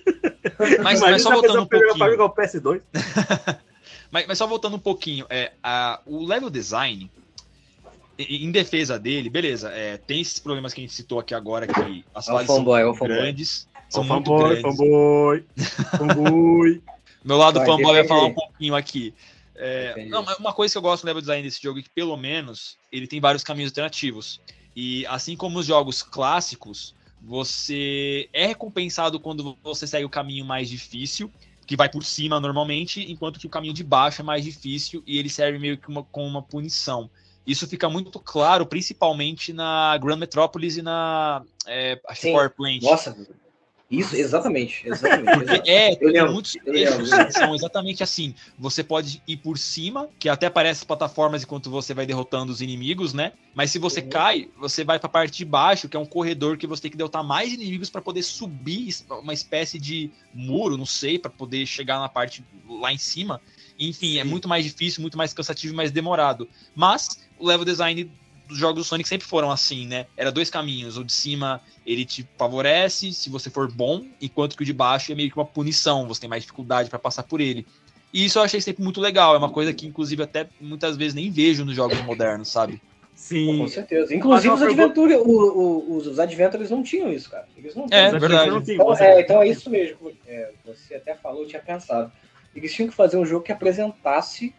Mas, 0.82 1.00
mas 1.00 1.22
só 1.22 1.32
voltando 1.32 1.62
um 1.62 1.66
pouquinho. 1.66 1.98
Pra 1.98 2.10
jogar 2.12 2.26
o 2.26 2.36
PS2. 2.36 2.82
mas, 4.12 4.28
mas 4.28 4.38
só 4.38 4.46
voltando 4.46 4.76
um 4.76 4.80
pouquinho, 4.80 5.26
é, 5.30 5.52
a, 5.62 6.00
o 6.06 6.24
level 6.26 6.50
design 6.50 7.10
em 8.18 8.52
defesa 8.52 9.00
dele, 9.00 9.30
beleza, 9.30 9.70
é, 9.70 9.98
tem 9.98 10.22
esses 10.22 10.40
problemas 10.40 10.74
que 10.74 10.82
a 10.82 10.84
gente 10.84 10.94
citou 10.94 11.20
aqui 11.20 11.34
agora, 11.34 11.68
que 11.68 12.06
as 12.14 12.26
fases 12.26 12.48
são 12.48 12.64
grandes. 12.96 13.68
São 13.90 14.04
muito 14.04 14.26
fanboy, 14.26 14.50
grandes. 14.50 14.62
Fanboy, 14.62 15.46
fanboy. 15.98 16.82
Meu 17.24 17.38
lado 17.38 17.60
vai, 17.60 17.68
fanboy 17.68 17.94
vai 17.94 18.08
falar 18.08 18.26
um 18.26 18.34
pouquinho 18.34 18.76
aqui. 18.76 19.14
É, 19.56 20.06
não, 20.06 20.24
uma 20.40 20.54
coisa 20.54 20.74
que 20.74 20.78
eu 20.78 20.82
gosto 20.82 21.04
do 21.04 21.08
level 21.08 21.22
design 21.22 21.44
desse 21.44 21.62
jogo 21.62 21.80
é 21.80 21.84
que, 21.84 21.90
pelo 21.90 22.18
menos, 22.18 22.78
ele 22.92 23.08
tem 23.08 23.22
vários 23.22 23.44
caminhos 23.44 23.72
alternativos. 23.72 24.42
E 24.76 25.06
assim 25.06 25.36
como 25.36 25.60
os 25.60 25.66
jogos 25.66 26.02
clássicos, 26.02 26.96
você 27.22 28.28
é 28.34 28.48
recompensado 28.48 29.20
quando 29.20 29.58
você 29.64 29.86
segue 29.86 30.06
o 30.06 30.10
caminho 30.10 30.44
mais 30.44 30.70
difícil, 30.70 31.32
que 31.66 31.78
vai 31.78 31.88
por 31.88 32.04
cima 32.04 32.40
normalmente, 32.40 33.10
enquanto 33.10 33.40
que 33.40 33.48
o 33.48 33.50
caminho 33.50 33.74
de 33.74 33.84
baixo 33.84 34.22
é 34.22 34.24
mais 34.26 34.44
difícil 34.44 35.04
e 35.06 35.18
ele 35.18 35.30
serve 35.30 35.58
meio 35.60 35.78
que 35.78 35.88
uma, 35.88 36.04
como 36.04 36.28
uma 36.28 36.42
punição. 36.42 37.10
Isso 37.46 37.68
fica 37.68 37.90
muito 37.90 38.20
claro, 38.20 38.66
principalmente 38.66 39.52
na 39.52 39.98
Grand 39.98 40.18
Metropolis 40.18 40.78
e 40.78 40.82
na 40.82 41.44
é, 41.68 42.00
acho 42.08 42.22
Sim. 42.22 42.32
Power 42.32 42.50
Plant. 42.50 42.82
Nossa, 42.82 43.16
isso, 43.94 44.16
exatamente. 44.16 44.82
exatamente 44.88 45.70
é, 45.70 45.96
tem 45.96 46.08
lembro, 46.08 46.34
muitos 46.34 46.54
trechos 46.54 47.10
são 47.30 47.54
exatamente 47.54 48.02
assim. 48.02 48.34
Você 48.58 48.84
pode 48.84 49.22
ir 49.28 49.38
por 49.38 49.56
cima, 49.56 50.10
que 50.18 50.28
até 50.28 50.48
aparece 50.48 50.84
plataformas 50.84 51.44
enquanto 51.44 51.70
você 51.70 51.94
vai 51.94 52.04
derrotando 52.04 52.52
os 52.52 52.60
inimigos, 52.60 53.14
né? 53.14 53.34
Mas 53.54 53.70
se 53.70 53.78
você 53.78 54.00
uhum. 54.00 54.10
cai, 54.10 54.50
você 54.58 54.84
vai 54.84 54.98
para 54.98 55.06
a 55.06 55.12
parte 55.12 55.38
de 55.38 55.46
baixo, 55.46 55.88
que 55.88 55.96
é 55.96 56.00
um 56.00 56.08
corredor 56.08 56.58
que 56.58 56.66
você 56.66 56.82
tem 56.82 56.92
que 56.92 56.98
derrotar 56.98 57.24
mais 57.24 57.54
inimigos 57.54 57.88
para 57.88 58.02
poder 58.02 58.24
subir 58.24 58.96
uma 59.22 59.34
espécie 59.34 59.78
de 59.78 60.10
muro, 60.34 60.76
não 60.76 60.88
sei, 60.88 61.20
para 61.20 61.30
poder 61.30 61.64
chegar 61.68 62.00
na 62.00 62.10
parte 62.10 62.44
lá 62.68 62.92
em 62.92 62.98
cima. 62.98 63.40
Enfim, 63.80 64.18
é 64.18 64.24
muito 64.24 64.48
mais 64.48 64.64
difícil, 64.64 65.02
muito 65.02 65.18
mais 65.18 65.34
cansativo 65.34 65.72
e 65.72 65.78
mais 65.78 65.92
demorado. 65.92 66.50
Mas 66.76 67.10
o 67.44 67.48
level 67.48 67.66
design 67.66 68.10
dos 68.48 68.58
jogos 68.58 68.84
do 68.84 68.88
Sonic 68.88 69.08
sempre 69.08 69.28
foram 69.28 69.52
assim, 69.52 69.86
né? 69.88 70.06
Era 70.16 70.32
dois 70.32 70.50
caminhos. 70.50 70.98
O 70.98 71.04
de 71.04 71.12
cima 71.12 71.62
ele 71.86 72.06
te 72.06 72.28
favorece 72.38 73.12
se 73.12 73.30
você 73.30 73.50
for 73.50 73.70
bom, 73.70 74.06
enquanto 74.22 74.56
que 74.56 74.64
o 74.64 74.66
de 74.66 74.74
baixo 74.74 75.12
é 75.12 75.16
meio 75.16 75.30
que 75.30 75.38
uma 75.38 75.46
punição, 75.46 76.08
você 76.08 76.22
tem 76.22 76.30
mais 76.30 76.44
dificuldade 76.44 76.90
para 76.90 77.00
passar 77.00 77.24
por 77.24 77.42
ele. 77.42 77.66
E 78.14 78.26
isso 78.26 78.38
eu 78.38 78.44
achei 78.44 78.62
sempre 78.62 78.84
muito 78.84 79.02
legal. 79.02 79.34
É 79.34 79.38
uma 79.38 79.50
coisa 79.50 79.74
que, 79.74 79.88
inclusive, 79.88 80.22
até 80.24 80.48
muitas 80.62 80.96
vezes 80.96 81.14
nem 81.16 81.32
vejo 81.32 81.66
nos 81.66 81.76
jogos 81.76 82.00
modernos, 82.02 82.48
sabe? 82.48 82.80
Sim. 83.16 83.58
Com 83.58 83.68
certeza. 83.68 84.14
Inclusive, 84.14 84.54
os, 84.54 84.62
Adventure, 84.62 85.16
o, 85.16 85.30
o, 85.30 85.98
os, 85.98 86.08
os 86.08 86.20
Adventures 86.20 86.70
não 86.70 86.84
tinham 86.84 87.12
isso, 87.12 87.30
cara. 87.30 87.48
Eles 87.58 87.76
não 87.76 87.88
é, 87.90 88.12
verdade. 88.12 88.74
Então, 88.74 88.96
é, 88.96 89.22
então 89.22 89.42
é 89.42 89.48
isso 89.48 89.70
mesmo. 89.70 90.12
É, 90.28 90.52
você 90.64 90.96
até 90.96 91.16
falou, 91.16 91.42
eu 91.42 91.48
tinha 91.48 91.62
pensado. 91.62 92.12
Eles 92.56 92.72
tinham 92.72 92.88
que 92.88 92.96
fazer 92.96 93.18
um 93.18 93.26
jogo 93.26 93.44
que 93.44 93.52
apresentasse 93.52 94.54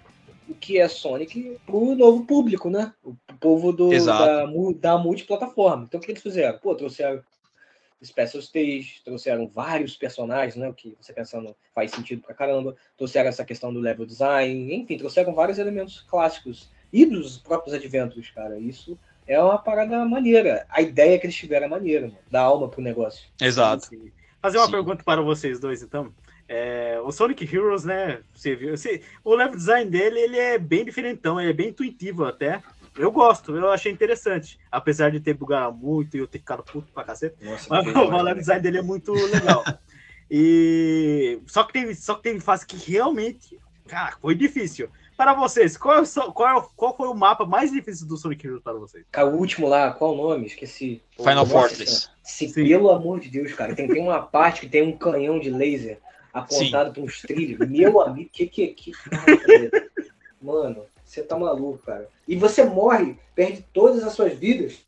o 0.49 0.55
que 0.55 0.79
é 0.79 0.89
Sonic 0.89 1.59
pro 1.67 1.95
novo 1.95 2.25
público, 2.27 2.69
né? 2.69 2.93
O 3.03 3.15
povo 3.41 3.73
do, 3.73 3.91
da, 4.05 4.47
da 4.81 4.99
multiplataforma. 4.99 5.85
Então 5.85 5.99
o 5.99 6.03
que 6.03 6.11
eles 6.11 6.23
fizeram? 6.23 6.59
Pô, 6.59 6.75
trouxeram 6.75 7.23
Special 8.05 8.41
Stage, 8.41 9.01
trouxeram 9.05 9.49
vários 9.49 9.97
personagens, 9.97 10.57
né? 10.57 10.69
O 10.69 10.75
que 10.75 10.97
você 11.01 11.13
pensando 11.13 11.57
faz 11.75 11.91
sentido 11.91 12.23
pra 12.23 12.35
caramba. 12.35 12.77
Trouxeram 12.97 13.29
essa 13.29 13.45
questão 13.45 13.73
do 13.73 13.81
level 13.81 14.07
design, 14.07 14.75
enfim, 14.75 14.99
trouxeram 14.99 15.35
vários 15.35 15.59
elementos 15.59 16.01
clássicos 16.03 16.71
e 16.93 17.05
dos 17.07 17.39
próprios 17.39 17.75
Adventures, 17.75 18.31
cara. 18.31 18.59
Isso 18.59 18.99
é 19.27 19.41
uma 19.41 19.59
parada 19.59 20.05
maneira. 20.05 20.67
A 20.69 20.83
ideia 20.83 21.19
que 21.19 21.27
eles 21.27 21.37
tiveram 21.37 21.67
é 21.67 21.69
maneira, 21.71 22.07
mano. 22.07 22.19
Dá 22.31 22.43
alma 22.43 22.69
pro 22.69 22.83
negócio. 22.83 23.27
Exato. 23.41 23.89
Fazer 24.41 24.59
uma 24.59 24.67
Sim. 24.67 24.73
pergunta 24.73 25.03
para 25.03 25.23
vocês 25.23 25.59
dois, 25.59 25.83
então. 25.83 26.13
É, 26.49 27.01
o 27.03 27.11
Sonic 27.11 27.45
Heroes, 27.45 27.85
né? 27.85 28.21
Você 28.35 28.55
viu? 28.55 28.77
Você, 28.77 29.03
o 29.23 29.35
level 29.35 29.57
design 29.57 29.91
dele 29.91 30.21
ele 30.21 30.39
é 30.39 30.59
bem 30.59 30.85
diferentão, 30.85 31.41
ele 31.41 31.51
é 31.51 31.55
bem 31.55 31.69
intuitivo 31.69 32.25
até. 32.25 32.63
Eu 32.97 33.11
gosto, 33.11 33.57
eu 33.57 33.71
achei 33.71 33.91
interessante. 33.91 34.59
Apesar 34.71 35.11
de 35.11 35.21
ter 35.21 35.35
bugado 35.35 35.77
muito 35.77 36.17
e 36.17 36.21
eu 36.21 36.27
ter 36.27 36.39
ficado 36.39 36.63
puto 36.63 36.93
pra 36.93 37.03
cacete. 37.03 37.37
Nossa, 37.43 37.67
mas 37.69 37.87
o 37.87 38.23
level 38.23 38.35
design 38.35 38.63
dele 38.63 38.79
é 38.79 38.83
muito 38.83 39.13
legal. 39.13 39.65
e 40.31 41.41
só 41.47 41.65
que 41.65 41.73
teve, 41.73 41.95
só 41.95 42.15
que 42.15 42.23
teve 42.23 42.41
fase 42.41 42.67
que 42.67 42.77
realmente, 42.77 43.59
cara, 43.89 44.17
foi 44.21 44.35
difícil. 44.35 44.89
Para 45.17 45.33
vocês, 45.33 45.77
qual, 45.77 46.03
é 46.03 46.07
qual, 46.33 46.73
qual 46.77 46.97
foi 46.97 47.09
o 47.09 47.15
mapa 47.15 47.47
mais 47.47 47.71
difícil 47.71 48.07
do 48.07 48.17
Sonic 48.17 48.47
Heroes 48.47 48.63
para 48.63 48.75
vocês? 48.75 49.05
Cara, 49.13 49.29
o 49.29 49.39
último 49.39 49.69
lá, 49.69 49.93
qual 49.93 50.13
o 50.13 50.17
nome? 50.17 50.47
Esqueci. 50.47 51.01
Final 51.17 51.47
Fortress. 51.47 52.11
Se, 52.23 52.53
pelo 52.53 52.91
amor 52.91 53.21
de 53.21 53.29
Deus, 53.29 53.53
cara, 53.53 53.75
tem, 53.75 53.87
tem 53.87 54.03
uma 54.03 54.23
parte 54.23 54.63
que 54.63 54.69
tem 54.69 54.83
um 54.83 54.97
canhão 54.97 55.39
de 55.39 55.51
laser 55.51 56.01
apontado 56.35 56.93
para 56.93 57.03
uns 57.03 57.23
trilhos. 57.23 57.67
Meu 57.69 58.01
amigo, 58.01 58.29
que 58.33 58.47
que 58.47 58.67
que 58.69 58.93
Mano, 60.43 60.85
você 61.05 61.23
tá 61.23 61.39
maluco, 61.39 61.79
cara. 61.87 62.09
E 62.27 62.37
você 62.37 62.65
morre, 62.65 63.17
perde 63.35 63.65
todas 63.73 64.03
as 64.03 64.13
suas 64.13 64.37
vidas, 64.37 64.79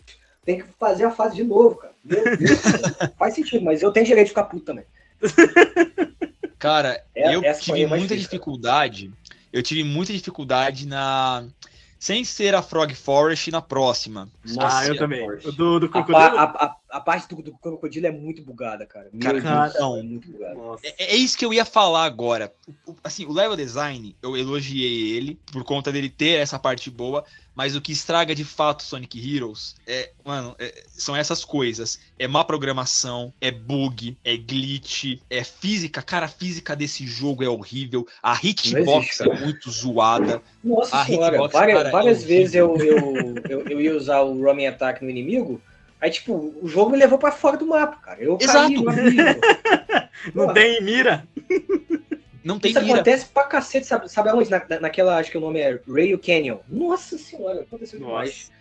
tem 0.45 0.59
que 0.59 0.67
fazer 0.79 1.05
a 1.05 1.11
fase 1.11 1.37
de 1.37 1.45
novo, 1.45 1.77
cara. 1.77 1.95
Meu 2.05 2.37
Deus, 2.37 2.61
cara. 2.61 3.15
Faz 3.17 3.35
sentido, 3.35 3.65
mas 3.65 3.81
eu 3.81 3.93
tenho 3.93 4.05
direito 4.05 4.27
de 4.27 4.31
ficar 4.31 4.45
puto 4.45 4.67
também. 4.67 4.85
Cara, 6.59 7.03
é, 7.15 7.35
eu 7.35 7.43
tive 7.59 7.87
muita 7.87 8.09
difícil, 8.09 8.17
dificuldade. 8.17 9.09
Cara. 9.09 9.39
Eu 9.53 9.63
tive 9.63 9.85
muita 9.85 10.13
dificuldade 10.13 10.87
na 10.87 11.47
sem 11.99 12.25
ser 12.25 12.55
a 12.55 12.63
Frog 12.63 12.95
Forest 12.95 13.51
na 13.51 13.63
próxima. 13.63 14.29
Nossa, 14.45 14.79
ah, 14.79 14.87
eu 14.87 14.97
também. 14.97 15.27
Do, 15.57 15.81
do 15.81 15.89
crocodilo. 15.89 16.19
A, 16.19 16.43
a, 16.43 16.67
a, 16.67 16.77
a, 16.97 17.01
parte 17.01 17.29
do, 17.35 17.43
do, 17.43 17.53
crocodilo 17.53 18.07
é 18.07 18.11
muito 18.11 18.43
bugada, 18.43 18.87
cara. 18.87 19.09
Meu 19.13 19.43
cara, 19.43 19.69
Deus, 19.69 19.99
é 19.99 20.03
muito 20.03 20.31
bugada. 20.31 20.57
É, 20.83 21.15
é, 21.15 21.17
isso 21.17 21.37
que 21.37 21.45
eu 21.45 21.53
ia 21.53 21.65
falar 21.65 22.05
agora. 22.05 22.53
O, 22.87 22.95
assim, 23.05 23.27
o 23.27 23.33
level 23.33 23.57
design, 23.57 24.17
eu 24.23 24.37
elogiei 24.37 25.17
ele 25.17 25.39
por 25.53 25.65
conta 25.65 25.93
dele 25.93 26.09
ter 26.09 26.41
essa 26.41 26.59
parte 26.59 26.91
boa, 26.91 27.25
mas 27.55 27.75
o 27.75 27.81
que 27.81 27.93
estraga 27.93 28.35
de 28.35 28.45
fato 28.45 28.83
Sonic 28.83 29.19
Heroes 29.19 29.77
é, 29.87 30.11
mano, 30.25 30.55
é, 30.59 30.85
são 30.89 31.17
essas 31.17 31.45
coisas. 31.45 31.99
É 32.19 32.27
má 32.29 32.45
programação, 32.45 33.33
é 33.41 33.51
bug, 33.51 34.17
é 34.25 34.37
glitch, 34.37 35.19
é 35.31 35.43
física. 35.43 36.03
Cara, 36.03 36.27
a 36.27 36.29
física 36.29 36.77
desse 36.77 37.07
jogo 37.07 37.43
é 37.43 37.49
horrível. 37.49 38.07
A 38.23 38.35
hitbox 38.35 39.21
existe, 39.21 39.23
é 39.23 39.41
muito 39.41 39.71
zoada. 39.71 40.43
Nossa 40.63 41.01
a 41.01 41.07
senhora, 41.07 41.37
hitbox, 41.37 41.53
várias, 41.53 41.77
cara, 41.79 41.89
é 41.89 41.93
várias 41.93 42.23
é 42.23 42.27
vezes 42.27 42.55
eu, 42.55 42.77
eu, 42.77 43.35
eu, 43.49 43.69
eu, 43.69 43.81
ia 43.81 43.97
usar 43.97 44.21
o 44.21 44.39
roaming 44.43 44.67
attack 44.67 45.03
no 45.03 45.11
inimigo. 45.11 45.61
Aí, 46.01 46.11
tipo, 46.11 46.55
o 46.61 46.69
jogo 46.69 46.91
me 46.91 46.99
levou 46.99 47.19
para 47.19 47.33
fora 47.33 47.57
do 47.57 47.67
mapa, 47.67 47.97
cara. 47.97 48.23
Eu 48.23 48.37
Exato. 48.41 48.85
caí 48.85 48.85
Não 50.35 50.53
tem 50.53 50.83
mira. 50.83 51.27
Não 52.45 52.61
tem 52.61 52.71
Isso 52.71 52.81
mira. 52.81 52.95
acontece 52.95 53.27
pra 53.27 53.45
cacete, 53.45 53.87
sabe, 53.87 54.09
sabe 54.11 54.29
aonde? 54.29 54.51
Na, 54.51 54.63
naquela, 54.81 55.19
acho 55.19 55.31
que 55.31 55.39
o 55.39 55.41
nome 55.41 55.59
é 55.59 55.81
Rail 55.89 56.19
Canyon. 56.19 56.59
Nossa 56.69 57.19
senhora, 57.19 57.63
aconteceu 57.63 57.99
Nossa. 57.99 58.11
demais. 58.13 58.57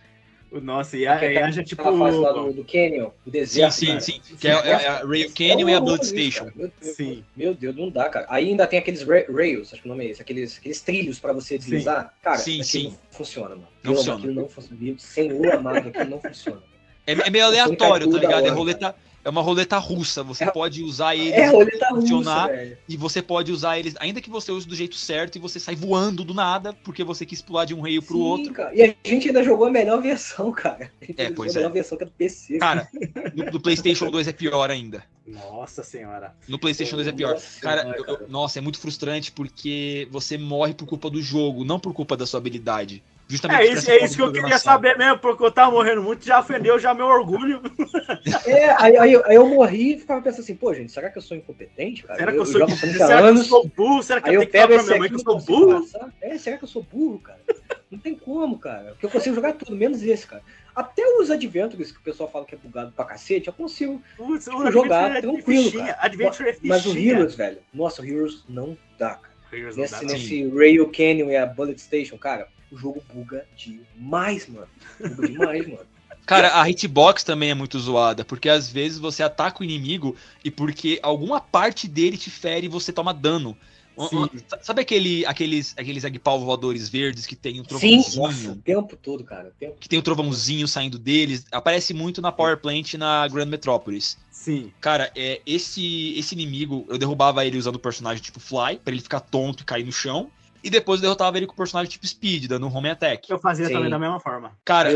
Nossa, 0.50 0.96
e 0.96 1.06
a, 1.06 1.32
e 1.32 1.38
a 1.38 1.50
gente, 1.50 1.70
tipo... 1.70 1.82
fase 1.82 2.16
lá 2.16 2.32
do, 2.32 2.52
do 2.52 2.64
Canyon, 2.64 3.10
do 3.24 3.30
deserto, 3.30 3.72
Sim, 3.72 4.00
sim, 4.00 4.20
sim. 4.22 4.36
Que 4.36 4.48
é, 4.48 4.52
é, 4.52 4.70
é 4.70 4.88
a 4.88 4.98
Rail 5.04 5.30
Canyon 5.34 5.68
é 5.68 5.72
e 5.72 5.74
a 5.74 5.80
Blood 5.80 6.06
Station. 6.06 6.50
Meu 6.54 6.70
Deus, 6.80 6.96
sim. 6.96 7.24
meu 7.36 7.54
Deus, 7.54 7.76
não 7.76 7.90
dá, 7.90 8.08
cara. 8.08 8.26
Aí 8.28 8.48
ainda 8.48 8.66
tem 8.66 8.78
aqueles 8.78 9.02
rails, 9.02 9.72
acho 9.72 9.82
que 9.82 9.88
o 9.88 9.90
nome 9.90 10.06
é 10.06 10.10
esse, 10.10 10.22
aqueles, 10.22 10.56
aqueles 10.58 10.80
trilhos 10.80 11.18
pra 11.18 11.32
você 11.32 11.58
deslizar. 11.58 12.04
Sim. 12.04 12.22
Cara, 12.22 12.38
sim, 12.38 12.62
sim. 12.62 12.84
não 12.84 12.98
funciona, 13.10 13.50
mano. 13.50 13.68
Não 13.82 13.94
funciona. 13.96 14.18
Aquilo 14.18 14.34
não 14.34 14.48
funciona. 14.48 14.94
Sem 14.98 15.32
o 15.32 15.52
amado, 15.52 15.88
aquilo 15.88 16.10
não 16.10 16.20
funciona. 16.20 16.62
É, 17.06 17.12
é 17.12 17.30
meio 17.30 17.44
aleatório, 17.44 18.10
tá 18.10 18.18
ligado? 18.18 18.46
É 18.46 18.50
roleta 18.50 18.94
é 19.26 19.28
uma 19.28 19.42
roleta 19.42 19.76
russa. 19.78 20.22
Você 20.22 20.44
é, 20.44 20.50
pode 20.50 20.84
usar 20.84 21.16
ele 21.16 21.32
é 21.32 21.48
roleta 21.48 21.88
funcionar 21.88 22.48
russa, 22.48 22.78
e 22.88 22.96
você 22.96 23.20
pode 23.20 23.50
usar 23.50 23.76
eles, 23.76 23.96
ainda 23.98 24.20
que 24.20 24.30
você 24.30 24.52
use 24.52 24.68
do 24.68 24.76
jeito 24.76 24.94
certo 24.94 25.34
e 25.34 25.40
você 25.40 25.58
sai 25.58 25.74
voando 25.74 26.22
do 26.22 26.32
nada 26.32 26.72
porque 26.72 27.02
você 27.02 27.26
quis 27.26 27.42
pular 27.42 27.64
de 27.64 27.74
um 27.74 27.80
raio 27.80 28.00
pro 28.00 28.16
Sim, 28.16 28.22
outro. 28.22 28.52
Cara. 28.52 28.72
E 28.72 28.82
a 28.82 28.94
gente 29.04 29.26
ainda 29.26 29.42
jogou 29.42 29.66
a 29.66 29.70
melhor 29.70 30.00
versão, 30.00 30.52
cara. 30.52 30.92
é, 31.16 31.28
pois 31.30 31.56
a 31.56 31.58
melhor 31.58 31.70
é. 31.70 31.74
versão 31.74 31.98
que 31.98 32.04
é 32.04 32.06
do 32.06 32.12
PC. 32.12 32.58
Cara, 32.58 32.88
no, 33.34 33.44
no, 33.50 33.60
PlayStation 33.60 34.08
2 34.12 34.28
é 34.28 34.32
pior 34.32 34.70
ainda. 34.70 35.02
Nossa 35.26 35.82
senhora. 35.82 36.32
No 36.46 36.56
PlayStation 36.56 36.94
2 36.94 37.08
é 37.08 37.12
pior. 37.12 37.32
Nossa, 37.32 37.60
cara, 37.60 37.82
senhora, 37.82 37.98
eu, 37.98 38.14
eu, 38.20 38.28
nossa, 38.28 38.60
é 38.60 38.62
muito 38.62 38.78
frustrante 38.78 39.32
porque 39.32 40.06
você 40.08 40.38
morre 40.38 40.72
por 40.72 40.86
culpa 40.86 41.10
do 41.10 41.20
jogo, 41.20 41.64
não 41.64 41.80
por 41.80 41.92
culpa 41.92 42.16
da 42.16 42.26
sua 42.26 42.38
habilidade. 42.38 43.02
Justamente 43.28 43.60
é 43.60 43.72
isso, 43.72 43.90
é 43.90 44.04
isso 44.04 44.16
que 44.16 44.22
eu 44.22 44.32
queria 44.32 44.58
saber 44.58 44.96
mesmo, 44.96 45.18
porque 45.18 45.44
eu 45.44 45.50
tava 45.50 45.72
morrendo 45.72 46.00
muito, 46.00 46.24
já 46.24 46.38
ofendeu 46.38 46.78
já 46.78 46.94
meu 46.94 47.06
orgulho. 47.06 47.60
É, 48.46 48.70
aí, 48.78 48.96
aí, 48.96 49.22
aí, 49.24 49.34
eu 49.34 49.48
morri 49.48 49.94
e 49.94 49.98
ficava 49.98 50.22
pensando 50.22 50.40
assim, 50.40 50.54
pô, 50.54 50.72
gente, 50.72 50.92
será 50.92 51.10
que 51.10 51.18
eu 51.18 51.22
sou 51.22 51.36
incompetente, 51.36 52.04
cara? 52.04 52.18
Será 52.18 52.32
que 52.32 52.38
eu, 52.38 52.42
eu 52.42 52.46
sou? 52.46 52.68
Será 52.68 53.22
que 53.22 53.38
eu 53.38 53.44
sou 53.44 53.68
burro? 53.68 54.02
Será 54.02 54.20
que 54.20 54.28
eu, 54.28 54.42
eu 54.42 54.46
tenho 54.46 54.50
que 54.50 54.58
falar 54.58 54.68
pra 54.68 54.82
minha 54.82 54.98
mãe 54.98 55.08
que 55.08 55.14
eu 55.14 55.18
sou 55.18 55.40
burro? 55.40 55.86
É, 56.20 56.38
será 56.38 56.58
que 56.58 56.64
eu 56.64 56.68
sou 56.68 56.82
burro, 56.82 57.18
cara? 57.18 57.40
Não 57.90 57.98
tem 57.98 58.14
como, 58.14 58.58
cara. 58.58 58.90
Porque 58.90 59.06
eu 59.06 59.10
consigo 59.10 59.34
jogar 59.34 59.54
tudo, 59.54 59.76
menos 59.76 60.02
esse, 60.02 60.26
cara. 60.26 60.42
Até 60.74 61.02
os 61.18 61.30
Adventures, 61.30 61.90
que 61.90 61.98
o 61.98 62.02
pessoal 62.02 62.30
fala 62.30 62.44
que 62.44 62.54
é 62.54 62.58
bugado 62.58 62.92
pra 62.92 63.04
cacete, 63.04 63.48
eu 63.48 63.52
consigo 63.52 64.02
Putz, 64.16 64.44
tipo, 64.44 64.70
jogar 64.70 65.16
é 65.16 65.20
tranquilo, 65.20 65.72
cara. 65.72 65.96
Adventure 66.00 66.48
é 66.50 66.56
Mas 66.62 66.86
o 66.86 66.96
Heroes, 66.96 67.34
velho, 67.34 67.58
nossa, 67.72 68.02
o 68.02 68.04
Heroes 68.04 68.44
não 68.48 68.76
dá, 68.98 69.14
cara. 69.14 69.34
Nesse, 69.74 69.92
dá, 69.92 70.02
nesse 70.02 70.48
Rail 70.48 70.90
Canyon 70.90 71.30
e 71.30 71.36
a 71.36 71.46
Bullet 71.46 71.80
Station, 71.80 72.18
cara, 72.18 72.48
o 72.70 72.76
jogo 72.76 73.02
buga 73.12 73.46
demais, 73.56 74.48
mano. 74.48 74.68
Buga 75.00 75.28
demais, 75.28 75.66
mano. 75.66 75.86
Cara, 76.26 76.60
a 76.60 76.68
hitbox 76.68 77.22
também 77.22 77.50
é 77.50 77.54
muito 77.54 77.78
zoada, 77.78 78.24
porque 78.24 78.48
às 78.48 78.68
vezes 78.68 78.98
você 78.98 79.22
ataca 79.22 79.60
o 79.60 79.64
inimigo 79.64 80.16
e 80.44 80.50
porque 80.50 80.98
alguma 81.00 81.40
parte 81.40 81.86
dele 81.86 82.16
te 82.16 82.30
fere 82.30 82.66
e 82.66 82.68
você 82.68 82.92
toma 82.92 83.14
dano. 83.14 83.56
Sim. 84.10 84.28
Sabe 84.60 84.82
aquele, 84.82 85.24
aqueles, 85.24 85.72
aqueles 85.76 86.04
agpau 86.04 86.38
voadores 86.40 86.88
verdes 86.88 87.24
que 87.24 87.34
tem 87.34 87.60
um 87.60 87.64
trovãozinho? 87.64 88.02
Sim, 88.02 88.18
nossa, 88.20 88.50
o 88.50 88.56
tempo 88.56 88.96
todo, 88.96 89.24
cara. 89.24 89.52
Tempo... 89.58 89.76
Que 89.80 89.88
tem 89.88 89.98
um 89.98 90.02
trovãozinho 90.02 90.68
saindo 90.68 90.98
deles. 90.98 91.46
Aparece 91.50 91.94
muito 91.94 92.20
na 92.20 92.30
Power 92.30 92.58
Plant 92.58 92.94
na 92.94 93.26
Grand 93.28 93.46
Metropolis. 93.46 94.18
Sim. 94.30 94.70
Cara, 94.80 95.10
é, 95.16 95.40
esse, 95.46 96.14
esse 96.18 96.34
inimigo, 96.34 96.84
eu 96.90 96.98
derrubava 96.98 97.46
ele 97.46 97.56
usando 97.56 97.76
o 97.76 97.80
personagem 97.80 98.22
tipo 98.22 98.38
Fly, 98.38 98.78
para 98.84 98.92
ele 98.92 99.02
ficar 99.02 99.20
tonto 99.20 99.62
e 99.62 99.64
cair 99.64 99.84
no 99.84 99.92
chão 99.92 100.30
e 100.66 100.70
depois 100.70 101.00
derrotava 101.00 101.36
ele 101.36 101.46
com 101.46 101.52
o 101.52 101.56
personagem 101.56 101.88
tipo 101.88 102.04
Speed, 102.04 102.48
dando 102.48 102.66
um 102.66 102.76
home 102.76 102.88
attack. 102.88 103.30
Eu 103.30 103.38
fazia 103.38 103.68
Sim. 103.68 103.74
também 103.74 103.88
da 103.88 104.00
mesma 104.00 104.18
forma. 104.18 104.50
Cara, 104.64 104.90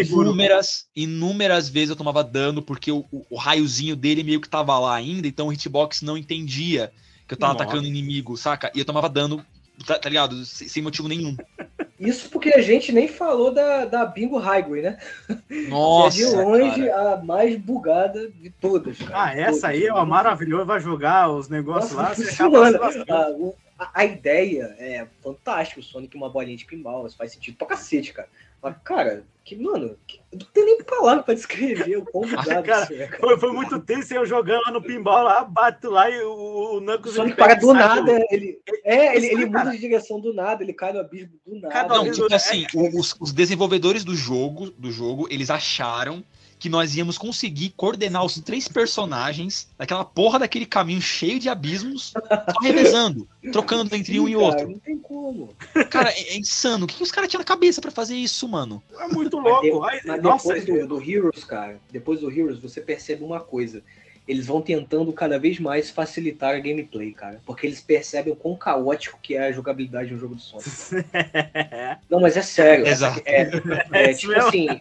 inúmeras, 0.00 0.86
inúmeras 0.94 1.68
vezes 1.68 1.90
eu 1.90 1.96
tomava 1.96 2.22
dano, 2.22 2.62
porque 2.62 2.92
o, 2.92 3.04
o, 3.10 3.26
o, 3.30 3.36
raiozinho 3.36 3.96
dele 3.96 4.22
meio 4.22 4.40
que 4.40 4.48
tava 4.48 4.78
lá 4.78 4.94
ainda, 4.94 5.26
então 5.26 5.48
o 5.48 5.52
hitbox 5.52 6.00
não 6.00 6.16
entendia 6.16 6.92
que 7.26 7.34
eu 7.34 7.38
tava 7.38 7.54
Nossa. 7.54 7.64
atacando 7.64 7.88
inimigo, 7.88 8.36
saca? 8.36 8.70
E 8.72 8.78
eu 8.78 8.84
tomava 8.84 9.08
dano, 9.08 9.44
tá, 9.84 9.98
tá 9.98 10.08
ligado? 10.08 10.44
Sem, 10.44 10.68
sem, 10.68 10.80
motivo 10.80 11.08
nenhum. 11.08 11.36
Isso 11.98 12.28
porque 12.28 12.50
a 12.50 12.60
gente 12.60 12.92
nem 12.92 13.08
falou 13.08 13.52
da, 13.52 13.86
da 13.86 14.04
Bingo 14.04 14.36
Highway, 14.36 14.82
né? 14.82 14.98
Nossa! 15.68 16.16
é 16.16 16.26
de 16.26 16.36
longe 16.36 16.86
cara. 16.88 17.14
a 17.14 17.24
mais 17.24 17.56
bugada 17.56 18.28
de 18.28 18.50
todas. 18.50 18.98
Cara. 18.98 19.24
Ah, 19.24 19.34
essa 19.34 19.62
todas. 19.62 19.64
aí 19.64 19.86
é 19.86 19.92
uma 19.92 20.04
maravilhosa, 20.04 20.64
vai 20.64 20.80
jogar 20.80 21.30
os 21.30 21.48
negócios 21.48 21.92
Nossa, 21.92 22.08
lá. 22.08 22.14
Você 22.14 22.30
acaba 22.30 23.56
a, 23.92 24.04
ideia 24.04 24.74
é 24.78 25.06
fantástica, 25.22 25.80
o 25.80 25.82
Sonic 25.82 26.16
uma 26.16 26.30
bolinha 26.30 26.56
de 26.56 26.64
pinball, 26.64 27.06
isso 27.06 27.16
faz 27.16 27.32
sentido 27.32 27.56
pra 27.56 27.66
cacete, 27.66 28.12
cara. 28.12 28.28
Mas, 28.62 28.74
cara, 28.82 29.24
que, 29.46 29.54
mano, 29.54 29.96
que, 30.08 30.18
não 30.32 30.44
tem 30.52 30.64
nem 30.64 30.82
palavra 30.82 31.22
pra 31.22 31.32
descrever 31.32 31.98
o 31.98 32.04
quão 32.04 32.28
bugado 32.28 32.44
cara, 32.66 32.88
é, 32.90 33.06
cara. 33.06 33.20
Foi, 33.20 33.38
foi 33.38 33.52
muito 33.52 33.78
tenso 33.78 34.12
eu 34.12 34.26
jogando 34.26 34.62
lá 34.66 34.72
no 34.72 34.82
pinball 34.82 35.22
lá, 35.22 35.44
bato 35.44 35.88
lá 35.88 36.10
e 36.10 36.20
o, 36.20 36.78
o 36.78 36.80
Knuckles... 36.80 37.14
O 37.14 37.16
Sonic 37.16 37.36
para 37.36 37.54
do 37.54 37.72
nada, 37.72 38.26
ele, 38.28 38.58
é, 38.82 39.16
ele, 39.16 39.26
ele 39.28 39.46
muda 39.46 39.70
de 39.70 39.78
direção 39.78 40.20
do 40.20 40.34
nada, 40.34 40.64
ele 40.64 40.72
cai 40.72 40.92
no 40.92 40.98
abismo 40.98 41.38
do 41.46 41.60
nada. 41.60 41.86
Não, 41.86 42.10
tipo 42.10 42.34
assim, 42.34 42.66
os, 42.74 43.14
os 43.20 43.32
desenvolvedores 43.32 44.02
do 44.02 44.16
jogo, 44.16 44.68
do 44.72 44.90
jogo, 44.90 45.28
eles 45.30 45.48
acharam 45.48 46.24
que 46.66 46.70
nós 46.70 46.96
íamos 46.96 47.16
conseguir 47.16 47.72
coordenar 47.76 48.24
os 48.24 48.40
três 48.40 48.66
personagens 48.66 49.68
naquela 49.78 50.04
porra 50.04 50.40
daquele 50.40 50.66
caminho 50.66 51.00
cheio 51.00 51.38
de 51.38 51.48
abismos, 51.48 52.12
só 52.12 52.60
revezando, 52.60 53.28
trocando 53.52 53.94
entre 53.94 54.18
um 54.18 54.28
e 54.28 54.34
outro. 54.34 54.68
Não 54.68 54.80
tem 54.80 54.98
como. 54.98 55.54
Cara, 55.88 56.10
é, 56.10 56.34
é 56.34 56.36
insano. 56.36 56.84
O 56.84 56.88
que, 56.88 56.96
que 56.96 57.04
os 57.04 57.12
caras 57.12 57.30
tinham 57.30 57.38
na 57.38 57.44
cabeça 57.44 57.80
pra 57.80 57.92
fazer 57.92 58.16
isso, 58.16 58.48
mano? 58.48 58.82
É 58.98 59.06
muito 59.06 59.38
louco. 59.38 59.78
Mas, 59.78 60.00
de, 60.00 60.08
mas 60.08 60.20
nossa, 60.20 60.54
depois 60.54 60.64
do, 60.64 60.88
do 60.88 61.00
Heroes, 61.00 61.44
cara, 61.44 61.78
depois 61.92 62.18
do 62.18 62.28
Heroes, 62.32 62.58
você 62.58 62.80
percebe 62.80 63.22
uma 63.22 63.38
coisa 63.38 63.80
eles 64.26 64.44
vão 64.44 64.60
tentando 64.60 65.12
cada 65.12 65.38
vez 65.38 65.60
mais 65.60 65.88
facilitar 65.88 66.56
a 66.56 66.58
gameplay, 66.58 67.12
cara. 67.12 67.40
Porque 67.46 67.64
eles 67.64 67.80
percebem 67.80 68.32
o 68.32 68.36
quão 68.36 68.56
caótico 68.56 69.20
que 69.22 69.36
é 69.36 69.46
a 69.46 69.52
jogabilidade 69.52 70.08
de 70.08 70.16
um 70.16 70.18
jogo 70.18 70.34
de 70.34 70.42
Sonic. 70.42 70.68
Não, 72.10 72.18
mas 72.18 72.36
é 72.36 72.42
sério. 72.42 72.84
Exato. 72.88 73.22
É, 73.24 73.42
é, 73.92 74.10
é 74.10 74.14
tipo 74.14 74.32
assim, 74.32 74.80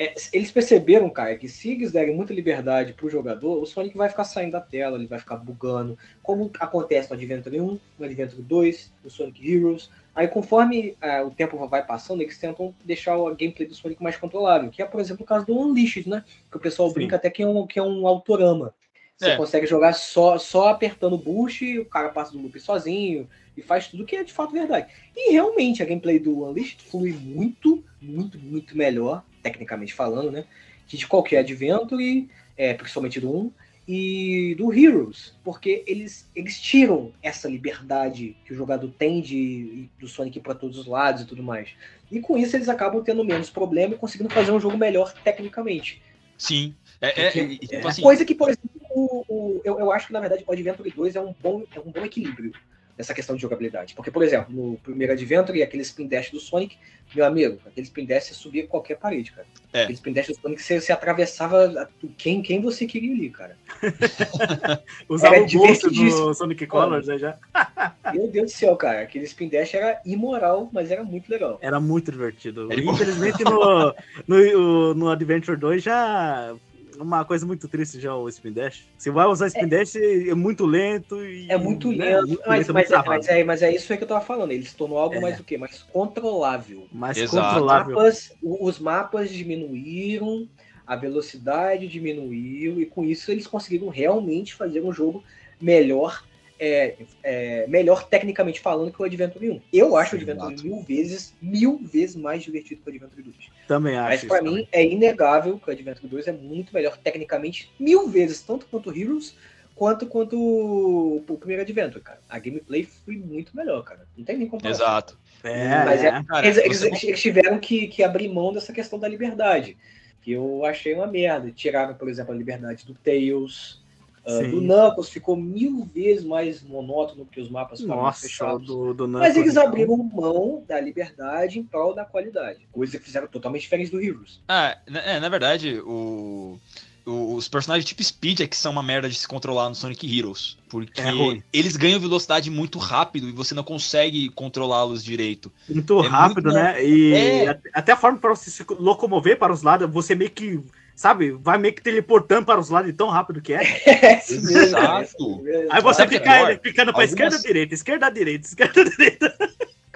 é, 0.00 0.14
eles 0.32 0.50
perceberam, 0.50 1.10
cara, 1.10 1.36
que 1.36 1.46
se 1.46 1.72
eles 1.72 1.92
derem 1.92 2.16
muita 2.16 2.32
liberdade 2.32 2.94
pro 2.94 3.10
jogador, 3.10 3.60
o 3.60 3.66
Sonic 3.66 3.94
vai 3.98 4.08
ficar 4.08 4.24
saindo 4.24 4.52
da 4.52 4.60
tela, 4.60 4.96
ele 4.96 5.06
vai 5.06 5.18
ficar 5.18 5.36
bugando, 5.36 5.98
como 6.22 6.50
acontece 6.58 7.10
no 7.10 7.16
Adventure 7.16 7.60
1, 7.60 7.78
no 7.98 8.06
Adventure 8.06 8.40
2, 8.40 8.92
no 9.04 9.10
Sonic 9.10 9.46
Heroes. 9.46 9.90
Aí, 10.14 10.26
conforme 10.26 10.96
uh, 11.02 11.26
o 11.26 11.30
tempo 11.30 11.58
vai 11.68 11.84
passando, 11.84 12.22
eles 12.22 12.38
tentam 12.38 12.74
deixar 12.82 13.14
o 13.18 13.26
gameplay 13.36 13.68
do 13.68 13.74
Sonic 13.74 14.02
mais 14.02 14.16
controlável, 14.16 14.70
que 14.70 14.80
é, 14.80 14.86
por 14.86 15.02
exemplo, 15.02 15.22
o 15.22 15.26
caso 15.26 15.44
do 15.44 15.54
Unleashed, 15.54 16.08
né? 16.08 16.24
Que 16.50 16.56
o 16.56 16.60
pessoal 16.60 16.88
Sim. 16.88 16.94
brinca 16.94 17.16
até 17.16 17.28
que 17.28 17.42
é 17.42 17.46
um, 17.46 17.66
que 17.66 17.78
é 17.78 17.82
um 17.82 18.06
autorama. 18.06 18.74
Você 19.18 19.32
é. 19.32 19.36
consegue 19.36 19.66
jogar 19.66 19.92
só, 19.92 20.38
só 20.38 20.68
apertando 20.68 21.12
o 21.12 21.18
boost, 21.18 21.78
o 21.78 21.84
cara 21.84 22.08
passa 22.08 22.32
do 22.32 22.40
loop 22.40 22.58
sozinho 22.58 23.28
e 23.54 23.60
faz 23.60 23.86
tudo 23.88 24.06
que 24.06 24.16
é 24.16 24.24
de 24.24 24.32
fato 24.32 24.50
verdade. 24.50 24.90
E 25.14 25.32
realmente 25.32 25.82
a 25.82 25.86
gameplay 25.86 26.18
do 26.18 26.42
Unleashed 26.42 26.80
flui 26.84 27.12
muito, 27.12 27.84
muito, 28.00 28.38
muito 28.38 28.74
melhor, 28.74 29.22
tecnicamente 29.42 29.94
falando, 29.94 30.30
né? 30.30 30.44
Que 30.86 30.96
de 30.96 31.06
qualquer 31.06 31.38
Adventure, 31.38 32.28
é, 32.56 32.74
principalmente 32.74 33.20
do 33.20 33.30
1, 33.34 33.52
e 33.92 34.54
do 34.56 34.72
Heroes, 34.72 35.34
porque 35.42 35.82
eles, 35.84 36.30
eles 36.36 36.60
tiram 36.60 37.12
essa 37.20 37.48
liberdade 37.48 38.36
que 38.44 38.52
o 38.52 38.56
jogador 38.56 38.88
tem 38.96 39.20
de 39.20 39.88
do 39.98 40.06
Sonic 40.06 40.38
para 40.38 40.54
todos 40.54 40.78
os 40.78 40.86
lados 40.86 41.22
e 41.22 41.26
tudo 41.26 41.42
mais. 41.42 41.70
E 42.08 42.20
com 42.20 42.38
isso 42.38 42.56
eles 42.56 42.68
acabam 42.68 43.02
tendo 43.02 43.24
menos 43.24 43.50
problema 43.50 43.94
e 43.94 43.98
conseguindo 43.98 44.32
fazer 44.32 44.52
um 44.52 44.60
jogo 44.60 44.78
melhor 44.78 45.12
tecnicamente. 45.24 46.00
Sim. 46.38 46.74
É, 47.00 47.20
é, 47.20 47.26
é, 47.26 47.30
tipo 47.58 47.88
assim, 47.88 48.02
coisa 48.02 48.24
que, 48.24 48.34
por 48.34 48.50
exemplo, 48.50 48.70
o, 48.90 49.24
o, 49.28 49.60
eu, 49.64 49.80
eu 49.80 49.90
acho 49.90 50.06
que 50.06 50.12
na 50.12 50.20
verdade 50.20 50.44
o 50.46 50.52
Adventure 50.52 50.90
2 50.90 51.16
é 51.16 51.20
um 51.20 51.34
bom, 51.42 51.64
é 51.74 51.80
um 51.80 51.90
bom 51.90 52.04
equilíbrio 52.04 52.52
nessa 52.96 53.14
questão 53.14 53.36
de 53.36 53.42
jogabilidade. 53.42 53.94
Porque, 53.94 54.10
por 54.10 54.22
exemplo, 54.22 54.54
no 54.54 54.76
primeiro 54.78 55.12
Adventure, 55.12 55.62
aquele 55.62 55.82
spin 55.82 56.06
dash 56.06 56.30
do 56.30 56.40
Sonic, 56.40 56.76
meu 57.14 57.24
amigo, 57.24 57.58
aquele 57.66 57.86
spin 57.86 58.04
dash 58.04 58.24
você 58.24 58.34
subia 58.34 58.66
qualquer 58.66 58.96
parede, 58.96 59.32
cara. 59.32 59.46
É. 59.72 59.82
Aquele 59.82 59.94
spin 59.94 60.12
dash 60.12 60.28
do 60.28 60.34
Sonic 60.34 60.62
você, 60.62 60.80
você 60.80 60.92
atravessava 60.92 61.90
quem, 62.16 62.42
quem 62.42 62.60
você 62.60 62.86
queria 62.86 63.12
ali, 63.12 63.30
cara. 63.30 63.56
Usava 65.08 65.36
era 65.36 65.44
o 65.44 65.48
bolso 65.48 65.90
do 65.90 66.34
Sonic 66.34 66.66
Colors 66.66 67.08
aí 67.08 67.18
já. 67.18 67.38
meu 68.12 68.28
Deus 68.28 68.52
do 68.52 68.56
céu, 68.56 68.76
cara. 68.76 69.02
Aquele 69.02 69.24
spin 69.24 69.48
dash 69.48 69.74
era 69.74 70.00
imoral, 70.04 70.68
mas 70.72 70.90
era 70.90 71.02
muito 71.02 71.30
legal. 71.30 71.58
Era 71.62 71.80
muito 71.80 72.10
divertido. 72.12 72.68
Infelizmente 72.72 73.42
no, 73.44 73.94
no, 74.26 74.94
no 74.94 75.08
Adventure 75.08 75.56
2 75.56 75.82
já 75.82 76.54
uma 77.02 77.24
coisa 77.24 77.46
muito 77.46 77.66
triste 77.68 78.00
já 78.00 78.14
o 78.14 78.28
Spin 78.28 78.52
Dash. 78.52 78.84
Você 78.96 79.10
vai 79.10 79.26
usar 79.26 79.48
Spin 79.48 79.60
é, 79.60 79.66
Dash, 79.66 79.96
é 79.96 80.34
muito 80.34 80.66
lento 80.66 81.24
e. 81.24 81.50
É 81.50 81.56
muito 81.56 81.90
né, 81.92 82.16
lento, 82.16 82.28
muito 82.28 82.42
mas, 82.46 82.58
lento, 82.68 82.74
mas, 82.74 82.90
é, 82.90 83.02
mas, 83.04 83.28
é, 83.28 83.44
mas 83.44 83.62
é 83.62 83.74
isso 83.74 83.96
que 83.96 84.02
eu 84.02 84.08
tava 84.08 84.24
falando. 84.24 84.52
Ele 84.52 84.64
se 84.64 84.74
tornou 84.74 84.98
algo 84.98 85.16
é. 85.16 85.20
mais 85.20 85.40
o 85.40 85.44
quê? 85.44 85.56
Mais 85.56 85.82
controlável. 85.82 86.86
Mais 86.92 87.16
Exato. 87.16 87.48
controlável. 87.48 87.96
Mapas, 87.96 88.36
os 88.42 88.78
mapas 88.78 89.30
diminuíram, 89.30 90.48
a 90.86 90.96
velocidade 90.96 91.88
diminuiu, 91.88 92.80
e 92.80 92.86
com 92.86 93.04
isso 93.04 93.30
eles 93.30 93.46
conseguiram 93.46 93.88
realmente 93.88 94.54
fazer 94.54 94.80
um 94.82 94.92
jogo 94.92 95.24
melhor 95.60 96.24
é, 96.60 96.94
é, 97.22 97.66
melhor 97.66 98.06
tecnicamente 98.06 98.60
falando 98.60 98.92
que 98.92 99.00
o 99.00 99.04
Adventure 99.04 99.50
1. 99.50 99.62
Eu 99.72 99.96
acho 99.96 100.10
Sim, 100.10 100.16
o 100.16 100.20
Adventure 100.20 100.52
exato. 100.52 100.68
mil 100.68 100.82
vezes, 100.82 101.34
mil 101.40 101.78
vezes 101.78 102.14
mais 102.14 102.42
divertido 102.42 102.82
que 102.82 102.90
o 102.90 102.92
Adventure 102.92 103.22
2. 103.22 103.36
Também 103.66 103.96
acho. 103.96 104.08
Mas 104.10 104.24
para 104.24 104.42
mim 104.42 104.68
é 104.70 104.84
inegável 104.84 105.58
que 105.58 105.70
o 105.70 105.72
Adventure 105.72 106.06
2 106.06 106.28
é 106.28 106.32
muito 106.32 106.74
melhor 106.74 106.98
tecnicamente, 106.98 107.72
mil 107.80 108.06
vezes, 108.08 108.42
tanto 108.42 108.66
quanto 108.66 108.90
o 108.90 108.96
Heroes, 108.96 109.34
quanto 109.74 110.06
quanto 110.06 110.38
o, 110.38 111.24
o 111.26 111.38
primeiro 111.38 111.62
Adventure, 111.62 112.04
cara. 112.04 112.20
A 112.28 112.38
gameplay 112.38 112.84
foi 112.84 113.16
muito 113.16 113.56
melhor, 113.56 113.82
cara. 113.82 114.06
Não 114.14 114.22
tem 114.22 114.36
nem 114.36 114.46
comparação. 114.46 114.84
Exato. 114.86 115.18
É, 115.42 115.84
Mas 115.86 116.04
é, 116.04 116.22
cara, 116.22 116.46
eles, 116.46 116.58
eles, 116.58 116.82
eles, 116.82 117.20
tiveram 117.20 117.58
que, 117.58 117.86
que 117.86 118.02
abrir 118.02 118.28
mão 118.28 118.52
dessa 118.52 118.74
questão 118.74 118.98
da 118.98 119.08
liberdade. 119.08 119.78
Que 120.20 120.32
eu 120.32 120.62
achei 120.66 120.92
uma 120.92 121.06
merda. 121.06 121.50
Tiraram, 121.50 121.94
por 121.94 122.10
exemplo, 122.10 122.34
a 122.34 122.36
liberdade 122.36 122.84
do 122.84 122.92
Tails. 122.92 123.80
Uh, 124.24 124.50
do 124.50 124.60
Knuckles 124.60 125.08
ficou 125.08 125.34
mil 125.34 125.88
vezes 125.94 126.24
mais 126.24 126.62
monótono 126.62 127.24
que 127.24 127.40
os 127.40 127.48
mapas 127.48 127.80
Nossa, 127.80 128.22
fechados. 128.22 128.66
Do, 128.66 128.92
do 128.92 129.08
Mas 129.08 129.36
eles 129.36 129.52
então. 129.52 129.66
abriram 129.66 129.96
mão 129.96 130.62
da 130.68 130.78
liberdade 130.80 131.58
em 131.58 131.64
prol 131.64 131.94
da 131.94 132.04
qualidade. 132.04 132.68
Coisa 132.70 132.98
que 132.98 133.04
fizeram 133.04 133.26
totalmente 133.26 133.62
diferente 133.62 133.90
do 133.90 134.00
Heroes. 134.00 134.40
Ah, 134.46 134.76
é, 134.86 135.18
na 135.18 135.28
verdade, 135.28 135.80
o 135.84 136.58
os 137.06 137.48
personagens 137.48 137.84
tipo 137.84 138.02
Speed 138.02 138.40
é 138.40 138.46
que 138.46 138.56
são 138.56 138.72
uma 138.72 138.82
merda 138.82 139.08
de 139.08 139.14
se 139.14 139.26
controlar 139.26 139.68
no 139.68 139.74
Sonic 139.74 140.18
Heroes. 140.18 140.56
Porque 140.68 141.00
é 141.00 141.42
eles 141.52 141.76
ganham 141.76 141.98
velocidade 141.98 142.50
muito 142.50 142.78
rápido 142.78 143.28
e 143.28 143.32
você 143.32 143.54
não 143.54 143.64
consegue 143.64 144.28
controlá-los 144.30 145.02
direito. 145.02 145.50
Muito 145.68 146.04
é 146.04 146.06
rápido, 146.06 146.50
muito... 146.50 146.54
né? 146.54 146.84
E 146.84 147.12
é... 147.12 147.60
até 147.72 147.92
a 147.92 147.96
forma 147.96 148.18
para 148.18 148.30
você 148.30 148.50
se 148.50 148.64
locomover 148.78 149.38
para 149.38 149.52
os 149.52 149.62
lados, 149.62 149.90
você 149.90 150.14
meio 150.14 150.30
que 150.30 150.60
sabe, 151.00 151.30
vai 151.30 151.56
meio 151.56 151.72
que 151.72 151.80
teleportando 151.80 152.44
para 152.44 152.60
os 152.60 152.68
lados 152.68 152.92
tão 152.94 153.08
rápido 153.08 153.40
que 153.40 153.54
é. 153.54 153.62
é 153.86 154.20
Exato. 154.30 155.42
Aí 155.70 155.80
você 155.80 156.06
fica 156.06 156.60
ficando 156.62 156.92
para 156.92 157.04
Algumas... 157.04 157.08
esquerda, 157.08 157.38
direita, 157.38 157.74
esquerda, 157.74 158.10
direita, 158.10 158.46
esquerda, 158.46 158.84
direita. 158.84 159.34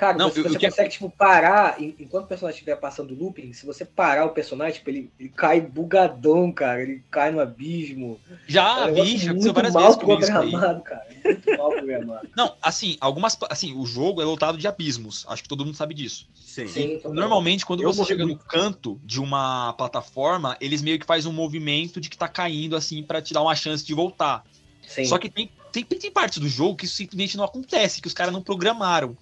Cara, 0.04 0.18
não, 0.18 0.28
você, 0.28 0.42
você 0.42 0.58
que... 0.58 0.66
consegue, 0.68 0.90
tipo, 0.90 1.08
parar, 1.08 1.80
enquanto 1.80 2.24
o 2.24 2.28
personagem 2.28 2.58
estiver 2.58 2.76
passando 2.76 3.14
looping, 3.14 3.54
se 3.54 3.64
você 3.64 3.86
parar 3.86 4.26
o 4.26 4.30
personagem, 4.30 4.74
tipo, 4.74 4.90
ele, 4.90 5.10
ele 5.18 5.30
cai 5.30 5.62
bugadão, 5.62 6.52
cara, 6.52 6.82
ele 6.82 7.02
cai 7.10 7.30
no 7.30 7.40
abismo. 7.40 8.20
Já, 8.46 8.86
é 8.88 8.92
bicho, 8.92 9.34
muito 9.34 9.50
várias 9.54 9.72
mal 9.72 9.84
vezes 9.84 9.96
programado, 9.96 10.82
cara. 10.82 11.06
Muito 11.24 11.56
mal 11.56 11.70
programado. 11.70 12.28
Não, 12.36 12.54
assim, 12.60 12.98
algumas, 13.00 13.38
assim, 13.48 13.74
o 13.74 13.86
jogo 13.86 14.20
é 14.20 14.26
lotado 14.26 14.58
de 14.58 14.68
abismos, 14.68 15.24
acho 15.26 15.42
que 15.42 15.48
todo 15.48 15.64
mundo 15.64 15.76
sabe 15.76 15.94
disso. 15.94 16.28
Sim. 16.34 16.68
Sim 16.68 17.00
normalmente, 17.04 17.64
quando 17.64 17.82
você 17.82 18.04
chega 18.04 18.26
no 18.26 18.36
canto 18.36 19.00
de 19.02 19.22
uma 19.22 19.72
plataforma, 19.72 20.54
eles 20.60 20.82
meio 20.82 20.98
que 20.98 21.06
fazem 21.06 21.30
um 21.30 21.34
movimento 21.34 21.98
de 21.98 22.10
que 22.10 22.18
tá 22.18 22.28
caindo, 22.28 22.76
assim, 22.76 23.02
para 23.02 23.22
te 23.22 23.32
dar 23.32 23.40
uma 23.40 23.56
chance 23.56 23.82
de 23.82 23.94
voltar. 23.94 24.44
Sim. 24.86 25.06
Só 25.06 25.16
que 25.16 25.30
tem, 25.30 25.50
tem, 25.72 25.82
tem 25.82 26.10
partes 26.10 26.36
do 26.36 26.48
jogo 26.48 26.76
que 26.76 26.84
isso 26.84 26.94
simplesmente 26.94 27.38
não 27.38 27.44
acontece, 27.44 28.02
que 28.02 28.06
os 28.06 28.12
caras 28.12 28.34
não 28.34 28.42
programaram. 28.42 29.16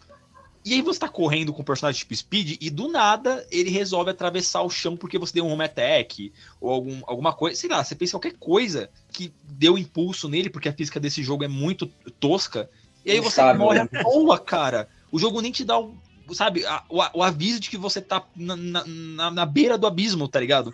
E 0.65 0.75
aí 0.75 0.83
você 0.83 1.01
tá 1.01 1.09
correndo 1.09 1.53
com 1.53 1.63
o 1.63 1.65
personagem 1.65 1.99
tipo 1.99 2.15
Speed 2.15 2.57
e 2.61 2.71
do 2.71 2.89
nada 2.89 3.45
ele 3.51 3.71
resolve 3.71 4.11
atravessar 4.11 4.63
o 4.63 4.71
chão 4.71 4.97
porque 4.97 5.19
você 5.19 5.35
deu 5.35 5.45
um 5.45 5.51
home 5.51 5.65
attack 5.65 6.33
ou 6.61 6.71
algum, 6.71 7.01
alguma 7.05 7.33
coisa, 7.33 7.59
sei 7.59 7.69
lá, 7.69 7.83
você 7.83 7.97
pensa 7.97 8.13
qualquer 8.13 8.35
coisa 8.39 8.89
que 9.13 9.33
deu 9.43 9.77
impulso 9.77 10.29
nele, 10.29 10.49
porque 10.49 10.69
a 10.69 10.73
física 10.73 11.01
desse 11.01 11.23
jogo 11.23 11.43
é 11.43 11.49
muito 11.49 11.87
tosca. 12.21 12.71
E 13.05 13.11
aí 13.11 13.21
você 13.21 13.37
sabe, 13.37 13.59
morre 13.59 13.81
né? 13.81 13.89
à 13.93 14.03
toa, 14.05 14.39
cara. 14.39 14.89
O 15.11 15.19
jogo 15.19 15.41
nem 15.41 15.51
te 15.51 15.65
dá 15.65 15.79
o, 15.79 15.97
sabe, 16.33 16.65
a, 16.65 16.85
o, 16.89 16.99
o, 17.19 17.23
aviso 17.23 17.59
de 17.59 17.69
que 17.69 17.77
você 17.77 18.01
tá 18.01 18.25
na, 18.37 18.57
na, 18.57 19.31
na 19.31 19.47
beira 19.47 19.77
do 19.77 19.87
abismo, 19.87 20.29
tá 20.29 20.39
ligado? 20.39 20.73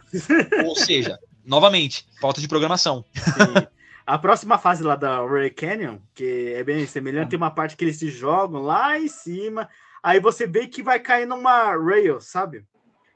ou 0.67 0.77
seja, 0.77 1.19
novamente, 1.45 2.07
falta 2.21 2.43
de 2.43 2.49
programação. 2.49 3.05
A 4.09 4.19
próxima 4.19 4.57
fase 4.57 4.83
lá 4.83 4.97
da 4.97 5.23
Ray 5.23 5.51
Canyon, 5.51 5.99
que 6.15 6.55
é 6.55 6.65
bem 6.65 6.87
semelhante, 6.87 7.29
tem 7.29 7.37
uma 7.37 7.51
parte 7.51 7.77
que 7.77 7.85
eles 7.85 7.99
se 7.99 8.09
jogam 8.09 8.63
lá 8.63 8.99
em 8.99 9.07
cima, 9.07 9.69
aí 10.03 10.19
você 10.19 10.47
vê 10.47 10.67
que 10.67 10.83
vai 10.83 10.99
cair 10.99 11.27
numa 11.27 11.77
rail, 11.77 12.19
sabe? 12.19 12.65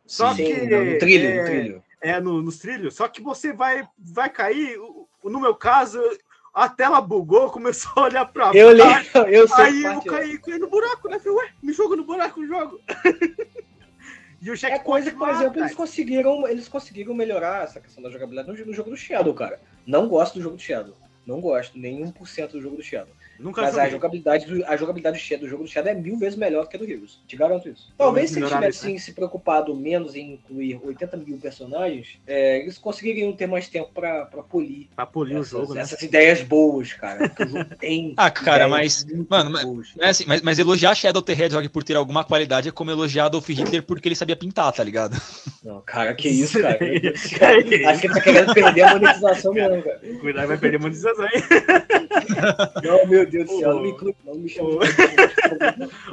Só 0.05 0.34
Sim, 0.34 0.45
que 0.45 0.53
no 0.66 0.99
trilho, 0.99 1.26
é, 1.26 1.38
no 1.38 1.45
trilho. 1.47 1.84
É, 1.99 2.20
no, 2.20 2.43
nos 2.43 2.59
trilhos. 2.59 2.95
Só 2.95 3.09
que 3.09 3.22
você 3.22 3.55
vai, 3.55 3.88
vai 3.97 4.28
cair, 4.28 4.76
no 5.24 5.40
meu 5.40 5.55
caso, 5.55 5.99
a 6.53 6.68
tela 6.68 7.01
bugou, 7.01 7.49
começou 7.51 7.90
a 7.97 8.07
olhar 8.09 8.26
pra 8.26 8.53
eu 8.53 8.76
baixo. 8.76 9.18
Li, 9.24 9.32
eu 9.34 9.47
aí 9.55 9.82
eu 9.84 10.03
caí, 10.03 10.38
caí 10.40 10.59
no 10.59 10.68
buraco, 10.68 11.09
né? 11.09 11.18
Falei, 11.18 11.38
ué, 11.38 11.53
me 11.62 11.72
jogo 11.72 11.97
no 11.97 12.05
buraco, 12.05 12.47
jogo. 12.47 12.78
E 14.43 14.51
o 14.51 14.55
é 14.66 14.78
coisa 14.80 15.09
que, 15.09 15.16
por 15.16 15.28
exemplo, 15.28 15.61
eles 15.61 15.72
conseguiram, 15.72 16.49
eles 16.49 16.66
conseguiram 16.66 17.14
melhorar 17.14 17.62
essa 17.62 17.80
questão 17.80 18.03
da 18.03 18.11
jogabilidade 18.11 18.49
no, 18.49 18.66
no, 18.66 18.74
jogo 18.74 18.90
do 18.90 18.97
Shadow, 18.97 19.32
cara. 19.32 19.61
Não 19.87 20.09
gosto 20.09 20.35
do 20.35 20.43
jogo 20.43 20.57
do 20.57 20.62
Shadow. 20.62 20.95
Não 21.26 21.41
gosto, 21.41 21.78
nem 21.78 22.05
1% 22.05 22.51
do 22.51 22.61
jogo 22.61 22.76
do 22.76 22.83
Shadow. 22.83 23.14
Nunca 23.43 23.62
Mas 23.62 23.76
a 23.76 23.88
jogabilidade, 23.88 24.47
do, 24.47 24.64
a 24.64 24.76
jogabilidade 24.76 25.18
do, 25.18 25.20
Shadow, 25.20 25.45
do 25.45 25.51
jogo 25.51 25.64
do 25.64 25.68
Shadow 25.68 25.90
é 25.90 25.95
mil 25.95 26.16
vezes 26.16 26.38
melhor 26.38 26.62
do 26.62 26.68
que 26.68 26.76
a 26.76 26.78
do 26.78 26.88
Heroes. 26.88 27.18
Te 27.26 27.36
garanto 27.36 27.68
isso. 27.68 27.93
Talvez 27.99 28.30
se 28.30 28.38
eles 28.38 28.49
tivessem 28.51 28.99
se 28.99 29.12
preocupado 29.12 29.74
menos 29.74 30.14
em 30.14 30.34
incluir 30.34 30.80
80 30.82 31.16
mil 31.16 31.38
personagens, 31.38 32.18
é, 32.26 32.61
eles 32.61 32.78
conseguiriam 32.78 33.32
ter 33.32 33.47
mais 33.47 33.68
tempo 33.68 33.90
pra, 33.93 34.26
pra 34.26 34.43
polir 34.43 34.88
Pra 34.95 35.05
polir 35.07 35.36
o 35.36 35.40
essas, 35.40 35.51
jogo, 35.51 35.74
né? 35.74 35.80
essas 35.80 36.01
ideias 36.03 36.43
boas, 36.43 36.93
cara. 36.93 37.28
Porque 37.28 37.43
o 37.43 37.49
jogo 37.49 37.64
tem. 37.78 38.14
Ah, 38.16 38.30
cara, 38.30 38.68
mas, 38.68 39.05
mano, 39.28 39.51
mas-. 39.51 39.93
É 39.99 40.09
assim, 40.11 40.24
mas, 40.26 40.40
mas 40.43 40.59
elogiar 40.59 40.95
Shadow 40.95 41.22
the 41.22 41.32
Hedgehog 41.32 41.68
por 41.68 41.82
ter 41.82 41.97
alguma 41.97 42.24
qualidade 42.24 42.68
é 42.68 42.72
como 42.72 42.90
elogiar 42.90 43.26
Adolf 43.26 43.49
Hitler 43.49 43.82
porque 43.82 44.09
ele 44.09 44.14
sabia 44.14 44.36
pintar, 44.36 44.72
tá 44.72 44.84
ligado? 44.84 45.20
Não, 45.64 45.80
cara, 45.80 46.14
que 46.14 46.28
isso, 46.28 46.61
cara. 46.61 46.78
Que 46.78 47.09
isso? 47.12 47.45
Acho 47.45 48.01
que 48.01 48.07
ele 48.07 48.14
tá 48.14 48.20
querendo 48.20 48.55
perder 48.55 48.82
a 48.82 48.95
monetização 48.95 49.53
mesmo, 49.53 49.82
cara. 49.82 50.01
Cuidado, 50.20 50.49
vai 50.49 50.59
perder 50.59 50.78
monetização 50.78 51.24
aí. 51.24 51.43
Não, 52.82 53.07
meu 53.07 53.26
Deus 53.33 53.51
do 53.51 53.59
céu, 53.59 53.74
não 53.74 53.83
me, 53.83 53.91
inclui- 53.91 54.14
não 54.24 54.35
me 54.35 54.49
chama 54.49 54.70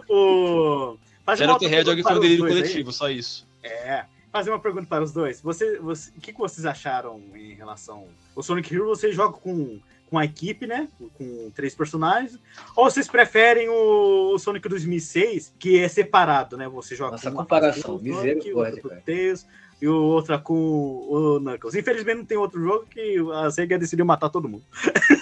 O... 0.08 0.98
Fazer 1.26 1.44
uma 1.46 1.54
Shadow 1.54 1.60
the 1.60 1.66
outra 1.66 1.68
Hedgehog 1.68 2.04
pergunta 2.04 2.04
foi 2.04 2.04
um 2.04 2.04
para 2.04 2.14
os 2.16 2.22
delírio 2.22 2.40
dois 2.46 2.56
aí. 2.56 2.62
coletivo, 2.62 2.92
só 2.92 3.10
isso. 3.10 3.48
É. 3.64 4.06
Fazer 4.32 4.50
uma 4.50 4.60
pergunta 4.60 4.88
para 4.88 5.04
os 5.04 5.12
dois. 5.12 5.42
Você, 5.42 5.78
você, 5.80 6.12
o 6.18 6.22
que, 6.22 6.34
que 6.34 6.40
vocês 6.40 6.66
acharam 6.66 7.22
em 7.36 7.54
relação. 7.54 8.08
O 8.36 8.42
Sonic 8.44 8.74
Hero 8.74 8.86
você 8.88 9.12
joga 9.12 9.34
com, 9.38 9.80
com 10.10 10.18
a 10.18 10.26
equipe, 10.26 10.66
né? 10.66 10.88
Com 11.18 11.52
três 11.56 11.76
personagens. 11.76 12.38
Ou 12.76 12.86
vocês 12.90 13.08
preferem 13.08 13.70
o, 13.70 14.34
o 14.34 14.40
Sonic 14.40 14.68
2006, 14.70 15.54
que 15.60 15.80
é 15.80 15.88
separado, 15.88 16.58
né? 16.58 16.68
Você 16.70 16.96
joga 16.96 17.12
Nossa, 17.12 17.30
com 17.30 17.38
uma 17.38 17.44
comparação, 17.44 18.00
com 18.00 18.10
o 18.10 18.14
Sonic, 18.16 18.54
outra 18.54 18.82
com. 18.82 18.90
Tails 19.02 19.46
e 19.82 19.88
o 19.88 19.96
outra 19.96 20.38
com 20.38 20.54
o 20.56 21.40
Knuckles. 21.40 21.74
Infelizmente 21.76 22.18
não 22.18 22.26
tem 22.26 22.38
outro 22.38 22.62
jogo 22.62 22.86
que 22.86 23.18
a 23.34 23.50
Sega 23.50 23.78
decidiu 23.80 24.06
matar 24.06 24.30
todo 24.30 24.50
mundo. 24.50 24.64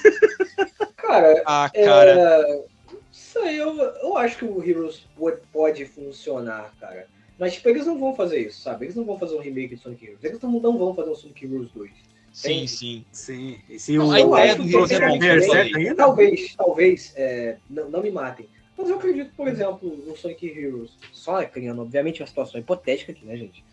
Cara, 1.07 1.43
Ah, 1.45 1.71
cara. 1.73 2.11
É, 2.11 2.63
isso 3.11 3.39
aí, 3.39 3.57
eu, 3.57 3.77
eu 3.77 4.17
acho 4.17 4.37
que 4.37 4.45
o 4.45 4.63
Heroes 4.63 5.07
pode, 5.51 5.85
funcionar, 5.85 6.73
cara. 6.79 7.07
Mas, 7.39 7.53
tipo, 7.53 7.69
eles 7.69 7.85
não 7.85 7.97
vão 7.97 8.15
fazer 8.15 8.39
isso, 8.39 8.61
sabe? 8.61 8.85
Eles 8.85 8.95
não 8.95 9.05
vão 9.05 9.17
fazer 9.17 9.35
um 9.35 9.39
remake 9.39 9.75
de 9.75 9.81
Sonic 9.81 10.05
Heroes. 10.05 10.23
Eles 10.23 10.41
não, 10.41 10.77
vão 10.77 10.93
fazer 10.95 11.09
um 11.09 11.15
Sonic 11.15 11.45
Heroes 11.45 11.71
2. 11.71 11.91
Sim, 12.33 12.49
tem- 12.49 12.67
sim. 12.67 13.05
Sim. 13.11 13.59
E 13.69 13.79
se 13.79 13.97
Não, 13.97 14.09
o 14.09 14.11
a 14.11 14.19
ideia 14.19 14.55
do 14.55 14.63
o 14.63 14.69
Heroes 14.69 14.91
é 14.91 14.99
bom? 15.07 15.95
Talvez, 15.95 16.55
talvez, 16.55 17.13
é, 17.15 17.57
não, 17.69 17.89
não 17.89 18.01
me 18.01 18.11
matem. 18.11 18.49
Mas 18.77 18.89
eu 18.89 18.97
acredito, 18.97 19.31
por 19.35 19.47
exemplo, 19.47 19.97
no 20.05 20.15
Sonic 20.15 20.45
Heroes, 20.45 20.91
só 21.11 21.43
criando, 21.45 21.81
obviamente, 21.81 22.21
uma 22.21 22.27
situação 22.27 22.59
hipotética 22.59 23.11
aqui, 23.11 23.25
né, 23.25 23.35
gente? 23.37 23.63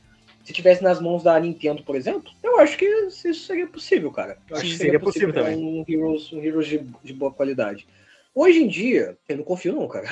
Se 0.45 0.53
tivesse 0.53 0.83
nas 0.83 1.01
mãos 1.01 1.23
da 1.23 1.41
Nintendo, 1.41 1.83
por 1.83 1.97
exemplo, 1.97 2.31
eu 2.43 2.61
acho 2.61 2.77
que 2.77 2.85
isso 2.85 3.35
seria 3.35 3.67
possível, 3.67 4.11
cara. 4.13 4.39
Eu 4.49 4.57
acho 4.57 4.67
Sim, 4.67 4.73
que 4.73 4.79
seria 4.79 5.01
possível 5.01 5.33
ter 5.33 5.41
também. 5.43 5.57
Um 5.57 5.85
Heroes, 5.89 6.31
um 6.33 6.43
Heroes 6.43 6.67
de, 6.67 6.87
de 7.03 7.13
boa 7.15 7.33
qualidade. 7.33 7.87
Hoje 8.35 8.63
em 8.63 8.69
dia, 8.69 9.17
eu 9.27 9.39
não 9.39 9.45
confio 9.45 9.73
não, 9.75 9.89
cara. 9.89 10.09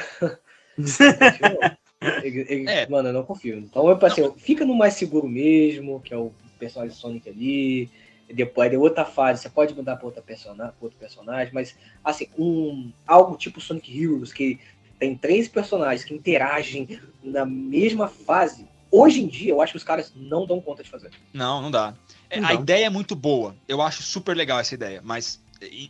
Não 0.79 0.87
confio, 0.87 1.61
não. 1.61 1.77
Ele- 2.25 2.47
ele- 2.49 2.69
É. 2.71 2.89
Mano, 2.89 3.11
eu 3.11 3.13
não 3.13 3.25
confio. 3.25 3.59
Então, 3.59 3.89
eu 3.89 3.99
pensei, 3.99 4.29
fica 4.39 4.65
no 4.65 4.75
mais 4.75 4.95
seguro 4.95 5.29
mesmo, 5.29 6.01
que 6.01 6.15
é 6.15 6.17
o 6.17 6.33
personagem 6.59 6.97
Sonic 6.97 7.29
ali. 7.29 7.91
Depois 8.33 8.71
de 8.71 8.77
outra 8.77 9.05
fase, 9.05 9.43
você 9.43 9.51
pode 9.51 9.75
mudar 9.75 9.97
para 9.97 10.07
outra 10.07 10.23
persona, 10.23 10.69
pra 10.69 10.75
outro 10.81 10.99
personagem, 10.99 11.53
mas 11.53 11.77
assim, 12.03 12.29
um 12.39 12.91
algo 13.07 13.37
tipo 13.37 13.61
Sonic 13.61 13.95
Heroes, 14.03 14.33
que 14.33 14.59
tem 14.99 15.15
três 15.15 15.47
personagens 15.47 16.05
que 16.05 16.15
interagem 16.15 16.99
na 17.23 17.45
mesma 17.45 18.09
fase. 18.09 18.67
Hoje 18.93 19.23
em 19.23 19.27
dia, 19.27 19.51
eu 19.51 19.63
acho 19.63 19.73
que 19.73 19.79
os 19.79 19.85
caras 19.85 20.13
não 20.15 20.45
dão 20.47 20.61
conta 20.61 20.83
de 20.83 20.91
fazer. 20.91 21.11
Não, 21.33 21.63
não 21.63 21.71
dá. 21.71 21.95
É, 22.29 22.39
Não 22.39 22.49
a 22.51 22.53
dá. 22.53 22.61
ideia 22.61 22.87
é 22.87 22.91
muito 22.91 23.17
boa. 23.17 23.57
Eu 23.67 23.81
acho 23.81 24.03
super 24.03 24.37
legal 24.37 24.61
essa 24.61 24.75
ideia. 24.75 25.01
Mas, 25.03 25.43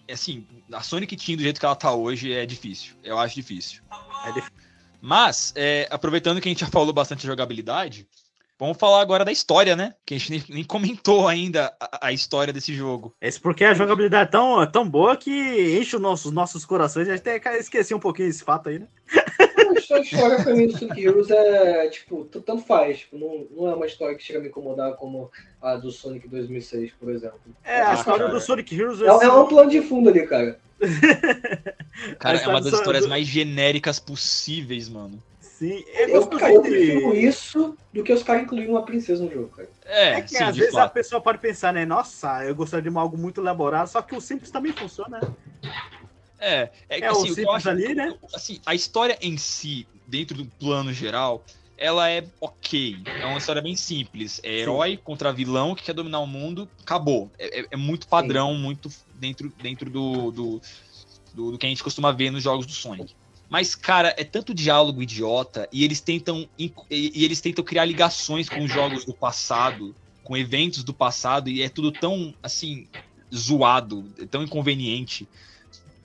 assim, 0.09 0.46
a 0.72 0.80
Sonic 0.82 1.16
Team 1.16 1.36
do 1.36 1.42
jeito 1.42 1.59
que 1.59 1.66
ela 1.66 1.74
tá 1.74 1.92
hoje 1.92 2.32
é 2.32 2.46
difícil. 2.46 2.94
Eu 3.03 3.18
acho 3.18 3.34
difícil. 3.34 3.82
É 4.24 4.32
difícil. 4.32 4.57
Mas, 5.00 5.53
é, 5.57 5.88
aproveitando 5.90 6.40
que 6.40 6.48
a 6.48 6.53
gente 6.53 6.61
já 6.61 6.68
falou 6.68 6.92
bastante 6.92 7.22
de 7.22 7.26
jogabilidade, 7.26 8.07
vamos 8.57 8.78
falar 8.78 9.00
agora 9.00 9.24
da 9.24 9.32
história, 9.32 9.74
né? 9.74 9.94
Que 10.07 10.14
a 10.14 10.18
gente 10.18 10.30
nem, 10.30 10.44
nem 10.48 10.64
comentou 10.64 11.26
ainda 11.26 11.74
a, 11.80 12.07
a 12.07 12.12
história 12.12 12.53
desse 12.53 12.72
jogo. 12.72 13.12
Esse 13.20 13.40
porque 13.40 13.64
a 13.64 13.74
jogabilidade 13.74 14.28
é 14.28 14.30
tão, 14.30 14.64
tão 14.70 14.88
boa 14.88 15.16
que 15.16 15.76
enche 15.76 15.96
os 15.96 16.03
nossos, 16.03 16.30
nossos 16.30 16.64
corações. 16.64 17.09
A 17.09 17.16
gente 17.16 17.28
até 17.28 17.59
esqueci 17.59 17.92
um 17.92 17.98
pouquinho 17.98 18.28
esse 18.28 18.44
fato 18.44 18.68
aí, 18.68 18.78
né? 18.78 18.86
A 19.95 20.01
história, 20.01 20.36
a 20.38 20.43
pra 20.43 20.55
mim 20.55 20.66
do 20.66 20.76
Sonic 20.78 21.01
Heroes 21.05 21.30
é, 21.30 21.88
tipo, 21.88 22.24
tanto 22.24 22.59
faz. 22.59 23.01
Tipo, 23.01 23.18
não, 23.18 23.47
não 23.51 23.70
é 23.70 23.74
uma 23.74 23.86
história 23.86 24.16
que 24.16 24.22
chega 24.22 24.38
a 24.38 24.43
me 24.43 24.49
incomodar 24.49 24.95
como 24.97 25.30
a 25.61 25.76
do 25.76 25.90
Sonic 25.90 26.28
2006, 26.28 26.93
por 26.99 27.11
exemplo. 27.11 27.38
É, 27.64 27.80
a 27.82 27.90
Ah, 27.90 27.95
história 27.95 28.20
cara. 28.26 28.32
do 28.34 28.40
Sonic 28.40 28.74
Heroes. 28.74 29.01
É, 29.03 29.07
é 29.07 29.32
um 29.32 29.47
plano 29.47 29.70
de 29.70 29.80
fundo 29.82 30.09
ali, 30.09 30.26
cara. 30.26 30.59
Cara, 32.18 32.38
é 32.38 32.49
uma 32.49 32.61
das 32.61 32.72
histórias 32.72 33.05
do- 33.05 33.11
mais 33.11 33.26
genéricas 33.26 34.01
possíveis, 34.01 34.88
mano. 34.88 35.22
Sim, 35.40 35.84
é 35.95 36.16
Eu, 36.16 36.26
cara, 36.26 36.53
eu 36.55 36.61
prefiro 36.62 37.12
de... 37.12 37.24
isso 37.26 37.76
do 37.93 38.03
que 38.03 38.12
os 38.12 38.22
caras 38.24 38.43
incluírem 38.43 38.70
uma 38.70 38.84
princesa 38.84 39.22
no 39.22 39.30
jogo, 39.30 39.49
cara. 39.51 39.68
É, 39.84 40.14
É 40.14 40.20
que 40.22 40.30
sim, 40.30 40.43
às 40.43 40.57
vezes 40.57 40.74
a 40.74 40.78
fato. 40.82 40.93
pessoa 40.95 41.20
pode 41.20 41.38
pensar, 41.38 41.72
né? 41.72 41.84
Nossa, 41.86 42.45
eu 42.45 42.55
gostaria 42.55 42.90
de 42.90 42.97
algo 42.99 43.16
muito 43.16 43.40
elaborado, 43.40 43.88
só 43.88 44.03
que 44.03 44.16
o 44.16 44.20
simples 44.20 44.51
também 44.51 44.72
funciona, 44.72 45.20
né? 45.20 45.30
É, 46.43 46.72
é, 46.88 46.99
que, 46.99 47.05
É, 47.05 47.09
assim, 47.09 47.30
o 47.30 47.34
que 47.34 47.40
eu 47.43 47.51
acho, 47.53 47.68
ali, 47.68 47.95
né? 47.95 48.12
Assim, 48.34 48.61
a 48.66 48.74
história 48.74 49.16
em 49.22 49.36
si, 49.36 49.86
dentro 50.07 50.36
do 50.36 50.47
plano 50.59 50.93
geral, 50.93 51.45
ela 51.78 52.11
é 52.11 52.28
ok. 52.40 52.97
É 53.20 53.26
uma 53.26 53.38
história 53.38 53.62
bem 53.62 53.76
simples. 53.76 54.40
É 54.43 54.53
herói 54.53 54.97
contra 54.97 55.32
vilão 55.32 55.74
que 55.74 55.84
quer 55.84 55.93
dominar 55.93 56.18
o 56.20 56.26
mundo, 56.26 56.68
acabou. 56.80 57.30
É, 57.38 57.61
é- 57.61 57.66
é 57.70 57.76
muito 57.76 58.09
padrão, 58.09 58.55
muito 58.55 58.88
dentro, 59.14 59.53
dentro 59.57 59.88
do, 59.88 60.30
do, 60.32 60.61
do, 61.32 61.51
do 61.53 61.59
que 61.59 61.66
a 61.66 61.68
gente 61.68 61.82
costuma 61.82 62.11
ver 62.12 62.32
nos 62.32 62.43
jogos 62.43 62.66
do 62.66 62.72
Sonic. 62.72 63.14
Mas, 63.49 63.74
cara, 63.74 64.14
é 64.18 64.24
tanto 64.24 64.55
diálogo 64.55 65.03
idiota 65.03 65.68
e 65.72 65.84
eles 65.84 66.01
tentam 66.01 66.49
e, 66.59 66.74
e 66.90 67.24
eles 67.24 67.40
tentam 67.40 67.62
criar 67.62 67.84
ligações 67.84 68.49
com 68.49 68.66
jogos 68.66 69.05
do 69.05 69.14
passado, 69.14 69.95
com 70.24 70.36
eventos 70.36 70.82
do 70.82 70.95
passado, 70.95 71.51
e 71.51 71.62
é 71.62 71.68
tudo 71.68 71.93
tão 71.93 72.34
assim 72.43 72.86
zoado, 73.34 74.09
tão 74.30 74.43
inconveniente. 74.43 75.28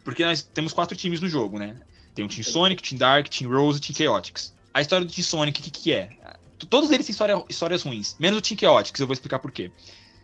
Porque 0.07 0.23
nós 0.23 0.41
temos 0.41 0.71
quatro 0.71 0.95
times 0.95 1.19
no 1.19 1.27
jogo, 1.27 1.59
né? 1.59 1.75
Tem 2.15 2.23
o 2.23 2.29
Team 2.29 2.41
Sonic, 2.41 2.81
Team 2.81 2.97
Dark, 2.97 3.27
Team 3.27 3.51
Rose 3.51 3.77
e 3.77 3.81
Team 3.81 3.93
Chaotix. 3.97 4.53
A 4.73 4.79
história 4.79 5.05
do 5.05 5.11
Team 5.13 5.25
Sonic, 5.25 5.59
o 5.59 5.63
que, 5.65 5.69
que 5.69 5.91
é? 5.91 6.11
Todos 6.69 6.89
eles 6.91 7.05
têm 7.05 7.11
história- 7.11 7.43
histórias 7.49 7.83
ruins, 7.83 8.15
menos 8.17 8.39
o 8.39 8.41
Team 8.41 8.57
Chaotix, 8.57 8.97
eu 9.01 9.05
vou 9.05 9.11
explicar 9.13 9.39
por 9.39 9.51
quê. 9.51 9.69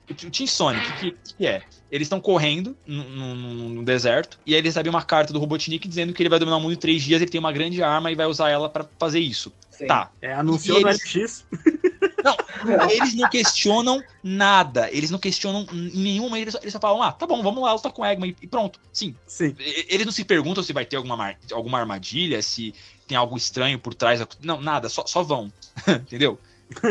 O 0.09 0.13
Team 0.13 0.47
Sonic, 0.47 0.87
o 0.89 0.93
que, 0.99 1.11
que, 1.37 1.45
é? 1.45 1.63
Eles 1.91 2.05
estão 2.05 2.21
correndo 2.21 2.77
no 2.87 3.83
deserto, 3.83 4.39
e 4.45 4.53
aí 4.53 4.59
eles 4.59 4.73
recebem 4.73 4.89
uma 4.89 5.01
carta 5.03 5.33
do 5.33 5.39
Robotnik 5.39 5.85
dizendo 5.85 6.13
que 6.13 6.23
ele 6.23 6.29
vai 6.29 6.39
dominar 6.39 6.55
o 6.57 6.61
mundo 6.61 6.73
em 6.73 6.77
três 6.77 7.03
dias, 7.03 7.21
ele 7.21 7.29
tem 7.29 7.39
uma 7.39 7.51
grande 7.51 7.83
arma 7.83 8.09
e 8.09 8.15
vai 8.15 8.25
usar 8.25 8.49
ela 8.49 8.69
pra 8.69 8.85
fazer 8.97 9.19
isso. 9.19 9.51
Sim. 9.69 9.87
Tá. 9.87 10.09
É, 10.21 10.33
anunciou 10.33 10.79
E 10.79 10.83
no 10.83 10.89
eles- 10.89 11.45
LX. 12.23 12.91
Eles 12.91 13.13
não 13.15 13.29
questionam 13.29 14.03
nada, 14.23 14.89
eles 14.91 15.09
não 15.11 15.19
questionam 15.19 15.65
em 15.71 15.89
nenhum 15.97 16.23
momento, 16.23 16.41
eles 16.43 16.53
só, 16.53 16.59
eles 16.61 16.73
só 16.73 16.79
falam, 16.79 17.01
ah, 17.01 17.11
tá 17.11 17.27
bom, 17.27 17.41
vamos 17.43 17.61
lá, 17.63 17.73
lutar 17.73 17.91
com 17.91 18.05
Eggman 18.05 18.35
e 18.41 18.47
pronto. 18.47 18.79
Sim, 18.91 19.15
Sim. 19.27 19.55
Eles 19.59 20.05
não 20.05 20.11
se 20.13 20.23
perguntam 20.23 20.63
se 20.63 20.71
vai 20.73 20.85
ter 20.85 20.95
alguma, 20.97 21.35
alguma 21.51 21.79
armadilha, 21.79 22.41
se 22.41 22.73
tem 23.07 23.17
algo 23.17 23.35
estranho 23.37 23.77
por 23.79 23.93
trás. 23.93 24.19
da- 24.19 24.27
Não, 24.41 24.61
nada, 24.61 24.87
só, 24.89 25.05
só 25.05 25.21
vão. 25.23 25.51
Entendeu? 25.87 26.39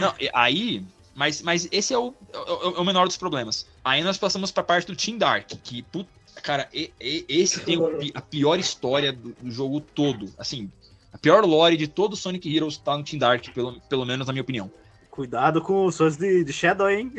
Não, 0.00 0.14
aí. 0.32 0.82
Mas, 1.14 1.42
mas 1.42 1.68
esse 1.70 1.94
é 1.94 1.98
o, 1.98 2.12
é 2.32 2.38
o- 2.38 2.76
é 2.76 2.80
o 2.80 2.84
menor 2.84 3.06
dos 3.06 3.16
problemas. 3.16 3.66
Aí 3.84 4.02
nós 4.02 4.18
passamos 4.18 4.50
pra 4.50 4.64
parte 4.64 4.86
do 4.88 4.96
Team 4.96 5.16
Dark, 5.16 5.46
que, 5.62 5.82
put- 5.82 6.08
cara, 6.42 6.68
e- 6.74 6.90
e- 7.00 7.24
esse 7.28 7.60
tem 7.60 7.78
o 7.78 7.88
a 8.14 8.20
pior 8.20 8.58
história 8.58 9.12
do, 9.12 9.30
do 9.40 9.50
jogo 9.50 9.80
todo. 9.80 10.32
Assim, 10.36 10.70
a 11.14 11.18
pior 11.18 11.44
lore 11.46 11.76
de 11.76 11.86
todo 11.86 12.16
Sonic 12.16 12.54
Heroes 12.54 12.76
tá 12.76 12.96
no 12.98 13.04
Team 13.04 13.18
Dark, 13.20 13.46
pelo, 13.54 13.80
pelo 13.88 14.04
menos 14.04 14.26
na 14.26 14.32
minha 14.32 14.42
opinião. 14.42 14.70
Cuidado 15.10 15.62
com 15.62 15.86
os 15.86 15.94
sons 15.94 16.16
de, 16.16 16.42
de 16.42 16.52
Shadow, 16.52 16.90
hein? 16.90 17.12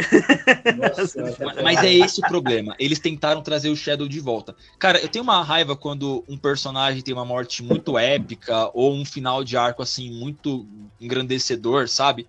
Nossa, 0.76 1.38
Mas- 1.39 1.64
Mas 1.64 1.84
é 1.84 1.93
esse 1.93 2.20
o 2.20 2.28
problema. 2.28 2.76
Eles 2.78 3.00
tentaram 3.00 3.41
trazer 3.41 3.70
o 3.70 3.76
Shadow 3.76 4.06
de 4.06 4.20
volta. 4.20 4.54
Cara, 4.78 5.00
eu 5.00 5.08
tenho 5.08 5.24
uma 5.24 5.41
raiva 5.41 5.78
quando 5.78 6.22
um 6.28 6.38
personagem 6.38 7.02
tem 7.02 7.14
uma 7.14 7.24
morte 7.24 7.64
muito 7.64 7.98
épica 7.98 8.70
ou 8.74 8.93
um 8.93 9.06
final 9.06 9.46
de 9.46 9.56
arco 9.56 9.82
assim 9.82 10.12
muito 10.12 10.68
engrandecedor, 11.00 11.88
sabe? 11.88 12.28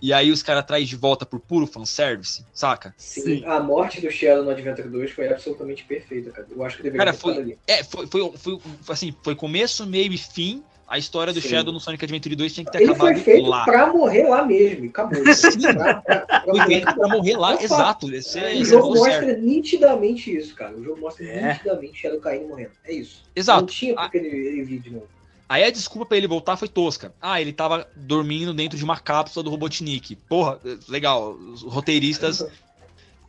E 0.00 0.12
aí 0.12 0.30
os 0.30 0.40
caras 0.44 0.64
trazem 0.64 0.86
de 0.86 0.94
volta 0.94 1.26
por 1.26 1.40
puro 1.40 1.66
fanservice, 1.66 2.44
saca? 2.54 2.94
Sim, 2.96 3.22
Sim. 3.40 3.44
a 3.44 3.58
morte 3.58 4.00
do 4.00 4.08
Shadow 4.12 4.44
no 4.44 4.50
Adventure 4.50 4.88
2 4.88 5.10
foi 5.10 5.28
absolutamente 5.28 5.82
perfeita, 5.82 6.30
cara. 6.30 6.46
Eu 6.48 6.62
acho 6.64 6.76
que 6.76 6.84
deveria 6.84 7.06
Cara, 7.06 7.16
ter 7.16 7.20
foi- 7.20 7.36
ali. 7.36 7.58
É, 7.66 7.82
foi, 7.82 8.06
foi, 8.06 8.32
foi 8.36 8.60
assim, 8.88 9.12
foi 9.24 9.34
começo, 9.34 9.84
meio 9.84 10.12
e 10.12 10.18
fim. 10.18 10.62
A 10.88 10.96
história 10.96 11.34
do 11.34 11.40
Sim. 11.40 11.48
Shadow 11.50 11.72
no 11.72 11.78
Sonic 11.78 12.02
Adventure 12.04 12.34
2 12.34 12.54
tinha 12.54 12.64
que 12.64 12.72
ter 12.72 12.78
Ele 12.82 12.94
foi 12.94 13.10
acabado 13.10 13.22
feito 13.24 13.46
lá. 13.46 13.64
pra 13.66 13.92
morrer 13.92 14.22
lá 14.26 14.42
mesmo, 14.44 14.86
acabou. 14.88 15.20
Sim. 15.34 15.60
Pra- 15.60 15.94
pra- 16.00 16.20
pra 16.20 16.40
Foi 16.44 16.52
morrer. 16.54 16.66
feito 16.66 16.94
pra 16.94 17.08
morrer 17.08 17.36
lá, 17.36 17.54
Opa. 17.54 17.62
exato. 17.62 18.14
Esse, 18.14 18.38
é- 18.38 18.54
O 18.54 18.64
jogo 18.64 18.82
falou 18.94 18.96
mostra 19.06 19.26
certo. 19.26 19.42
nitidamente 19.42 20.34
isso, 20.34 20.54
cara. 20.54 20.74
O 20.74 20.82
jogo 20.82 21.00
mostra 21.00 21.26
É. 21.26 21.52
nitidamente 21.52 22.00
Shadow 22.00 22.18
caindo 22.20 22.44
e 22.44 22.48
morrendo. 22.48 22.70
É 22.84 22.92
isso. 22.94 23.22
Exato. 23.36 23.60
Não 23.60 23.66
tinha 23.66 23.94
porque 23.94 24.16
ele, 24.16 24.28
ele 24.28 24.62
vir 24.64 24.80
de 24.80 24.90
novo. 24.90 25.06
Aí 25.46 25.62
a 25.64 25.70
desculpa 25.70 26.06
pra 26.06 26.16
ele 26.16 26.26
voltar 26.26 26.56
foi 26.56 26.68
tosca. 26.68 27.12
Ah, 27.20 27.38
ele 27.40 27.52
tava 27.52 27.86
dormindo 27.94 28.52
dentro 28.54 28.76
de 28.78 28.84
uma 28.84 28.98
cápsula 28.98 29.42
do 29.42 29.50
Robotnik. 29.50 30.16
Porra, 30.28 30.58
legal. 30.88 31.32
Os 31.32 31.62
roteiristas 31.62 32.46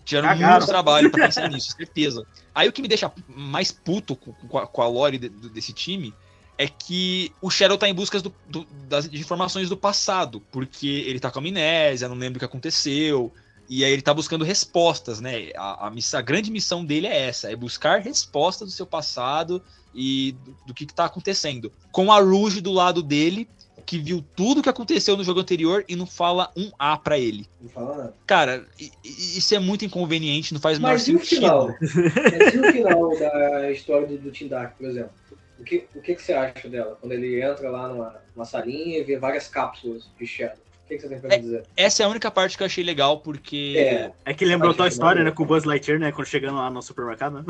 tiveram 0.05 0.29
Cagaram. 0.29 0.53
muito 0.59 0.67
trabalho 0.67 1.11
pra 1.11 1.25
pensar 1.25 1.49
nisso, 1.49 1.73
certeza. 1.75 2.25
Aí 2.55 2.67
o 2.67 2.73
que 2.73 2.81
me 2.81 2.87
deixa 2.87 3.11
mais 3.27 3.71
puto 3.71 4.15
com, 4.15 4.57
a, 4.57 4.65
com 4.67 4.81
a 4.81 4.87
lore 4.87 5.17
de, 5.17 5.29
desse 5.29 5.71
time 5.71 6.13
é 6.59 6.67
que 6.67 7.31
o 7.41 7.49
Shadow 7.49 7.77
tá 7.77 7.87
em 7.87 7.93
busca 7.93 8.19
do, 8.19 8.35
do, 8.49 8.67
das 8.89 9.05
informações 9.05 9.69
do 9.69 9.77
passado, 9.77 10.41
porque 10.51 10.87
ele 11.07 11.17
tá 11.17 11.31
com 11.31 11.39
amnésia, 11.39 12.09
não 12.09 12.17
lembra 12.17 12.35
o 12.35 12.39
que 12.39 12.45
aconteceu, 12.45 13.31
e 13.69 13.85
aí 13.85 13.93
ele 13.93 14.01
tá 14.01 14.13
buscando 14.13 14.43
respostas, 14.43 15.21
né? 15.21 15.51
A, 15.55 15.87
a, 15.87 15.91
a 16.13 16.21
grande 16.21 16.51
missão 16.51 16.83
dele 16.83 17.07
é 17.07 17.29
essa, 17.29 17.49
é 17.49 17.55
buscar 17.55 18.01
respostas 18.01 18.67
do 18.67 18.73
seu 18.73 18.85
passado 18.85 19.63
e 19.95 20.35
do, 20.43 20.57
do 20.67 20.73
que, 20.73 20.85
que 20.85 20.93
tá 20.93 21.05
acontecendo. 21.05 21.71
Com 21.93 22.11
a 22.11 22.19
Rouge 22.19 22.59
do 22.59 22.73
lado 22.73 23.01
dele, 23.01 23.47
que 23.85 23.97
viu 23.97 24.21
tudo 24.35 24.61
que 24.61 24.67
aconteceu 24.67 25.15
no 25.15 25.23
jogo 25.23 25.39
anterior 25.39 25.85
e 25.87 25.95
não 25.95 26.05
fala 26.05 26.51
um 26.57 26.69
A 26.77 26.97
para 26.97 27.17
ele. 27.17 27.47
Não 27.61 27.69
fala 27.69 27.97
nada. 27.97 28.13
Cara, 28.27 28.65
isso 29.05 29.55
é 29.55 29.59
muito 29.59 29.85
inconveniente, 29.85 30.53
não 30.53 30.59
faz 30.59 30.77
o 30.77 30.81
menor 30.81 30.99
sentido. 30.99 31.25
Final? 31.25 31.67
Mas 31.79 32.53
e 32.53 32.59
o 32.59 32.71
final 32.73 33.17
da 33.17 33.71
história 33.71 34.07
do, 34.07 34.17
do 34.17 34.31
Team 34.31 34.49
Dark, 34.49 34.75
por 34.77 34.87
exemplo? 34.87 35.11
O 35.59 35.63
que, 35.63 35.87
o 35.93 36.01
que, 36.01 36.15
que 36.15 36.21
você 36.21 36.33
acha 36.33 36.69
dela? 36.69 36.97
Quando 36.99 37.11
ele 37.11 37.41
entra 37.41 37.69
lá 37.69 37.87
numa, 37.87 38.15
numa 38.35 38.45
salinha 38.45 38.99
e 38.99 39.03
vê 39.03 39.17
várias 39.17 39.47
cápsulas 39.47 40.09
de 40.17 40.25
Shadow. 40.25 40.55
O 40.55 40.87
que, 40.87 40.95
que 40.95 41.01
você 41.01 41.09
tem 41.09 41.19
pra 41.19 41.35
é, 41.35 41.37
dizer? 41.37 41.63
Essa 41.75 42.01
é 42.01 42.05
a 42.05 42.09
única 42.09 42.31
parte 42.31 42.57
que 42.57 42.63
eu 42.63 42.65
achei 42.65 42.83
legal, 42.83 43.19
porque. 43.19 43.75
É, 43.77 44.11
é 44.25 44.33
que 44.33 44.45
lembrou 44.45 44.73
tua 44.73 44.87
história, 44.87 45.23
né? 45.23 45.31
Com 45.31 45.43
o 45.43 45.45
Buzz 45.45 45.65
Lightyear, 45.65 45.99
né? 45.99 46.11
Quando 46.11 46.27
chegando 46.27 46.55
lá 46.55 46.69
no 46.69 46.81
supermercado, 46.81 47.41
né? 47.41 47.45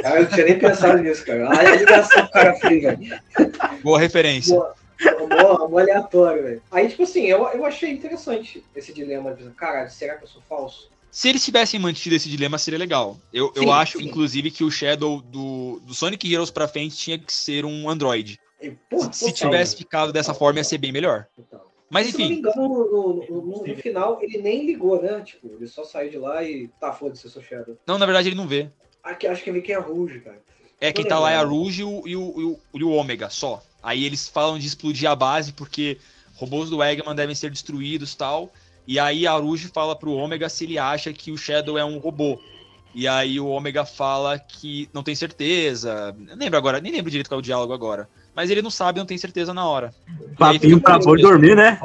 Cara, 0.00 0.16
eu 0.18 0.22
não 0.24 0.30
tinha 0.30 0.46
nem 0.46 0.58
pensado 0.58 0.98
nisso, 1.02 1.24
cara. 1.24 1.48
Olha 1.48 1.72
a 1.72 1.76
ligação 1.76 2.24
do 2.24 2.30
cara 2.30 2.54
fez, 2.56 2.82
velho. 2.82 3.20
Boa 3.84 4.00
referência. 4.00 4.56
Boa 4.56 4.74
mó, 5.68 5.78
aleatório, 5.78 6.42
velho. 6.42 6.62
Aí, 6.70 6.88
tipo 6.88 7.02
assim, 7.02 7.26
eu, 7.26 7.46
eu 7.48 7.64
achei 7.64 7.90
interessante 7.90 8.64
esse 8.74 8.92
dilema. 8.92 9.36
Cara, 9.56 9.88
será 9.88 10.16
que 10.16 10.24
eu 10.24 10.28
sou 10.28 10.42
falso? 10.48 10.90
Se 11.12 11.28
eles 11.28 11.44
tivessem 11.44 11.78
mantido 11.78 12.16
esse 12.16 12.26
dilema, 12.26 12.56
seria 12.56 12.78
legal. 12.78 13.18
Eu, 13.30 13.52
sim, 13.54 13.62
eu 13.62 13.70
acho, 13.70 13.98
sim. 13.98 14.04
inclusive, 14.04 14.50
que 14.50 14.64
o 14.64 14.70
Shadow 14.70 15.20
do, 15.20 15.78
do 15.80 15.92
Sonic 15.92 16.32
Heroes 16.32 16.50
pra 16.50 16.66
frente 16.66 16.96
tinha 16.96 17.18
que 17.18 17.30
ser 17.30 17.66
um 17.66 17.90
Android. 17.90 18.40
Se, 19.12 19.30
tivesse 19.30 19.76
ficado 19.76 20.10
dessa 20.10 20.32
forma, 20.32 20.60
ia 20.60 20.64
ser 20.64 20.78
bem 20.78 20.90
melhor. 20.90 21.26
Mas 21.90 22.08
enfim. 22.08 22.16
Se 22.16 22.22
não 22.22 22.28
me 22.30 22.36
engano, 22.38 22.68
no, 22.68 23.26
no, 23.30 23.42
no, 23.42 23.66
no, 23.66 23.76
final, 23.76 24.18
ele 24.22 24.38
nem 24.38 24.64
ligou, 24.64 25.02
né? 25.02 25.20
Tipo, 25.20 25.48
ele 25.54 25.66
só 25.66 25.84
saiu 25.84 26.10
de 26.10 26.16
lá 26.16 26.42
e 26.42 26.68
tá, 26.80 26.94
foda-se, 26.94 27.26
eu 27.26 27.30
sou 27.30 27.42
Shadow. 27.42 27.76
Não, 27.86 27.98
na 27.98 28.06
verdade, 28.06 28.28
ele 28.28 28.36
não 28.36 28.48
vê. 28.48 28.70
Aqui, 29.02 29.26
acho 29.26 29.44
que 29.44 29.50
eu 29.50 29.54
vi 29.54 29.60
quem 29.60 29.74
é 29.74 29.78
a 29.78 29.82
Rouge, 29.82 30.20
cara. 30.20 30.40
É, 30.80 30.90
quem 30.92 31.04
tá 31.04 31.18
lá 31.18 31.30
é 31.30 31.36
a 31.36 31.44
Rouge 31.44 31.82
e 31.82 31.84
o, 31.84 32.08
e 32.08 32.16
o, 32.16 32.58
e 32.72 32.82
o 32.82 32.90
Ômega, 32.90 33.28
só. 33.28 33.62
Aí 33.82 34.04
eles 34.04 34.28
falam 34.28 34.58
de 34.58 34.66
explodir 34.66 35.10
a 35.10 35.14
base 35.14 35.52
porque 35.52 35.98
robôs 36.36 36.70
do 36.70 36.82
Eggman 36.82 37.14
devem 37.14 37.34
ser 37.34 37.50
destruídos 37.50 38.14
tal. 38.14 38.50
E 38.86 38.98
aí 38.98 39.26
a 39.26 39.32
Rouge 39.32 39.68
fala 39.68 39.94
pro 39.94 40.12
Ômega 40.12 40.48
se 40.48 40.64
ele 40.64 40.78
acha 40.78 41.12
que 41.12 41.30
o 41.30 41.38
Shadow 41.38 41.78
é 41.78 41.84
um 41.84 41.98
robô. 41.98 42.40
E 42.94 43.08
aí 43.08 43.40
o 43.40 43.46
Ômega 43.46 43.84
fala 43.84 44.38
que 44.38 44.88
não 44.92 45.02
tem 45.02 45.14
certeza. 45.14 46.14
Não 46.18 46.36
lembro 46.36 46.58
agora, 46.58 46.80
nem 46.80 46.92
lembro 46.92 47.10
direito 47.10 47.28
qual 47.28 47.38
é 47.38 47.40
o 47.40 47.42
diálogo 47.42 47.72
agora. 47.72 48.08
Mas 48.34 48.50
ele 48.50 48.62
não 48.62 48.70
sabe, 48.70 48.98
não 48.98 49.06
tem 49.06 49.18
certeza 49.18 49.52
na 49.52 49.66
hora. 49.66 49.94
Papinho 50.38 50.80
pra 50.80 50.98
boi 50.98 51.20
dormir, 51.20 51.54
né? 51.54 51.78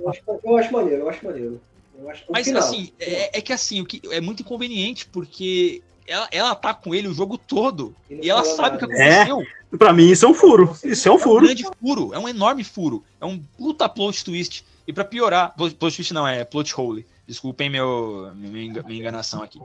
Eu 0.00 0.08
acho, 0.08 0.20
eu 0.44 0.56
acho 0.56 0.72
maneiro, 0.72 1.02
eu 1.02 1.08
acho 1.08 1.24
maneiro. 1.24 1.60
Eu 1.98 2.10
acho, 2.10 2.24
Mas 2.30 2.46
final. 2.46 2.62
assim, 2.62 2.90
é, 2.98 3.38
é, 3.38 3.40
que 3.42 3.52
assim, 3.52 3.80
o 3.80 3.86
que 3.86 4.00
é 4.10 4.20
muito 4.20 4.40
inconveniente, 4.40 5.06
porque 5.06 5.82
ela, 6.06 6.28
ela 6.32 6.54
tá 6.54 6.72
com 6.72 6.94
ele 6.94 7.08
o 7.08 7.14
jogo 7.14 7.36
todo. 7.36 7.94
E, 8.08 8.26
e 8.26 8.30
ela 8.30 8.42
sabe 8.44 8.76
o 8.76 8.78
que 8.78 8.84
aconteceu. 8.86 9.42
É, 9.72 9.76
pra 9.76 9.92
mim, 9.92 10.10
isso 10.10 10.24
é 10.24 10.28
um 10.28 10.34
furo. 10.34 10.74
Isso 10.82 11.08
é 11.08 11.12
um 11.12 11.18
furo. 11.18 11.40
É 11.40 11.42
um 11.42 11.46
grande 11.46 11.66
furo. 11.78 12.14
É 12.14 12.18
um 12.18 12.28
enorme 12.28 12.64
furo. 12.64 13.04
É 13.20 13.26
um 13.26 13.38
puta 13.56 13.88
plot 13.88 14.24
twist. 14.24 14.64
E 14.90 14.92
pra 14.92 15.04
piorar, 15.04 15.54
plot 15.54 15.76
twist 15.76 16.12
não, 16.12 16.26
é 16.26 16.44
plot 16.44 16.74
hole. 16.76 17.06
Desculpem 17.24 17.70
meu, 17.70 18.32
minha, 18.34 18.82
minha 18.82 18.98
enganação 18.98 19.40
aqui. 19.40 19.60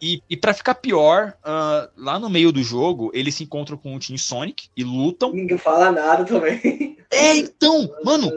E, 0.00 0.14
e, 0.14 0.22
e 0.30 0.36
para 0.36 0.54
ficar 0.54 0.76
pior, 0.76 1.34
uh, 1.40 1.90
lá 1.96 2.16
no 2.16 2.30
meio 2.30 2.52
do 2.52 2.62
jogo, 2.62 3.10
eles 3.12 3.34
se 3.34 3.42
encontram 3.42 3.76
com 3.76 3.92
o 3.92 3.98
Team 3.98 4.16
Sonic 4.16 4.68
e 4.76 4.84
lutam. 4.84 5.32
Ninguém 5.32 5.58
fala 5.58 5.90
nada 5.90 6.24
também. 6.24 6.96
É, 7.10 7.34
então, 7.38 7.92
mano, 8.04 8.30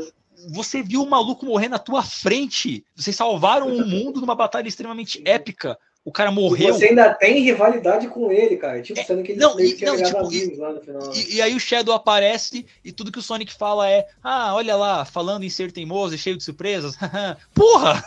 você 0.50 0.82
viu 0.82 1.04
o 1.04 1.08
maluco 1.08 1.46
morrer 1.46 1.70
na 1.70 1.78
tua 1.78 2.02
frente. 2.02 2.84
Vocês 2.96 3.16
salvaram 3.16 3.68
o 3.68 3.86
mundo 3.86 4.20
numa 4.20 4.34
batalha 4.34 4.68
extremamente 4.68 5.22
épica. 5.24 5.78
O 6.06 6.12
cara 6.12 6.32
morreu. 6.32 6.70
E 6.70 6.74
você 6.74 6.90
ainda 6.90 7.14
tem 7.14 7.42
rivalidade 7.42 8.10
com 8.10 8.30
ele, 8.30 8.58
cara. 8.58 8.82
Tipo, 8.82 9.00
é, 9.00 9.04
sendo 9.04 9.24
que 9.24 9.32
ele 9.32 9.40
não, 9.40 9.58
e, 9.58 9.86
não, 9.86 9.96
tipo, 9.96 10.34
e, 10.34 10.56
lá 10.58 10.74
no 10.74 10.82
final. 10.82 11.14
E, 11.14 11.36
e, 11.36 11.42
aí 11.42 11.56
o 11.56 11.60
Shadow 11.60 11.96
aparece 11.96 12.66
e 12.84 12.92
tudo 12.92 13.12
que 13.12 13.20
o 13.20 13.22
Sonic 13.22 13.54
fala 13.54 13.90
é: 13.90 14.06
Ah, 14.22 14.54
olha 14.54 14.76
lá, 14.76 15.06
falando 15.06 15.44
em 15.44 15.50
ser 15.50 15.72
teimoso 15.72 16.14
e 16.14 16.18
cheio 16.18 16.36
de 16.36 16.44
surpresas. 16.44 16.98
Porra! 17.56 18.04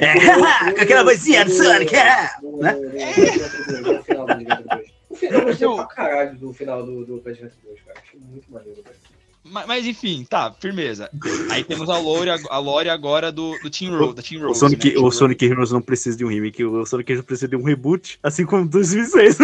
é, 0.00 0.14
com 0.72 0.80
aquela 0.80 1.02
vozinha 1.02 1.44
do 1.44 1.50
Sonic. 1.50 1.96
É. 1.96 2.30
Né? 2.60 2.74
O 5.14 5.16
final, 5.16 5.42
eu 5.42 5.46
gostei 5.46 5.68
pra 5.68 5.86
caralho 5.86 6.38
do 6.38 6.52
final 6.52 6.84
do, 6.84 7.06
do 7.06 7.18
Pet 7.18 7.40
2, 7.40 7.80
cara. 7.82 8.00
Achei 8.02 8.18
muito 8.18 8.50
maneiro, 8.50 8.82
cara. 8.82 8.96
Mas, 9.44 9.66
mas, 9.66 9.86
enfim, 9.86 10.26
tá, 10.28 10.54
firmeza. 10.58 11.10
Aí 11.50 11.62
temos 11.62 11.90
a 11.90 11.98
lore, 11.98 12.30
a 12.30 12.58
lore 12.58 12.88
agora 12.88 13.30
do, 13.30 13.58
do 13.58 13.68
Team 13.68 13.98
Rose. 13.98 14.14
Da 14.14 14.22
Team 14.22 14.40
Rose 14.40 14.52
o 14.52 14.54
Sonic, 14.54 14.94
né? 14.94 15.00
o 15.00 15.10
Sonic 15.10 15.44
Heroes 15.44 15.70
não 15.70 15.82
precisa 15.82 16.16
de 16.16 16.24
um 16.24 16.28
remake, 16.28 16.64
o 16.64 16.86
Sonic 16.86 17.12
Heroes 17.12 17.26
precisa 17.26 17.48
de 17.48 17.56
um 17.56 17.62
reboot, 17.62 18.18
assim 18.22 18.46
como 18.46 18.66
2006. 18.66 19.38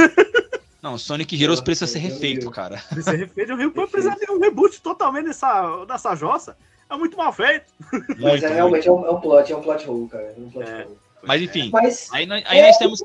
Não, 0.82 0.96
Sonic 0.96 1.40
Heroes 1.40 1.60
precisa 1.60 1.86
ser 1.86 1.98
refeito, 1.98 2.50
cara. 2.50 2.82
Precisa 2.88 3.10
ser 3.10 3.16
refeito, 3.18 3.70
precisa 3.88 4.16
de 4.16 4.32
um 4.32 4.40
reboot 4.40 4.80
totalmente 4.80 5.26
dessa, 5.26 5.84
dessa 5.84 6.14
jossa. 6.14 6.56
É 6.88 6.96
muito 6.96 7.18
mal 7.18 7.32
feito. 7.32 7.66
Mas 8.18 8.42
é, 8.42 8.54
realmente 8.54 8.88
é 8.88 8.92
um, 8.92 9.04
é 9.04 9.10
um 9.10 9.20
plot, 9.20 9.52
é 9.52 9.56
um 9.56 9.60
plot 9.60 9.88
hole, 9.88 10.08
cara. 10.08 10.34
É 10.36 10.40
um 10.40 10.50
plot 10.50 10.70
é. 10.70 10.84
hole. 10.86 10.96
Mas 11.22 11.42
enfim, 11.42 11.68
Mas, 11.70 12.08
aí, 12.12 12.24
nós, 12.24 12.42
aí 12.46 12.62
nós 12.62 12.78
temos. 12.78 13.02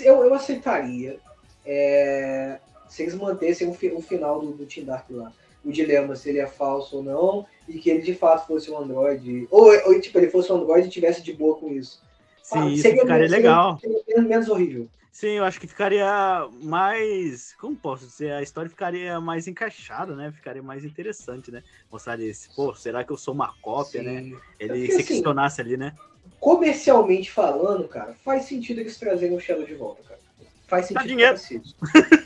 Eu, 0.00 0.24
eu 0.24 0.34
aceitaria 0.34 1.18
é, 1.64 2.58
se 2.86 3.02
eles 3.02 3.14
mantessem 3.14 3.66
o, 3.66 3.70
o 3.70 4.02
final 4.02 4.40
do, 4.40 4.52
do 4.52 4.66
Team 4.66 4.84
Dark 4.84 5.06
lá 5.08 5.32
o 5.66 5.72
dilema 5.72 6.14
se 6.14 6.28
ele 6.28 6.38
é 6.38 6.46
falso 6.46 6.98
ou 6.98 7.02
não, 7.02 7.46
e 7.68 7.78
que 7.78 7.90
ele 7.90 8.02
de 8.02 8.14
fato 8.14 8.46
fosse 8.46 8.70
um 8.70 8.78
Android, 8.78 9.48
ou, 9.50 9.66
ou 9.86 10.00
tipo, 10.00 10.16
ele 10.18 10.30
fosse 10.30 10.52
um 10.52 10.56
Android 10.56 10.86
e 10.86 10.90
tivesse 10.90 11.20
de 11.22 11.32
boa 11.32 11.56
com 11.56 11.72
isso. 11.72 12.00
Sim, 12.40 12.58
ah, 12.58 12.68
isso 12.68 12.88
ficaria 12.88 13.28
legal. 13.28 13.78
Seria 13.80 14.22
menos 14.22 14.48
horrível. 14.48 14.88
Sim, 15.10 15.30
eu 15.30 15.44
acho 15.44 15.58
que 15.58 15.66
ficaria 15.66 16.46
mais. 16.62 17.54
Como 17.54 17.74
posso 17.74 18.06
dizer? 18.06 18.32
A 18.32 18.42
história 18.42 18.68
ficaria 18.68 19.18
mais 19.18 19.48
encaixada, 19.48 20.14
né? 20.14 20.30
Ficaria 20.30 20.62
mais 20.62 20.84
interessante, 20.84 21.50
né? 21.50 21.64
Mostrar 21.90 22.20
esse, 22.20 22.54
pô, 22.54 22.74
será 22.74 23.02
que 23.02 23.10
eu 23.10 23.16
sou 23.16 23.34
uma 23.34 23.52
cópia, 23.62 24.02
né? 24.02 24.22
Sim. 24.22 24.30
né? 24.30 24.40
Ele 24.60 24.68
porque, 24.68 24.92
se 24.92 24.96
assim, 24.96 25.06
questionasse 25.06 25.60
ali, 25.60 25.76
né? 25.76 25.94
Comercialmente 26.38 27.32
falando, 27.32 27.88
cara, 27.88 28.14
faz 28.24 28.44
sentido 28.44 28.80
eles 28.80 28.98
trazerem 28.98 29.34
o 29.36 29.40
Shadow 29.40 29.64
de 29.64 29.74
volta, 29.74 30.02
cara. 30.02 30.20
Faz 30.68 30.86
sentido. 30.86 31.08
Dinheiro. 31.08 31.36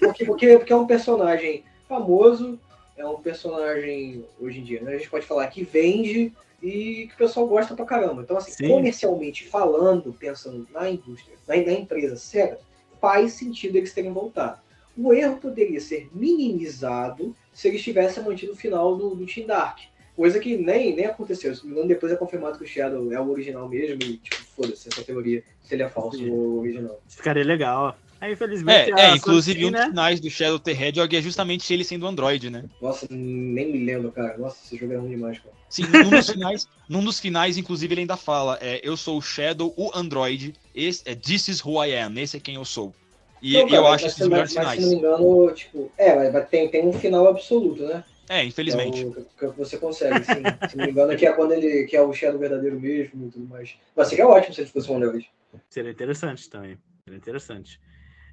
Porque, 0.01 0.25
porque, 0.25 0.59
porque 0.59 0.73
é 0.73 0.77
um 0.77 0.87
personagem 0.87 1.65
famoso, 1.89 2.59
é 3.01 3.07
um 3.07 3.21
personagem, 3.21 4.25
hoje 4.39 4.61
em 4.61 4.63
dia, 4.63 4.81
né? 4.83 4.95
a 4.95 4.99
gente 4.99 5.11
pode 5.11 5.27
falar 5.27 5.47
que 5.49 5.65
vende 5.65 6.33
e 6.63 7.07
que 7.09 7.15
o 7.15 7.17
pessoal 7.17 7.47
gosta 7.47 7.75
pra 7.75 7.87
caramba. 7.87 8.23
Então, 8.23 8.37
assim, 8.37 8.53
Sim. 8.53 8.69
comercialmente 8.69 9.49
falando, 9.49 10.13
pensando 10.13 10.67
na 10.71 10.91
indústria, 10.91 11.35
na, 11.49 11.57
na 11.57 11.73
empresa 11.73 12.17
Sega, 12.17 12.59
faz 13.01 13.33
sentido 13.33 13.77
eles 13.77 13.95
terem 13.95 14.13
voltado. 14.13 14.61
O 14.97 15.15
erro 15.15 15.39
poderia 15.39 15.81
ser 15.81 16.11
minimizado 16.13 17.35
se 17.55 17.69
eles 17.69 17.83
tivessem 17.83 18.23
mantido 18.23 18.53
o 18.53 18.57
final 18.57 18.95
do, 18.97 19.15
do 19.15 19.27
Team 19.27 19.47
Dark. 19.47 19.79
Coisa 20.15 20.39
que 20.39 20.59
nem, 20.59 20.95
nem 20.95 21.07
aconteceu. 21.07 21.55
Se 21.55 21.67
não 21.67 21.87
depois 21.87 22.13
é 22.13 22.17
confirmado 22.17 22.59
que 22.59 22.65
o 22.65 22.67
Shadow 22.67 23.11
é 23.11 23.19
o 23.19 23.31
original 23.31 23.67
mesmo 23.67 24.03
e, 24.03 24.19
tipo, 24.19 24.45
foda-se 24.55 24.89
essa 24.89 25.03
teoria, 25.03 25.43
se 25.63 25.75
ele 25.75 25.83
é 25.83 25.89
falso 25.89 26.19
Sim. 26.19 26.31
ou 26.31 26.59
original. 26.59 27.01
Ficaria 27.09 27.45
legal. 27.45 27.97
Aí, 28.21 28.33
infelizmente. 28.33 28.93
É, 28.93 29.13
é 29.13 29.17
inclusive 29.17 29.65
um 29.65 29.71
dos 29.71 29.81
né? 29.81 29.87
finais 29.87 30.21
do 30.21 30.29
Shadow 30.29 30.59
the 30.59 30.73
Hedgehog 30.73 31.17
é 31.17 31.23
justamente 31.23 31.73
ele 31.73 31.83
sendo 31.83 32.07
Android, 32.07 32.51
né? 32.51 32.65
Nossa, 32.81 33.07
nem 33.11 33.73
me 33.73 33.85
lembro, 33.85 34.13
cara. 34.13 34.37
Nossa, 34.37 34.59
esse 34.65 34.77
jogo 34.77 34.93
é 34.93 34.97
ruim 34.97 35.11
demais, 35.11 35.39
cara. 35.39 35.55
Sim, 35.71 35.85
num 35.85 36.11
dos 36.11 36.29
finais, 36.29 36.69
num 36.89 37.03
dos 37.03 37.19
finais 37.19 37.57
inclusive, 37.57 37.95
ele 37.95 38.03
ainda 38.03 38.17
fala: 38.17 38.59
é, 38.61 38.81
Eu 38.83 38.97
sou 38.97 39.17
o 39.17 39.23
Shadow, 39.23 39.73
o 39.77 39.91
Android, 39.95 40.53
esse, 40.75 41.03
é, 41.07 41.15
This 41.15 41.49
is 41.49 41.65
who 41.65 41.83
I 41.83 41.97
am, 41.97 42.19
esse 42.19 42.37
é 42.37 42.41
quem 42.41 42.57
eu 42.57 42.65
sou. 42.65 42.95
E, 43.41 43.57
então, 43.57 43.69
cara, 43.69 43.81
eu 43.81 43.87
acho 43.87 44.07
esses 44.07 44.29
melhores 44.29 44.53
finais. 44.53 44.79
Se 44.79 44.83
não 44.83 44.91
me 44.91 44.97
engano, 44.97 45.55
tipo, 45.55 45.91
é, 45.97 46.31
mas 46.31 46.49
tem, 46.51 46.69
tem 46.69 46.87
um 46.87 46.93
final 46.93 47.27
absoluto, 47.27 47.85
né? 47.85 48.05
É, 48.29 48.45
infelizmente. 48.45 49.03
É 49.03 49.07
o, 49.07 49.53
que 49.53 49.59
você 49.59 49.79
consegue, 49.79 50.25
sim. 50.25 50.43
se 50.69 50.77
não 50.77 50.85
me 50.85 50.93
engano, 50.93 51.17
que 51.17 51.27
é 51.27 51.33
quando 51.33 51.53
ele 51.53 51.85
que 51.85 51.97
é 51.97 52.03
o 52.03 52.13
Shadow 52.13 52.39
verdadeiro 52.39 52.79
mesmo 52.79 53.27
e 53.27 53.31
tudo 53.31 53.47
mais. 53.47 53.75
Mas 53.97 54.09
seria 54.09 54.29
ótimo 54.29 54.55
se 54.55 54.61
ele 54.61 54.69
fosse 54.69 54.93
um 54.93 54.97
Android. 54.97 55.29
Seria 55.71 55.91
interessante 55.91 56.51
também. 56.51 56.79
Seria 57.05 57.17
interessante. 57.17 57.81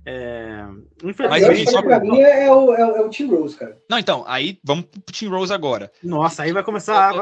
É... 0.10 0.66
Mas 1.30 1.44
eu 1.44 1.70
só 1.70 1.82
pra 1.82 2.00
mim 2.00 2.22
é 2.22 2.50
o, 2.50 2.74
é, 2.74 2.86
o, 2.86 2.96
é 2.96 3.02
o 3.02 3.10
Team 3.10 3.30
Rose, 3.30 3.58
cara. 3.58 3.78
Não, 3.90 4.00
então, 4.00 4.24
aí 4.26 4.58
vamos 4.64 4.86
pro 4.86 5.14
Team 5.14 5.30
Rose 5.30 5.52
agora. 5.52 5.92
Nossa, 6.02 6.44
aí 6.44 6.54
vai 6.54 6.64
começar 6.64 7.14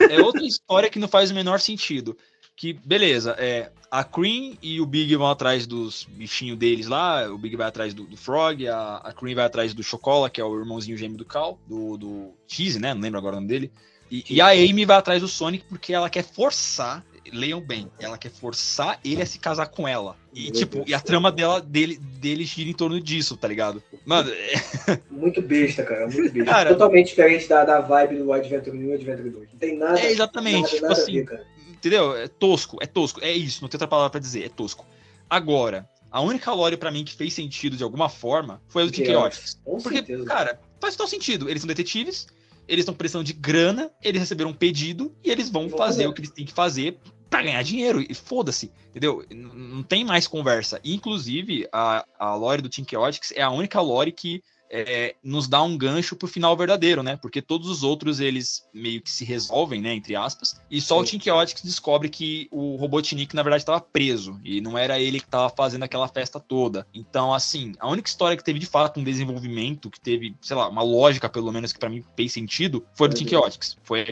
é, 0.00 0.16
é 0.16 0.20
outra 0.20 0.42
história 0.42 0.90
que 0.90 0.98
não 0.98 1.06
faz 1.06 1.30
o 1.30 1.34
menor 1.34 1.60
sentido. 1.60 2.18
Que, 2.56 2.72
beleza, 2.72 3.36
é, 3.38 3.70
a 3.88 4.02
Cream 4.02 4.54
e 4.60 4.80
o 4.80 4.86
Big 4.86 5.14
vão 5.14 5.28
atrás 5.30 5.64
dos 5.64 6.08
bichinhos 6.10 6.58
deles 6.58 6.88
lá. 6.88 7.32
O 7.32 7.38
Big 7.38 7.54
vai 7.54 7.68
atrás 7.68 7.94
do, 7.94 8.02
do 8.02 8.16
Frog, 8.16 8.66
a, 8.66 8.96
a 8.96 9.12
Cream 9.12 9.36
vai 9.36 9.44
atrás 9.44 9.72
do 9.72 9.84
Chocola, 9.84 10.28
que 10.28 10.40
é 10.40 10.44
o 10.44 10.58
irmãozinho 10.58 10.98
gêmeo 10.98 11.16
do 11.16 11.24
Cal, 11.24 11.56
do, 11.68 11.96
do 11.96 12.34
Cheese, 12.48 12.80
né? 12.80 12.94
Não 12.94 13.00
lembro 13.00 13.20
agora 13.20 13.36
o 13.36 13.36
nome 13.36 13.48
dele. 13.48 13.70
E, 14.10 14.24
e, 14.28 14.40
a 14.40 14.48
Amy 14.48 14.84
vai 14.84 14.96
atrás 14.96 15.20
do 15.20 15.28
Sonic 15.28 15.64
porque 15.68 15.92
ela 15.92 16.10
quer 16.10 16.24
forçar 16.24 17.04
leiam 17.32 17.60
bem, 17.60 17.90
ela 17.98 18.16
quer 18.18 18.30
forçar 18.30 18.98
ele 19.04 19.22
a 19.22 19.26
se 19.26 19.38
casar 19.38 19.66
com 19.66 19.86
ela. 19.86 20.16
E, 20.34 20.50
tipo, 20.50 20.84
e 20.86 20.94
a 20.94 21.00
trama 21.00 21.30
dela, 21.32 21.60
dele, 21.60 21.96
dele 21.98 22.44
gira 22.44 22.68
em 22.70 22.72
torno 22.72 23.00
disso, 23.00 23.36
tá 23.36 23.48
ligado? 23.48 23.82
Mano, 24.06 24.30
é, 24.30 25.00
Muito 25.10 25.40
besta, 25.42 25.82
cara. 25.84 26.06
Muito 26.08 26.32
besta. 26.32 26.50
Cara- 26.50 26.70
Totalmente 26.70 27.08
diferente 27.08 27.48
da, 27.48 27.64
da 27.64 27.80
vibe 27.80 28.16
do 28.18 28.32
Adventure 28.32 28.76
1 28.76 28.82
e 28.90 28.92
Adventure 28.94 29.30
2. 29.30 29.48
Não 29.52 29.58
tem 29.58 29.76
nada. 29.78 30.00
é 30.00 30.10
exatamente, 30.10 30.56
nada, 30.62 30.68
tipo 30.68 30.82
nada 30.88 30.94
assim, 31.00 31.24
ver, 31.24 31.46
entendeu? 31.70 32.16
É 32.16 32.28
tosco, 32.28 32.78
é 32.80 32.86
tosco, 32.86 33.20
é 33.22 33.32
isso, 33.32 33.62
não 33.62 33.68
tem 33.68 33.76
outra 33.76 33.88
palavra 33.88 34.10
pra 34.10 34.20
dizer, 34.20 34.44
é 34.44 34.48
tosco. 34.48 34.86
Agora, 35.28 35.88
a 36.10 36.20
única 36.20 36.52
lore 36.52 36.76
pra 36.76 36.90
mim 36.90 37.04
que 37.04 37.14
fez 37.14 37.34
sentido 37.34 37.76
de 37.76 37.82
alguma 37.84 38.08
forma 38.08 38.62
foi 38.68 38.82
a 38.82 38.86
do 38.86 38.92
Team 38.92 39.06
Chaotix. 39.06 39.60
Porque, 39.64 39.98
certeza. 39.98 40.24
cara, 40.24 40.60
faz 40.80 40.94
total 40.94 41.08
sentido. 41.08 41.48
Eles 41.50 41.60
são 41.60 41.68
detetives, 41.68 42.26
eles 42.66 42.82
estão 42.82 42.94
precisando 42.94 43.24
de 43.26 43.32
grana, 43.34 43.90
eles 44.02 44.20
receberam 44.20 44.50
um 44.50 44.54
pedido 44.54 45.14
e 45.22 45.30
eles 45.30 45.48
vão 45.50 45.68
Vão 45.68 45.76
fazer 45.78 46.02
fazer. 46.02 46.06
o 46.06 46.12
que 46.14 46.20
eles 46.20 46.30
têm 46.30 46.46
que 46.46 46.52
fazer 46.52 46.98
pra 47.28 47.42
ganhar 47.42 47.62
dinheiro. 47.62 48.04
E 48.08 48.14
foda-se, 48.14 48.70
entendeu? 48.90 49.24
Não 49.30 49.82
tem 49.82 50.04
mais 50.04 50.26
conversa. 50.26 50.80
Inclusive, 50.84 51.68
a, 51.72 52.04
a 52.18 52.34
lore 52.34 52.62
do 52.62 52.68
Team 52.68 52.86
Chaotix 52.88 53.32
é 53.32 53.42
a 53.42 53.50
única 53.50 53.80
lore 53.80 54.12
que 54.12 54.42
é, 54.70 55.14
nos 55.22 55.48
dá 55.48 55.62
um 55.62 55.76
gancho 55.76 56.14
pro 56.14 56.28
final 56.28 56.56
verdadeiro, 56.56 57.02
né? 57.02 57.16
Porque 57.16 57.40
todos 57.40 57.68
os 57.68 57.82
outros, 57.82 58.20
eles 58.20 58.66
meio 58.72 59.00
que 59.00 59.10
se 59.10 59.24
resolvem, 59.24 59.80
né? 59.80 59.94
Entre 59.94 60.14
aspas. 60.14 60.60
E 60.70 60.80
só 60.80 60.98
o 60.98 61.06
Sim. 61.06 61.18
Team 61.18 61.24
Chaotix 61.24 61.62
descobre 61.62 62.08
que 62.08 62.48
o 62.50 62.76
Robotnik, 62.76 63.34
na 63.34 63.42
verdade, 63.42 63.62
estava 63.62 63.80
preso. 63.80 64.38
E 64.44 64.60
não 64.60 64.76
era 64.76 65.00
ele 65.00 65.20
que 65.20 65.26
estava 65.26 65.48
fazendo 65.48 65.84
aquela 65.84 66.08
festa 66.08 66.38
toda. 66.38 66.86
Então, 66.92 67.32
assim, 67.32 67.72
a 67.78 67.88
única 67.88 68.08
história 68.08 68.36
que 68.36 68.44
teve 68.44 68.58
de 68.58 68.66
fato 68.66 69.00
um 69.00 69.04
desenvolvimento, 69.04 69.90
que 69.90 70.00
teve, 70.00 70.36
sei 70.40 70.56
lá, 70.56 70.68
uma 70.68 70.82
lógica, 70.82 71.28
pelo 71.28 71.50
menos, 71.50 71.72
que 71.72 71.78
pra 71.78 71.88
mim 71.88 72.04
fez 72.16 72.32
sentido, 72.32 72.84
foi 72.94 73.08
do 73.08 73.14
Team 73.14 73.24
Uhum. 73.24 73.30
Chaotix. 73.30 73.76
Foi. 73.82 74.04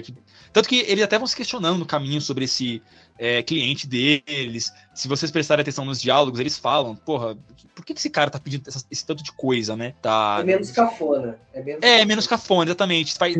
Tanto 0.52 0.68
que 0.68 0.76
eles 0.88 1.04
até 1.04 1.18
vão 1.18 1.26
se 1.26 1.36
questionando 1.36 1.78
no 1.78 1.86
caminho 1.86 2.20
sobre 2.20 2.46
esse 2.46 2.82
é, 3.18 3.42
cliente 3.42 3.86
deles. 3.86 4.72
Se 4.94 5.08
vocês 5.08 5.30
prestarem 5.30 5.62
atenção 5.62 5.84
nos 5.84 6.00
diálogos, 6.00 6.38
eles 6.40 6.58
falam, 6.58 6.94
porra, 6.96 7.36
por 7.74 7.84
que 7.84 7.92
esse 7.92 8.10
cara 8.10 8.30
tá 8.30 8.38
pedindo 8.38 8.68
essa- 8.68 8.84
esse 8.90 9.04
tanto 9.04 9.22
de 9.22 9.32
coisa, 9.32 9.74
né? 9.76 9.94
Tá... 10.02 10.38
É 10.40 10.44
menos 10.44 10.70
cafona. 10.70 11.38
É 11.52 11.62
menos, 11.62 11.80
É, 11.82 12.04
menos 12.04 12.26
cafona, 12.26 12.68
exatamente. 12.70 13.14
Faz-. 13.14 13.36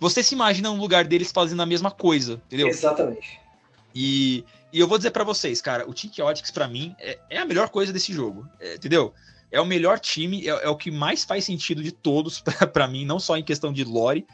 Você 0.00 0.22
se 0.22 0.34
imagina 0.34 0.70
no 0.70 0.76
lugar 0.76 1.04
deles 1.04 1.30
fazendo 1.32 1.62
a 1.62 1.66
mesma 1.66 1.90
coisa, 1.90 2.40
entendeu? 2.46 2.68
Exatamente. 2.68 3.38
E, 3.94 4.44
e 4.72 4.80
eu 4.80 4.88
vou 4.88 4.98
dizer 4.98 5.10
pra 5.10 5.22
vocês, 5.24 5.60
cara, 5.60 5.88
o 5.88 5.94
Team 5.94 6.12
Chaotix 6.12 6.50
pra 6.50 6.66
mim 6.66 6.94
é, 6.98 7.18
é 7.30 7.38
a 7.38 7.44
melhor 7.44 7.68
coisa 7.68 7.92
desse 7.92 8.12
jogo, 8.12 8.46
é, 8.58 8.74
entendeu? 8.74 9.12
É 9.52 9.60
o 9.60 9.64
melhor 9.66 10.00
time, 10.00 10.42
é, 10.48 10.50
é 10.64 10.68
o 10.68 10.76
que 10.76 10.90
mais 10.90 11.22
faz 11.24 11.44
sentido 11.44 11.82
de 11.82 11.92
todos 11.92 12.40
pra- 12.42 12.66
pra 12.66 12.88
mim, 12.88 13.04
não 13.04 13.20
só 13.20 13.36
em 13.36 13.44
questão 13.44 13.72
de 13.72 13.84
lore, 13.84 14.26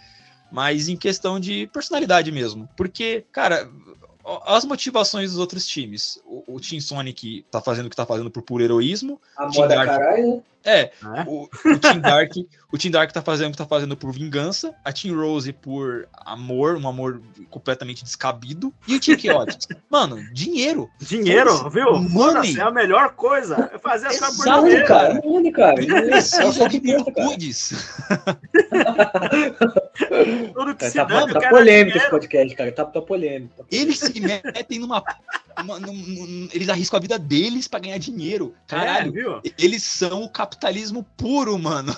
mas 0.51 0.89
em 0.89 0.97
questão 0.97 1.39
de 1.39 1.67
personalidade 1.69 2.33
mesmo. 2.33 2.69
Porque, 2.77 3.25
cara, 3.31 3.71
as 4.45 4.65
motivações 4.65 5.31
dos 5.31 5.39
outros 5.39 5.67
times. 5.67 6.21
O, 6.25 6.57
o 6.57 6.61
Team 6.61 6.81
Sonic 6.81 7.45
tá 7.51 7.61
fazendo 7.61 7.87
o 7.87 7.91
que 7.91 7.97
tá 7.97 8.07
fazendo 8.07 8.31
por 8.31 8.43
puro 8.43 8.63
heroísmo. 8.63 9.21
A 9.37 9.49
Team 9.49 9.63
moda 9.63 9.75
Dark. 9.75 9.89
caralho. 9.89 10.43
É, 10.65 10.91
né? 11.03 11.25
o, 11.27 11.45
o 11.65 11.79
Team 11.79 12.01
Dark, 12.01 12.33
o 12.71 12.77
Team 12.79 12.93
Dark 12.93 13.11
tá 13.13 13.23
fazendo 13.23 13.49
o 13.49 13.53
que 13.53 13.59
tá 13.59 13.65
fazendo 13.67 13.97
por 13.97 14.13
vingança, 14.13 14.75
a 14.85 14.93
Team 14.93 15.17
Rose 15.17 15.53
por 15.53 16.07
amor, 16.13 16.77
um 16.77 16.87
amor 16.87 17.21
completamente 17.49 18.05
descabido, 18.05 18.73
e 18.87 18.95
o 18.97 19.01
Team 19.01 19.17
Chaotix. 19.21 19.67
Mano, 19.89 20.23
dinheiro. 20.33 20.91
Dinheiro, 21.01 21.69
viu? 21.71 21.99
Money. 21.99 22.59
É 22.59 22.63
a 22.63 22.71
melhor 22.71 23.15
coisa. 23.15 23.71
É 23.73 23.79
fazer 23.79 24.09
as 24.09 24.19
coisas 24.19 24.37
por 24.37 24.61
dinheiro. 24.65 24.87
cara. 24.87 25.15
Money, 25.25 25.53
cara. 25.53 25.81
Não 25.87 25.97
É 25.97 26.21
de 26.69 26.81
que 26.81 26.81
virtudes. 26.81 27.73
Tudo 30.55 30.75
que 30.75 30.81
Cara, 30.81 30.91
se 30.91 30.97
Tá, 30.99 31.05
dane, 31.05 31.33
tá 31.33 31.39
o 31.39 31.43
cara 31.43 31.57
polêmico 31.57 31.97
esse 31.99 32.11
podcast, 32.11 32.55
cara. 32.57 32.73
Tá, 32.73 32.85
tá 32.85 33.01
polêmico. 33.03 33.55
tá 33.57 33.65
polêmico. 33.65 33.69
Eles 33.71 33.99
se 33.99 34.21
metem 34.21 34.79
numa. 34.79 35.03
uma- 35.59 35.79
num- 35.81 35.93
num- 35.93 36.49
eles 36.53 36.69
arriscam 36.69 36.99
a 36.99 37.01
vida 37.01 37.19
deles 37.19 37.67
pra 37.69 37.81
ganhar 37.81 37.99
dinheiro. 37.99 38.55
É, 38.67 38.71
Caralho. 38.71 39.13
viu? 39.13 39.41
Eles 39.59 39.83
são 39.83 40.23
o 40.23 40.29
capitalismo 40.51 41.05
puro, 41.17 41.59
mano. 41.59 41.93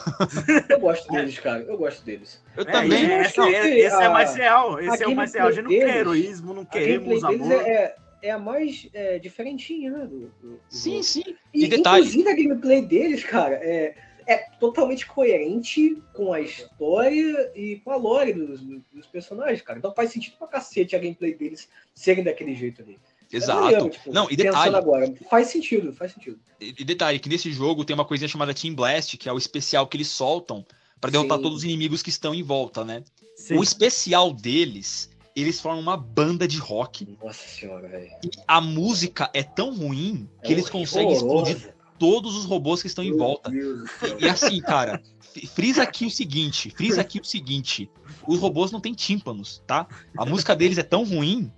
Eu 0.68 0.78
gosto 0.78 1.10
deles, 1.10 1.38
cara. 1.38 1.62
Eu 1.62 1.76
gosto 1.78 2.04
deles. 2.04 2.42
Eu 2.56 2.62
É, 2.64 2.70
também. 2.72 3.12
acho 3.14 3.40
esse, 3.42 3.50
que 3.50 3.54
é, 3.56 3.78
esse 3.80 3.96
é 3.96 4.04
a- 4.06 4.10
mais 4.10 4.34
real. 4.34 4.78
Esse 4.80 5.02
a 5.02 5.06
é 5.06 5.08
o 5.08 5.16
mais 5.16 5.34
real. 5.34 5.48
A 5.48 5.52
gente 5.52 5.62
não 5.64 5.70
quer 5.70 5.78
deles- 5.78 5.96
heroísmo, 5.96 6.54
não 6.54 6.64
queremos 6.64 7.22
deles 7.22 7.24
amor. 7.24 7.52
é, 7.52 7.70
é, 7.70 7.96
é 8.22 8.30
a 8.30 8.38
mais 8.38 8.88
é, 8.92 9.18
diferentinha, 9.18 9.90
né? 9.90 10.00
Do, 10.04 10.18
do- 10.20 10.28
do 10.40 10.60
Sim, 10.68 10.90
jogo. 10.92 11.02
sim. 11.04 11.24
E, 11.54 11.64
E 11.64 11.68
detalhe. 11.68 12.00
Inclusive 12.06 12.28
a 12.28 12.36
gameplay 12.36 12.82
deles, 12.82 13.24
cara, 13.24 13.54
é, 13.56 13.94
é 14.26 14.36
totalmente 14.60 15.06
coerente 15.06 16.00
com 16.12 16.32
a 16.32 16.40
história 16.40 17.50
e 17.56 17.76
com 17.84 17.90
a 17.90 17.96
lore 17.96 18.32
dos, 18.34 18.60
dos 18.60 19.06
personagens, 19.10 19.62
cara. 19.62 19.78
Então 19.78 19.94
faz 19.94 20.10
sentido 20.12 20.36
pra 20.38 20.46
cacete 20.46 20.94
a 20.94 20.98
gameplay 20.98 21.34
deles 21.34 21.68
serem 21.94 22.22
daquele 22.22 22.54
jeito 22.54 22.82
ali. 22.82 22.98
É 23.32 23.36
Exato. 23.36 23.60
maneiro, 23.62 23.88
tipo, 23.90 24.12
Não, 24.12 24.30
e 24.30 24.36
detalhe. 24.36 24.76
agora, 24.76 25.12
faz 25.30 25.48
sentido, 25.48 25.92
faz 25.92 26.12
sentido. 26.12 26.38
E 26.60 26.74
e 26.78 26.84
detalhe, 26.84 27.18
que 27.18 27.28
nesse 27.28 27.50
jogo 27.52 27.84
tem 27.84 27.94
uma 27.94 28.04
coisinha 28.04 28.28
chamada 28.28 28.52
Team 28.52 28.74
Blast, 28.74 29.16
que 29.16 29.28
é 29.28 29.32
o 29.32 29.38
especial 29.38 29.86
que 29.86 29.96
eles 29.96 30.08
soltam 30.08 30.64
pra 31.00 31.10
derrotar 31.10 31.38
Sim. 31.38 31.42
todos 31.42 31.58
os 31.58 31.64
inimigos 31.64 32.02
que 32.02 32.10
estão 32.10 32.34
em 32.34 32.42
volta, 32.42 32.84
né? 32.84 33.02
Sim. 33.36 33.56
O 33.56 33.62
especial 33.62 34.32
deles, 34.32 35.10
eles 35.34 35.60
formam 35.60 35.80
uma 35.80 35.96
banda 35.96 36.46
de 36.46 36.58
rock. 36.58 37.16
Nossa 37.22 37.46
senhora, 37.48 37.88
velho. 37.88 38.10
A 38.46 38.60
música 38.60 39.30
é 39.32 39.42
tão 39.42 39.74
ruim 39.74 40.28
que 40.44 40.50
É 40.50 40.52
eles 40.52 40.68
conseguem 40.68 41.12
explodir 41.12 41.74
todos 41.98 42.36
os 42.36 42.44
robôs 42.44 42.80
que 42.82 42.88
estão 42.88 43.02
em 43.02 43.10
Meu 43.10 43.18
volta. 43.18 43.50
Deus. 43.50 43.88
E 44.20 44.28
assim, 44.28 44.60
cara, 44.60 45.00
frisa 45.54 45.82
aqui 45.84 46.04
o 46.04 46.10
seguinte, 46.10 46.68
frisa 46.70 47.00
aqui 47.00 47.18
o 47.20 47.24
seguinte, 47.24 47.88
os 48.26 48.38
robôs 48.40 48.70
não 48.70 48.80
têm 48.80 48.92
tímpanos, 48.92 49.62
tá? 49.66 49.86
A 50.18 50.26
música 50.26 50.54
deles 50.54 50.78
é 50.78 50.82
tão 50.82 51.04
ruim 51.04 51.50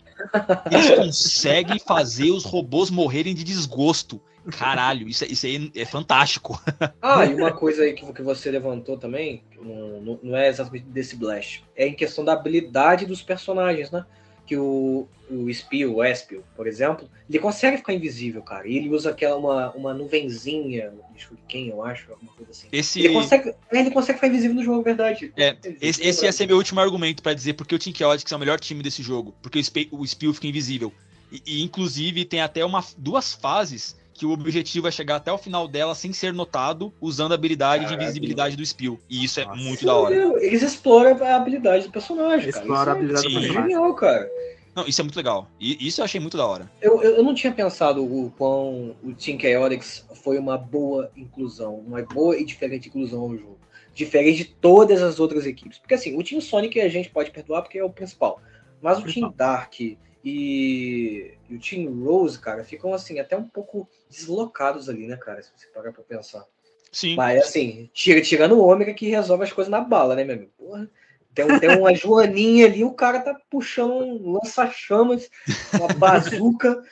eles 0.71 0.91
conseguem 0.91 1.79
fazer 1.79 2.31
os 2.31 2.45
robôs 2.45 2.91
morrerem 2.91 3.35
de 3.35 3.45
desgosto. 3.45 4.21
Caralho, 4.59 5.09
isso, 5.09 5.25
é- 5.25 5.29
isso 5.29 5.47
aí 5.47 5.73
é 5.75 5.85
fantástico. 5.87 6.61
Ah, 7.01 7.25
e 7.25 7.35
uma 7.35 7.51
coisa 7.53 7.83
aí 7.83 7.95
que, 7.95 8.13
que 8.13 8.23
você 8.23 8.51
levantou 8.51 8.99
também, 8.99 9.43
não, 9.59 10.19
não- 10.23 10.37
é 10.37 10.49
exatamente 10.49 10.85
desse 10.85 11.17
Blast, 11.17 11.65
é 11.75 11.87
em 11.87 11.95
questão 11.95 12.25
da 12.25 12.35
habilidade 12.35 13.07
dos 13.07 13.23
personagens, 13.23 13.91
né? 13.91 14.05
Que 14.47 14.59
o, 14.59 15.09
o 15.31 15.49
Spio, 15.49 15.95
o 15.97 16.05
Espio, 16.05 16.45
por 16.55 16.67
exemplo, 16.67 17.09
ele 17.27 17.39
consegue 17.39 17.79
ficar 17.79 17.95
invisível, 17.95 18.43
cara. 18.43 18.69
E 18.69 18.77
ele 18.77 18.91
usa 18.91 19.09
aquela 19.11 19.37
uma, 19.37 19.71
uma 19.73 19.95
nuvenzinha 19.95 20.93
de 21.15 21.23
shuriken, 21.23 21.69
eu 21.69 21.83
acho, 21.83 22.11
assim. 22.55 22.69
Esse, 22.73 23.01
Ele 23.01 23.15
consegue, 23.15 23.49
é, 23.51 23.81
ele 23.81 23.91
consegue 23.91 24.19
ficar 24.19 24.29
invisível 24.29 24.55
no 24.55 24.65
jogo, 24.65 24.83
verdade. 24.83 25.33
É, 25.37 25.57
esse, 25.81 26.03
esse 26.03 26.25
ia 26.25 26.33
ser 26.33 26.47
meu 26.47 26.57
último 26.57 26.81
argumento 26.81 27.23
pra 27.23 27.35
dizer 27.35 27.55
porque 27.55 27.75
o 27.75 27.79
Team 27.79 27.95
Chaotix 27.95 28.31
é 28.31 28.37
o 28.37 28.39
melhor 28.39 28.59
time 28.59 28.83
desse 28.83 29.03
jogo. 29.03 29.35
Porque 29.43 29.61
o, 29.93 30.01
o 30.01 30.07
Spill 30.07 30.33
fica 30.33 30.47
invisível. 30.47 30.93
E, 31.31 31.43
e, 31.47 31.63
inclusive 31.63 32.25
tem 32.25 32.41
até 32.41 32.65
uma, 32.65 32.85
duas 32.97 33.35
fases 33.35 33.97
que 34.15 34.25
o 34.25 34.31
objetivo 34.31 34.87
é 34.87 34.91
chegar 34.93 35.17
até 35.17 35.33
o 35.33 35.39
final 35.39 35.67
dela 35.67 35.95
sem 35.95 36.13
ser 36.13 36.33
notado, 36.33 36.93
usando 37.01 37.33
a 37.33 37.35
habilidade 37.35 37.87
de 37.87 37.95
invisibilidade 37.95 38.57
do 38.57 38.65
Spill. 38.65 39.01
E 39.11 39.25
isso 39.25 39.41
é 39.41 39.45
Nossa. 39.45 39.61
muito 39.61 39.85
da 39.85 39.95
hora. 39.95 40.15
Eles 40.41 40.63
exploram 40.63 41.23
a 41.25 41.35
habilidade 41.35 41.87
do 41.87 41.91
personagem, 41.91 42.53
cara. 42.53 42.65
Explora 42.65 42.93
a 42.93 42.95
é- 42.95 42.97
habilidade 42.97 43.27
do 43.27 43.31
é 43.31 43.41
personagem. 43.41 43.63
genial, 43.63 43.95
cara. 43.95 44.31
Não, 44.75 44.87
isso 44.87 45.01
é 45.01 45.05
muito 45.05 45.17
legal. 45.17 45.49
E 45.61 45.87
isso 45.87 46.01
eu 46.01 46.05
achei 46.05 46.21
muito 46.21 46.37
da 46.37 46.47
hora. 46.47 46.71
Eu, 46.81 47.03
eu, 47.03 47.17
eu 47.17 47.23
não 47.23 47.35
tinha 47.35 47.53
pensado 47.53 48.05
o 48.05 48.31
quão 48.33 48.97
o 49.03 49.15
Team 49.15 49.39
Chaotix 49.39 50.07
foi 50.23 50.39
uma 50.39 50.59
boa 50.59 51.11
inclusão, 51.17 51.77
uma 51.77 52.03
boa 52.03 52.37
e 52.37 52.45
diferente 52.45 52.89
inclusão 52.89 53.23
ao 53.23 53.37
jogo. 53.37 53.59
Diferente 53.95 54.39
de 54.39 54.45
todas 54.47 55.01
as 55.01 55.21
outras 55.21 55.47
equipes. 55.47 55.79
Porque 55.79 55.95
assim, 55.95 56.19
o 56.19 56.25
Team 56.25 56.41
Sonic 56.41 56.81
a 56.81 56.89
gente 56.89 57.11
pode 57.11 57.31
perdoar 57.31 57.63
porque 57.63 57.79
é 57.79 57.85
o 57.85 57.91
principal. 57.91 58.41
Mas 58.83 58.99
o 58.99 59.03
Principal. 59.03 59.31
Team 59.31 59.37
Dark 59.37 59.81
e, 59.81 59.99
e 60.25 61.55
o 61.55 61.59
Team 61.61 62.03
Rose, 62.03 62.39
cara, 62.39 62.65
ficam 62.65 62.93
assim, 62.93 63.19
até 63.19 63.37
um 63.37 63.49
pouco 63.49 63.89
deslocados 64.11 64.89
ali, 64.89 65.07
né, 65.07 65.17
cara? 65.17 65.43
Se 65.43 65.51
você 65.57 65.67
parar 65.69 65.93
pra 65.93 66.03
pensar. 66.03 66.45
Sim. 66.91 67.15
Mas 67.17 67.45
assim, 67.45 67.89
tira, 67.93 68.21
tirando 68.21 68.53
o 68.53 68.67
ômega 68.67 68.95
que 68.95 69.09
resolve 69.09 69.45
as 69.45 69.53
coisas 69.53 69.71
na 69.71 69.81
bala, 69.81 70.15
né, 70.15 70.25
meu 70.25 70.37
amigo? 70.37 70.53
Porra. 70.57 70.91
Tem, 71.35 71.59
tem 71.59 71.77
uma 71.79 71.95
joaninha 71.95 72.67
ali, 72.67 72.85
o 72.85 72.93
cara 72.93 73.21
tá 73.21 73.37
puxando 73.51 73.93
um 73.93 74.33
lança-chamas, 74.33 75.29
uma 75.73 75.89
bazuca. 75.89 76.83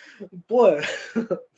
Pô, 0.48 0.66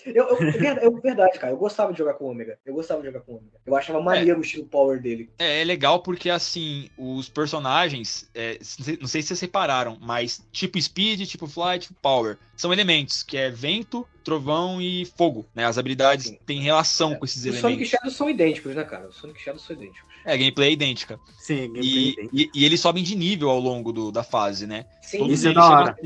eu, 0.05 0.29
eu, 0.29 0.37
ver- 0.53 0.83
eu- 0.83 1.01
verdade, 1.01 1.39
cara, 1.39 1.53
eu 1.53 1.57
gostava 1.57 1.93
de 1.93 1.99
jogar 1.99 2.15
com 2.15 2.25
o 2.27 2.29
ômega. 2.31 2.59
Eu 2.65 2.75
gostava 2.75 3.01
de 3.01 3.07
jogar 3.07 3.21
com 3.21 3.33
o 3.33 3.37
ômega. 3.37 3.57
Eu 3.65 3.75
achava 3.75 4.01
maneiro 4.03 4.39
o 4.39 4.43
estilo 4.43 4.67
power 4.67 5.01
dele. 5.01 5.31
É, 5.39 5.63
é 5.63 5.65
legal 5.65 6.01
porque, 6.03 6.29
assim, 6.29 6.89
os 6.99 7.29
personagens, 7.29 8.29
é, 8.35 8.59
não 9.01 9.09
sei- 9.09 9.23
se 9.23 9.29
vocês 9.29 9.39
separaram, 9.39 9.97
mas 10.01 10.47
tipo 10.53 10.81
Speed, 10.81 11.27
tipo 11.27 11.47
Fly, 11.47 11.79
tipo 11.79 11.95
Power, 12.03 12.39
são 12.57 12.73
elementos, 12.73 13.23
que 13.23 13.37
é 13.37 13.51
vento, 13.51 14.07
trovão 14.23 14.81
e 14.81 15.07
fogo, 15.17 15.47
né? 15.55 15.65
As 15.65 15.79
habilidades 15.79 16.27
Sim. 16.27 16.39
têm 16.47 16.61
relação 16.61 17.13
É, 17.13 17.17
com 17.17 17.25
esses 17.25 17.39
Os 17.39 17.45
Sonic 17.45 17.67
elementos. 17.67 17.89
Shadows 17.89 18.17
são 18.17 18.29
idênticos, 18.31 18.75
né, 18.75 18.85
cara? 18.85 19.09
Os 19.09 19.17
Sonic 19.17 19.41
Shadows 19.41 19.63
são 19.65 19.75
idênticos. 19.75 20.14
É, 20.25 20.33
a 20.33 20.37
gameplay 20.37 20.71
é 20.71 20.73
idêntica. 20.73 21.21
Sim, 21.39 21.69
gameplay 21.73 22.09
E, 22.09 22.15
tem. 22.17 22.31
e, 22.33 22.51
e 22.55 22.65
eles 22.65 22.81
sobem 22.81 23.03
de 23.05 23.15
nível 23.15 23.51
ao 23.51 23.61
longo 23.61 23.93
do- 23.93 24.11
da 24.11 24.23
fase, 24.23 24.67
né? 24.67 24.85
Sim, 25.03 25.19
Todos 25.19 25.39
Isso 25.39 25.49
é 25.49 25.53
da 25.53 25.69
hora. 25.69 25.97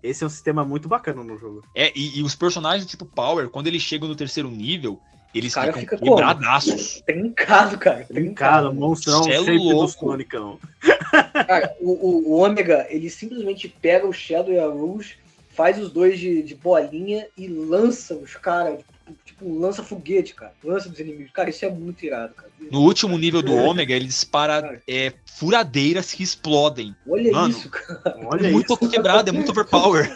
Esse 0.00 0.22
é 0.22 0.26
um 0.26 0.30
sistema 0.30 0.64
muito 0.64 0.88
bacana 0.88 1.24
no 1.24 1.36
jogo. 1.36 1.62
É, 1.74 1.92
e, 1.96 2.20
e 2.20 2.22
os 2.22 2.36
personagens 2.36 2.88
tipo 2.88 3.04
Power, 3.04 3.48
quando 3.48 3.66
eles 3.66 3.82
chegam 3.82 4.06
no 4.08 4.14
terceiro 4.14 4.48
nível, 4.48 5.00
eles 5.34 5.52
Cara, 5.54 5.68
ficam 5.68 5.80
fica 5.80 5.98
como? 5.98 6.14
quebradaços. 6.14 7.02
Trincado, 7.04 7.76
cara. 7.78 8.04
Trincado, 8.04 8.72
monstrão, 8.72 9.28
é 9.28 9.38
louco. 9.40 9.86
dos. 9.86 10.58
Cara, 11.46 11.74
o, 11.80 11.90
o, 11.90 12.28
o 12.32 12.38
Ômega, 12.38 12.86
ele 12.90 13.10
simplesmente 13.10 13.68
pega 13.68 14.06
o 14.06 14.12
Shadow 14.12 14.52
e 14.52 14.58
a 14.58 14.66
Rouge, 14.66 15.16
faz 15.50 15.78
os 15.78 15.90
dois 15.90 16.18
de, 16.18 16.42
de 16.42 16.54
bolinha 16.54 17.26
e 17.36 17.48
lança 17.48 18.14
os 18.14 18.36
caras, 18.36 18.80
tipo, 19.38 19.58
lança 19.58 19.82
foguete, 19.82 20.34
cara. 20.34 20.52
Lança 20.62 20.88
dos 20.88 20.98
inimigos. 20.98 21.30
Cara, 21.32 21.48
isso 21.48 21.64
é 21.64 21.70
muito 21.70 22.04
irado, 22.04 22.34
cara. 22.34 22.50
No 22.70 22.80
último 22.80 23.16
nível 23.16 23.40
do 23.40 23.54
Ômega, 23.54 23.94
ele 23.94 24.06
dispara 24.06 24.82
é, 24.86 25.12
furadeiras 25.24 26.12
que 26.12 26.22
explodem. 26.22 26.94
Olha 27.08 27.32
Mano, 27.32 27.50
isso, 27.50 27.70
cara. 27.70 28.18
Olha 28.26 28.48
é 28.48 28.50
muito 28.50 28.74
isso. 28.74 28.90
quebrado, 28.90 29.28
é 29.28 29.32
muito 29.32 29.50
overpower. 29.50 30.10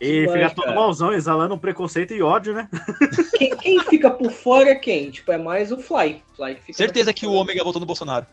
E 0.00 0.20
Demais, 0.20 0.32
fica 0.32 0.50
todo 0.50 0.64
cara. 0.66 0.76
malzão, 0.76 1.12
exalando 1.12 1.54
um 1.54 1.58
preconceito 1.58 2.12
e 2.12 2.22
ódio, 2.22 2.52
né? 2.52 2.68
Quem, 3.38 3.56
quem 3.56 3.80
fica 3.84 4.10
por 4.10 4.30
fora 4.30 4.70
é 4.70 4.74
quem? 4.74 5.10
Tipo, 5.10 5.32
é 5.32 5.38
mais 5.38 5.70
o 5.70 5.78
Fly. 5.78 6.22
Fly 6.36 6.54
que 6.56 6.60
fica 6.62 6.76
Certeza 6.76 7.12
que 7.12 7.26
o 7.26 7.32
Ômega 7.32 7.62
votou 7.62 7.78
no 7.80 7.86
Bolsonaro. 7.86 8.26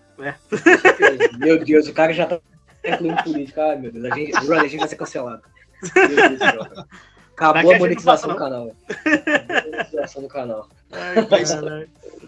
Certeza. 0.49 1.37
Meu 1.37 1.63
Deus, 1.63 1.87
o 1.87 1.93
cara 1.93 2.11
já 2.11 2.25
tá 2.25 2.39
incluindo 2.83 3.23
política. 3.23 3.63
Ai, 3.63 3.77
meu 3.77 3.91
Deus, 3.91 4.05
a 4.05 4.15
gente, 4.15 4.35
a 4.35 4.67
gente 4.67 4.77
vai 4.77 4.87
ser 4.87 4.95
cancelado. 4.95 5.43
Meu 5.95 6.29
Deus. 6.29 6.85
Acabou 7.35 7.73
a 7.73 7.79
monetização 7.79 8.29
do 8.29 8.35
canal. 8.37 8.71
Acabou 8.89 9.63
a 9.63 9.71
monetização 9.71 10.21
do 10.21 10.27
canal. 10.29 10.69
Mas, 11.29 11.49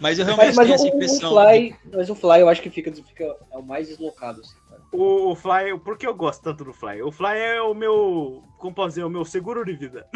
mas 0.00 0.18
eu 0.18 0.24
realmente 0.26 0.54
Mas, 0.54 0.56
mas 0.56 0.66
tenho 0.66 0.70
o, 0.70 0.74
essa 0.74 0.84
o 0.84 0.88
impressão. 0.88 1.30
Fly, 1.30 1.76
mas 1.92 2.10
o 2.10 2.14
Fly 2.14 2.40
eu 2.40 2.48
acho 2.48 2.62
que 2.62 2.70
fica, 2.70 2.92
fica 2.92 3.24
é 3.50 3.56
o 3.56 3.62
mais 3.62 3.88
deslocado. 3.88 4.40
Assim. 4.40 4.54
O, 4.92 5.32
o 5.32 5.34
Fly, 5.34 5.78
por 5.84 5.98
que 5.98 6.06
eu 6.06 6.14
gosto 6.14 6.42
tanto 6.42 6.64
do 6.64 6.72
Fly? 6.72 7.02
O 7.02 7.10
Fly 7.10 7.38
é 7.38 7.62
o 7.62 7.74
meu, 7.74 8.42
como 8.58 8.74
posso 8.74 8.88
dizer, 8.88 9.04
o 9.04 9.10
meu 9.10 9.24
seguro 9.24 9.64
de 9.64 9.74
vida. 9.74 10.06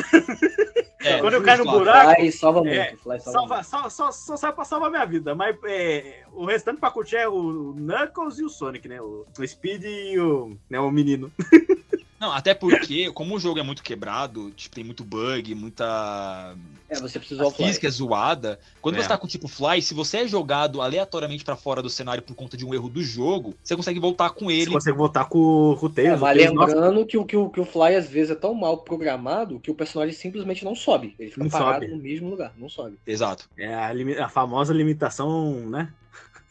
É, 1.00 1.18
Quando 1.20 1.34
eu 1.34 1.42
caio 1.42 1.64
no 1.64 1.70
buraco, 1.70 2.14
Fly 2.14 2.32
salva 2.32 2.60
muito. 2.60 2.74
É, 2.74 2.96
Fly 2.96 3.20
salva 3.20 3.32
salva, 3.32 3.54
muito. 3.54 3.68
só, 3.68 3.90
só, 3.90 4.12
só 4.12 4.36
serve 4.36 4.56
pra 4.56 4.64
salvar 4.64 4.90
minha 4.90 5.04
vida. 5.04 5.34
Mas 5.34 5.56
é, 5.64 6.22
o 6.32 6.44
restante 6.46 6.80
pra 6.80 6.90
curtir 6.90 7.16
é 7.16 7.28
o 7.28 7.74
Knuckles 7.74 8.38
e 8.38 8.44
o 8.44 8.48
Sonic, 8.48 8.88
né? 8.88 9.00
O, 9.00 9.26
o 9.38 9.46
Speed 9.46 9.84
e 9.84 10.18
o, 10.18 10.56
né, 10.70 10.80
o 10.80 10.90
menino. 10.90 11.30
Não, 12.22 12.30
até 12.32 12.54
porque, 12.54 13.10
como 13.12 13.34
o 13.34 13.40
jogo 13.40 13.58
é 13.58 13.64
muito 13.64 13.82
quebrado, 13.82 14.52
tipo, 14.52 14.72
tem 14.76 14.84
muito 14.84 15.02
bug, 15.02 15.56
muita 15.56 16.54
É, 16.88 17.00
você 17.00 17.18
precisa 17.18 17.48
a 17.48 17.50
física 17.50 17.88
é 17.88 17.90
zoada. 17.90 18.60
Quando 18.80 18.94
É. 18.96 19.02
você 19.02 19.08
tá 19.08 19.18
com 19.18 19.26
tipo 19.26 19.48
Fly, 19.48 19.82
se 19.82 19.92
você 19.92 20.18
é 20.18 20.28
jogado 20.28 20.80
aleatoriamente 20.80 21.44
pra 21.44 21.56
fora 21.56 21.82
do 21.82 21.90
cenário 21.90 22.22
por 22.22 22.36
conta 22.36 22.56
de 22.56 22.64
um 22.64 22.72
erro 22.72 22.88
do 22.88 23.02
jogo, 23.02 23.54
você 23.60 23.74
consegue 23.74 23.98
voltar 23.98 24.30
com 24.30 24.44
Você 24.46 24.52
ele. 24.52 24.70
consegue 24.70 24.96
voltar 24.96 25.24
com, 25.24 25.76
com 25.80 25.86
o 25.86 25.88
É, 25.88 25.92
Tails. 25.92 26.20
o 26.20 26.22
mas 26.22 26.52
nossa, 26.54 26.74
lembrando 26.74 27.04
que, 27.06 27.18
o- 27.18 27.24
que, 27.24 27.36
o, 27.36 27.50
que 27.50 27.60
o 27.60 27.64
Fly 27.64 27.96
às 27.96 28.08
vezes 28.08 28.30
é 28.30 28.34
tão 28.36 28.54
mal 28.54 28.78
programado 28.78 29.58
que 29.58 29.70
o 29.70 29.74
personagem 29.74 30.14
simplesmente 30.14 30.64
não 30.64 30.76
sobe. 30.76 31.16
Ele 31.18 31.28
fica 31.30 31.42
Não 31.42 31.50
parado 31.50 31.84
sobe. 31.86 31.96
no 31.96 32.00
mesmo 32.00 32.30
lugar, 32.30 32.52
não 32.56 32.68
sobe. 32.68 32.98
Exato. 33.04 33.48
é 33.58 33.74
a, 33.74 33.92
a 34.26 34.28
famosa 34.28 34.72
limitação, 34.72 35.68
né? 35.68 35.92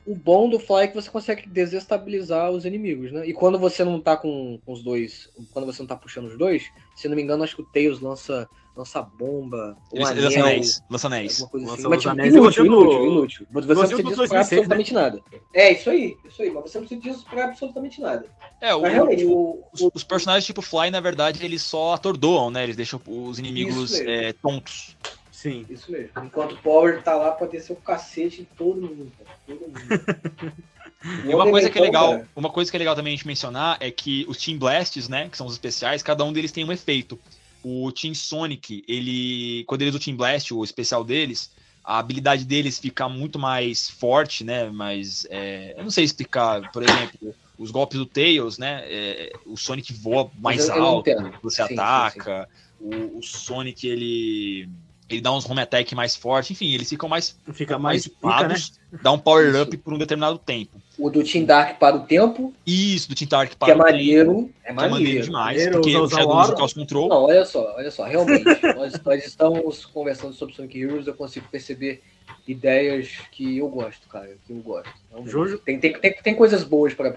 O 0.05 0.15
bom 0.15 0.49
do 0.49 0.59
Fly 0.59 0.83
é 0.83 0.87
que 0.87 0.95
você 0.95 1.09
consegue 1.09 1.47
desestabilizar 1.47 2.49
os 2.49 2.65
inimigos, 2.65 3.11
né? 3.11 3.27
E 3.27 3.33
quando 3.33 3.59
você 3.59 3.83
não 3.83 3.99
tá 3.99 4.17
com, 4.17 4.59
com 4.65 4.73
os 4.73 4.83
dois, 4.83 5.29
quando 5.53 5.65
você 5.65 5.81
não 5.81 5.87
tá 5.87 5.95
puxando 5.95 6.25
os 6.25 6.37
dois, 6.37 6.63
se 6.95 7.07
não 7.07 7.15
me 7.15 7.21
engano, 7.21 7.43
acho 7.43 7.55
que 7.55 7.61
o 7.61 7.65
Tails 7.65 7.99
lança, 7.99 8.49
lança 8.75 9.01
bomba, 9.01 9.77
um 9.93 9.97
Ele 9.97 10.05
anel, 10.05 10.23
lança 10.23 10.39
anéis. 10.39 10.83
Lança 10.89 11.07
anéis. 11.07 11.39
Lança 11.53 11.73
assim. 11.73 11.87
Mas 11.87 12.01
tipo, 12.01 12.11
anéis 12.11 12.33
inútil, 12.33 12.65
inútil, 12.65 13.05
inútil. 13.05 13.47
Você 13.51 13.67
não 13.67 13.75
precisa 13.75 14.03
disso 14.03 14.15
pra 14.15 14.25
2006, 14.25 14.31
né? 14.31 14.39
absolutamente 14.39 14.93
nada. 14.93 15.21
É, 15.53 15.71
isso 15.73 15.89
aí, 15.89 16.17
isso 16.27 16.41
aí. 16.41 16.49
Mas 16.49 16.63
você 16.63 16.79
não 16.79 16.87
precisa 16.87 17.01
disso 17.13 17.25
pra 17.29 17.45
absolutamente 17.45 18.01
nada. 18.01 18.25
É, 18.59 18.73
o, 18.73 18.81
Mas 18.81 18.93
realmente, 18.93 19.19
tipo, 19.19 19.33
o, 19.33 19.63
os, 19.71 19.89
os 19.93 20.03
personagens 20.03 20.45
tipo 20.45 20.61
Fly, 20.61 20.89
na 20.89 20.99
verdade, 20.99 21.45
eles 21.45 21.61
só 21.61 21.93
atordoam, 21.93 22.49
né? 22.49 22.63
Eles 22.63 22.75
deixam 22.75 22.99
os 23.05 23.37
inimigos 23.37 23.99
é, 23.99 24.33
tontos. 24.33 24.97
Sim. 25.41 25.65
Isso 25.67 25.91
mesmo. 25.91 26.11
Enquanto 26.23 26.51
o 26.51 26.57
Power 26.57 27.01
tá 27.01 27.15
lá 27.15 27.31
pra 27.31 27.47
descer 27.47 27.73
o 27.73 27.75
cacete 27.77 28.41
em 28.41 28.45
todo 28.45 28.79
mundo, 28.79 29.11
cara. 29.17 29.37
Todo 29.47 29.61
mundo. 29.61 29.73
E 31.03 31.33
uma 31.33 31.49
coisa 31.49 31.67
que 31.67 31.79
é 31.79 31.81
legal, 31.81 32.11
cara, 32.11 32.29
uma 32.35 32.49
coisa 32.51 32.69
que 32.69 32.77
é 32.77 32.79
legal 32.79 32.95
também 32.95 33.13
a 33.13 33.15
gente 33.15 33.25
mencionar 33.25 33.75
é 33.79 33.89
que 33.89 34.23
os 34.29 34.37
Team 34.37 34.59
Blasts, 34.59 35.09
né, 35.09 35.29
que 35.29 35.35
são 35.35 35.47
os 35.47 35.53
especiais, 35.53 36.03
cada 36.03 36.23
um 36.23 36.31
deles 36.31 36.51
tem 36.51 36.63
um 36.63 36.71
efeito. 36.71 37.19
O 37.63 37.91
Team 37.91 38.13
Sonic, 38.13 38.83
ele, 38.87 39.63
quando 39.65 39.81
eles 39.81 39.95
usam 39.95 39.99
o 40.01 40.05
Team 40.05 40.15
Blast, 40.15 40.53
o 40.53 40.63
especial 40.63 41.03
deles, 41.03 41.49
a 41.83 41.97
habilidade 41.97 42.45
deles 42.45 42.77
fica 42.77 43.09
muito 43.09 43.39
mais 43.39 43.89
forte, 43.89 44.43
né, 44.43 44.69
mas 44.69 45.25
é, 45.31 45.73
eu 45.75 45.83
não 45.83 45.89
sei 45.89 46.03
explicar, 46.03 46.71
por 46.71 46.83
exemplo, 46.83 47.35
os 47.57 47.71
golpes 47.71 47.97
do 47.97 48.05
Tails, 48.05 48.59
né, 48.59 48.83
é, 48.85 49.31
o 49.47 49.57
Sonic 49.57 49.91
voa 49.93 50.29
mais 50.35 50.69
eu- 50.69 50.75
eu 50.75 50.83
alto, 50.83 51.09
entendo. 51.09 51.33
você 51.41 51.63
Sim, 51.63 51.67
sim, 51.69 51.73
ataca, 51.73 52.47
O, 52.79 53.17
o 53.17 53.23
Sonic, 53.23 53.87
ele 53.87 54.69
ele 55.15 55.21
dá 55.21 55.31
uns 55.31 55.49
home 55.49 55.61
attack 55.61 55.93
mais 55.95 56.15
forte, 56.15 56.53
enfim, 56.53 56.73
eles 56.73 56.89
ficam 56.89 57.07
mais, 57.09 57.35
Fica 57.53 57.77
mais 57.77 58.07
pica, 58.07 58.17
né? 58.47 58.55
equipados, 58.55 58.73
dá 59.01 59.11
um 59.11 59.17
power 59.19 59.49
Isso. 59.49 59.61
up 59.63 59.77
por 59.77 59.93
um 59.93 59.97
determinado 59.97 60.37
tempo. 60.37 60.81
O 60.97 61.09
do 61.09 61.23
Team 61.23 61.45
Dark 61.45 61.79
para 61.79 61.95
o 61.95 62.01
tempo, 62.01 62.53
Isso, 62.65 63.09
do 63.09 63.15
Team 63.15 63.27
Dark 63.29 63.49
que 63.51 63.55
para 63.55 63.73
é 63.73 63.75
o 63.75 63.83
tempo. 63.83 63.89
É 63.89 63.93
que 63.93 64.69
é 64.69 64.73
maneiro 64.73 64.91
maneiro. 64.91 65.23
demais, 65.23 65.57
Maneiro, 65.57 65.81
porque 65.81 65.97
o 65.97 66.07
Shadow 66.09 66.37
usa 66.39 66.55
Chaos 66.57 66.73
Control. 66.73 67.09
Não, 67.09 67.23
olha 67.23 67.45
só, 67.45 67.73
olha 67.75 67.89
só, 67.91 68.03
realmente, 68.05 68.45
nós, 68.75 69.01
nós 69.03 69.25
estamos 69.25 69.85
conversando 69.85 70.33
sobre 70.33 70.55
Sonic 70.55 70.79
Heroes, 70.79 71.07
eu 71.07 71.13
consigo 71.13 71.47
perceber 71.49 72.01
ideias 72.47 73.09
que 73.31 73.57
eu 73.57 73.67
gosto, 73.69 74.07
cara, 74.07 74.35
que 74.45 74.53
eu 74.53 74.57
gosto. 74.57 74.89
Então, 75.09 75.25
Jojo- 75.27 75.57
Tem, 75.59 75.79
tem, 75.79 75.93
tem, 75.93 76.13
tem 76.13 76.35
coisas 76.35 76.63
boas 76.63 76.93
pra 76.93 77.13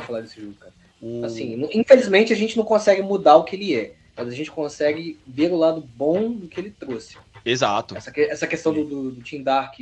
falar 0.00 0.20
desse 0.20 0.40
jogo, 0.40 0.54
cara. 0.54 0.72
O- 1.00 1.24
Assim, 1.24 1.68
infelizmente 1.74 2.32
a 2.32 2.36
gente 2.36 2.56
não 2.56 2.64
consegue 2.64 3.02
mudar 3.02 3.36
o 3.36 3.44
que 3.44 3.56
ele 3.56 3.74
é, 3.74 3.94
mas 4.16 4.28
a 4.28 4.32
gente 4.32 4.50
consegue 4.50 5.18
ver 5.26 5.50
o 5.52 5.56
lado 5.56 5.80
bom 5.96 6.30
do 6.32 6.46
que 6.48 6.60
ele 6.60 6.70
trouxe. 6.70 7.16
Exato. 7.44 7.96
Essa, 7.96 8.12
essa 8.16 8.46
questão 8.46 8.72
do, 8.72 8.84
do, 8.84 9.10
do 9.12 9.22
Team 9.22 9.42
Dark, 9.42 9.74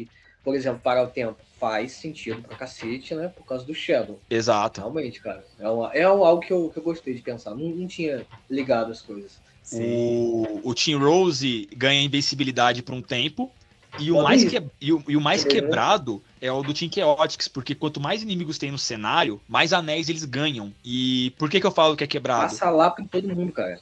por 0.42 0.54
exemplo, 0.54 0.80
parar 0.82 1.02
o 1.04 1.08
tempo, 1.08 1.36
faz 1.58 1.92
sentido 1.92 2.42
pra 2.42 2.56
cacete, 2.56 3.14
né? 3.14 3.28
Por 3.28 3.44
causa 3.44 3.64
do 3.64 3.74
Shadow. 3.74 4.18
Exato. 4.30 4.80
Realmente, 4.80 5.20
cara. 5.20 5.44
É, 5.58 5.68
uma, 5.68 5.92
é 5.92 6.02
algo 6.02 6.40
que 6.40 6.52
eu, 6.52 6.70
que 6.70 6.78
eu 6.78 6.82
gostei 6.82 7.14
de 7.14 7.22
pensar. 7.22 7.50
Não, 7.50 7.68
não 7.68 7.86
tinha 7.86 8.26
ligado 8.48 8.90
as 8.90 9.02
coisas. 9.02 9.38
O, 9.72 10.60
o 10.64 10.74
Team 10.74 10.98
Rose 10.98 11.68
ganha 11.76 12.02
invencibilidade 12.02 12.82
por 12.82 12.94
um 12.94 13.02
tempo. 13.02 13.50
E 13.98 14.10
o 14.10 14.22
mais, 14.22 14.44
que, 14.44 14.62
e 14.80 14.92
o, 14.92 15.04
e 15.08 15.16
o 15.16 15.20
mais 15.20 15.42
Uhum. 15.42 15.48
quebrado 15.48 16.22
é 16.40 16.50
o 16.50 16.62
do 16.62 16.72
Team 16.72 16.90
Chaotix, 16.90 17.48
porque 17.48 17.74
quanto 17.74 18.00
mais 18.00 18.22
inimigos 18.22 18.56
tem 18.56 18.70
no 18.70 18.78
cenário, 18.78 19.40
mais 19.46 19.72
anéis 19.72 20.08
eles 20.08 20.24
ganham. 20.24 20.72
E 20.84 21.34
por 21.38 21.50
que, 21.50 21.60
que 21.60 21.66
eu 21.66 21.70
falo 21.70 21.96
que 21.96 22.04
é 22.04 22.06
quebrado? 22.06 22.50
Passa 22.50 22.70
lá 22.70 22.90
pra 22.90 23.04
todo 23.04 23.28
mundo, 23.28 23.52
cara. 23.52 23.78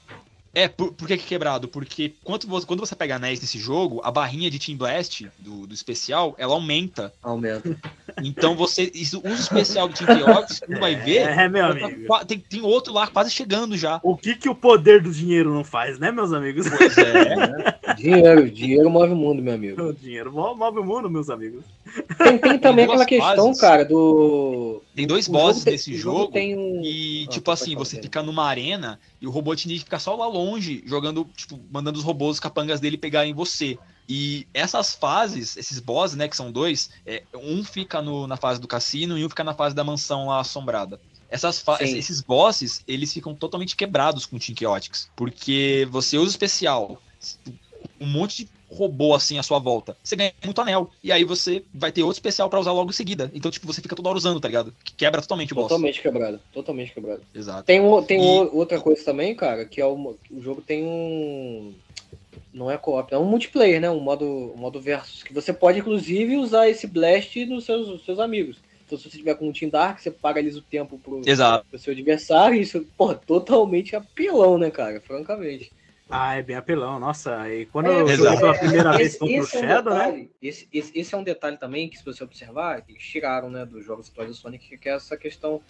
É, 0.55 0.66
por, 0.66 0.92
por 0.92 1.07
que, 1.07 1.16
que 1.16 1.24
é 1.24 1.26
quebrado? 1.28 1.68
Porque 1.68 2.14
quando 2.24 2.46
você, 2.46 2.66
quando 2.66 2.80
você 2.80 2.96
pega 2.96 3.16
anéis 3.16 3.40
nesse 3.40 3.59
jogo, 3.59 4.01
a 4.03 4.11
barrinha 4.11 4.51
de 4.51 4.59
Team 4.59 4.76
Blast, 4.78 5.28
do, 5.38 5.66
do 5.66 5.74
especial, 5.74 6.34
ela 6.38 6.55
aumenta. 6.55 7.12
Aumenta. 7.22 7.76
Então 8.22 8.57
você 8.57 8.90
isso, 8.94 9.18
usa 9.18 9.28
o 9.28 9.34
especial 9.34 9.88
do 9.88 9.94
Team 9.94 10.18
Chaotix, 10.18 10.61
não 10.68 10.80
vai 10.80 10.96
ver. 10.96 11.28
É, 11.28 11.49
meu 11.49 11.62
tá 11.78 11.86
amigo. 11.86 12.07
qua- 12.07 12.24
tem, 12.24 12.38
tem 12.38 12.62
outro 12.62 12.92
lá 12.92 13.07
quase 13.07 13.30
chegando 13.30 13.76
já. 13.76 14.01
O 14.03 14.16
que, 14.16 14.34
que 14.34 14.49
o 14.49 14.55
poder 14.55 15.03
do 15.03 15.12
dinheiro 15.12 15.53
não 15.53 15.62
faz, 15.62 15.99
né, 15.99 16.11
meus 16.11 16.32
amigos? 16.32 16.66
Pois 16.68 16.96
é. 16.99 17.78
Dinheiro, 17.99 18.51
dinheiro 18.51 18.90
move 18.90 19.12
o 19.12 19.16
mundo, 19.16 19.42
meu 19.42 19.55
amigo. 19.55 19.82
O 19.82 19.92
dinheiro 19.92 20.32
mo- 20.32 20.55
move 20.55 20.78
o 20.80 20.84
mundo, 20.84 21.11
meus 21.11 21.30
amigos. 21.30 21.64
Tem, 22.18 22.39
tem 22.39 22.59
também 22.59 22.86
duas 22.86 23.01
aquela 23.01 23.07
questão, 23.34 23.47
fases. 23.47 23.61
cara, 23.61 23.84
do. 23.84 24.82
Tem 24.95 25.07
dois 25.07 25.28
o 25.28 25.32
bosses 25.32 25.64
tem- 25.64 25.72
nesse 25.72 25.95
o 25.95 25.99
jogo. 25.99 26.32
tem 26.32 26.57
um. 26.57 26.82
E, 26.84 27.24
Ah, 27.26 27.30
tipo 27.30 27.51
assim, 27.51 27.74
você 27.74 27.97
Pedro. 27.97 28.05
fica 28.07 28.22
numa 28.22 28.45
arena 28.45 28.99
e 29.20 29.26
o 29.26 29.30
Robotnik 29.30 29.80
fica 29.80 29.99
só 29.99 30.14
lá 30.16 30.26
longe, 30.26 30.82
jogando, 30.86 31.28
tipo, 31.36 31.59
mandando 31.70 31.99
os 31.99 32.05
robôs, 32.05 32.36
os 32.36 32.41
capangas 32.41 32.80
dele 32.80 32.97
pegarem 32.99 33.32
você. 33.32 33.78
E 34.09 34.47
essas 34.55 34.95
fases, 34.95 35.57
esses 35.57 35.78
bosses, 35.80 36.16
né, 36.16 36.28
que 36.28 36.36
são 36.36 36.51
dois, 36.51 36.89
é, 37.05 37.22
um 37.34 37.62
fica 37.62 38.01
no- 38.01 38.26
na 38.26 38.36
fase 38.36 38.61
do 38.61 38.66
cassino 38.66 39.18
e 39.18 39.24
um 39.24 39.28
fica 39.28 39.45
na 39.45 39.53
fase 39.55 39.74
da 39.74 39.84
mansão 39.84 40.26
lá 40.28 40.41
assombrada. 40.41 40.99
Essas 41.30 41.62
esses 41.80 42.22
bosses, 42.22 42.82
eles 42.89 43.12
ficam 43.12 43.34
totalmente 43.34 43.76
quebrados 43.76 44.24
com 44.24 44.41
Chaotix. 44.41 45.11
Porque 45.14 45.86
você 45.91 46.16
usa 46.16 46.28
o 46.28 46.30
especial, 46.30 47.03
um 48.01 48.07
monte 48.07 48.45
de 48.45 48.57
robô 48.70 49.14
assim 49.14 49.38
à 49.38 49.42
sua 49.42 49.58
volta. 49.58 49.96
Você 50.04 50.14
ganha 50.14 50.32
muito 50.44 50.60
anel. 50.60 50.90
E 51.02 51.10
aí 51.10 51.24
você 51.24 51.64
vai 51.72 51.90
ter 51.90 52.02
outro 52.02 52.16
especial 52.16 52.48
pra 52.50 52.60
usar 52.60 52.72
logo 52.72 52.90
em 52.90 52.94
seguida. 52.94 53.30
Então, 53.34 53.50
tipo, 53.50 53.66
você 53.66 53.80
fica 53.80 53.96
toda 53.96 54.08
hora 54.08 54.18
usando, 54.18 54.40
tá 54.40 54.48
ligado? 54.48 54.74
Que 54.84 54.94
quebra 54.94 55.20
totalmente 55.22 55.52
o 55.52 55.56
boss. 55.56 55.68
Totalmente 55.68 56.00
quebrado. 56.02 56.40
Totalmente 56.52 56.92
quebrado. 56.92 57.22
Exato. 57.34 57.64
Tem, 57.64 57.80
o- 57.80 58.02
tem 58.02 58.20
E- 58.20 58.48
outra 58.52 58.80
coisa 58.80 59.02
também, 59.04 59.34
cara, 59.34 59.64
que 59.64 59.80
é 59.80 59.86
o, 59.86 60.16
o 60.30 60.40
jogo 60.42 60.60
tem 60.60 60.84
um. 60.84 61.72
Não 62.52 62.70
é 62.70 62.76
co-op, 62.78 63.12
é 63.12 63.18
um 63.18 63.24
multiplayer, 63.24 63.80
né? 63.80 63.90
Um 63.90 64.00
modo, 64.00 64.24
um 64.54 64.56
modo 64.58 64.80
versus. 64.80 65.22
Que 65.22 65.32
você 65.32 65.52
pode, 65.52 65.78
inclusive, 65.78 66.36
usar 66.36 66.68
esse 66.68 66.86
blast 66.86 67.44
nos 67.46 67.64
seus, 67.64 67.88
nos 67.88 68.04
seus 68.04 68.18
amigos. 68.18 68.56
Então, 68.86 68.96
se 68.98 69.04
você 69.10 69.18
tiver 69.18 69.34
com 69.34 69.46
um 69.48 69.52
Team 69.52 69.70
Dark, 69.70 69.98
você 70.00 70.10
paralisa 70.10 70.58
o 70.58 70.62
tempo 70.62 70.98
pro, 70.98 71.20
Exato. 71.26 71.66
pro 71.68 71.78
seu 71.78 71.92
adversário. 71.92 72.56
e 72.56 72.62
Isso, 72.62 72.86
porra, 72.96 73.14
totalmente 73.14 73.94
apelão, 73.94 74.56
né, 74.56 74.70
cara? 74.70 74.98
Francamente. 75.00 75.70
Ah, 76.11 76.36
é 76.36 76.42
bem 76.42 76.56
apelão, 76.56 76.98
nossa. 76.98 77.48
E 77.52 77.66
quando 77.66 77.90
É, 77.90 78.00
eu 78.00 78.09
joguei 78.09 78.36
pela 78.38 78.54
primeira 78.59 78.96
vez 78.96 79.09
Esse, 79.11 79.18
contra 79.18 79.34
o 79.36 79.42
esse 79.42 79.56
é 79.56 79.61
um 79.61 79.62
Shadow, 79.62 79.94
né? 79.94 80.26
esse, 80.42 80.68
esse, 80.72 80.98
esse 80.98 81.14
é 81.14 81.18
um 81.18 81.22
detalhe 81.22 81.56
também 81.59 81.88
que, 81.88 81.98
se 81.98 82.04
você 82.04 82.24
observar, 82.24 82.82
eles 82.88 83.02
tiraram 83.02 83.50
né, 83.50 83.66
dos 83.66 83.84
jogos 83.84 84.09
atuais 84.09 84.30
do 84.30 84.34
Sonic, 84.34 84.78
que 84.78 84.88
é 84.88 84.94
essa 84.94 85.16
questão 85.16 85.61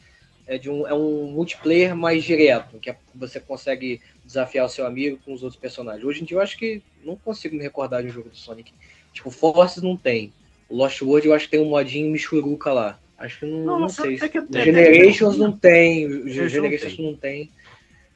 é 0.46 0.56
de 0.56 0.70
um, 0.70 0.86
é 0.86 0.94
um 0.94 1.30
multiplayer 1.32 1.94
mais 1.94 2.24
direto, 2.24 2.78
que 2.78 2.88
é- 2.88 2.96
você 3.14 3.38
consegue 3.38 4.00
desafiar 4.24 4.64
o 4.64 4.68
seu 4.68 4.86
amigo 4.86 5.18
com 5.24 5.32
os 5.34 5.42
outros 5.42 5.60
personagens. 5.60 6.04
Hoje 6.04 6.22
em 6.22 6.24
dia 6.24 6.36
eu 6.38 6.40
acho 6.40 6.56
que 6.56 6.80
não 7.04 7.16
consigo 7.16 7.54
me 7.54 7.62
recordar 7.62 8.02
de 8.02 8.08
um 8.08 8.12
jogo 8.12 8.30
do 8.30 8.36
Sonic. 8.36 8.72
Tipo, 9.12 9.30
Forces 9.30 9.82
não 9.82 9.96
tem. 9.96 10.32
O 10.68 10.76
Lost 10.76 11.02
World 11.02 11.26
eu 11.26 11.34
acho 11.34 11.46
que 11.46 11.50
tem 11.50 11.60
um 11.60 11.68
modinho 11.68 12.10
Michuruca 12.10 12.72
lá. 12.72 12.98
Acho 13.18 13.40
que 13.40 13.46
não, 13.46 13.58
não, 13.64 13.78
Não, 13.80 13.88
sei. 13.88 14.16
que- 14.16 14.24
até 14.24 14.28
que- 14.28 14.64
Generations 14.64 15.36
não 15.36 15.50
tem. 15.52 16.28
Generations 16.28 16.98
não 16.98 17.14
tem. 17.14 17.50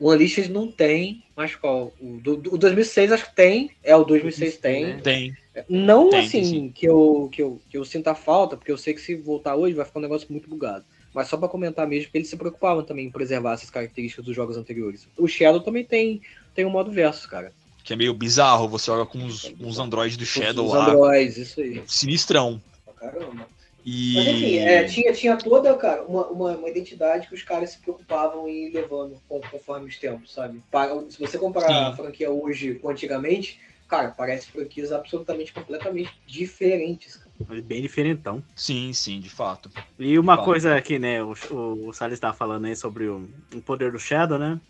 O 0.03 0.11
Unleashed 0.11 0.49
não 0.51 0.67
tem, 0.67 1.23
mas 1.37 1.55
qual? 1.55 1.93
O, 2.01 2.19
do, 2.21 2.37
do- 2.37 2.55
o 2.55 2.59
2006 2.59 3.13
acho 3.13 3.27
que 3.27 3.37
tem. 3.37 3.71
É, 3.85 3.95
o 3.95 4.03
2006 4.03 4.57
tem. 4.57 4.99
Tem. 4.99 5.37
Não 5.69 6.11
Tem, 6.11 6.19
assim 6.21 6.43
tem 6.43 6.69
que, 6.71 6.87
eu, 6.87 7.29
que, 7.31 7.41
eu, 7.41 7.61
que 7.71 7.79
eu 7.79 7.85
sinta 7.85 8.13
falta, 8.13 8.57
porque 8.57 8.73
eu 8.73 8.77
sei 8.77 8.95
que 8.95 9.01
se 9.01 9.15
voltar 9.15 9.55
hoje 9.55 9.77
vai 9.77 9.85
ficar 9.85 10.01
um 10.01 10.03
negócio 10.03 10.27
muito 10.29 10.49
bugado. 10.51 10.85
Mas 11.15 11.29
só 11.29 11.37
pra 11.37 11.47
comentar 11.49 11.87
mesmo, 11.87 12.11
que 12.11 12.19
eles 12.19 12.27
se 12.29 12.37
preocupavam 12.37 12.83
também 12.83 13.07
em 13.07 13.11
preservar 13.13 13.53
essas 13.53 13.71
características 13.71 14.25
dos 14.25 14.35
jogos 14.35 14.57
anteriores. 14.57 15.07
O 15.17 15.29
Shadow 15.29 15.61
também 15.61 15.85
tem, 15.85 16.21
tem 16.53 16.65
um 16.65 16.71
modo 16.71 16.91
versus, 16.91 17.27
cara. 17.27 17.53
Que 17.85 17.93
é 17.93 17.97
meio 17.97 18.13
bizarro. 18.13 18.67
Você 18.71 18.87
joga 18.87 19.07
com 19.07 19.19
uns, 19.19 19.55
uns 19.61 19.79
androids 19.79 20.17
do 20.17 20.27
Shadow 20.27 20.67
Os 20.67 20.73
lá. 20.73 20.89
Androids, 20.91 21.37
isso 21.37 21.61
aí. 21.61 21.81
Sinistrão. 21.87 22.61
Caramba. 22.99 23.47
E. 23.85 24.15
Mas 24.15 24.27
enfim, 24.29 24.59
é, 24.59 24.85
tinha, 24.85 25.13
tinha 25.13 25.37
toda, 25.37 25.75
cara, 25.77 26.03
uma, 26.05 26.27
uma, 26.29 26.57
uma 26.57 26.69
identidade 26.69 27.29
que 27.29 27.35
os 27.35 27.43
caras 27.43 27.71
se 27.71 27.79
preocupavam 27.81 28.49
em 28.49 28.69
ir 28.69 28.73
levando 28.73 29.21
con- 29.29 29.41
conforme 29.51 29.89
os 29.89 29.99
tempos, 29.99 30.33
sabe? 30.33 30.63
Para- 30.71 31.09
se 31.11 31.19
você 31.19 31.39
comparar 31.39 31.69
Sim. 31.69 31.75
a 31.75 31.97
franquia 31.97 32.31
hoje 32.31 32.75
com 32.77 32.89
antigamente, 32.89 33.59
cara, 33.89 34.09
parece 34.11 34.47
franquias 34.47 34.93
absolutamente, 34.93 35.53
completamente 35.53 36.11
diferentes. 36.27 37.17
cara. 37.17 37.61
Bem 37.63 37.83
diferentão. 37.83 38.43
Sim, 38.55 38.93
sim, 38.93 39.19
de 39.19 39.29
fato. 39.29 39.69
E 39.99 40.17
uma 40.19 40.37
Fala. 40.37 40.47
coisa 40.47 40.77
aqui, 40.77 40.99
né? 40.99 41.23
O, 41.23 41.35
o, 41.51 41.89
o 41.89 41.93
Salles 41.93 42.15
estava 42.15 42.33
falando 42.35 42.67
aí 42.67 42.77
sobre 42.77 43.09
o, 43.09 43.29
o 43.55 43.61
poder 43.61 43.91
do 43.91 43.99
Shadow, 43.99 44.39
né? 44.39 44.61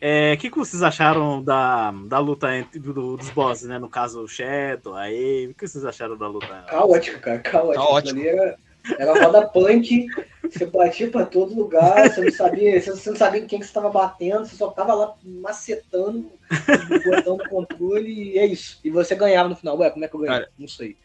É, 0.00 0.32
O 0.34 0.38
que, 0.38 0.50
que 0.50 0.56
vocês 0.58 0.82
acharam 0.82 1.42
da, 1.42 1.90
da 2.06 2.18
luta 2.18 2.56
entre, 2.56 2.78
do- 2.78 3.16
dos 3.16 3.30
bosses, 3.30 3.68
né? 3.68 3.78
No 3.78 3.88
caso, 3.88 4.22
o 4.22 4.28
Shadow, 4.28 4.94
a 4.94 5.04
Amy. 5.04 5.48
O 5.48 5.54
que 5.54 5.68
vocês 5.68 5.84
acharam 5.84 6.16
da 6.16 6.26
luta? 6.26 6.46
Caótico, 6.68 7.20
cara, 7.20 7.38
caótico. 7.38 7.84
Caótico. 7.84 8.18
Ali 8.18 8.28
era, 8.28 8.56
era 8.98 9.24
roda 9.26 9.46
punk, 9.46 10.06
você 10.42 10.64
batia 10.64 11.10
pra 11.10 11.26
todo 11.26 11.54
lugar, 11.54 12.08
você 12.10 12.22
não 12.22 12.32
sabia, 12.32 12.80
você, 12.80 12.90
você 12.92 13.10
não 13.10 13.16
sabia 13.16 13.44
quem 13.44 13.60
que 13.60 13.66
você 13.66 13.72
tava 13.74 13.90
batendo, 13.90 14.46
você 14.46 14.56
só 14.56 14.70
tava 14.70 14.94
lá 14.94 15.14
macetando 15.22 16.30
o 16.90 17.10
botão 17.10 17.36
do 17.36 17.48
controle 17.48 18.10
e 18.32 18.38
é 18.38 18.46
isso. 18.46 18.80
E 18.82 18.90
você 18.90 19.14
ganhava 19.14 19.50
no 19.50 19.56
final. 19.56 19.76
Ué, 19.78 19.90
como 19.90 20.04
é 20.04 20.08
que 20.08 20.14
eu 20.16 20.20
ganhei? 20.20 20.38
Cara, 20.40 20.50
não 20.58 20.66
sei. 20.68 20.96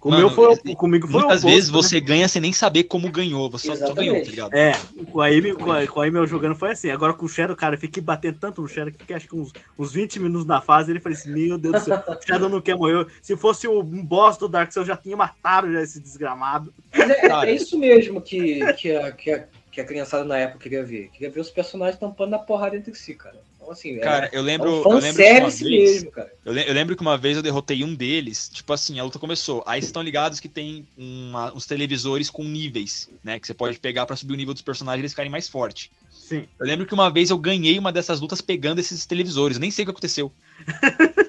O 0.00 0.10
Mano, 0.10 0.26
meu 0.26 0.30
foi, 0.30 0.52
assim, 0.52 0.74
comigo 0.74 1.08
foi 1.08 1.20
Muitas 1.20 1.42
vezes 1.42 1.68
né? 1.68 1.74
você 1.74 2.00
ganha 2.00 2.28
sem 2.28 2.40
nem 2.40 2.52
saber 2.52 2.84
como 2.84 3.10
ganhou. 3.10 3.50
Você 3.50 3.74
só, 3.74 3.86
só 3.88 3.94
ganhou, 3.94 4.22
tá 4.22 4.30
ligado? 4.30 4.54
É, 4.54 4.72
com 5.10 5.20
a 5.20 5.26
Amy, 5.26 5.54
com 5.54 5.72
a, 5.72 5.86
com 5.86 6.00
a 6.00 6.06
Amy 6.06 6.16
eu 6.16 6.26
jogando 6.26 6.54
foi 6.54 6.70
assim. 6.70 6.90
Agora 6.90 7.12
com 7.12 7.26
o 7.26 7.28
Shadow, 7.28 7.56
cara, 7.56 7.74
eu 7.74 7.80
fiquei 7.80 8.02
batendo 8.02 8.38
tanto 8.38 8.62
no 8.62 8.68
Shadow 8.68 8.92
que 8.92 8.98
fiquei 8.98 9.16
acho 9.16 9.26
que 9.26 9.34
uns, 9.34 9.52
uns 9.76 9.92
20 9.92 10.20
minutos 10.20 10.46
na 10.46 10.60
fase. 10.60 10.92
Ele 10.92 11.00
falou 11.00 11.18
assim: 11.18 11.32
Meu 11.32 11.58
Deus 11.58 11.74
do 11.74 11.80
céu, 11.80 12.04
o 12.06 12.26
Shadow 12.26 12.48
não 12.48 12.60
quer 12.60 12.76
morrer. 12.76 13.06
Se 13.20 13.36
fosse 13.36 13.66
o 13.66 13.80
um 13.80 14.04
boss 14.04 14.36
do 14.36 14.48
Dark 14.48 14.70
Souls, 14.70 14.88
eu 14.88 14.94
já 14.94 15.00
tinha 15.00 15.16
matado 15.16 15.72
já 15.72 15.82
esse 15.82 15.98
desgramado. 15.98 16.72
Mas 16.96 17.10
é, 17.10 17.26
é 17.26 17.54
isso 17.54 17.78
mesmo 17.78 18.20
que, 18.20 18.60
que, 18.74 18.94
a, 18.94 19.10
que, 19.10 19.30
a, 19.32 19.44
que 19.72 19.80
a 19.80 19.84
criançada 19.84 20.24
na 20.24 20.38
época 20.38 20.60
queria 20.60 20.84
ver. 20.84 21.08
Queria 21.08 21.30
ver 21.30 21.40
os 21.40 21.50
personagens 21.50 21.98
tampando 21.98 22.30
na 22.30 22.38
porrada 22.38 22.76
entre 22.76 22.94
si, 22.94 23.14
cara. 23.14 23.40
Então, 23.66 23.72
assim, 23.72 23.98
Cara, 23.98 24.28
eu 24.32 24.38
é, 24.40 24.42
é 24.42 24.46
lembro. 24.46 24.70
um 24.70 24.74
eu 24.74 24.98
lembro 24.98 25.00
que 25.00 25.06
uma 25.06 25.12
fanservice 25.12 25.64
vez. 25.64 25.90
mesmo, 25.94 26.10
cara. 26.12 26.32
Eu, 26.44 26.52
le- 26.52 26.68
eu 26.68 26.72
lembro 26.74 26.96
que 26.96 27.02
uma 27.02 27.18
vez 27.18 27.36
eu 27.36 27.42
derrotei 27.42 27.82
um 27.84 27.94
deles, 27.94 28.48
tipo 28.52 28.72
assim, 28.72 28.98
a 29.00 29.04
luta 29.04 29.18
começou. 29.18 29.62
Aí 29.66 29.80
vocês 29.80 29.88
estão 29.88 30.02
ligados 30.02 30.38
que 30.40 30.48
tem 30.48 30.86
uma- 30.96 31.52
uns 31.54 31.66
televisores 31.66 32.30
com 32.30 32.44
níveis, 32.44 33.08
né? 33.24 33.38
Que 33.40 33.46
você 33.46 33.54
pode 33.54 33.78
pegar 33.78 34.06
pra 34.06 34.14
subir 34.16 34.34
o 34.34 34.36
nível 34.36 34.52
dos 34.54 34.62
personagens 34.62 35.00
e 35.00 35.02
eles 35.02 35.12
ficarem 35.12 35.30
mais 35.30 35.48
fortes. 35.48 35.90
Sim. 36.10 36.44
Eu 36.58 36.66
lembro 36.66 36.86
que 36.86 36.94
uma 36.94 37.10
vez 37.10 37.30
eu 37.30 37.38
ganhei 37.38 37.78
uma 37.78 37.92
dessas 37.92 38.20
lutas 38.20 38.40
pegando 38.40 38.78
esses 38.80 39.04
televisores. 39.06 39.58
Nem 39.58 39.70
sei 39.70 39.82
o 39.82 39.86
que 39.86 39.90
aconteceu. 39.92 40.32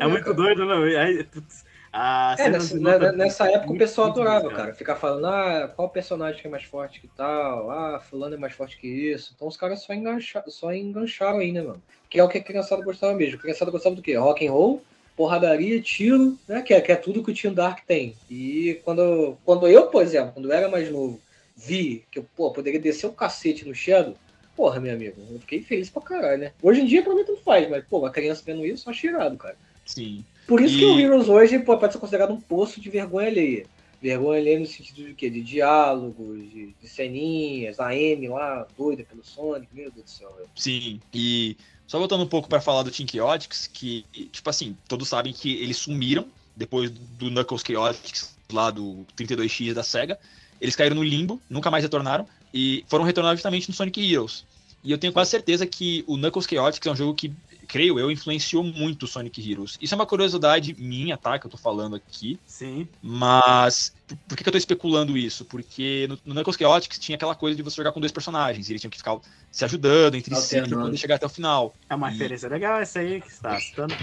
É 0.00 0.06
muito 0.06 0.32
doido, 0.34 0.64
não? 0.64 0.82
Aí, 0.82 1.22
putz, 1.24 1.64
a 1.96 2.36
É, 2.38 2.50
nessa, 2.50 2.78
né, 2.78 3.12
nessa 3.12 3.50
época 3.50 3.72
o 3.72 3.78
pessoal 3.78 4.10
adorava, 4.10 4.50
cara. 4.50 4.74
Ficar 4.74 4.96
falando, 4.96 5.26
ah, 5.26 5.72
qual 5.74 5.88
personagem 5.88 6.40
que 6.40 6.46
é 6.46 6.50
mais 6.50 6.64
forte 6.64 7.00
que 7.00 7.08
tal? 7.08 7.70
Ah, 7.70 7.98
fulano 7.98 8.34
é 8.34 8.38
mais 8.38 8.52
forte 8.52 8.76
que 8.76 8.86
isso. 8.86 9.32
Então 9.34 9.48
os 9.48 9.56
caras 9.56 9.82
só, 9.82 9.94
engancha, 9.94 10.44
só 10.48 10.74
engancharam 10.74 11.38
aí, 11.38 11.52
né, 11.52 11.62
mano? 11.62 11.82
Que 12.10 12.20
é 12.20 12.22
o 12.22 12.28
que 12.28 12.36
a 12.36 12.42
criançada 12.42 12.82
gostava 12.82 13.14
mesmo. 13.14 13.38
A 13.38 13.40
criançada 13.40 13.70
gostava 13.70 13.96
do 13.96 14.02
quê? 14.02 14.14
Rock 14.14 14.46
and 14.46 14.52
roll, 14.52 14.82
porradaria, 15.16 15.80
tiro, 15.80 16.38
né? 16.46 16.60
Que 16.60 16.74
é, 16.74 16.80
que 16.82 16.92
é 16.92 16.96
tudo 16.96 17.24
que 17.24 17.30
o 17.30 17.34
Team 17.34 17.54
Dark 17.54 17.80
tem. 17.86 18.14
E 18.28 18.78
quando, 18.84 19.38
quando 19.42 19.66
eu, 19.66 19.86
por 19.86 20.02
exemplo, 20.02 20.32
quando 20.34 20.50
eu 20.50 20.52
era 20.52 20.68
mais 20.68 20.90
novo, 20.90 21.18
vi 21.56 22.04
que 22.10 22.18
eu, 22.18 22.26
pô, 22.36 22.50
poderia 22.50 22.78
descer 22.78 23.06
o 23.06 23.12
cacete 23.12 23.66
no 23.66 23.74
Shadow, 23.74 24.14
porra, 24.54 24.78
meu 24.78 24.92
amigo, 24.92 25.16
eu 25.30 25.38
fiquei 25.40 25.62
feliz 25.62 25.88
pra 25.88 26.02
caralho, 26.02 26.38
né? 26.38 26.52
Hoje 26.62 26.82
em 26.82 26.86
dia, 26.86 27.02
pra 27.02 27.14
mim, 27.14 27.24
tanto 27.24 27.40
faz, 27.42 27.68
mas, 27.70 27.82
pô, 27.84 28.00
uma 28.00 28.10
criança 28.10 28.42
vendo 28.44 28.66
isso, 28.66 28.86
eu 28.86 28.90
acho 28.90 29.06
irado, 29.06 29.36
cara. 29.38 29.56
Sim. 29.86 30.24
Por 30.46 30.60
isso 30.60 30.74
E- 30.74 30.78
que 30.78 30.84
o 30.84 30.98
Heroes 31.00 31.28
hoje 31.28 31.58
pô, 31.60 31.78
pode 31.78 31.92
ser 31.94 31.98
considerado 31.98 32.32
um 32.32 32.40
poço 32.40 32.80
de 32.80 32.90
vergonha 32.90 33.28
alheia. 33.28 33.66
Vergonha 34.02 34.38
alheia 34.40 34.60
no 34.60 34.66
sentido 34.66 35.06
de 35.06 35.14
quê? 35.14 35.30
De 35.30 35.40
diálogos, 35.42 36.38
de, 36.50 36.74
de 36.80 36.88
ceninhas, 36.88 37.80
a 37.80 37.88
Amy 37.88 38.28
lá, 38.28 38.66
doida 38.76 39.02
pelo 39.04 39.24
Sonic, 39.24 39.68
meu 39.72 39.90
Deus 39.90 40.04
do 40.04 40.10
céu. 40.10 40.30
velho. 40.36 40.48
Sim. 40.54 41.00
E 41.14 41.56
só 41.86 41.98
voltando 41.98 42.22
um 42.24 42.28
pouco 42.28 42.48
pra 42.48 42.60
falar 42.60 42.82
do 42.82 42.90
Team 42.90 43.06
Chaotix, 43.10 43.68
que, 43.72 44.04
tipo 44.30 44.48
assim, 44.50 44.76
todos 44.86 45.08
sabem 45.08 45.32
que 45.32 45.54
eles 45.62 45.78
sumiram 45.78 46.26
depois 46.54 46.90
do 46.90 47.30
Knuckles 47.30 47.62
Chaotix 47.66 48.36
lá 48.52 48.70
do 48.70 49.06
32X 49.16 49.72
da 49.74 49.82
SEGA. 49.82 50.18
Eles 50.60 50.76
caíram 50.76 50.96
no 50.96 51.02
limbo, 51.02 51.40
nunca 51.50 51.70
mais 51.70 51.82
retornaram, 51.84 52.26
e 52.52 52.84
foram 52.88 53.04
retornar 53.04 53.34
justamente 53.34 53.68
no 53.68 53.74
Sonic 53.74 54.00
Heroes. 54.12 54.44
E 54.84 54.90
eu 54.92 54.98
tenho 54.98 55.12
quase 55.12 55.30
certeza 55.30 55.66
que 55.66 56.04
o 56.06 56.16
Knuckles 56.16 56.46
Chaotix 56.48 56.86
é 56.86 56.90
um 56.90 56.96
jogo 56.96 57.14
que, 57.14 57.32
creio 57.66 57.98
eu, 57.98 58.10
influenciou 58.10 58.62
muito 58.62 59.02
o 59.04 59.06
Sonic 59.06 59.50
Heroes. 59.50 59.76
Isso 59.80 59.92
é 59.92 59.96
uma 59.96 60.06
curiosidade 60.06 60.74
minha, 60.78 61.16
tá? 61.16 61.38
Que 61.38 61.46
eu 61.46 61.50
tô 61.50 61.56
falando 61.56 61.96
aqui. 61.96 62.38
Sim. 62.46 62.88
Mas 63.02 63.92
por, 64.28 64.36
que, 64.36 64.42
que 64.42 64.48
eu 64.48 64.52
tô 64.52 64.58
especulando 64.58 65.16
isso? 65.16 65.44
Porque 65.44 66.06
no, 66.08 66.18
no 66.24 66.34
Knuckles 66.34 66.56
Chaotix 66.56 66.98
tinha 66.98 67.16
aquela 67.16 67.34
coisa 67.34 67.56
de 67.56 67.62
você 67.62 67.76
jogar 67.76 67.92
com 67.92 68.00
dois 68.00 68.12
personagens. 68.12 68.68
E 68.68 68.72
eles 68.72 68.80
tinham 68.80 68.90
que 68.90 68.98
ficar 68.98 69.18
se 69.50 69.64
ajudando 69.64 70.14
entre 70.14 70.34
si 70.36 70.60
pra 70.62 70.68
poder 70.68 70.96
chegar 70.96 71.16
até 71.16 71.26
o 71.26 71.30
final. 71.30 71.74
É 71.88 71.94
uma 71.94 72.08
E- 72.08 72.12
referência 72.12 72.48
legal 72.48 72.80
essa 72.80 73.00
aí 73.00 73.20
que 73.20 73.32
você 73.32 73.40
tá 73.42 73.58
citando. 73.60 73.94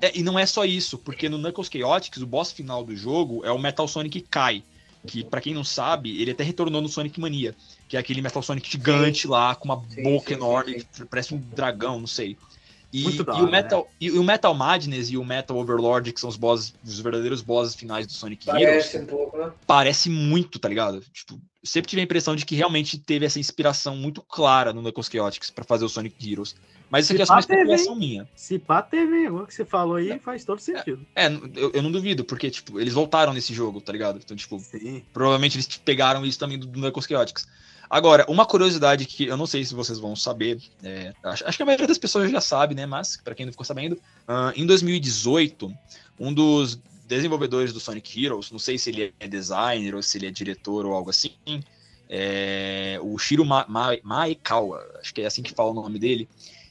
É, 0.00 0.16
e 0.18 0.22
não 0.22 0.38
é 0.38 0.46
só 0.46 0.64
isso, 0.64 0.96
porque 0.98 1.28
no 1.28 1.38
Knuckles 1.38 1.68
Chaotix, 1.70 2.18
o 2.22 2.26
boss 2.26 2.52
final 2.52 2.82
do 2.82 2.96
jogo 2.96 3.44
é 3.44 3.50
o 3.52 3.58
Metal 3.58 3.86
Sonic 3.86 4.22
Kai. 4.22 4.62
Que, 5.06 5.24
pra 5.24 5.40
quem 5.40 5.54
não 5.54 5.64
sabe, 5.64 6.20
ele 6.20 6.30
até 6.30 6.44
retornou 6.44 6.82
no 6.82 6.88
Sonic 6.88 7.18
Mania. 7.18 7.54
Que 7.88 7.96
é 7.96 8.00
aquele 8.00 8.20
Metal 8.20 8.42
Sonic 8.42 8.70
gigante 8.70 9.26
lá, 9.26 9.54
com 9.54 9.64
uma 9.64 9.82
Sim, 9.88 10.02
boca 10.02 10.28
sim, 10.28 10.34
enorme, 10.34 10.86
sim, 10.92 11.06
parece 11.06 11.34
um 11.34 11.38
dragão, 11.38 11.98
não 11.98 12.06
sei. 12.06 12.36
E, 12.92 13.04
e 13.08 13.20
hora, 13.20 13.34
o 13.34 13.50
Metal, 13.50 13.90
e, 14.00 14.10
o 14.10 14.24
Metal 14.24 14.54
Madness 14.54 15.10
e 15.10 15.16
o 15.16 15.24
Metal 15.24 15.56
Overlord, 15.56 16.12
que 16.12 16.20
são 16.20 16.28
os 16.28 16.36
bosses, 16.36 16.74
os 16.84 16.98
verdadeiros 16.98 17.40
bosses 17.40 17.74
finais 17.74 18.06
do 18.06 18.12
Sonic 18.12 18.48
Heroes, 18.48 18.64
Parece 18.64 18.98
um 18.98 19.06
pouco, 19.06 19.36
né? 19.38 19.52
parece 19.66 20.10
muito, 20.10 20.58
tá 20.58 20.68
ligado? 20.68 21.00
Tipo, 21.12 21.34
eu 21.34 21.40
sempre 21.68 21.88
tive 21.88 22.00
a 22.00 22.04
impressão 22.04 22.34
de 22.34 22.44
que 22.44 22.56
realmente 22.56 22.98
teve 22.98 23.26
essa 23.26 23.38
inspiração 23.38 23.94
muito 23.94 24.22
clara 24.22 24.72
no 24.72 24.82
Knuckles 24.82 25.08
Chaotix 25.08 25.50
pra 25.50 25.64
fazer 25.64 25.84
o 25.84 25.88
Sonic 25.88 26.16
Heroes. 26.28 26.56
Mas 26.90 27.04
isso 27.04 27.12
aqui 27.12 27.22
é 27.22 27.26
só 27.26 27.34
uma 27.34 27.42
teve, 27.42 27.60
especulação 27.60 27.94
minha. 27.94 28.28
Se 28.34 28.58
pá, 28.58 28.82
teve, 28.82 29.26
agora 29.26 29.46
que 29.46 29.54
você 29.54 29.64
falou 29.64 29.94
aí, 29.94 30.18
faz 30.18 30.44
todo 30.44 30.58
sentido. 30.58 31.06
É, 31.14 31.26
eu, 31.54 31.70
eu 31.72 31.82
não 31.82 31.92
duvido, 31.92 32.24
porque, 32.24 32.50
tipo, 32.50 32.80
eles 32.80 32.92
voltaram 32.92 33.32
nesse 33.32 33.54
jogo, 33.54 33.80
tá 33.80 33.92
ligado? 33.92 34.18
Então, 34.18 34.36
tipo, 34.36 34.58
Sim. 34.58 35.04
provavelmente 35.12 35.56
eles 35.56 35.68
pegaram 35.78 36.26
isso 36.26 36.38
também 36.38 36.58
do, 36.58 36.66
do 36.66 36.80
Knuckles 36.80 37.06
Chaotix. 37.06 37.46
Agora, 37.90 38.24
uma 38.28 38.46
curiosidade 38.46 39.04
que 39.04 39.26
eu 39.26 39.36
não 39.36 39.46
sei 39.46 39.64
se 39.64 39.74
vocês 39.74 39.98
vão 39.98 40.14
saber, 40.14 40.58
é, 40.82 41.12
acho, 41.24 41.44
acho 41.44 41.56
que 41.56 41.62
a 41.64 41.66
maioria 41.66 41.88
das 41.88 41.98
pessoas 41.98 42.30
já 42.30 42.40
sabe, 42.40 42.72
né? 42.72 42.86
Mas, 42.86 43.16
pra 43.16 43.34
quem 43.34 43.44
não 43.44 43.52
ficou 43.52 43.66
sabendo, 43.66 44.00
ah, 44.28 44.52
em 44.54 44.64
2018, 44.64 45.72
um 46.18 46.32
dos 46.32 46.80
desenvolvedores 47.08 47.72
do 47.72 47.80
Sonic 47.80 48.24
Heroes, 48.24 48.52
não 48.52 48.60
sei 48.60 48.78
se 48.78 48.90
ele 48.90 49.12
é 49.18 49.26
designer 49.26 49.96
ou 49.96 50.02
se 50.02 50.16
ele 50.18 50.26
é 50.28 50.30
diretor 50.30 50.86
ou 50.86 50.94
algo 50.94 51.10
assim, 51.10 51.34
é, 52.08 52.98
o 53.02 53.18
Shiro 53.18 53.44
Ma 53.44 53.66
Ma 53.68 53.96
Maekawa, 54.04 54.80
acho 55.00 55.12
que 55.12 55.22
é 55.22 55.26
assim 55.26 55.42
que 55.42 55.52
fala 55.52 55.70
o 55.70 55.74
nome 55.74 55.98
dele, 55.98 56.28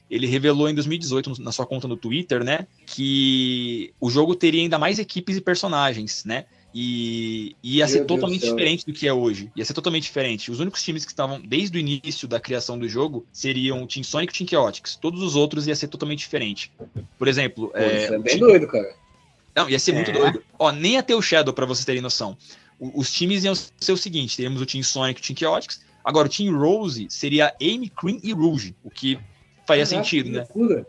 ele 0.09 0.25
revelou 0.25 0.69
em 0.69 0.73
2018 0.73 1.29
no- 1.31 1.37
na 1.43 1.51
sua 1.51 1.65
conta 1.67 1.87
no 1.87 1.97
Twitter, 1.97 2.43
né, 2.45 2.65
que 2.85 3.93
o 3.99 4.09
jogo 4.09 4.35
teria 4.35 4.61
ainda 4.61 4.79
mais 4.79 4.99
equipes 4.99 5.35
e 5.37 5.41
personagens, 5.41 6.23
né? 6.25 6.45
E 6.73 7.55
ia 7.63 7.85
Meu 7.85 7.87
ser 7.87 7.97
Deus 7.99 8.07
totalmente 8.07 8.41
céu. 8.45 8.55
diferente 8.55 8.85
do 8.85 8.93
que 8.93 9.07
é 9.07 9.13
hoje. 9.13 9.51
Ia 9.55 9.65
ser 9.65 9.73
totalmente 9.73 10.03
diferente. 10.03 10.51
Os 10.51 10.59
únicos 10.59 10.83
times 10.83 11.03
que 11.03 11.11
estavam 11.11 11.41
desde 11.41 11.77
o 11.77 11.79
início 11.79 12.27
da 12.27 12.39
criação 12.39 12.77
do 12.77 12.87
jogo 12.87 13.25
seriam 13.33 13.81
o 13.83 13.87
Team 13.87 14.03
Sonic 14.03 14.31
e 14.31 14.43
o 14.43 14.47
Team 14.47 14.61
Chaotix. 14.61 14.95
Todos 14.95 15.21
os 15.23 15.35
outros 15.35 15.65
ia 15.67 15.75
ser 15.75 15.87
totalmente 15.87 16.19
diferente. 16.19 16.71
Por 17.17 17.27
exemplo, 17.27 17.69
Pô, 17.69 17.77
é, 17.77 18.03
isso 18.05 18.13
é 18.13 18.19
bem 18.19 18.33
time- 18.35 18.39
doido, 18.47 18.67
cara. 18.67 18.95
não, 19.55 19.69
ia 19.69 19.79
ser 19.79 19.93
muito 19.93 20.11
É. 20.11 20.13
doido. 20.13 20.43
Ó, 20.59 20.71
nem 20.71 20.93
ia 20.93 21.03
ter 21.03 21.15
o 21.15 21.21
Shadow, 21.21 21.53
pra 21.53 21.65
vocês 21.65 21.85
terem 21.85 22.01
noção. 22.01 22.37
O- 22.79 22.99
os 23.01 23.11
times 23.11 23.43
iam 23.43 23.55
ser 23.55 23.91
o 23.91 23.97
seguinte: 23.97 24.35
teríamos 24.37 24.61
o 24.61 24.65
Team 24.65 24.83
Sonic 24.83 25.19
e 25.19 25.23
o 25.23 25.35
Team 25.35 25.37
Chaotix. 25.51 25.81
Agora, 26.03 26.27
o 26.27 26.31
Team 26.31 26.55
Rose 26.57 27.07
seria 27.09 27.53
Amy, 27.61 27.89
Cream 27.89 28.19
e 28.23 28.31
Rouge, 28.31 28.75
o 28.83 28.89
que 28.89 29.19
faria 29.67 29.85
Caraca, 29.85 30.03
sentido, 30.03 30.25
que 30.25 30.31
né? 30.31 30.37
loucura. 30.39 30.87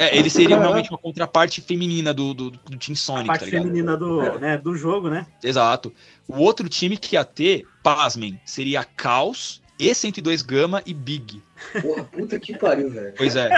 É, 0.00 0.16
eles 0.16 0.32
seriam 0.32 0.52
Caraca. 0.52 0.66
realmente 0.66 0.90
uma 0.90 0.96
contraparte 0.96 1.60
feminina 1.60 2.14
do, 2.14 2.32
do, 2.32 2.50
do 2.50 2.78
Team 2.78 2.94
A 2.94 2.96
Sonic, 2.96 3.26
parte 3.26 3.40
tá 3.40 3.44
ligado? 3.44 3.62
feminina 3.64 3.96
do, 3.98 4.38
né, 4.38 4.56
do 4.56 4.74
jogo, 4.74 5.10
né? 5.10 5.26
Exato. 5.44 5.92
O 6.26 6.38
outro 6.38 6.70
time 6.70 6.96
que 6.96 7.16
ia 7.16 7.24
ter, 7.24 7.66
pasmem, 7.82 8.40
seria 8.42 8.82
Caos, 8.82 9.60
E102 9.78 10.42
Gama 10.42 10.82
e 10.86 10.94
Big. 10.94 11.42
Porra, 11.82 12.04
puta 12.04 12.40
que 12.40 12.56
pariu, 12.56 12.88
velho. 12.88 13.12
Pois 13.14 13.36
é, 13.36 13.50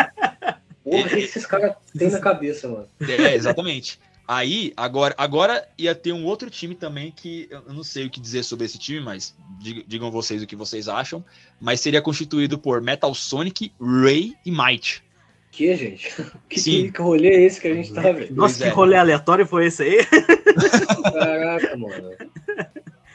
Porra, 0.83 1.07
o 1.07 1.09
que 1.09 1.17
esses 1.21 1.47
caras 1.47 1.77
têm 1.97 2.11
na 2.11 2.19
cabeça, 2.19 2.67
mano? 2.67 2.89
é 3.01 3.37
exatamente. 3.37 4.01
Aí, 4.27 4.73
agora, 4.77 5.15
agora 5.19 5.69
ia 5.79 5.95
ter 5.95 6.13
um 6.13 6.25
outro 6.25 6.51
time 6.51 6.75
também 6.75 7.13
que 7.13 7.47
eu 7.53 7.73
não 7.73 7.85
sei 7.85 8.07
o 8.07 8.11
que 8.11 8.19
dizer 8.19 8.43
sobre 8.43 8.67
esse 8.67 8.79
time, 8.79 8.99
mas 8.99 9.33
digam 9.87 10.11
vocês 10.11 10.43
o 10.43 10.47
que 10.47 10.57
vocês 10.57 10.89
acham. 10.89 11.25
Mas 11.61 11.81
seria 11.81 12.03
constituído 12.03 12.59
por 12.59 12.81
Metal 12.81 13.15
Sonic, 13.15 13.73
Ray 13.81 14.35
e 14.45 14.51
Might. 14.51 15.05
Que, 15.53 15.77
gente? 15.77 16.11
Que, 16.49 16.61
Sim. 16.61 16.91
que 16.91 17.01
rolê 17.01 17.29
é 17.29 17.43
esse 17.43 17.61
que 17.61 17.69
a 17.69 17.75
gente 17.75 17.93
tá 17.93 18.01
vendo? 18.01 18.35
Nossa, 18.35 18.63
que 18.63 18.69
é. 18.69 18.73
rolê 18.73 18.97
aleatório 18.97 19.47
foi 19.47 19.67
esse 19.67 19.83
aí? 19.83 19.99
Caraca, 21.13 21.77
mano. 21.77 22.11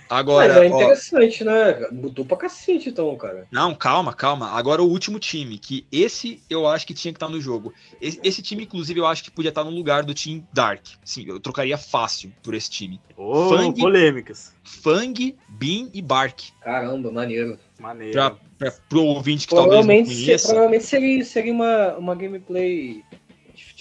Agora, 0.09 0.47
Mas 0.47 0.57
é 0.57 0.65
interessante, 0.67 1.43
ó, 1.43 1.45
né? 1.45 1.87
Mudou 1.91 2.25
pra 2.25 2.37
cacete, 2.37 2.89
então, 2.89 3.15
cara. 3.15 3.47
Não, 3.51 3.75
calma, 3.75 4.13
calma. 4.13 4.51
Agora 4.51 4.81
o 4.81 4.89
último 4.89 5.19
time, 5.19 5.57
que 5.57 5.85
esse 5.91 6.41
eu 6.49 6.67
acho 6.67 6.85
que 6.87 6.93
tinha 6.93 7.11
que 7.11 7.17
estar 7.17 7.29
no 7.29 7.41
jogo. 7.41 7.73
Esse, 8.01 8.19
esse 8.23 8.41
time, 8.41 8.63
inclusive, 8.63 8.99
eu 8.99 9.05
acho 9.05 9.23
que 9.23 9.31
podia 9.31 9.49
estar 9.49 9.63
no 9.63 9.71
lugar 9.71 10.03
do 10.03 10.13
Team 10.13 10.45
Dark. 10.53 10.85
Sim, 11.03 11.25
eu 11.27 11.39
trocaria 11.39 11.77
fácil 11.77 12.31
por 12.41 12.53
esse 12.53 12.69
time. 12.69 12.99
Oh, 13.15 13.49
Fang, 13.49 13.79
polêmicas. 13.79 14.53
Fang, 14.63 15.35
Bean 15.49 15.89
e 15.93 16.01
Bark. 16.01 16.51
Caramba, 16.61 17.11
maneiro. 17.11 17.57
Maneiro. 17.79 18.13
Pra, 18.13 18.35
pra, 18.57 18.71
pro 18.89 19.03
ouvinte 19.03 19.47
que 19.47 19.55
talvez 19.55 19.85
não 19.85 20.03
conheça. 20.03 20.47
Provavelmente 20.47 20.85
seria, 20.85 21.23
seria 21.23 21.53
uma, 21.53 21.95
uma 21.97 22.15
gameplay 22.15 23.03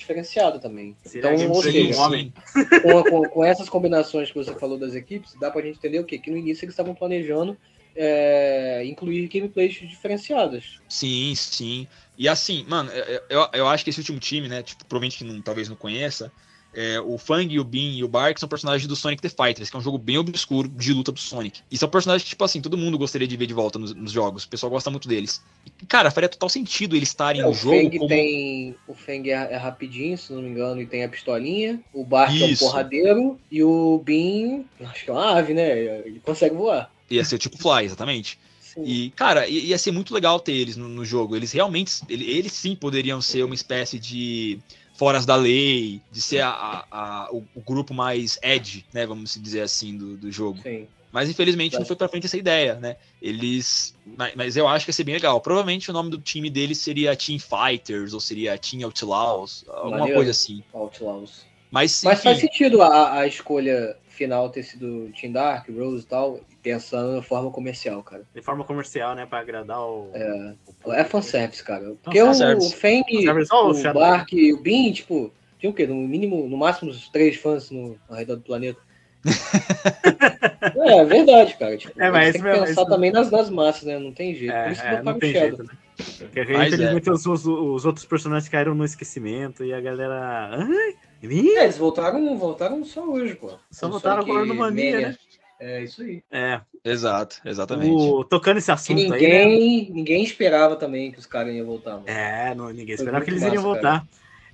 diferenciado 0.06 0.60
também. 0.60 0.96
Será 1.04 1.34
então, 1.34 1.50
ou 1.50 1.62
seja, 1.62 2.00
homem. 2.00 2.32
Com, 2.82 3.02
com, 3.02 3.28
com, 3.28 3.44
essas 3.44 3.68
combinações 3.68 4.30
que 4.30 4.38
você 4.38 4.54
falou 4.54 4.78
das 4.78 4.94
equipes, 4.94 5.34
dá 5.40 5.50
pra 5.50 5.62
gente 5.62 5.78
entender 5.78 5.98
o 5.98 6.04
quê? 6.04 6.18
Que 6.18 6.30
no 6.30 6.36
início 6.36 6.64
eles 6.64 6.72
estavam 6.72 6.94
planejando 6.94 7.56
é, 7.94 8.84
incluir 8.84 9.26
gameplays 9.28 9.74
diferenciadas. 9.74 10.78
Sim, 10.88 11.34
sim. 11.34 11.88
E 12.16 12.28
assim, 12.28 12.64
mano, 12.68 12.90
eu, 13.28 13.48
eu 13.52 13.68
acho 13.68 13.82
que 13.82 13.90
esse 13.90 13.98
último 13.98 14.20
time, 14.20 14.48
né, 14.48 14.62
tipo, 14.62 14.84
provavelmente 14.86 15.18
que 15.18 15.24
não, 15.24 15.40
talvez 15.42 15.68
não 15.68 15.76
conheça, 15.76 16.30
é, 16.76 17.00
o 17.00 17.16
Fang, 17.16 17.58
o 17.58 17.64
Bean 17.64 17.96
e 17.96 18.04
o 18.04 18.08
Bark 18.08 18.38
são 18.38 18.46
personagens 18.46 18.86
do 18.86 18.94
Sonic 18.94 19.22
the 19.22 19.30
Fighters, 19.30 19.70
que 19.70 19.76
é 19.76 19.78
um 19.78 19.82
jogo 19.82 19.96
bem 19.96 20.18
obscuro 20.18 20.68
de 20.68 20.92
luta 20.92 21.10
do 21.10 21.18
Sonic. 21.18 21.60
E 21.70 21.78
são 21.78 21.88
personagens 21.88 22.22
que, 22.22 22.28
tipo 22.28 22.44
assim, 22.44 22.60
todo 22.60 22.76
mundo 22.76 22.98
gostaria 22.98 23.26
de 23.26 23.34
ver 23.34 23.46
de 23.46 23.54
volta 23.54 23.78
nos, 23.78 23.94
nos 23.94 24.12
jogos. 24.12 24.44
O 24.44 24.48
pessoal 24.48 24.68
gosta 24.68 24.90
muito 24.90 25.08
deles. 25.08 25.42
E, 25.64 25.86
cara, 25.86 26.10
faria 26.10 26.28
total 26.28 26.50
sentido 26.50 26.94
eles 26.94 27.08
estarem 27.08 27.40
é, 27.40 27.44
no 27.46 27.54
jogo. 27.54 27.76
Fang 27.76 27.96
como... 27.96 28.08
tem, 28.08 28.76
o 28.86 28.92
Fang 28.92 29.30
é, 29.30 29.32
é, 29.32 29.56
rapidinho, 29.56 30.18
se 30.18 30.34
não 30.34 30.42
me 30.42 30.50
engano, 30.50 30.82
e 30.82 30.86
tem 30.86 31.02
a 31.02 31.08
pistolinha. 31.08 31.80
O 31.94 32.04
Bark 32.04 32.38
é 32.38 32.44
um 32.44 32.56
porradeiro. 32.56 33.40
E 33.50 33.62
o 33.62 34.02
Bean, 34.04 34.64
acho 34.80 35.04
que 35.04 35.10
é 35.10 35.14
uma 35.14 35.38
ave, 35.38 35.54
né? 35.54 35.78
Ele 36.04 36.20
consegue 36.22 36.54
voar. 36.54 36.90
Ia 37.10 37.24
ser 37.24 37.38
tipo 37.38 37.56
Fly, 37.56 37.86
exatamente. 37.86 38.38
E, 38.84 39.10
cara, 39.16 39.48
ia 39.48 39.78
ser 39.78 39.92
muito 39.92 40.12
legal 40.12 40.38
ter 40.38 40.52
eles 40.52 40.76
no, 40.76 40.86
no 40.86 41.06
jogo. 41.06 41.34
Eles 41.34 41.52
realmente, 41.52 42.02
eles 42.10 42.52
sim 42.52 42.76
poderiam 42.76 43.22
ser 43.22 43.42
uma 43.42 43.54
espécie 43.54 43.98
de 43.98 44.58
foras 44.96 45.26
da 45.26 45.36
lei, 45.36 46.00
de 46.10 46.20
ser 46.20 46.40
a, 46.40 46.50
a, 46.50 46.86
a 46.90 47.32
o, 47.32 47.44
o, 47.54 47.60
grupo 47.60 47.92
mais 47.94 48.38
edge, 48.42 48.84
né, 48.92 49.06
vamos 49.06 49.40
dizer 49.40 49.62
assim, 49.62 49.96
do, 49.96 50.16
do 50.16 50.32
jogo. 50.32 50.60
Sim. 50.62 50.86
Mas 51.12 51.30
infelizmente 51.30 51.78
não 51.78 51.86
foi 51.86 51.96
pra 51.96 52.08
frente 52.08 52.26
essa 52.26 52.36
ideia, 52.36 52.74
né? 52.74 52.96
Eles. 53.22 53.94
Mas, 54.04 54.34
mas, 54.34 54.56
eu 54.56 54.68
acho 54.68 54.84
que 54.84 54.90
ia 54.90 54.94
ser 54.94 55.04
bem 55.04 55.14
legal. 55.14 55.40
Provavelmente 55.40 55.90
o 55.90 55.94
nome 55.94 56.10
do 56.10 56.18
time 56.18 56.50
deles 56.50 56.76
seria 56.78 57.16
Team 57.16 57.38
Fighters 57.38 58.12
ou 58.12 58.20
seria 58.20 58.58
Team 58.58 58.84
Outlaws, 58.84 59.64
alguma 59.66 59.98
Maneiro. 59.98 60.18
coisa 60.18 60.32
assim. 60.32 60.62
Outlaws. 60.74 61.46
Mas, 61.70 62.02
mas 62.04 62.22
faz 62.22 62.38
sentido 62.38 62.82
a, 62.82 63.20
a 63.20 63.26
escolha 63.26 63.96
final 64.08 64.50
ter 64.50 64.62
sido 64.62 65.10
Team 65.18 65.32
Dark, 65.32 65.68
Rose 65.68 66.04
e 66.04 66.06
tal, 66.06 66.40
pensando 66.66 67.20
de 67.20 67.26
forma 67.26 67.48
comercial, 67.52 68.02
cara. 68.02 68.24
De 68.34 68.42
forma 68.42 68.64
comercial, 68.64 69.14
né? 69.14 69.24
Pra 69.24 69.38
agradar 69.38 69.80
o. 69.80 70.10
É, 70.12 70.54
o... 70.84 70.92
é 70.92 71.04
fanservice, 71.04 71.62
cara. 71.62 71.94
Porque 72.02 72.20
o, 72.20 72.28
o 72.28 72.70
Feng, 72.70 73.04
o, 73.52 73.70
o 73.70 73.94
Bark 73.94 74.32
e 74.32 74.52
o 74.52 74.60
Bin, 74.60 74.90
tipo, 74.90 75.32
tinha 75.60 75.70
o 75.70 75.72
quê? 75.72 75.86
No 75.86 75.94
mínimo, 75.94 76.48
no 76.48 76.56
máximo, 76.56 76.90
uns 76.90 77.08
três 77.08 77.36
fãs 77.36 77.70
no, 77.70 77.96
ao 78.08 78.16
redor 78.16 78.34
do 78.34 78.42
planeta. 78.42 78.80
é, 80.84 80.98
é 80.98 81.04
verdade, 81.04 81.56
cara. 81.56 81.76
Tipo, 81.76 82.02
é, 82.02 82.10
mas 82.10 82.32
tem 82.32 82.42
que 82.42 82.50
pensar 82.50 82.70
isso... 82.70 82.86
também 82.86 83.12
nas, 83.12 83.30
nas 83.30 83.48
massas, 83.48 83.84
né? 83.84 83.96
Não 83.96 84.10
tem 84.10 84.34
jeito. 84.34 84.52
É, 84.52 84.64
Por 84.64 84.72
isso 84.72 84.82
é, 84.82 85.02
não 85.02 85.18
tem 85.20 85.32
jeito, 85.32 85.62
né? 85.62 85.70
Porque, 86.18 86.40
infelizmente, 86.42 87.08
é. 87.08 87.12
os, 87.12 87.26
os, 87.26 87.46
os, 87.46 87.86
outros 87.86 88.04
personagens 88.04 88.48
caíram 88.48 88.74
no 88.74 88.84
esquecimento 88.84 89.64
e 89.64 89.72
a 89.72 89.80
galera. 89.80 90.50
Ai, 90.52 90.96
é, 91.22 91.64
eles 91.64 91.78
voltaram, 91.78 92.36
voltaram 92.36 92.84
só 92.84 93.02
hoje, 93.08 93.34
pô. 93.34 93.52
Só 93.70 93.88
voltaram 93.88 94.22
agora 94.22 94.44
no 94.44 94.54
Mania, 94.54 95.08
né? 95.08 95.16
É 95.58 95.82
isso 95.82 96.02
aí. 96.02 96.22
É. 96.30 96.60
Exato, 96.84 97.40
exatamente. 97.44 97.90
O, 97.90 98.22
tocando 98.24 98.58
esse 98.58 98.70
assunto 98.70 98.96
ninguém, 98.96 99.32
aí. 99.32 99.86
Né? 99.88 99.94
Ninguém 99.94 100.22
esperava 100.22 100.76
também 100.76 101.10
que 101.10 101.18
os 101.18 101.26
caras 101.26 101.54
iam 101.54 101.66
voltar. 101.66 101.94
Mano. 101.94 102.04
É, 102.06 102.54
não, 102.54 102.68
ninguém 102.70 102.94
esperava 102.94 103.24
que 103.24 103.30
eles 103.30 103.42
massa, 103.42 103.54
iriam 103.54 103.62
voltar. 103.62 104.06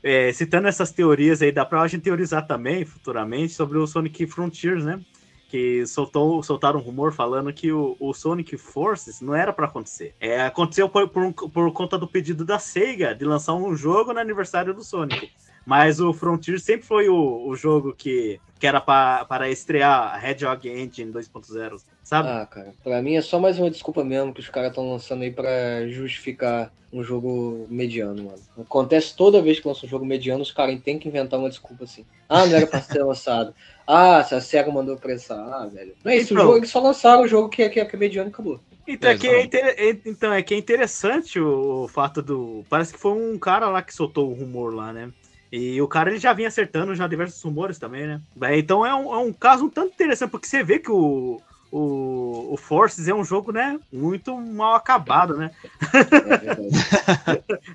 É, 0.03 0.33
citando 0.33 0.67
essas 0.67 0.91
teorias 0.91 1.43
aí, 1.43 1.53
dá 1.53 1.65
pra 1.65 1.87
gente 1.87 2.03
teorizar 2.03 2.47
também 2.47 2.85
futuramente 2.85 3.53
sobre 3.53 3.79
o 3.79 3.87
Sonic 3.87 4.27
Frontiers, 4.27 4.85
né? 4.85 5.01
Que 5.49 5.87
soltou, 5.87 6.43
soltaram 6.43 6.81
um 6.81 6.83
rumor 6.83 7.13
falando 7.13 7.53
que 7.53 7.71
o, 7.71 7.97
o 8.01 8.15
Sonic 8.15 8.57
Forces 8.57 9.21
não 9.21 9.35
era 9.35 9.53
para 9.53 9.67
acontecer. 9.67 10.15
É, 10.19 10.41
aconteceu 10.43 10.89
por, 10.89 11.09
por, 11.09 11.33
por 11.33 11.73
conta 11.73 11.99
do 11.99 12.09
pedido 12.09 12.45
da 12.45 12.59
Sega 12.59 13.15
de 13.15 13.25
lançar 13.25 13.53
um 13.53 13.77
jogo 13.77 14.13
no 14.15 14.21
aniversário 14.21 14.73
do 14.73 14.83
Sonic. 14.83 15.31
Mas 15.65 16.01
o 16.01 16.13
Frontier 16.13 16.61
sempre 16.61 16.87
foi 16.87 17.09
o, 17.09 17.47
o 17.47 17.55
jogo 17.55 17.95
que, 17.95 18.41
que 18.59 18.67
era 18.67 18.81
para 18.81 19.49
estrear 19.49 20.15
a 20.15 20.31
Hedgehog 20.31 20.69
Engine 20.69 21.13
2.0, 21.13 21.83
sabe? 22.03 22.29
Ah, 22.29 22.47
cara, 22.47 22.75
pra 22.83 23.01
mim 23.01 23.15
é 23.15 23.23
só 23.23 23.39
mais 23.39 23.59
uma 23.59 23.71
desculpa 23.71 24.05
mesmo 24.05 24.35
que 24.35 24.41
os 24.41 24.49
caras 24.49 24.71
estão 24.71 24.91
lançando 24.91 25.23
aí 25.23 25.31
pra 25.31 25.87
justificar 25.89 26.73
um 26.93 27.03
jogo 27.03 27.67
mediano, 27.71 28.25
mano. 28.25 28.39
Acontece 28.61 29.17
toda 29.17 29.41
vez 29.41 29.59
que 29.59 29.67
lança 29.67 29.87
um 29.87 29.89
jogo 29.89 30.05
mediano, 30.05 30.43
os 30.43 30.53
caras 30.53 30.79
têm 30.83 30.99
que 30.99 31.09
inventar 31.09 31.41
uma 31.41 31.49
desculpa 31.49 31.85
assim. 31.85 32.05
Ah, 32.29 32.45
não 32.45 32.57
era 32.57 32.67
pra 32.67 32.83
ser 32.83 33.03
lançado. 33.05 33.55
Ah, 33.87 34.23
se 34.23 34.35
a 34.35 34.41
SEGA 34.41 34.71
mandou 34.71 34.97
pressar. 34.97 35.39
Ah, 35.39 35.67
velho. 35.67 35.95
Não 36.05 36.13
é 36.13 36.17
isso, 36.17 36.35
então, 36.35 36.45
o 36.45 36.47
jogo, 36.49 36.59
eles 36.59 36.71
só 36.71 36.81
lançaram 36.81 37.23
o 37.23 37.29
jogo 37.29 37.49
que 37.49 37.63
é, 37.63 37.69
que 37.69 37.81
é, 37.81 37.85
que 37.85 37.97
é 37.97 37.99
mediano 37.99 38.29
e 38.29 38.33
acabou. 38.33 38.61
Então 38.87 39.11
é, 39.11 39.17
que 39.17 39.29
é, 39.29 39.43
inter... 39.43 40.01
então, 40.05 40.33
é 40.33 40.43
que 40.43 40.55
é 40.55 40.59
interessante 40.59 41.41
o, 41.41 41.85
o 41.85 41.89
fato 41.89 42.21
do. 42.21 42.65
Parece 42.69 42.93
que 42.93 42.99
foi 42.99 43.13
um 43.13 43.39
cara 43.39 43.69
lá 43.69 43.81
que 43.81 43.95
soltou 43.95 44.29
o 44.29 44.35
rumor 44.35 44.75
lá, 44.75 44.93
né? 44.93 45.11
E 45.53 45.83
o 45.83 45.87
cara 45.87 46.09
ele 46.09 46.19
já 46.19 46.33
vinha 46.33 46.49
acertando 46.49 46.95
já 46.95 47.07
diversos 47.07 47.43
rumores 47.43 47.79
também, 47.79 48.07
né? 48.07 48.23
Então 48.57 48.87
é 48.87 48.95
um, 48.95 49.15
é 49.15 49.19
um 49.19 49.31
caso 49.31 49.67
um 49.67 49.69
tanto 49.69 49.93
interessante, 49.93 50.31
porque 50.31 50.47
você 50.47 50.63
vê 50.65 50.79
que 50.79 50.91
o, 50.91 51.43
o, 51.71 52.55
o 52.55 52.57
Forces 52.57 53.07
é 53.07 53.15
um 53.15 53.23
jogo, 53.23 53.53
né? 53.53 53.79
Muito 53.93 54.35
mal 54.35 54.75
acabado, 54.75 55.37
né? 55.37 55.51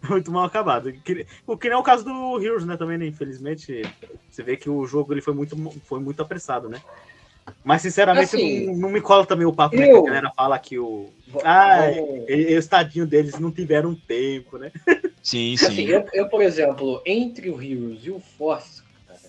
É 0.01 0.09
muito 0.09 0.31
mal 0.31 0.45
acabado. 0.45 0.91
O 1.45 1.55
que 1.55 1.69
não 1.69 1.77
é 1.77 1.79
o 1.79 1.83
caso 1.83 2.03
do 2.03 2.43
Heroes, 2.43 2.65
né? 2.65 2.75
Também, 2.77 2.97
né? 2.97 3.05
Infelizmente, 3.05 3.83
você 4.27 4.41
vê 4.41 4.57
que 4.57 4.71
o 4.71 4.87
jogo 4.87 5.13
ele 5.13 5.21
foi 5.21 5.35
muito, 5.35 5.55
foi 5.85 5.99
muito 5.99 6.19
apressado, 6.19 6.67
né? 6.67 6.81
Mas, 7.63 7.83
sinceramente, 7.83 8.35
assim, 8.35 8.65
não, 8.65 8.75
não, 8.75 8.89
me 8.89 9.01
cola 9.01 9.25
também 9.25 9.45
o 9.45 9.53
papo, 9.53 9.75
eu... 9.75 9.79
né? 9.79 9.87
Que 9.87 9.97
a 9.97 10.01
galera 10.01 10.31
fala 10.35 10.57
que 10.57 10.79
o. 10.79 11.09
Ah, 11.43 11.81
o 12.27 12.31
estadinho 12.31 13.05
deles 13.05 13.39
não 13.39 13.51
tiveram 13.51 13.93
tempo, 13.93 14.57
né? 14.57 14.71
Sim, 15.27 15.57
sim. 15.57 15.65
Assim, 15.65 15.81
eu, 15.87 16.05
eu, 16.13 16.29
por 16.29 16.41
exemplo, 16.41 17.01
entre 17.05 17.49
o 17.49 17.61
Heroes 17.61 17.99
e 18.05 18.09
o 18.09 18.17
Force, 18.17 18.81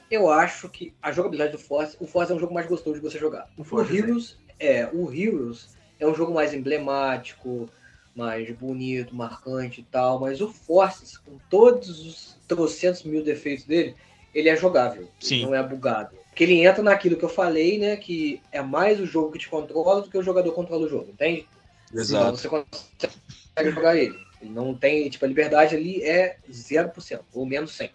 eu 0.09 0.31
acho 0.31 0.69
que 0.69 0.95
a 1.03 1.11
jogabilidade 1.11 1.51
do 1.51 1.59
Force, 1.59 1.97
o 1.99 2.07
Force 2.07 2.31
é 2.31 2.37
um 2.37 2.39
jogo 2.39 2.55
mais 2.55 2.69
gostoso 2.69 2.95
de 2.95 3.03
você 3.03 3.19
jogar. 3.19 3.49
O, 3.57 3.63
o 3.63 3.81
Heroes 3.81 4.39
é, 4.61 4.89
o 4.93 5.13
Heroes 5.13 5.77
é 5.99 6.07
um 6.07 6.15
jogo 6.15 6.33
mais 6.33 6.55
emblemático, 6.55 7.69
mais 8.15 8.49
bonito, 8.57 9.13
marcante 9.13 9.81
e 9.81 9.85
tal, 9.91 10.21
mas 10.21 10.41
o 10.41 10.47
Force, 10.47 11.19
com 11.19 11.37
todos 11.51 12.07
os 12.07 12.37
trocentos 12.47 13.03
mil 13.03 13.25
defeitos 13.25 13.65
dele, 13.65 13.97
ele 14.33 14.49
é 14.49 14.57
jogável, 14.57 15.09
Sim. 15.19 15.47
não 15.47 15.53
é 15.53 15.61
bugado. 15.65 16.17
Porque 16.29 16.45
ele 16.45 16.65
entra 16.65 16.81
naquilo 16.81 17.17
que 17.17 17.25
eu 17.25 17.29
falei, 17.29 17.77
né? 17.77 17.97
Que 17.97 18.41
é 18.53 18.63
mais 18.63 19.01
o 19.01 19.07
jogo 19.07 19.33
que 19.33 19.41
te 19.41 19.49
controla 19.49 20.03
do 20.03 20.09
que 20.09 20.17
o 20.17 20.23
jogador 20.23 20.53
controla 20.53 20.87
o 20.87 20.89
jogo, 20.89 21.11
entende? 21.11 21.49
Exato. 21.93 22.25
Então 22.25 22.37
você 22.37 22.49
consegue 22.49 23.75
jogar 23.75 23.97
ele. 23.97 24.28
Ele 24.41 24.51
não 24.51 24.75
tem, 24.75 25.09
tipo, 25.09 25.25
a 25.25 25.29
liberdade 25.29 25.75
ali 25.75 26.03
é 26.03 26.37
0%, 26.51 27.21
ou 27.33 27.47
menos 27.47 27.73
100. 27.73 27.91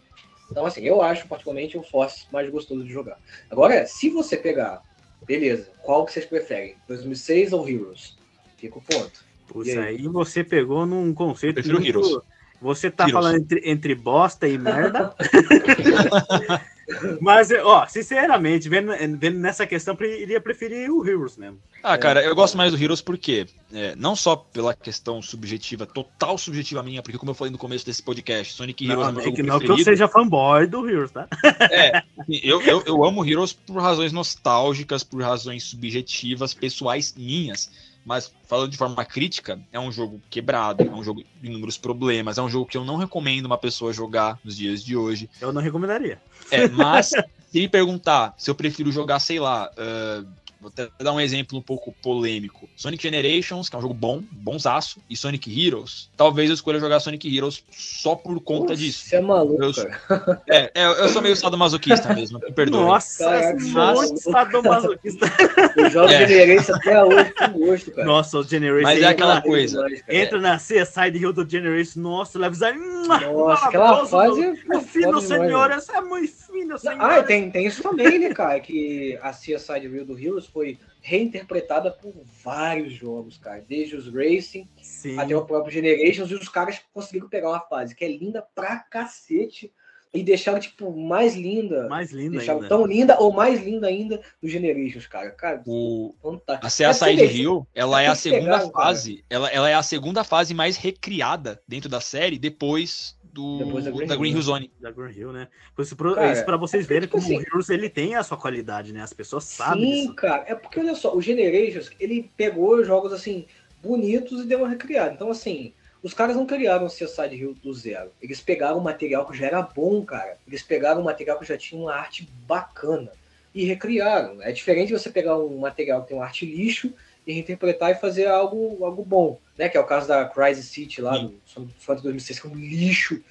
Então, 0.51 0.65
assim, 0.65 0.81
eu 0.81 1.01
acho 1.01 1.27
particularmente 1.27 1.77
o 1.77 1.83
Force 1.83 2.25
mais 2.31 2.49
gostoso 2.49 2.83
de 2.83 2.91
jogar. 2.91 3.17
Agora, 3.49 3.85
se 3.85 4.09
você 4.09 4.37
pegar, 4.37 4.81
beleza, 5.25 5.71
qual 5.81 6.05
que 6.05 6.11
vocês 6.11 6.25
preferem? 6.25 6.75
2006 6.87 7.53
ou 7.53 7.67
Heroes? 7.67 8.17
Fica 8.57 8.77
o 8.77 8.81
ponto. 8.81 9.23
Puxa, 9.47 9.81
aí? 9.81 9.97
aí? 9.97 10.07
você 10.07 10.43
pegou 10.43 10.85
num 10.85 11.13
conceito. 11.13 11.59
Eu 11.59 11.63
prefiro 11.63 11.79
muito... 11.81 12.09
Heroes. 12.09 12.23
Você 12.61 12.91
tá 12.91 13.03
Heroes. 13.03 13.13
falando 13.13 13.37
entre, 13.41 13.61
entre 13.65 13.95
bosta 13.95 14.47
e 14.47 14.57
merda. 14.57 15.13
Mas, 17.21 17.51
ó, 17.51 17.85
sinceramente, 17.87 18.69
vendo, 18.69 18.91
vendo 19.17 19.39
nessa 19.39 19.65
questão, 19.65 19.97
iria 20.01 20.39
preferir 20.41 20.89
o 20.89 21.07
Heroes 21.07 21.37
mesmo. 21.37 21.59
Ah, 21.81 21.97
cara, 21.97 22.23
eu 22.23 22.33
gosto 22.33 22.55
mais 22.57 22.71
do 22.71 22.81
Heroes 22.81 23.01
porque, 23.01 23.45
é, 23.73 23.93
não 23.95 24.15
só 24.15 24.35
pela 24.35 24.73
questão 24.73 25.21
subjetiva, 25.21 25.85
total 25.85 26.37
subjetiva 26.37 26.81
minha, 26.81 27.01
porque 27.01 27.17
como 27.17 27.31
eu 27.31 27.35
falei 27.35 27.51
no 27.51 27.57
começo 27.57 27.85
desse 27.85 28.01
podcast, 28.01 28.53
Sonic 28.53 28.85
Heroes 28.85 28.99
não, 28.99 29.09
é 29.09 29.11
meu 29.11 29.23
jogo 29.23 29.35
que, 29.35 29.43
Não 29.43 29.59
que 29.59 29.67
eu 29.69 29.77
seja 29.79 30.07
fanboy 30.07 30.65
do 30.65 30.87
Heroes, 30.87 31.11
tá? 31.11 31.27
É, 31.71 32.03
eu, 32.29 32.61
eu, 32.61 32.83
eu 32.85 33.03
amo 33.03 33.25
Heroes 33.25 33.51
por 33.51 33.81
razões 33.81 34.11
nostálgicas, 34.11 35.03
por 35.03 35.21
razões 35.21 35.63
subjetivas, 35.63 36.53
pessoais 36.53 37.13
minhas. 37.17 37.69
Mas 38.05 38.33
falando 38.47 38.69
de 38.69 38.77
forma 38.77 39.03
crítica, 39.05 39.59
é 39.71 39.79
um 39.79 39.91
jogo 39.91 40.21
quebrado, 40.29 40.83
é 40.83 40.89
um 40.91 41.03
jogo 41.03 41.23
de 41.41 41.49
inúmeros 41.49 41.77
problemas, 41.77 42.37
é 42.37 42.41
um 42.41 42.49
jogo 42.49 42.65
que 42.65 42.77
eu 42.77 42.83
não 42.83 42.97
recomendo 42.97 43.45
uma 43.45 43.57
pessoa 43.57 43.93
jogar 43.93 44.39
nos 44.43 44.57
dias 44.57 44.83
de 44.83 44.97
hoje. 44.97 45.29
Eu 45.39 45.53
não 45.53 45.61
recomendaria. 45.61 46.21
É, 46.51 46.67
mas 46.67 47.13
Se 47.53 47.59
me 47.59 47.67
perguntar 47.67 48.33
se 48.35 48.49
eu 48.49 48.55
prefiro 48.55 48.91
jogar, 48.91 49.19
sei 49.19 49.39
lá, 49.39 49.69
uh, 49.69 50.27
vou 50.63 50.71
até 50.71 50.89
dar 51.03 51.11
um 51.13 51.19
exemplo 51.19 51.57
um 51.57 51.61
pouco 51.61 51.93
polêmico. 52.01 52.67
Sonic 52.75 53.03
Generations, 53.03 53.69
que 53.69 53.75
é 53.75 53.79
um 53.79 53.81
jogo 53.81 53.93
bom, 53.93 54.21
bonzaço, 54.31 54.99
e 55.09 55.15
Sonic 55.15 55.49
Heroes, 55.67 56.09
talvez 56.17 56.49
eu 56.49 56.53
escolha 56.55 56.79
jogar 56.79 56.99
Sonic 56.99 57.35
Heroes 57.35 57.63
só 57.71 58.15
por 58.15 58.39
conta 58.41 58.75
disso. 58.75 59.05
Você 59.05 59.17
é 59.17 59.21
maluco, 59.21 59.63
Eu- 59.63 59.73
cara. 59.73 60.41
É, 60.49 60.71
é, 60.73 60.85
eu 60.85 61.09
sou 61.09 61.21
meio 61.21 61.35
sadomasoquista 61.35 62.13
mesmo, 62.13 62.39
me 62.39 62.51
perdoe. 62.51 62.79
Nossa, 62.81 63.25
Caraca, 63.25 63.63
nossa. 63.65 64.01
monte 64.01 64.13
de 64.15 64.21
sadomasoquista. 64.21 65.25
Eu 65.75 65.89
jogo 65.89 66.09
É. 66.09 66.27
Generation 66.27 66.75
até 66.75 67.03
hoje 67.03 67.31
com 67.33 67.59
gosto, 67.59 67.91
cara. 67.91 68.07
Nossa, 68.07 68.37
o 68.39 68.43
Generation. 68.43 68.83
Mas 68.83 69.01
é 69.01 69.05
aquela 69.05 69.41
coisa. 69.41 69.83
Demais, 69.83 70.01
cara. 70.01 70.15
Entra 70.17 70.39
na 70.41 70.57
CSI 70.57 71.09
Hill 71.17 71.33
do 71.33 71.49
Generation, 71.49 71.99
nossa, 71.99 72.39
leva 72.39 72.55
Nossa, 72.73 73.65
aquela 73.65 74.05
fase 74.05 74.41
é 74.41 74.45
É 74.49 74.55
fino, 74.55 74.81
foda 74.81 75.21
demais, 75.21 75.23
senhor, 75.23 75.67
velho. 75.67 75.73
essa 75.73 75.97
é 75.97 76.01
muito 76.01 76.33
fino, 76.63 76.77
senhor. 76.79 77.01
Ah, 77.01 77.23
tem, 77.23 77.51
tem 77.51 77.65
isso 77.65 77.83
também, 77.83 78.19
né, 78.19 78.33
cara? 78.33 78.59
Que 78.59 79.17
a 79.21 79.31
CSI 79.31 79.87
Real 79.87 80.05
do 80.05 80.17
Heroes 80.17 80.45
foi 80.47 80.79
reinterpretada 81.01 81.91
por 81.91 82.13
vários 82.43 82.93
jogos, 82.93 83.37
cara. 83.37 83.63
Desde 83.67 83.95
os 83.95 84.07
Racing 84.07 84.67
Sim. 84.81 85.19
até 85.19 85.35
o 85.35 85.45
próprio 85.45 85.71
Generations, 85.73 86.31
e 86.31 86.35
os 86.35 86.49
caras 86.49 86.81
conseguiram 86.93 87.29
pegar 87.29 87.49
uma 87.49 87.59
fase 87.59 87.95
que 87.95 88.05
é 88.05 88.09
linda 88.09 88.41
pra 88.55 88.77
cacete 88.79 89.71
e 90.13 90.21
deixaram, 90.23 90.59
tipo, 90.59 90.95
mais 90.95 91.35
linda. 91.35 91.87
Mais 91.89 92.11
lindo 92.11 92.37
deixaram 92.37 92.59
ainda. 92.59 92.69
tão 92.69 92.85
linda 92.85 93.19
ou 93.19 93.33
mais 93.33 93.63
linda 93.63 93.87
ainda 93.87 94.21
no 94.41 94.47
Generations, 94.47 95.07
cara. 95.07 95.31
Cara, 95.31 95.63
O, 95.65 96.13
fantástico. 96.21 96.67
a 96.67 96.93
CSI 96.93 97.15
de 97.15 97.25
Rio, 97.25 97.67
ela 97.73 98.01
é 98.01 98.07
a 98.07 98.15
segunda 98.15 98.43
pegaram, 98.43 98.69
cara. 98.69 98.87
fase, 98.87 99.25
ela, 99.27 99.49
ela 99.49 99.69
é 99.69 99.73
a 99.73 99.81
segunda 99.81 100.23
fase 100.23 100.53
mais 100.53 100.77
recriada 100.77 101.59
dentro 101.67 101.89
da 101.89 101.99
série 101.99 102.37
depois 102.37 103.17
do 103.33 103.57
Depois 103.57 103.83
da 103.83 103.91
Green 103.91 104.07
da 104.07 104.15
Green 104.15 104.29
Hill, 104.29 104.35
Hill 104.37 104.41
Zone. 104.43 104.71
Da 104.79 104.91
Green 104.91 105.11
Hill, 105.11 105.33
né? 105.33 105.47
Isso, 105.79 105.95
pro, 105.95 106.13
Cara, 106.15 106.31
isso 106.31 106.45
pra 106.45 106.55
vocês 106.55 106.85
é 106.85 106.87
verem 106.87 107.07
tipo 107.07 107.17
como 107.17 107.25
assim- 107.25 107.37
o 107.37 107.41
Heroes 107.41 107.69
ele 107.69 107.89
tem 107.89 108.15
a 108.15 108.23
sua 108.23 108.37
qualidade, 108.37 108.93
né? 108.93 109.01
As 109.01 109.11
pessoas 109.11 109.43
sabem 109.45 109.83
Sim, 109.83 110.01
disso. 110.01 110.13
cara. 110.13 110.43
É 110.47 110.53
porque, 110.55 110.79
olha 110.79 110.95
só, 110.95 111.15
o 111.15 111.21
Generations, 111.21 111.89
ele 111.99 112.29
pegou 112.37 112.83
jogos, 112.85 113.11
assim, 113.11 113.45
bonitos 113.81 114.43
e 114.43 114.47
deu 114.47 114.59
uma 114.59 114.69
recriada. 114.69 115.13
Então, 115.13 115.29
assim, 115.31 115.73
os 116.01 116.13
caras 116.13 116.35
não 116.35 116.45
criaram 116.45 116.85
o 116.85 116.89
CSI 116.89 117.27
Rio 117.35 117.53
do 117.61 117.73
zero. 117.73 118.11
Eles 118.21 118.39
pegaram 118.39 118.77
um 118.77 118.83
material 118.83 119.25
que 119.25 119.37
já 119.37 119.47
era 119.47 119.61
bom, 119.61 120.03
cara. 120.05 120.37
Eles 120.47 120.61
pegaram 120.61 121.01
um 121.01 121.05
material 121.05 121.39
que 121.39 121.45
já 121.45 121.57
tinha 121.57 121.81
uma 121.81 121.93
arte 121.93 122.29
bacana 122.47 123.11
e 123.55 123.63
recriaram. 123.65 124.41
É 124.41 124.51
diferente 124.51 124.91
você 124.93 125.09
pegar 125.09 125.37
um 125.37 125.57
material 125.57 126.01
que 126.01 126.09
tem 126.09 126.17
uma 126.17 126.25
arte 126.25 126.45
lixo 126.45 126.93
e 127.25 127.33
reinterpretar 127.33 127.91
e 127.91 127.95
fazer 127.95 128.27
algo, 128.27 128.83
algo 128.83 129.03
bom, 129.03 129.39
né? 129.57 129.69
Que 129.69 129.77
é 129.77 129.79
o 129.79 129.85
caso 129.85 130.07
da 130.07 130.25
Crisis 130.25 130.65
City 130.65 131.01
lá 131.01 131.17
do 131.17 131.33
Sonic 131.45 131.73
Fantasy 131.79 132.03
2006, 132.03 132.39
que 132.39 132.47
é 132.47 132.49
um 132.49 132.55
lixo 132.55 133.21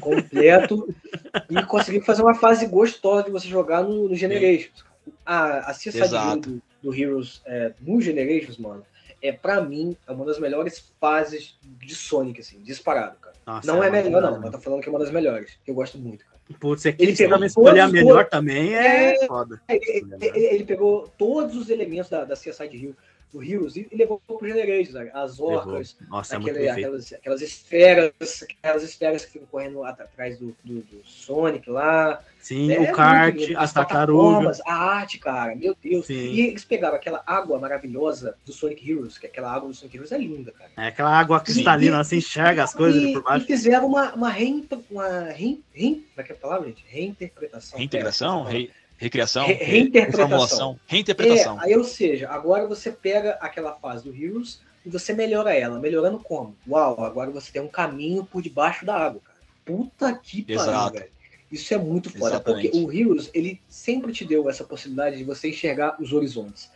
completo 0.00 0.88
e 1.50 1.62
conseguir 1.64 2.00
fazer 2.02 2.22
uma 2.22 2.34
fase 2.34 2.66
gostosa 2.66 3.24
de 3.24 3.30
você 3.30 3.48
jogar 3.48 3.82
no, 3.82 4.08
no 4.08 4.14
Generations. 4.14 4.84
A, 5.24 5.70
a 5.70 5.74
CSI 5.74 6.40
do, 6.40 6.62
do 6.82 6.94
Heroes 6.94 7.42
é, 7.44 7.72
no 7.80 8.00
Generations, 8.00 8.56
mano, 8.58 8.84
é 9.20 9.32
pra 9.32 9.60
mim 9.62 9.96
é 10.06 10.12
uma 10.12 10.24
das 10.24 10.38
melhores 10.38 10.92
fases 11.00 11.56
de 11.62 11.94
Sonic, 11.94 12.40
assim, 12.40 12.60
disparado, 12.62 13.16
cara. 13.20 13.34
Nossa, 13.46 13.66
não 13.66 13.82
é 13.82 13.88
uma 13.90 14.02
melhor, 14.02 14.22
não, 14.22 14.40
mas 14.40 14.50
tô 14.50 14.58
falando 14.58 14.80
que 14.82 14.88
é 14.88 14.92
uma 14.92 14.98
das 14.98 15.10
melhores, 15.10 15.52
eu 15.66 15.74
gosto 15.74 15.98
muito, 15.98 16.24
cara. 16.24 16.34
Putz, 16.60 16.84
aqui 16.84 17.02
Ele 17.02 17.12
ele 17.12 17.16
pegou 17.16 17.44
escolher 17.44 17.80
a 17.80 17.84
todos 17.86 17.92
melhor 18.02 18.24
os- 18.24 18.30
também 18.30 18.74
é, 18.74 19.26
foda. 19.26 19.62
Ele, 19.66 20.06
ele- 20.20 20.46
ele 20.46 20.64
pegou 20.64 21.08
todos 21.16 21.56
os 21.56 21.70
elementos 21.70 22.10
da, 22.10 22.24
da 22.24 22.34
CSI 22.34 22.68
de 22.68 22.76
Rio, 22.76 22.96
do 23.34 23.42
Heroes 23.42 23.76
e, 23.76 23.86
e 23.90 23.96
levou 23.96 24.20
pro 24.26 24.46
Generations, 24.46 24.94
né? 24.94 25.10
as 25.12 25.40
orcas, 25.40 25.96
Nossa, 26.08 26.34
é 26.36 26.38
aquele- 26.38 26.58
feito. 26.60 26.70
aquelas, 26.72 27.12
aquelas 27.12 27.42
esferas, 27.42 28.12
aquelas 28.60 28.82
esferas 28.82 29.24
que 29.24 29.32
ficam 29.32 29.48
correndo 29.50 29.82
at- 29.84 30.00
atrás 30.00 30.38
do, 30.38 30.56
do, 30.64 30.80
do 30.80 31.00
Sonic 31.04 31.68
lá. 31.68 32.22
Sim, 32.38 32.70
É 32.72 32.78
o 32.80 32.92
kart, 32.92 33.36
as 33.56 33.72
tartarugas. 33.72 34.60
A 34.66 34.74
arte, 34.74 35.18
cara, 35.18 35.54
meu 35.56 35.74
Deus. 35.82 36.06
Sim. 36.06 36.14
E 36.14 36.40
eles 36.42 36.64
pegaram 36.64 36.94
aquela 36.94 37.22
água 37.26 37.58
maravilhosa 37.58 38.36
do 38.44 38.52
Sonic 38.52 38.88
Heroes, 38.90 39.16
que 39.18 39.26
aquela 39.26 39.50
água 39.50 39.68
do 39.68 39.74
Sonic 39.74 39.96
Heroes 39.96 40.12
é 40.12 40.18
linda, 40.18 40.52
cara. 40.52 40.70
É 40.76 40.88
aquela 40.88 41.18
água 41.18 41.40
cristalina, 41.40 42.00
assim, 42.00 42.18
enxerga 42.18 42.62
as 42.64 42.74
coisas 42.74 43.02
e, 43.02 43.12
por 43.14 43.20
e 43.20 43.22
baixo. 43.24 43.46
fizeram 43.46 43.86
uma, 43.86 44.12
uma, 44.14 44.28
reimp- 44.30 44.72
uma 44.90 45.08
reim, 45.30 45.62
reim, 45.72 45.94
como 45.94 46.18
é 46.18 46.22
que 46.22 46.32
é 46.32 46.34
a 46.34 46.38
palavra, 46.38 46.68
gente? 46.68 46.84
Reinterpretação. 46.86 47.78
Reintegração, 47.78 48.48
É, 48.48 48.52
re- 48.52 48.70
recriação, 48.96 49.46
Re- 49.46 49.54
re- 49.54 49.64
reinterpretação. 49.64 50.78
reinterpretação. 50.86 51.60
É, 51.60 51.66
aí, 51.66 51.76
ou 51.76 51.84
seja, 51.84 52.28
agora 52.28 52.66
você 52.66 52.90
pega 52.90 53.32
aquela 53.40 53.72
fase 53.74 54.04
do 54.04 54.14
Heroes 54.14 54.60
e 54.84 54.88
você 54.90 55.12
melhora 55.12 55.54
ela. 55.54 55.78
Melhorando 55.78 56.18
como? 56.18 56.56
Uau, 56.68 57.04
agora 57.04 57.30
você 57.30 57.52
tem 57.52 57.62
um 57.62 57.68
caminho 57.68 58.24
por 58.24 58.42
debaixo 58.42 58.84
da 58.84 58.94
água, 58.96 59.20
cara. 59.24 59.38
Puta 59.64 60.12
que 60.14 60.42
pariu, 60.42 60.92
velho. 60.92 61.14
Isso 61.50 61.72
é 61.72 61.78
muito 61.78 62.10
foda, 62.10 62.34
Exatamente. 62.36 62.68
porque 62.68 62.84
o 62.84 62.92
Heroes, 62.92 63.30
ele 63.32 63.60
sempre 63.68 64.12
te 64.12 64.24
deu 64.24 64.48
essa 64.50 64.64
possibilidade 64.64 65.16
de 65.16 65.24
você 65.24 65.50
enxergar 65.50 65.96
os 66.00 66.12
horizontes. 66.12 66.68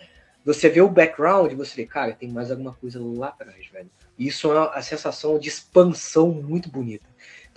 Você 0.44 0.68
vê 0.68 0.80
o 0.80 0.88
background 0.88 1.50
e 1.52 1.56
você 1.56 1.74
vê, 1.76 1.84
cara, 1.86 2.12
tem 2.12 2.28
mais 2.28 2.50
alguma 2.50 2.72
coisa 2.74 3.00
lá 3.02 3.28
atrás, 3.28 3.66
velho. 3.72 3.90
Isso 4.18 4.50
é 4.52 4.58
uma 4.58 4.82
sensação 4.82 5.38
de 5.38 5.48
expansão 5.48 6.30
muito 6.30 6.70
bonita. 6.70 7.04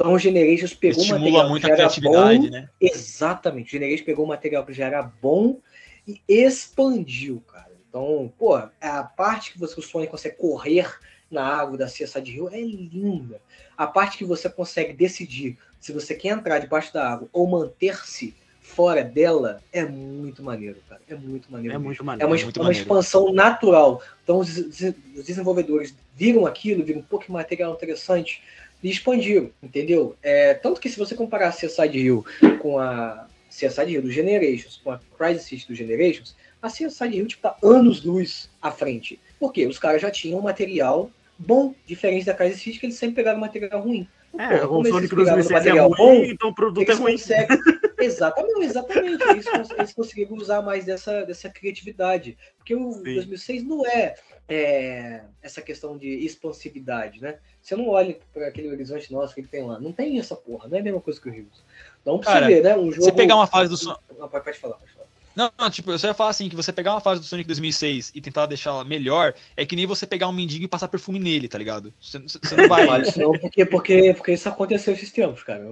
Então 0.02 0.14
o 0.14 0.20
Generations 0.20 0.74
pegou 0.74 1.00
Estimula 1.00 1.22
material 1.22 1.50
muito 1.50 1.66
que 1.66 1.72
a 1.72 1.76
criatividade, 1.76 2.40
bom, 2.40 2.50
né? 2.50 2.70
Exatamente. 2.82 3.68
O 3.68 3.72
Generation 3.72 4.04
pegou 4.04 4.26
um 4.26 4.30
material 4.30 4.66
que 4.66 4.74
já 4.74 4.88
era 4.88 5.04
bom 5.04 5.60
e 6.08 6.20
expandiu, 6.28 7.40
cara. 7.48 7.70
Então, 7.88 8.34
pô, 8.36 8.56
a 8.56 9.04
parte 9.04 9.52
que 9.52 9.60
você, 9.60 9.80
o 9.80 9.84
Sonic 9.84 10.10
consegue 10.10 10.38
correr 10.38 10.92
na 11.30 11.46
água 11.46 11.78
da 11.78 11.88
Cessa 11.88 12.20
de 12.20 12.32
Rio 12.32 12.50
é 12.52 12.60
linda. 12.60 13.40
A 13.78 13.86
parte 13.86 14.18
que 14.18 14.26
você 14.26 14.50
consegue 14.50 14.92
decidir 14.92 15.56
se 15.80 15.92
você 15.92 16.16
quer 16.16 16.30
entrar 16.30 16.58
debaixo 16.58 16.92
da 16.92 17.08
água 17.08 17.30
ou 17.32 17.48
manter-se 17.48 18.34
fora 18.60 19.04
dela 19.04 19.62
é 19.72 19.86
muito 19.86 20.42
maneiro, 20.42 20.78
cara. 20.90 21.02
É 21.08 21.14
muito 21.16 21.52
maneiro. 21.52 21.76
É 21.76 21.78
muito 21.78 22.02
É 22.02 22.06
maneiro. 22.06 22.28
uma, 22.28 22.36
muito 22.36 22.58
uma 22.58 22.64
maneiro. 22.64 22.84
expansão 22.84 23.32
natural. 23.32 24.02
Então 24.24 24.40
os, 24.40 24.58
os 24.58 25.26
desenvolvedores 25.26 25.94
viram 26.16 26.48
aquilo, 26.48 26.84
viram 26.84 27.02
um 27.02 27.04
pouco 27.04 27.26
de 27.26 27.32
material 27.32 27.74
interessante 27.74 28.42
e 28.84 28.90
expandiram, 28.90 29.50
entendeu? 29.62 30.16
É, 30.22 30.54
tanto 30.54 30.80
que 30.82 30.90
se 30.90 30.98
você 30.98 31.16
comparar 31.16 31.50
a 31.50 31.52
CSI 31.52 31.90
de 31.90 32.02
Rio 32.02 32.26
com 32.60 32.80
a 32.80 33.28
CSI 33.50 33.86
de 33.86 33.92
Rio 33.92 34.02
do 34.02 34.12
Generations, 34.12 34.80
com 34.84 34.92
a 34.92 35.00
Crisis 35.18 35.66
do 35.66 35.76
Generations, 35.76 36.36
a 36.62 36.70
CSI 36.70 37.10
de 37.10 37.16
Rio 37.18 37.28
tipo, 37.28 37.42
tá 37.42 37.56
anos 37.64 38.04
luz 38.04 38.50
à 38.62 38.72
frente. 38.72 39.20
Por 39.40 39.52
quê? 39.52 39.66
Os 39.66 39.80
caras 39.80 40.02
já 40.02 40.10
tinham 40.10 40.40
um 40.40 40.44
material 40.44 41.12
bom, 41.38 41.74
diferente 41.86 42.26
da 42.26 42.34
Crisis 42.34 42.62
City, 42.62 42.80
que 42.80 42.86
eles 42.86 42.96
sempre 42.96 43.16
pegaram 43.16 43.40
material 43.40 43.82
ruim. 43.82 44.08
É, 44.38 44.60
Pô, 44.60 44.80
o 44.80 44.86
Sonic 44.86 45.14
pegaram 45.14 45.38
2006 45.38 45.52
é 45.52 45.54
material 45.54 45.90
ruim, 45.90 45.98
bom, 45.98 46.24
então 46.26 46.50
o 46.50 46.56
produto 46.56 46.90
é 46.90 46.94
ruim. 46.94 47.14
conseguem. 47.14 47.60
Exatamente, 48.02 48.66
exatamente. 48.66 49.24
Eles, 49.24 49.46
eles 49.78 49.94
conseguiram 49.94 50.36
usar 50.36 50.62
mais 50.62 50.86
dessa, 50.86 51.24
dessa 51.24 51.50
criatividade. 51.50 52.38
Porque 52.58 52.76
o 52.76 52.94
Sim. 52.94 53.04
2006 53.04 53.64
não 53.64 53.86
é, 53.86 54.16
é, 54.48 55.24
essa 55.42 55.62
questão 55.62 55.98
de 55.98 56.08
expansividade, 56.26 57.22
né? 57.22 57.40
Você 57.62 57.76
não 57.76 57.90
olha 57.90 58.18
para 58.34 58.48
aquele 58.48 58.70
horizonte 58.70 59.12
nosso 59.12 59.34
que 59.34 59.42
ele 59.42 59.48
tem 59.48 59.64
lá. 59.64 59.80
Não 59.80 59.92
tem 59.92 60.20
essa 60.20 60.36
porra, 60.36 60.68
não 60.68 60.78
é 60.78 60.82
a 60.82 60.84
mesma 60.84 61.02
coisa 61.02 61.20
que 61.20 61.30
o 61.30 61.32
Rios. 61.32 61.64
Então, 62.02 62.20
pra 62.20 62.34
Cara, 62.34 62.46
você 62.48 62.56
ver, 62.56 62.64
né? 62.64 62.78
Um 62.78 62.92
jogo. 62.92 63.06
Você 63.06 63.12
pegar 63.12 63.36
uma 63.36 63.48
fase 63.48 63.70
do 63.70 64.00
Não, 64.18 64.28
pode, 64.28 64.44
pode 64.44 64.60
falar, 64.60 64.76
pode 64.76 64.92
falar. 64.92 65.01
Não, 65.36 65.52
não, 65.58 65.70
tipo, 65.70 65.92
eu 65.92 66.00
só 66.00 66.08
ia 66.08 66.14
falar 66.14 66.32
assim, 66.32 66.50
que 66.50 66.56
você 66.56 66.72
pegar 66.72 66.94
uma 66.94 67.02
fase 67.02 67.22
do 67.22 67.28
Sonic 67.28 67.48
2006 67.48 68.12
e 68.14 68.22
tentar 68.22 68.46
deixá-la 68.46 68.84
melhor, 68.84 69.34
é 69.56 69.66
que 69.66 69.76
nem 69.76 69.86
você 69.86 70.06
pegar 70.06 70.28
um 70.28 70.34
mendigo 70.34 70.66
e 70.66 70.68
passar 70.68 70.88
perfume 70.88 71.20
nele, 71.20 71.48
tá 71.48 71.58
ligado? 71.58 71.94
Você, 72.02 72.20
você 72.20 72.56
não 72.56 72.68
vai... 72.68 73.02
Isso 73.02 73.20
não, 73.20 73.32
porque, 73.32 73.66
porque, 73.66 74.14
porque 74.14 74.34
isso 74.34 74.50
aconteceu 74.50 74.94
esses 74.94 75.12
tempos, 75.12 75.44
cara. 75.44 75.64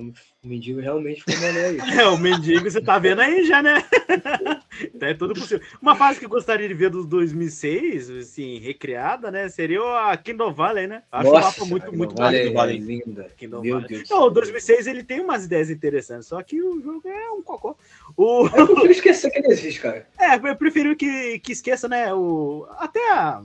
O 0.41 0.47
mendigo 0.47 0.79
realmente 0.79 1.21
foi 1.21 1.35
maneiro 1.35 1.81
aí. 1.83 1.89
É, 1.99 2.07
o 2.07 2.17
mendigo 2.17 2.69
você 2.69 2.81
tá 2.81 2.97
vendo 2.97 3.21
aí 3.21 3.45
já, 3.45 3.61
né? 3.61 3.83
Então 4.81 5.09
é 5.09 5.13
tudo 5.13 5.33
possível. 5.33 5.65
Uma 5.81 5.95
fase 5.95 6.19
que 6.19 6.25
eu 6.25 6.29
gostaria 6.29 6.67
de 6.67 6.73
ver 6.73 6.89
dos 6.89 7.05
2006, 7.05 8.09
assim, 8.11 8.59
recriada, 8.59 9.29
né? 9.29 9.49
Seria 9.49 9.81
a 10.09 10.15
Kingdom 10.15 10.53
Valley, 10.53 10.87
né? 10.87 11.03
Acho 11.11 11.29
um 11.29 11.33
mapa 11.33 11.65
muito, 11.65 11.93
muito 11.93 12.15
vale, 12.15 12.37
bonito. 12.39 12.53
Valley. 12.53 12.77
linda. 12.77 13.27
Kingdom 13.37 13.61
Meu 13.61 13.81
Valley. 13.81 13.97
Deus 13.97 14.09
Não, 14.09 14.23
o 14.23 14.29
2006 14.29 14.87
ele 14.87 15.03
tem 15.03 15.19
umas 15.19 15.45
ideias 15.45 15.69
interessantes, 15.69 16.27
só 16.27 16.41
que 16.41 16.61
o 16.61 16.81
jogo 16.81 17.07
é 17.07 17.31
um 17.31 17.41
cocô. 17.41 17.75
O... 18.19 18.47
Eu 18.47 18.67
prefiro 18.67 18.91
esquecer 18.91 19.31
que 19.31 19.39
ele 19.39 19.47
existe, 19.47 19.79
cara. 19.79 20.05
É, 20.19 20.35
eu 20.35 20.55
prefiro 20.57 20.93
que, 20.93 21.39
que 21.39 21.53
esqueça, 21.53 21.87
né? 21.87 22.13
O... 22.13 22.67
Até 22.77 22.99
a, 23.13 23.41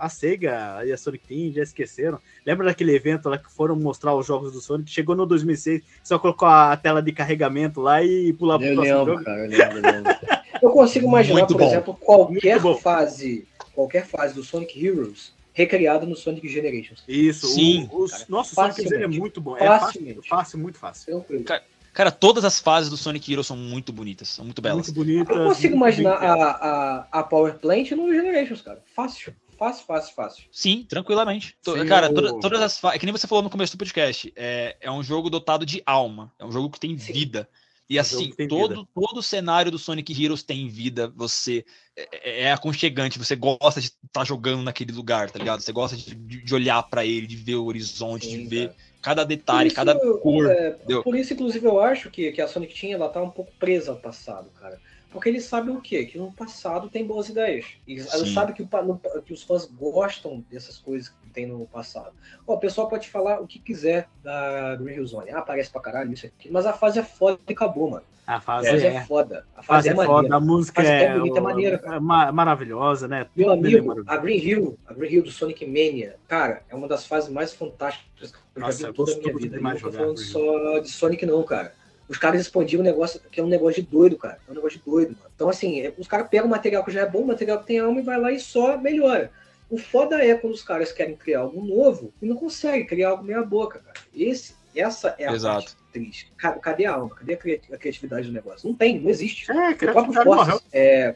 a 0.00 0.08
Sega 0.08 0.82
e 0.84 0.92
a 0.92 0.96
Sonic 0.96 1.26
Team 1.26 1.52
já 1.52 1.64
esqueceram. 1.64 2.20
Lembra 2.46 2.66
daquele 2.66 2.94
evento 2.94 3.28
lá 3.28 3.36
que 3.36 3.50
foram 3.50 3.74
mostrar 3.74 4.14
os 4.14 4.24
jogos 4.24 4.52
do 4.52 4.60
Sonic? 4.60 4.88
Chegou 4.88 5.16
no 5.16 5.26
2006, 5.26 5.82
só 6.04 6.16
colocou 6.16 6.46
a 6.46 6.76
tela 6.76 7.02
de 7.02 7.10
carregamento 7.10 7.80
lá 7.80 8.04
e 8.04 8.32
pulava 8.34 8.60
pro 8.60 8.68
Eu 8.68 8.74
próximo 8.76 8.98
lembro, 8.98 9.12
jogo. 9.14 9.24
cara, 9.24 9.38
eu 9.40 9.50
lembro, 9.50 9.78
eu 9.78 9.92
lembro. 9.92 10.14
Eu 10.62 10.70
consigo 10.70 11.06
imaginar, 11.08 11.40
Muito 11.40 11.52
por 11.52 11.58
bom. 11.58 11.66
exemplo, 11.66 11.94
qualquer 12.00 12.60
fase, 12.80 13.46
qualquer 13.74 14.06
fase 14.06 14.34
do 14.34 14.42
Sonic 14.42 14.82
Heroes 14.82 15.34
recriada 15.52 16.06
no 16.06 16.16
Sonic 16.16 16.48
Generations. 16.48 17.02
Isso, 17.06 17.48
Sim, 17.48 17.88
o, 17.92 18.04
os, 18.04 18.12
cara, 18.12 18.24
nossa, 18.28 18.52
o 18.52 18.72
Sonic 18.72 18.94
é 18.94 19.06
muito 19.06 19.40
bom. 19.40 19.56
É 19.56 19.66
fácil, 19.66 20.22
fácil, 20.26 20.58
muito 20.58 20.78
fácil. 20.78 21.06
Tranquilo. 21.06 21.44
Cara, 21.44 21.62
Cara, 21.94 22.10
todas 22.10 22.44
as 22.44 22.58
fases 22.58 22.90
do 22.90 22.96
Sonic 22.96 23.32
Heroes 23.32 23.46
são 23.46 23.56
muito 23.56 23.92
bonitas, 23.92 24.28
são 24.28 24.44
muito 24.44 24.60
belas. 24.60 24.88
Muito 24.88 24.92
bonito. 24.92 25.32
Eu 25.32 25.48
consigo 25.48 25.76
imaginar 25.76 26.14
a, 26.14 26.34
a, 26.34 27.08
a 27.20 27.22
Power 27.22 27.56
Plant 27.58 27.92
no 27.92 28.12
Generations, 28.12 28.60
cara. 28.60 28.82
Fácil. 28.94 29.34
Fácil, 29.56 29.86
fácil, 29.86 30.14
fácil. 30.14 30.44
Sim, 30.50 30.84
tranquilamente. 30.88 31.56
Sim, 31.62 31.86
cara, 31.86 32.10
o- 32.10 32.14
toda- 32.14 32.40
todas 32.40 32.60
as 32.60 32.78
fases. 32.80 32.96
É 32.96 32.98
que 32.98 33.06
nem 33.06 33.12
você 33.12 33.28
falou 33.28 33.44
no 33.44 33.48
começo 33.48 33.76
do 33.76 33.78
podcast. 33.78 34.32
É, 34.34 34.76
é 34.80 34.90
um 34.90 35.04
jogo 35.04 35.30
dotado 35.30 35.64
de 35.64 35.80
alma. 35.86 36.32
É 36.38 36.44
um 36.44 36.50
jogo 36.50 36.68
que 36.68 36.80
tem 36.80 36.98
Sim. 36.98 37.12
vida. 37.12 37.48
E 37.88 37.98
assim, 37.98 38.32
todo, 38.48 38.88
todo 38.94 39.18
o 39.18 39.22
cenário 39.22 39.70
do 39.70 39.78
Sonic 39.78 40.10
Heroes 40.20 40.42
tem 40.42 40.68
vida, 40.68 41.12
você 41.14 41.64
é, 41.94 42.08
é, 42.12 42.40
é 42.44 42.52
aconchegante, 42.52 43.18
você 43.18 43.36
gosta 43.36 43.78
de 43.78 43.88
estar 43.88 43.98
tá 44.10 44.24
jogando 44.24 44.62
naquele 44.62 44.90
lugar, 44.90 45.30
tá 45.30 45.38
ligado? 45.38 45.60
Você 45.60 45.70
gosta 45.70 45.94
de, 45.94 46.14
de 46.14 46.54
olhar 46.54 46.82
para 46.84 47.04
ele, 47.04 47.26
de 47.26 47.36
ver 47.36 47.56
o 47.56 47.66
horizonte, 47.66 48.26
Sim, 48.26 48.38
de 48.38 48.46
ver 48.48 48.68
cara. 48.68 48.78
Cada 49.04 49.22
detalhe, 49.22 49.66
isso, 49.66 49.76
cada 49.76 49.94
cor. 49.94 50.50
É, 50.50 50.70
por 51.02 51.14
isso, 51.14 51.34
inclusive, 51.34 51.66
eu 51.66 51.78
acho 51.78 52.10
que, 52.10 52.32
que 52.32 52.40
a 52.40 52.48
Sonic 52.48 52.80
Team 52.80 52.94
ela 52.94 53.10
tá 53.10 53.20
um 53.20 53.28
pouco 53.28 53.52
presa 53.58 53.90
ao 53.90 53.98
passado, 53.98 54.48
cara. 54.58 54.80
Porque 55.14 55.28
eles 55.28 55.44
sabem 55.44 55.72
o 55.72 55.80
quê? 55.80 56.04
Que 56.04 56.18
no 56.18 56.32
passado 56.32 56.90
tem 56.90 57.06
boas 57.06 57.28
ideias. 57.28 57.66
E 57.86 57.92
eles 57.92 58.34
sabem 58.34 58.52
que, 58.52 58.64
o, 58.64 59.22
que 59.22 59.32
os 59.32 59.44
fãs 59.44 59.64
gostam 59.64 60.44
dessas 60.50 60.76
coisas 60.76 61.08
que 61.08 61.30
tem 61.30 61.46
no 61.46 61.64
passado. 61.66 62.12
Ó, 62.44 62.54
o 62.54 62.58
pessoal 62.58 62.88
pode 62.88 63.08
falar 63.08 63.40
o 63.40 63.46
que 63.46 63.60
quiser 63.60 64.08
da 64.24 64.74
Green 64.74 64.96
Hill 64.96 65.06
Zone. 65.06 65.30
Ah, 65.30 65.40
parece 65.40 65.70
pra 65.70 65.80
caralho 65.80 66.12
isso 66.12 66.26
aqui. 66.26 66.50
Mas 66.50 66.66
a 66.66 66.72
fase 66.72 66.98
é 66.98 67.04
foda 67.04 67.38
e 67.48 67.52
acabou, 67.52 67.90
mano. 67.90 68.02
A 68.26 68.40
fase, 68.40 68.66
a 68.66 68.72
fase 68.72 68.86
é, 68.86 68.94
é, 68.94 69.04
foda. 69.04 69.46
A 69.56 69.62
fase, 69.62 69.88
é, 69.88 69.92
é 69.92 69.94
foda, 69.94 70.34
a 70.34 70.40
música 70.40 70.82
a 70.82 70.84
é, 70.84 71.04
é, 71.04 71.14
bonita, 71.16 71.38
é 71.38 71.42
maneira, 71.42 71.78
cara. 71.78 71.96
É 71.96 72.00
maravilhosa, 72.00 73.06
né? 73.06 73.28
Meu 73.36 73.52
amigo, 73.52 74.02
a 74.08 74.16
Green 74.16 74.38
Hill, 74.38 74.78
a 74.84 74.94
Green 74.94 75.12
Hill 75.12 75.22
do 75.22 75.30
Sonic 75.30 75.64
Mania, 75.64 76.16
cara, 76.26 76.64
é 76.68 76.74
uma 76.74 76.88
das 76.88 77.06
fases 77.06 77.30
mais 77.30 77.54
fantásticas 77.54 78.32
que 78.32 78.38
eu 78.56 78.62
Nossa, 78.62 78.82
já 78.82 78.88
vi 78.88 78.94
toda 78.94 79.12
a 79.12 79.16
minha 79.16 79.36
vida. 79.36 79.56
Eu 79.58 79.62
não 79.62 79.76
tô 79.76 79.92
falando 79.92 80.18
só 80.18 80.78
de 80.80 80.88
Sonic, 80.88 81.24
não, 81.24 81.40
cara 81.44 81.72
os 82.08 82.18
caras 82.18 82.40
expandiram 82.40 82.82
um 82.82 82.84
negócio 82.86 83.20
que 83.30 83.40
é 83.40 83.42
um 83.42 83.48
negócio 83.48 83.82
de 83.82 83.88
doido, 83.88 84.16
cara. 84.16 84.38
É 84.46 84.50
um 84.50 84.54
negócio 84.54 84.78
de 84.78 84.84
doido, 84.84 85.16
mano. 85.18 85.30
Então, 85.34 85.48
assim, 85.48 85.80
é, 85.80 85.92
os 85.96 86.06
caras 86.06 86.28
pegam 86.28 86.46
o 86.46 86.50
material 86.50 86.84
que 86.84 86.90
já 86.90 87.02
é 87.02 87.08
bom, 87.08 87.20
o 87.20 87.26
material 87.26 87.60
que 87.60 87.66
tem 87.66 87.78
alma 87.78 88.00
e 88.00 88.04
vai 88.04 88.20
lá 88.20 88.32
e 88.32 88.38
só 88.38 88.76
melhora. 88.76 89.30
O 89.70 89.78
foda 89.78 90.22
é 90.22 90.34
quando 90.34 90.52
os 90.52 90.62
caras 90.62 90.92
querem 90.92 91.16
criar 91.16 91.40
algo 91.40 91.64
novo 91.64 92.12
e 92.20 92.26
não 92.26 92.36
conseguem 92.36 92.86
criar 92.86 93.10
algo 93.10 93.24
meia 93.24 93.42
boca, 93.42 93.78
cara. 93.78 93.98
Esse, 94.14 94.54
essa 94.76 95.14
é 95.18 95.26
a 95.26 95.32
Exato. 95.32 95.64
parte 95.64 95.76
triste. 95.92 96.32
Cadê 96.36 96.84
a 96.84 96.94
alma? 96.94 97.14
Cadê 97.14 97.34
a 97.34 97.78
criatividade 97.78 98.26
do 98.26 98.32
negócio? 98.32 98.68
Não 98.68 98.76
tem, 98.76 99.00
não 99.00 99.08
existe. 99.08 99.50
É, 99.50 99.70
o 99.70 99.76
próprio 99.76 100.22
Force, 100.22 100.64
é, 100.72 101.14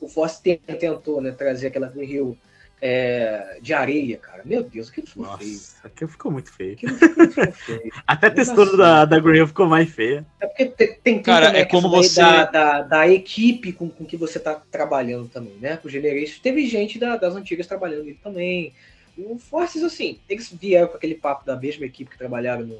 o 0.00 0.08
Force, 0.08 0.40
tentou 0.78 1.20
né, 1.20 1.32
trazer 1.32 1.68
aquela 1.68 1.88
Green 1.88 2.08
Hill 2.08 2.38
é, 2.80 3.58
de 3.60 3.74
areia, 3.74 4.16
cara. 4.16 4.42
Meu 4.44 4.62
Deus, 4.62 4.88
aquilo 4.88 5.06
ficou 5.06 5.24
Nossa, 5.24 5.38
feio. 5.38 5.60
Aquilo 5.84 6.10
ficou 6.10 6.32
muito 6.32 6.52
feio. 6.52 6.78
Ficou 6.78 7.52
feio. 7.52 7.92
Até 8.06 8.28
a 8.28 8.30
textura 8.30 8.76
da, 8.76 9.04
da 9.04 9.18
Green 9.18 9.46
ficou 9.46 9.66
mais 9.66 9.90
feia. 9.90 10.24
É 10.40 10.46
porque 10.46 10.66
tem, 10.66 10.94
tem 11.02 11.22
cara, 11.22 11.56
é 11.56 11.64
como 11.64 11.90
você... 11.90 12.20
Da, 12.20 12.44
da, 12.44 12.82
da, 12.82 13.08
equipe 13.08 13.72
com, 13.72 13.88
com 13.88 14.04
que 14.04 14.16
você 14.16 14.38
tá 14.38 14.60
trabalhando 14.70 15.28
também, 15.28 15.54
né? 15.60 15.76
Com 15.76 15.88
o 15.88 15.90
Generation. 15.90 16.40
Teve 16.42 16.66
gente 16.66 16.98
da, 16.98 17.16
das 17.16 17.34
antigas 17.34 17.66
trabalhando 17.66 18.02
ali 18.02 18.14
também. 18.14 18.72
O 19.18 19.38
Forces, 19.38 19.82
assim, 19.82 20.18
eles 20.28 20.50
vieram 20.50 20.88
com 20.88 20.96
aquele 20.96 21.14
papo 21.14 21.44
da 21.44 21.56
mesma 21.56 21.84
equipe 21.84 22.10
que 22.10 22.18
trabalharam 22.18 22.64
no, 22.64 22.78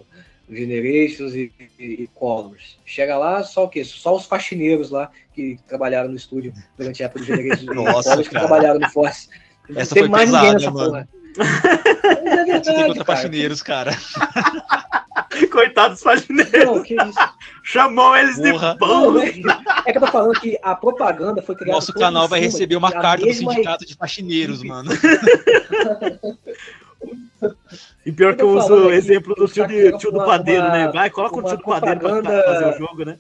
Generations 0.51 1.35
e, 1.35 1.53
e, 1.79 1.85
e, 1.85 2.07
Colors. 2.15 2.79
Chega 2.85 3.17
lá, 3.17 3.43
só 3.45 3.65
o 3.65 3.69
quê? 3.69 3.85
Só 3.85 4.17
os 4.17 4.27
faxineiros 4.27 4.91
lá 4.91 5.11
que 5.33 5.59
trabalharam 5.69 6.09
no 6.09 6.17
estúdio 6.17 6.53
durante 6.77 7.03
a 7.03 7.07
época 7.07 7.21
do 7.21 7.27
Generations 7.27 7.63
e 7.63 7.67
Colors 7.75 8.29
que 8.29 8.35
trabalharam 8.35 8.81
no 8.81 8.91
Force. 8.91 9.29
Essa 9.77 9.95
foi 9.95 10.09
mais 10.09 10.31
pesada, 10.31 10.53
ninguém 10.53 10.59
nessa 10.59 10.71
mano. 10.71 10.97
é 10.97 12.45
verdade, 12.45 12.85
contra 12.87 13.05
faxineiros, 13.05 13.63
cara. 13.63 13.93
Coitados 15.51 15.95
dos 15.95 16.03
faxineiros. 16.03 16.65
Não, 16.65 16.83
que 16.83 16.95
isso? 16.95 17.19
Chamou 17.63 18.17
eles 18.17 18.37
Porra. 18.37 18.73
de 18.73 18.79
pão. 18.79 19.19
É, 19.19 19.29
é 19.29 19.93
que 19.93 19.99
eu 19.99 20.01
tô 20.01 20.07
falando 20.09 20.41
que 20.41 20.59
a 20.63 20.75
propaganda 20.75 21.43
foi 21.43 21.55
criada. 21.55 21.73
Nosso 21.73 21.93
canal 21.93 22.27
vai 22.27 22.41
receber 22.41 22.77
uma 22.77 22.91
carta 22.91 23.25
do 23.25 23.33
sindicato 23.33 23.87
de 23.87 23.95
faxineiros, 23.95 24.63
mano. 24.63 24.91
E 28.05 28.13
pior 28.13 28.35
que 28.35 28.43
eu 28.43 28.51
uso 28.51 28.75
o 28.75 28.91
exemplo 28.91 29.35
do 29.35 29.47
tio, 29.47 29.67
de, 29.67 29.97
tio 29.99 30.11
do 30.11 30.25
padeiro, 30.25 30.65
uma, 30.65 30.73
né? 30.73 30.89
Vai, 30.93 31.11
coloca 31.11 31.39
o 31.39 31.43
tio 31.43 31.57
do 31.57 31.63
padeiro 31.63 32.01
pra 32.01 32.43
fazer 32.45 32.75
o 32.75 32.79
jogo, 32.79 33.05
né? 33.05 33.19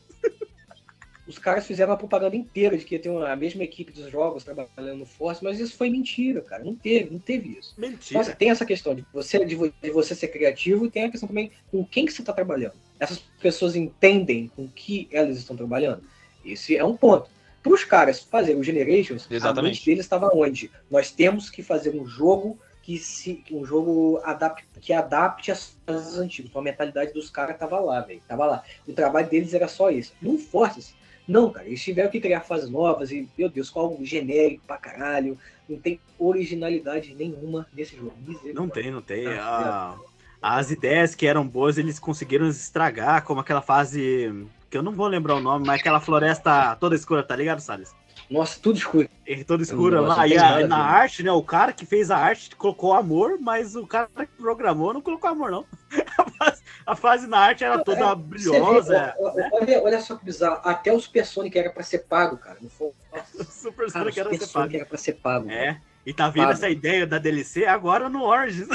Os 1.30 1.38
caras 1.38 1.64
fizeram 1.64 1.92
uma 1.92 1.96
propaganda 1.96 2.34
inteira 2.34 2.76
de 2.76 2.84
que 2.84 3.08
uma, 3.08 3.30
a 3.30 3.36
mesma 3.36 3.62
equipe 3.62 3.92
dos 3.92 4.10
jogos 4.10 4.42
trabalhando 4.42 4.98
no 4.98 5.06
Force, 5.06 5.42
mas 5.42 5.60
isso 5.60 5.76
foi 5.76 5.88
mentira, 5.88 6.40
cara. 6.40 6.64
Não 6.64 6.74
teve, 6.74 7.10
não 7.10 7.20
teve 7.20 7.56
isso. 7.56 7.72
Mentira. 7.78 8.20
Então, 8.20 8.34
tem 8.34 8.50
essa 8.50 8.66
questão 8.66 8.94
de 8.96 9.06
você, 9.12 9.44
de, 9.44 9.54
você 9.92 10.14
ser 10.14 10.28
criativo 10.28 10.84
e 10.84 10.90
tem 10.90 11.04
a 11.04 11.10
questão 11.10 11.28
também 11.28 11.52
com 11.70 11.84
quem 11.84 12.04
que 12.04 12.12
você 12.12 12.20
está 12.20 12.32
trabalhando. 12.32 12.74
Essas 12.98 13.18
pessoas 13.40 13.76
entendem 13.76 14.50
com 14.56 14.66
que 14.66 15.08
elas 15.12 15.38
estão 15.38 15.56
trabalhando. 15.56 16.02
Esse 16.44 16.76
é 16.76 16.84
um 16.84 16.96
ponto. 16.96 17.30
Para 17.62 17.72
os 17.72 17.84
caras 17.84 18.18
fazerem 18.18 18.60
o 18.60 18.64
Generations, 18.64 19.28
Exatamente. 19.30 19.58
a 19.60 19.62
mente 19.70 19.86
deles 19.86 20.04
estava 20.04 20.30
onde? 20.34 20.68
Nós 20.90 21.12
temos 21.12 21.48
que 21.48 21.62
fazer 21.62 21.94
um 21.94 22.06
jogo 22.06 22.58
que 22.82 22.98
se 22.98 23.44
um 23.52 23.64
jogo 23.64 24.20
adapte, 24.24 24.66
que 24.80 24.92
adapte 24.92 25.52
as 25.52 25.76
coisas 25.86 26.18
antigas. 26.18 26.50
Então 26.50 26.60
a 26.60 26.64
mentalidade 26.64 27.12
dos 27.12 27.30
caras 27.30 27.56
tava 27.56 27.78
lá, 27.78 28.00
velho. 28.00 28.20
Tava 28.26 28.46
lá. 28.46 28.64
O 28.84 28.92
trabalho 28.92 29.28
deles 29.28 29.54
era 29.54 29.68
só 29.68 29.90
isso. 29.90 30.12
No 30.20 30.38
Forces, 30.38 30.94
não, 31.26 31.50
cara, 31.50 31.66
eles 31.66 31.82
tiveram 31.82 32.10
que 32.10 32.20
criar 32.20 32.40
fases 32.40 32.68
novas 32.68 33.10
e, 33.10 33.28
meu 33.38 33.48
Deus, 33.48 33.70
qual 33.70 33.96
genérico 34.02 34.62
pra 34.66 34.76
caralho. 34.76 35.38
Não 35.68 35.78
tem 35.78 36.00
originalidade 36.18 37.14
nenhuma 37.14 37.66
nesse 37.72 37.96
jogo. 37.96 38.14
Não 38.52 38.68
tem, 38.68 38.90
não 38.90 39.00
tem. 39.00 39.28
Ah, 39.28 39.96
as 40.42 40.70
ideias 40.70 41.14
que 41.14 41.26
eram 41.26 41.46
boas, 41.46 41.78
eles 41.78 41.98
conseguiram 41.98 42.48
estragar, 42.48 43.24
como 43.24 43.40
aquela 43.40 43.62
fase. 43.62 44.46
Que 44.68 44.76
eu 44.76 44.82
não 44.82 44.92
vou 44.92 45.06
lembrar 45.06 45.36
o 45.36 45.40
nome, 45.40 45.66
mas 45.66 45.80
aquela 45.80 46.00
floresta 46.00 46.76
toda 46.76 46.94
escura, 46.94 47.22
tá 47.22 47.36
ligado, 47.36 47.60
Salles? 47.60 47.94
Nossa, 48.30 48.58
tudo 48.60 48.78
escuro. 48.78 49.08
É, 49.26 49.42
toda 49.42 49.62
escura 49.62 50.00
lá. 50.00 50.26
E 50.26 50.38
a, 50.38 50.66
na 50.66 50.78
arte, 50.78 51.22
né? 51.22 51.32
O 51.32 51.42
cara 51.42 51.72
que 51.72 51.84
fez 51.84 52.10
a 52.10 52.16
arte 52.16 52.54
colocou 52.54 52.92
amor, 52.92 53.38
mas 53.40 53.74
o 53.74 53.86
cara 53.86 54.08
que 54.16 54.26
programou 54.38 54.94
não 54.94 55.00
colocou 55.00 55.30
amor, 55.30 55.50
não. 55.50 55.64
A 56.86 56.96
fase, 56.96 57.26
na 57.26 57.38
arte 57.38 57.64
era 57.64 57.82
toda 57.84 58.04
é, 58.04 58.14
brilhosa. 58.14 59.14
Vê, 59.16 59.40
né? 59.40 59.50
olha, 59.52 59.82
olha, 59.82 60.00
só 60.00 60.16
que 60.16 60.24
bizarro. 60.24 60.60
Até 60.64 60.92
o 60.92 61.00
Super 61.00 61.24
Sonic 61.26 61.58
era 61.58 61.70
pra 61.70 61.82
ser 61.82 62.00
pago, 62.00 62.36
cara. 62.36 62.58
Não 62.60 62.70
foi? 62.70 62.90
o 63.38 63.44
Super 63.44 63.90
Sonic 63.90 64.16
cara, 64.16 64.34
era, 64.34 64.46
Sonic 64.46 64.76
era 64.76 64.86
pra 64.86 64.98
ser 64.98 65.14
pago. 65.14 65.50
É. 65.50 65.66
Cara. 65.66 65.82
E 66.06 66.14
tá 66.14 66.30
vendo 66.30 66.44
pago. 66.44 66.52
essa 66.52 66.68
ideia 66.68 67.06
da 67.06 67.18
DLC 67.18 67.66
agora 67.66 68.08
no 68.08 68.24
Origins. 68.24 68.68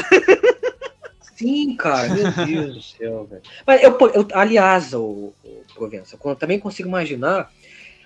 Sim, 1.36 1.76
cara, 1.76 2.07
meu 2.10 2.32
Deus 2.45 2.76
do 2.76 2.82
céu, 2.82 3.26
velho. 3.26 3.41
Mas 3.65 3.84
eu, 3.84 3.98
eu 4.14 4.27
aliás, 4.34 4.94
o, 4.94 5.34
o 5.44 5.64
Provença, 5.73 6.18
eu 6.23 6.36
também 6.36 6.60
consigo 6.60 6.88
imaginar 6.88 7.52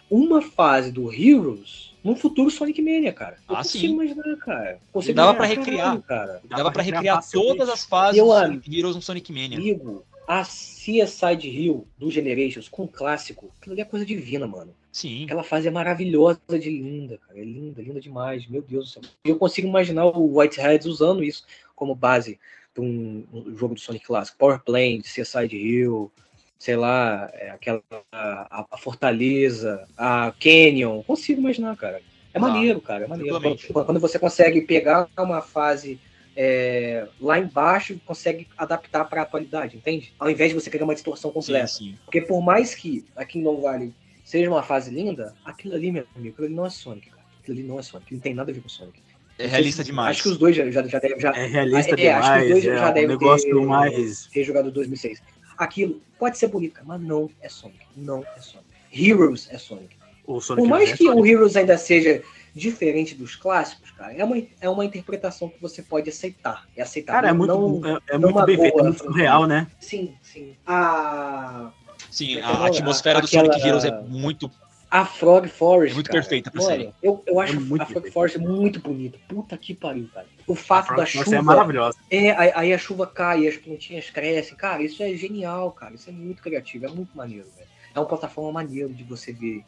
uma 0.10 0.42
fase 0.42 0.92
do 0.92 1.14
Heroes 1.14 1.89
num 2.04 2.16
futuro 2.16 2.50
Sonic 2.50 2.82
Mania, 2.82 3.14
cara. 3.14 3.38
Eu 3.48 3.56
ah, 3.56 3.58
consigo 3.58 3.88
sim. 3.88 3.94
imaginar, 3.94 4.38
cara. 4.38 4.80
Consigo 4.92 5.16
Dava 5.16 5.34
para 5.34 5.46
recriar, 5.46 6.02
cara. 6.02 6.42
Dava, 6.44 6.64
Dava 6.64 6.72
para 6.72 6.84
recriar, 6.84 7.18
recriar 7.18 7.32
todas 7.32 7.70
as 7.70 7.86
fases 7.86 8.22
do 8.22 8.28
Sonic 8.28 8.78
Heroes 8.78 8.96
no 8.96 9.02
Sonic 9.02 9.32
Mania. 9.32 9.58
Amigo, 9.58 10.06
a 10.28 10.44
Seaside 10.44 11.50
Hill 11.50 11.88
do 11.98 12.12
Generations 12.12 12.70
com 12.70 12.88
clássico, 12.88 13.52
aquilo 13.60 13.74
ali 13.74 13.82
é 13.82 13.86
coisa 13.86 14.06
divina, 14.06 14.46
mano. 14.46 14.76
Sim. 14.92 15.26
Aquela 15.26 15.44
fase 15.44 15.68
é 15.68 15.72
maravilhosa 15.72 16.40
de 16.48 16.70
linda, 16.70 17.18
cara. 17.18 17.40
É 17.40 17.44
linda, 17.44 17.82
linda 17.82 18.00
demais. 18.00 18.48
Meu 18.48 18.62
Deus 18.62 18.86
do 18.86 18.92
céu. 18.92 19.12
Eu 19.24 19.38
consigo 19.38 19.68
imaginar 19.68 20.06
o 20.06 20.38
Whiteheads 20.38 20.88
usando 20.88 21.24
isso 21.24 21.46
como 21.76 21.96
base 21.96 22.40
de 22.76 22.82
um, 22.82 23.26
um 23.34 23.56
jogo 23.56 23.76
do 23.76 23.80
Sonic 23.80 24.06
clássico. 24.06 24.38
Power 24.38 24.60
Plane, 24.60 25.02
Seaside 25.04 25.56
Hill, 25.56 26.12
sei 26.60 26.76
lá, 26.76 27.32
é, 27.34 27.52
aquela 27.52 27.82
a, 28.12 28.66
a, 28.70 28.78
Fortaleza, 28.78 29.88
a 29.98 30.34
Canyon, 30.38 31.02
consigo 31.04 31.40
imaginar, 31.40 31.76
cara. 31.78 32.02
É 32.34 32.38
ah, 32.38 32.40
maneiro, 32.40 32.82
cara, 32.82 33.06
é 33.06 33.08
maneiro. 33.08 33.40
Quando, 33.40 33.86
quando, 33.86 34.00
você 34.00 34.20
consegue 34.20 34.62
pegar 34.62 35.08
uma 35.18 35.42
fase 35.42 36.00
é, 36.36 37.08
lá 37.20 37.40
embaixo, 37.40 38.00
consegue 38.06 38.46
adaptar 38.58 39.06
para 39.06 39.22
a 39.22 39.24
atualidade, 39.24 39.78
entende? 39.78 40.14
Ao 40.20 40.30
invés 40.30 40.52
de 40.52 40.60
você 40.60 40.70
pegar 40.70 40.84
uma 40.84 40.94
distorção 40.94 41.32
completa. 41.32 41.68
Sim, 41.68 41.92
sim. 41.92 41.98
Porque 42.04 42.22
por 42.22 42.42
mais 42.42 42.76
que 42.76 43.06
aqui 43.16 43.40
em 43.40 43.44
Long 43.44 43.62
Valley 43.62 43.94
seja 44.26 44.50
uma 44.50 44.62
fase 44.62 44.94
linda, 44.94 45.34
aquilo 45.46 45.74
ali, 45.74 45.92
meu 45.92 46.06
amigo, 46.14 46.34
aquilo 46.34 46.48
ali 46.48 46.56
não 46.56 46.66
é 46.66 46.70
Sonic, 46.70 47.10
cara. 47.10 47.24
Aquilo 47.42 47.58
ali 47.58 47.68
não 47.68 47.80
é 47.80 47.82
Sonic, 47.82 48.14
não 48.14 48.22
tem 48.22 48.34
nada 48.34 48.52
a 48.52 48.54
ver 48.54 48.62
com 48.62 48.70
Sonic. 48.70 49.02
É 49.40 49.48
realista 49.48 49.82
demais. 49.86 50.18
Acho 50.18 50.24
que 50.24 50.30
os 50.30 50.38
dois 50.38 50.54
já, 50.54 50.70
já, 50.70 50.86
já 50.86 51.00
devem. 51.00 51.20
Já, 51.22 51.32
é 51.32 51.46
realista 51.48 51.94
é, 51.94 51.96
demais. 51.96 52.26
Acho 52.26 52.40
que 52.40 52.44
os 52.44 52.50
dois 52.50 52.66
é, 52.66 52.78
já 52.78 52.92
devem 52.92 53.10
um 53.10 53.20
negócio 53.20 53.48
ter, 53.48 53.66
mais... 53.66 54.28
ter 54.28 54.44
jogado 54.44 54.70
2006 54.70 55.22
aquilo 55.60 56.02
pode 56.18 56.38
ser 56.38 56.48
bonito, 56.48 56.80
mas 56.86 57.02
não 57.02 57.30
é 57.42 57.50
Sonic. 57.50 57.80
Não 57.96 58.24
é 58.36 58.42
Sonic. 58.42 58.70
Heroes 58.92 59.48
é 59.52 59.58
Sonic. 59.58 59.96
Sonic 60.42 60.62
Por 60.62 60.68
mais 60.68 60.90
é 60.90 60.98
que 60.98 61.04
Sonic. 61.04 61.22
o 61.22 61.26
Heroes 61.26 61.56
ainda 61.56 61.78
seja 61.78 62.24
diferente 62.54 63.14
dos 63.14 63.36
clássicos, 63.36 63.92
cara, 63.92 64.14
é 64.14 64.24
uma, 64.24 64.42
é 64.60 64.70
uma 64.70 64.84
interpretação 64.84 65.50
que 65.50 65.62
você 65.62 65.82
pode 65.82 66.10
aceitar. 66.10 66.68
É 66.76 66.82
aceitar. 66.82 67.14
Cara, 67.14 67.30
é 67.30 67.34
muito, 67.34 67.54
não, 67.54 67.86
é, 67.86 68.00
é 68.10 68.18
muito 68.18 68.46
bem 68.46 68.58
feito, 68.58 68.80
é 68.80 68.84
muito 68.84 69.12
real, 69.12 69.46
né? 69.46 69.68
Sim, 69.80 70.16
sim. 70.22 70.56
A... 70.66 71.72
Sim, 72.10 72.40
a, 72.40 72.48
a 72.48 72.68
atmosfera 72.68 73.20
a, 73.20 73.22
do 73.22 73.28
aquela... 73.28 73.46
Sonic 73.46 73.68
Heroes 73.68 73.86
é 73.86 74.02
muito 74.02 74.50
a 74.90 75.06
Frog 75.06 75.48
Forest. 75.48 75.92
É 75.92 75.96
muito 75.96 76.08
cara. 76.08 76.20
perfeita 76.20 76.50
pra 76.50 76.62
série. 76.62 76.94
Eu, 77.02 77.24
eu 77.28 77.40
acho 77.40 77.54
é 77.54 77.58
a 77.58 77.62
Frog 77.62 77.78
perfeita. 77.78 78.12
Forest 78.12 78.40
muito 78.40 78.80
bonita. 78.80 79.20
Puta 79.28 79.58
que 79.58 79.74
pariu, 79.74 80.10
cara. 80.14 80.26
O 80.48 80.56
fato 80.56 80.96
da 80.96 81.06
chuva. 81.06 81.36
é 81.36 81.42
maravilhosa. 81.42 81.98
É, 82.10 82.32
aí 82.58 82.74
a 82.74 82.78
chuva 82.78 83.06
cai, 83.06 83.48
as 83.48 83.58
plantinhas 83.58 84.10
crescem. 84.10 84.58
Cara, 84.58 84.82
isso 84.82 85.04
é 85.04 85.14
genial, 85.14 85.72
cara. 85.72 85.94
Isso 85.94 86.10
é 86.10 86.14
muito 86.14 86.42
criativo, 86.42 86.86
é 86.86 86.90
muito 86.90 87.16
maneiro, 87.16 87.48
velho. 87.56 87.70
É 87.94 88.00
uma 88.00 88.06
plataforma 88.06 88.52
maneiro 88.52 88.94
de 88.94 89.04
você 89.04 89.32
ver 89.32 89.64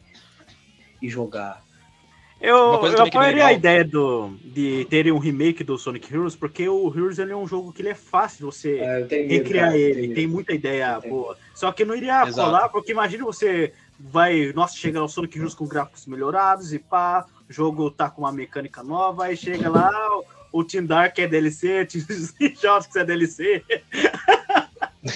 e 1.00 1.08
jogar. 1.08 1.62
Eu, 2.40 2.56
eu 2.56 2.94
que 2.94 3.00
é 3.00 3.06
apoiaria 3.06 3.46
a 3.46 3.52
ideia 3.52 3.84
do, 3.84 4.34
de 4.42 4.84
terem 4.90 5.12
um 5.12 5.18
remake 5.18 5.62
do 5.62 5.78
Sonic 5.78 6.12
Heroes, 6.12 6.34
porque 6.34 6.68
o 6.68 6.92
Heroes 6.92 7.20
ele 7.20 7.30
é 7.30 7.36
um 7.36 7.46
jogo 7.46 7.72
que 7.72 7.82
ele 7.82 7.90
é 7.90 7.94
fácil 7.94 8.38
de 8.38 8.44
você 8.44 8.78
É, 8.78 8.98
medo, 8.98 9.28
recriar 9.28 9.66
cara, 9.66 9.78
ele, 9.78 10.12
tem 10.12 10.26
muita 10.26 10.52
ideia 10.52 10.98
boa. 10.98 11.38
Só 11.54 11.70
que 11.70 11.84
não 11.84 11.94
iria 11.94 12.26
Exato. 12.26 12.50
colar, 12.50 12.68
porque 12.68 12.90
imagina 12.90 13.24
você 13.24 13.72
vai, 14.10 14.52
nossa, 14.52 14.76
chega 14.76 15.00
no 15.00 15.08
Sonic 15.08 15.38
Heroes 15.38 15.54
com 15.54 15.66
gráficos 15.66 16.06
melhorados 16.06 16.72
e 16.72 16.78
pá, 16.78 17.26
o 17.48 17.52
jogo 17.52 17.90
tá 17.90 18.10
com 18.10 18.22
uma 18.22 18.32
mecânica 18.32 18.82
nova, 18.82 19.26
aí 19.26 19.36
chega 19.36 19.68
lá, 19.70 19.90
o, 20.52 20.60
o 20.60 20.64
Team 20.64 20.86
Dark 20.86 21.18
é 21.18 21.26
DLC, 21.26 21.86
Team 22.38 22.52
Jobs 22.60 22.94
é 22.96 23.04
DLC. 23.04 23.62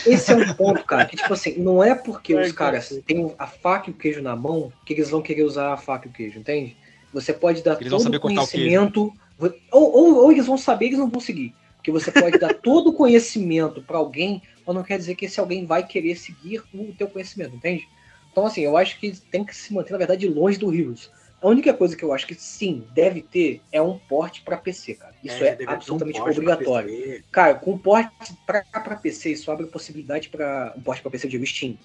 Esse 0.06 0.32
é 0.32 0.36
um 0.36 0.54
ponto, 0.54 0.84
cara, 0.84 1.04
que 1.04 1.16
tipo 1.16 1.32
assim, 1.32 1.58
não 1.58 1.82
é 1.82 1.94
porque 1.94 2.34
Ai, 2.34 2.46
os 2.46 2.52
caras 2.52 2.88
cara. 2.88 3.02
têm 3.06 3.34
a 3.38 3.46
faca 3.46 3.90
e 3.90 3.92
o 3.92 3.96
queijo 3.96 4.22
na 4.22 4.34
mão 4.34 4.72
que 4.84 4.92
eles 4.92 5.10
vão 5.10 5.22
querer 5.22 5.42
usar 5.42 5.72
a 5.72 5.76
faca 5.76 6.06
e 6.06 6.10
o 6.10 6.12
queijo, 6.12 6.38
entende? 6.38 6.76
Você 7.12 7.32
pode 7.32 7.62
dar 7.62 7.80
Eles 7.80 7.90
todo 7.90 8.02
saber 8.02 8.16
o 8.16 8.20
cortar 8.20 8.42
o 8.42 8.46
conhecimento, 8.46 9.12
ou, 9.38 9.52
ou, 9.72 10.14
ou 10.16 10.32
eles 10.32 10.46
vão 10.46 10.58
saber, 10.58 10.86
eles 10.86 10.98
não 10.98 11.08
vão 11.08 11.20
seguir. 11.20 11.54
Porque 11.76 11.92
você 11.92 12.10
pode 12.10 12.38
dar 12.38 12.52
todo 12.54 12.90
o 12.90 12.92
conhecimento 12.92 13.80
pra 13.80 13.98
alguém, 13.98 14.42
mas 14.66 14.74
não 14.74 14.82
quer 14.82 14.98
dizer 14.98 15.14
que 15.14 15.26
esse 15.26 15.38
alguém 15.38 15.64
vai 15.64 15.86
querer 15.86 16.16
seguir 16.16 16.62
o 16.74 16.92
teu 16.92 17.08
conhecimento, 17.08 17.54
entende? 17.54 17.88
Então, 18.36 18.44
assim, 18.44 18.60
eu 18.60 18.76
acho 18.76 19.00
que 19.00 19.12
tem 19.30 19.42
que 19.42 19.56
se 19.56 19.72
manter, 19.72 19.92
na 19.92 19.98
verdade, 19.98 20.28
longe 20.28 20.58
do 20.58 20.70
Heroes. 20.70 21.10
A 21.40 21.48
única 21.48 21.72
coisa 21.72 21.96
que 21.96 22.04
eu 22.04 22.12
acho 22.12 22.26
que 22.26 22.34
sim, 22.34 22.84
deve 22.92 23.22
ter 23.22 23.62
é 23.72 23.80
um 23.80 23.96
porte 23.96 24.42
pra 24.42 24.58
PC, 24.58 24.96
cara. 24.96 25.14
Isso 25.24 25.42
é, 25.42 25.56
um 25.58 25.70
absolutamente 25.70 26.18
porte 26.18 26.34
pra 26.34 26.42
obrigatório. 26.42 27.24
Cara, 27.32 27.54
com 27.54 27.78
porte 27.78 28.10
pra, 28.44 28.62
pra 28.62 28.96
PC, 28.96 29.32
isso 29.32 29.50
abre 29.50 29.64
possibilidade 29.64 30.28
para 30.28 30.74
um 30.76 30.82
porte 30.82 31.00
pra 31.00 31.10
PC, 31.10 31.28
digo 31.28 31.46
Steam. 31.46 31.78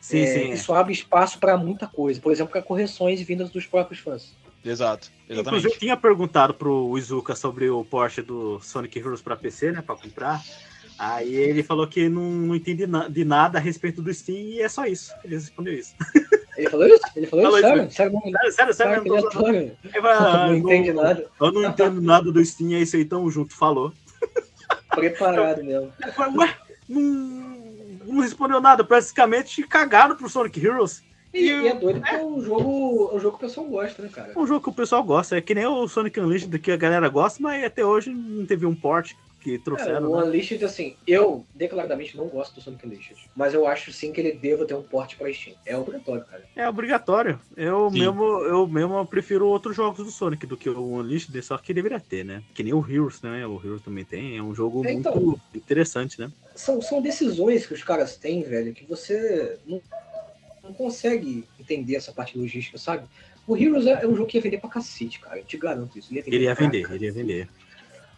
Sim, 0.00 0.20
É, 0.22 0.26
sim. 0.26 0.50
Isso 0.52 0.72
abre 0.72 0.94
espaço 0.94 1.38
pra 1.38 1.58
muita 1.58 1.86
coisa. 1.86 2.18
Por 2.22 2.32
exemplo, 2.32 2.52
para 2.52 2.62
correções 2.62 3.20
vindas 3.20 3.50
dos 3.50 3.66
próprios 3.66 4.00
fãs. 4.00 4.34
Exato, 4.64 5.10
Inclusive, 5.24 5.36
eu 5.36 5.40
exatamente. 5.42 5.78
tinha 5.78 5.96
perguntado 5.96 6.54
pro 6.54 6.96
Izuka 6.96 7.36
sobre 7.36 7.68
o 7.68 7.84
Porsche 7.84 8.22
do 8.22 8.58
Sonic 8.60 8.98
Heroes 8.98 9.20
pra 9.20 9.36
PC, 9.36 9.72
né, 9.72 9.82
pra 9.82 9.94
comprar. 9.94 10.42
Aí 10.98 11.32
ele 11.34 11.62
falou 11.62 11.86
que 11.86 12.08
não, 12.08 12.22
não 12.22 12.54
entende 12.56 12.86
na- 12.86 13.08
de 13.08 13.24
nada 13.24 13.58
a 13.58 13.60
respeito 13.60 14.02
do 14.02 14.12
Steam 14.12 14.36
e 14.36 14.60
é 14.60 14.68
só 14.68 14.84
isso. 14.84 15.12
Ele 15.24 15.36
respondeu 15.36 15.74
isso. 15.74 15.94
Ele 16.56 16.68
falou 16.68 16.86
isso? 16.86 17.02
Ele 17.14 17.26
falou, 17.26 17.44
Falou 17.44 17.58
isso? 17.58 17.68
Sério? 17.68 17.90
Sério, 17.92 18.12
não, 18.12 18.20
Sério, 18.32 18.52
sério, 18.52 18.74
sério. 18.74 19.02
que 19.02 19.08
eu 19.10 19.16
não 19.16 19.28
tô-. 19.30 19.48
Ele 19.48 19.76
ah, 20.02 20.46
não 20.48 20.54
entende 20.56 20.92
nada. 20.92 21.26
Eu 21.40 21.52
não 21.52 21.64
entendo 21.64 22.00
nada 22.00 22.32
do 22.32 22.44
Steam, 22.44 22.72
é 22.72 22.80
isso 22.80 22.96
aí, 22.96 23.04
tamo 23.04 23.30
junto, 23.30 23.54
falou. 23.54 23.92
Preparado 24.90 25.62
mesmo. 25.62 25.92
Ué, 26.36 26.56
não, 26.88 27.00
não 28.06 28.20
respondeu 28.20 28.60
nada, 28.60 28.82
praticamente 28.82 29.62
cagaram 29.62 30.16
pro 30.16 30.28
Sonic 30.28 30.64
Heroes. 30.64 31.02
E, 31.32 31.46
e 31.46 31.68
é 31.68 31.74
doido 31.74 32.00
porque 32.00 32.14
é 32.14 32.24
um 32.24 32.40
jogo, 32.40 33.10
é 33.12 33.16
um 33.16 33.20
jogo 33.20 33.38
que 33.38 33.44
o 33.44 33.48
pessoal 33.48 33.66
gosta, 33.66 34.02
né, 34.02 34.08
cara? 34.08 34.32
É 34.34 34.38
um 34.38 34.46
jogo 34.46 34.62
que 34.62 34.70
o 34.70 34.72
pessoal 34.72 35.04
gosta, 35.04 35.36
é 35.36 35.40
que 35.40 35.54
nem 35.54 35.66
o 35.66 35.86
Sonic 35.86 36.18
Unleashed 36.18 36.58
que 36.58 36.72
a 36.72 36.76
galera 36.76 37.08
gosta, 37.08 37.40
mas 37.40 37.62
até 37.62 37.84
hoje 37.84 38.10
não 38.10 38.46
teve 38.46 38.64
um 38.66 38.74
port 38.74 39.12
que 39.40 39.54
É, 39.54 39.58
trouxeram, 39.58 40.10
o 40.10 40.16
né? 40.16 40.24
Unleashed, 40.24 40.64
assim, 40.64 40.96
eu 41.06 41.46
declaradamente 41.54 42.16
não 42.16 42.26
gosto 42.28 42.56
do 42.56 42.60
Sonic 42.60 42.84
Unleashed, 42.86 43.16
mas 43.36 43.54
eu 43.54 43.66
acho 43.66 43.92
sim 43.92 44.12
que 44.12 44.20
ele 44.20 44.32
deva 44.32 44.64
ter 44.64 44.74
um 44.74 44.82
porte 44.82 45.16
pra 45.16 45.32
Steam. 45.32 45.56
É 45.64 45.76
obrigatório, 45.76 46.24
cara. 46.24 46.44
É 46.56 46.68
obrigatório. 46.68 47.40
Eu 47.56 47.90
Sim. 47.90 47.98
mesmo, 48.00 48.22
eu 48.44 48.66
mesmo 48.66 49.06
prefiro 49.06 49.46
outros 49.46 49.76
jogos 49.76 50.04
do 50.04 50.10
Sonic 50.10 50.46
do 50.46 50.56
que 50.56 50.68
o 50.68 50.94
Unleashed, 50.94 51.40
só 51.42 51.56
que 51.56 51.72
deveria 51.72 52.00
ter, 52.00 52.24
né? 52.24 52.42
Que 52.54 52.62
nem 52.62 52.74
o 52.74 52.84
Heroes, 52.88 53.22
né? 53.22 53.46
O 53.46 53.60
Heroes 53.64 53.82
também 53.82 54.04
tem, 54.04 54.36
é 54.36 54.42
um 54.42 54.54
jogo 54.54 54.84
É, 54.86 54.92
então. 54.92 55.14
muito 55.14 55.40
interessante, 55.54 56.20
né? 56.20 56.30
São, 56.54 56.82
são 56.82 57.00
decisões 57.00 57.66
que 57.66 57.74
os 57.74 57.84
caras 57.84 58.16
têm, 58.16 58.42
velho, 58.42 58.74
que 58.74 58.84
você 58.84 59.58
não, 59.64 59.80
não 60.64 60.72
consegue 60.72 61.44
entender 61.58 61.94
essa 61.94 62.12
parte 62.12 62.36
logística, 62.36 62.76
sabe? 62.76 63.06
O 63.46 63.56
Heroes 63.56 63.86
é, 63.86 64.02
é 64.02 64.06
um 64.06 64.14
jogo 64.14 64.26
que 64.28 64.36
ia 64.36 64.42
vender 64.42 64.58
pra 64.58 64.68
cacete, 64.68 65.20
cara. 65.20 65.38
Eu 65.38 65.44
te 65.44 65.56
garanto 65.56 65.98
isso. 65.98 66.08
Ele 66.12 66.20
ia, 66.20 66.34
Ele 66.34 66.44
ia 66.44 66.54
vender, 66.54 66.92
ele 66.92 67.04
ia 67.06 67.12
vender. 67.12 67.48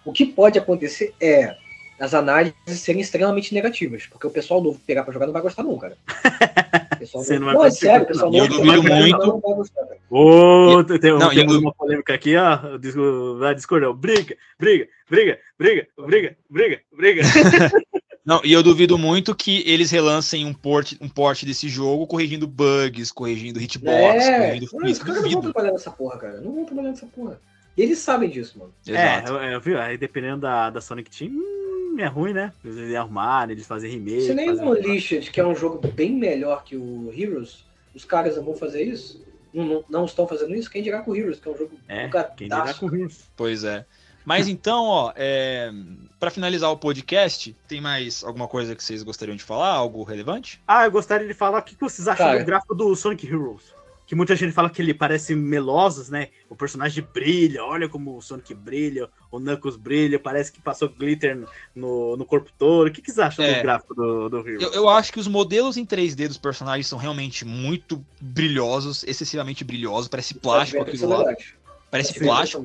O 0.04 0.12
que 0.12 0.26
pode 0.26 0.58
acontecer 0.58 1.14
é 1.20 1.56
as 1.98 2.14
análises 2.14 2.54
serem 2.80 3.00
extremamente 3.02 3.52
negativas, 3.54 4.06
porque 4.06 4.26
o 4.26 4.30
pessoal 4.30 4.62
novo 4.62 4.80
pegar 4.86 5.02
pra 5.04 5.12
jogar 5.12 5.26
não 5.26 5.32
vai 5.34 5.42
gostar 5.42 5.62
não, 5.62 5.76
cara. 5.78 5.96
O 6.92 6.98
pessoal 7.00 7.24
Você 7.24 7.38
novo- 7.38 7.40
não 7.40 7.46
vai 7.46 7.54
não, 7.54 7.64
é 7.64 7.70
sério, 7.70 8.02
o 8.04 8.06
pessoal 8.08 8.30
não. 8.30 8.38
novo 8.40 8.50
duvido 8.52 8.82
muito. 8.82 9.18
não 9.26 9.40
vai 9.40 9.54
gostar, 9.54 9.86
cara. 9.86 9.98
Ô, 10.10 10.84
tem, 10.84 10.98
tem, 11.00 11.18
Não, 11.18 11.30
temos 11.30 11.54
eu- 11.54 11.60
uma 11.62 11.72
polêmica 11.72 12.12
aqui, 12.12 12.36
ó. 12.36 12.76
Disco- 12.76 13.38
Vai 13.38 13.54
discordar. 13.54 13.90
Briga, 13.94 14.36
briga, 14.58 14.86
briga, 15.08 15.38
briga, 15.56 15.88
briga, 15.98 16.36
briga, 16.50 16.80
briga. 16.94 17.22
Não, 18.22 18.42
e 18.44 18.52
eu 18.52 18.62
duvido 18.62 18.98
muito 18.98 19.34
que 19.34 19.62
eles 19.66 19.90
relancem 19.90 20.44
um 20.44 20.52
port, 20.52 20.92
um 21.00 21.08
port 21.08 21.42
desse 21.42 21.70
jogo 21.70 22.06
corrigindo 22.06 22.46
bugs, 22.46 23.10
corrigindo 23.10 23.58
hitbox, 23.60 23.94
É, 24.22 24.48
corrigindo 24.48 24.70
não, 24.74 24.84
os 24.84 24.90
isso. 24.92 25.00
caras 25.06 25.22
não 25.22 25.30
vão 25.30 25.40
trabalhar 25.40 25.72
nessa 25.72 25.90
porra, 25.90 26.18
cara. 26.18 26.40
Não 26.42 26.54
vão 26.54 26.64
trabalhar 26.66 26.90
nessa 26.90 27.06
porra. 27.06 27.40
Eles 27.80 27.98
sabem 27.98 28.28
disso, 28.28 28.58
mano. 28.58 28.74
Exato. 28.86 29.38
É, 29.38 29.54
eu, 29.54 29.60
eu, 29.60 29.80
aí 29.80 29.96
dependendo 29.96 30.42
da, 30.42 30.68
da 30.70 30.80
Sonic 30.80 31.10
Team, 31.10 31.32
hum, 31.32 31.96
é 31.98 32.06
ruim, 32.06 32.32
né? 32.32 32.52
Eles 32.64 32.94
arrumarem, 32.94 33.54
eles 33.54 33.66
fazem 33.66 33.90
remake. 33.90 34.22
Se 34.22 34.34
nem 34.34 34.50
o 34.50 34.62
Unleashed, 34.62 35.30
que 35.30 35.40
é 35.40 35.46
um 35.46 35.54
jogo 35.54 35.86
bem 35.88 36.12
melhor 36.12 36.62
que 36.62 36.76
o 36.76 37.10
Heroes, 37.16 37.64
os 37.94 38.04
caras 38.04 38.36
não 38.36 38.44
vão 38.44 38.54
fazer 38.54 38.82
isso? 38.82 39.24
Não, 39.52 39.64
não, 39.64 39.84
não 39.88 40.04
estão 40.04 40.28
fazendo 40.28 40.54
isso? 40.54 40.70
Quem 40.70 40.82
dirá 40.82 41.00
com 41.00 41.12
o 41.12 41.16
Heroes, 41.16 41.40
que 41.40 41.48
é 41.48 41.50
um 41.50 41.56
jogo 41.56 41.72
É, 41.88 42.06
bugadaço. 42.06 42.36
quem 42.36 42.48
dirá 42.48 42.74
com 42.74 42.94
Heroes. 42.94 43.24
Pois 43.36 43.64
é. 43.64 43.84
Mas 44.24 44.46
então, 44.46 44.84
ó, 44.84 45.12
é... 45.16 45.72
para 46.18 46.30
finalizar 46.30 46.70
o 46.70 46.76
podcast, 46.76 47.56
tem 47.66 47.80
mais 47.80 48.22
alguma 48.22 48.46
coisa 48.46 48.76
que 48.76 48.84
vocês 48.84 49.02
gostariam 49.02 49.34
de 49.34 49.42
falar? 49.42 49.70
Algo 49.70 50.02
relevante? 50.02 50.60
Ah, 50.68 50.84
eu 50.84 50.90
gostaria 50.90 51.26
de 51.26 51.34
falar 51.34 51.60
o 51.60 51.62
que 51.62 51.74
que 51.74 51.80
vocês 51.80 52.06
acham 52.06 52.26
Cara. 52.26 52.38
do 52.38 52.44
gráfico 52.44 52.74
do 52.74 52.94
Sonic 52.94 53.26
Heroes. 53.26 53.79
Que 54.10 54.16
muita 54.16 54.34
gente 54.34 54.50
fala 54.50 54.68
que 54.68 54.82
ele 54.82 54.92
parece 54.92 55.36
melosos, 55.36 56.08
né? 56.08 56.30
O 56.48 56.56
personagem 56.56 57.06
brilha, 57.14 57.64
olha 57.64 57.88
como 57.88 58.16
o 58.16 58.20
Sonic 58.20 58.52
brilha, 58.52 59.08
o 59.30 59.38
Knuckles 59.38 59.76
brilha, 59.76 60.18
parece 60.18 60.50
que 60.50 60.60
passou 60.60 60.88
glitter 60.88 61.46
no, 61.72 62.16
no 62.16 62.24
corpo 62.24 62.50
todo. 62.58 62.88
O 62.88 62.90
que, 62.90 63.00
que 63.00 63.06
vocês 63.12 63.20
acham 63.20 63.44
É. 63.44 63.58
do 63.58 63.62
gráfico 63.62 63.94
do, 63.94 64.28
do 64.28 64.38
Heroes? 64.40 64.62
Eu, 64.62 64.72
eu 64.72 64.88
acho 64.88 65.12
que 65.12 65.20
os 65.20 65.28
modelos 65.28 65.76
em 65.76 65.86
3D 65.86 66.26
dos 66.26 66.38
personagens 66.38 66.88
são 66.88 66.98
realmente 66.98 67.44
muito 67.44 68.04
brilhosos, 68.20 69.04
excessivamente 69.04 69.62
brilhosos, 69.62 70.08
parece 70.08 70.34
plástico 70.34 70.82
Os 70.82 70.88
aquilo 70.88 71.08
lá. 71.08 71.18
melhores. 71.18 71.54
Parece 71.88 72.10
Os 72.10 72.18
plástico. 72.18 72.64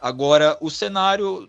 Agora, 0.00 0.56
o 0.60 0.70
cenário, 0.70 1.48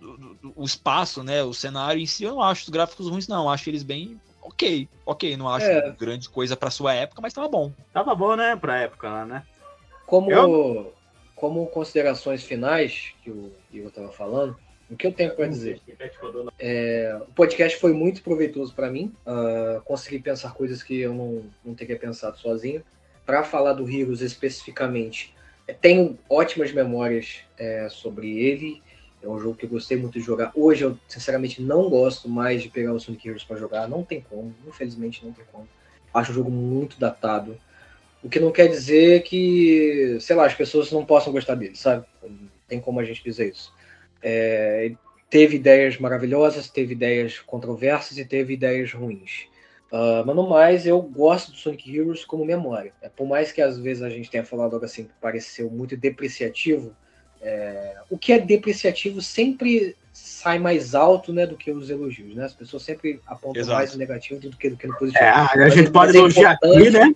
o 0.56 0.66
espaço, 0.66 1.22
né? 1.22 1.44
O 1.44 1.54
cenário 1.54 2.02
em 2.02 2.08
si, 2.08 2.24
eu 2.24 2.32
não 2.32 2.42
acho 2.42 2.64
os 2.64 2.70
gráficos 2.70 3.08
ruins, 3.08 3.28
não. 3.28 3.44
Eu 3.44 3.50
acho 3.50 3.70
eles 3.70 3.84
bem 3.84 4.20
ok. 4.48 4.90
Ok, 5.06 5.38
não 5.38 5.50
acho 5.50 5.66
É. 5.68 5.92
grande 5.92 6.30
coisa 6.30 6.56
pra 6.56 6.70
sua 6.72 6.94
época, 6.94 7.22
mas 7.22 7.34
tava 7.34 7.48
bom. 7.48 7.72
Tava 7.94 8.16
bom, 8.16 8.36
né? 8.36 8.56
Pra 8.56 8.80
época 8.80 9.10
lá, 9.10 9.26
né? 9.26 9.44
Como, 10.06 10.32
Eu- 10.32 10.94
como 11.36 11.68
considerações 11.68 12.44
finais, 12.44 13.14
que 13.24 13.30
o 13.30 13.52
Igor 13.72 13.90
estava 13.90 14.12
falando, 14.12 14.58
o 14.90 14.96
que 14.96 15.06
eu 15.06 15.12
tenho 15.12 15.36
para 15.36 15.48
dizer? 15.48 15.82
É, 16.58 17.18
o 17.22 17.32
podcast 17.34 17.78
foi 17.80 17.94
muito 17.94 18.22
proveitoso 18.24 18.74
para 18.74 18.90
mim. 18.90 19.14
ah, 19.26 19.82
consegui 19.86 20.20
pensar 20.20 20.54
coisas 20.54 20.82
que 20.82 21.00
eu 21.00 21.14
não, 21.14 21.44
não 21.64 21.76
teria 21.76 21.98
pensado 22.00 22.38
sozinho. 22.38 22.84
Para 23.26 23.44
falar 23.44 23.74
do 23.74 23.90
Heroes 23.90 24.22
especificamente, 24.22 25.36
é, 25.68 25.74
tenho 25.74 26.18
ótimas 26.30 26.72
memórias 26.72 27.42
é, 27.58 27.90
sobre 27.90 28.40
ele. 28.40 28.82
É 29.22 29.28
um 29.28 29.40
jogo 29.40 29.56
que 29.56 29.66
eu 29.66 29.70
gostei 29.70 29.98
muito 29.98 30.20
de 30.20 30.26
jogar. 30.26 30.52
Hoje 30.56 30.84
eu, 30.84 30.98
sinceramente, 31.08 31.62
não 31.62 31.90
gosto 31.90 32.30
mais 32.30 32.62
de 32.62 32.70
pegar 32.70 32.94
o 32.94 33.00
Sonic 33.00 33.28
Heroes 33.28 33.44
para 33.44 33.58
jogar. 33.58 33.88
Não 33.88 34.04
tem 34.04 34.22
como. 34.22 34.54
Infelizmente, 34.68 35.26
não 35.26 35.34
tem 35.34 35.46
como. 35.52 35.68
Acho 36.14 36.32
o 36.32 36.36
jogo 36.36 36.52
muito 36.52 37.00
datado. 37.00 37.58
O 38.24 38.30
que 38.30 38.40
não 38.40 38.52
quer 38.52 38.68
dizer 38.68 39.24
que, 39.24 40.18
sei 40.20 40.36
lá, 40.36 40.46
as 40.46 40.54
pessoas 40.54 40.92
não 40.92 41.06
possam 41.06 41.34
gostar 41.34 41.56
dele, 41.56 41.76
sabe? 41.76 42.06
Não 42.22 42.50
tem 42.68 42.80
como 42.80 43.00
a 43.00 43.04
gente 43.04 43.24
dizer 43.24 43.50
isso. 43.50 43.74
É, 44.22 44.92
teve 45.30 45.56
ideias 45.56 45.98
maravilhosas, 45.98 46.70
teve 46.70 46.94
ideias 46.94 47.40
controversas 47.40 48.18
e 48.18 48.26
teve 48.26 48.54
ideias 48.54 48.92
ruins. 48.94 49.48
Ah, 49.92 50.24
mas 50.26 50.36
no 50.36 50.48
mais, 50.48 50.86
eu 50.86 51.02
gosto 51.02 51.52
do 51.52 51.58
Sonic 51.58 51.96
Heroes 51.96 52.26
como 52.26 52.46
memória. 52.46 52.94
É, 53.02 53.10
por 53.10 53.28
mais 53.28 53.52
que 53.52 53.62
às 53.62 53.78
vezes 53.80 54.04
a 54.04 54.10
gente 54.10 54.30
tenha 54.30 54.44
falado 54.44 54.74
algo 54.74 54.86
assim 54.86 55.06
que 55.06 55.14
pareceu 55.22 55.70
muito 55.70 55.96
depreciativo, 55.96 56.96
é, 57.42 57.96
o 58.10 58.18
que 58.18 58.32
é 58.34 58.40
depreciativo 58.40 59.22
sempre 59.22 59.96
sai 60.14 60.60
mais 60.60 60.96
alto 60.96 61.32
né, 61.34 61.46
do 61.46 61.56
que 61.58 61.72
os 61.72 61.90
elogios. 61.90 62.36
Né? 62.36 62.46
As 62.46 62.54
pessoas 62.54 62.84
sempre 62.84 63.20
apontam 63.28 63.62
Exato. 63.62 63.78
mais 63.78 63.94
o 63.94 63.98
negativo 63.98 64.40
do 64.40 64.56
que, 64.58 64.70
do 64.70 64.78
que 64.78 64.88
no 64.88 64.98
positivo. 64.98 65.24
É, 65.24 65.30
a 65.30 65.52
Mas 65.56 65.74
gente 65.74 65.88
é- 65.88 65.92
pode 65.92 66.08
mas 66.08 66.16
é 66.16 66.20
elogiar 66.20 66.52
aqui, 66.52 66.68
importante- 66.68 66.92
né? 66.92 67.16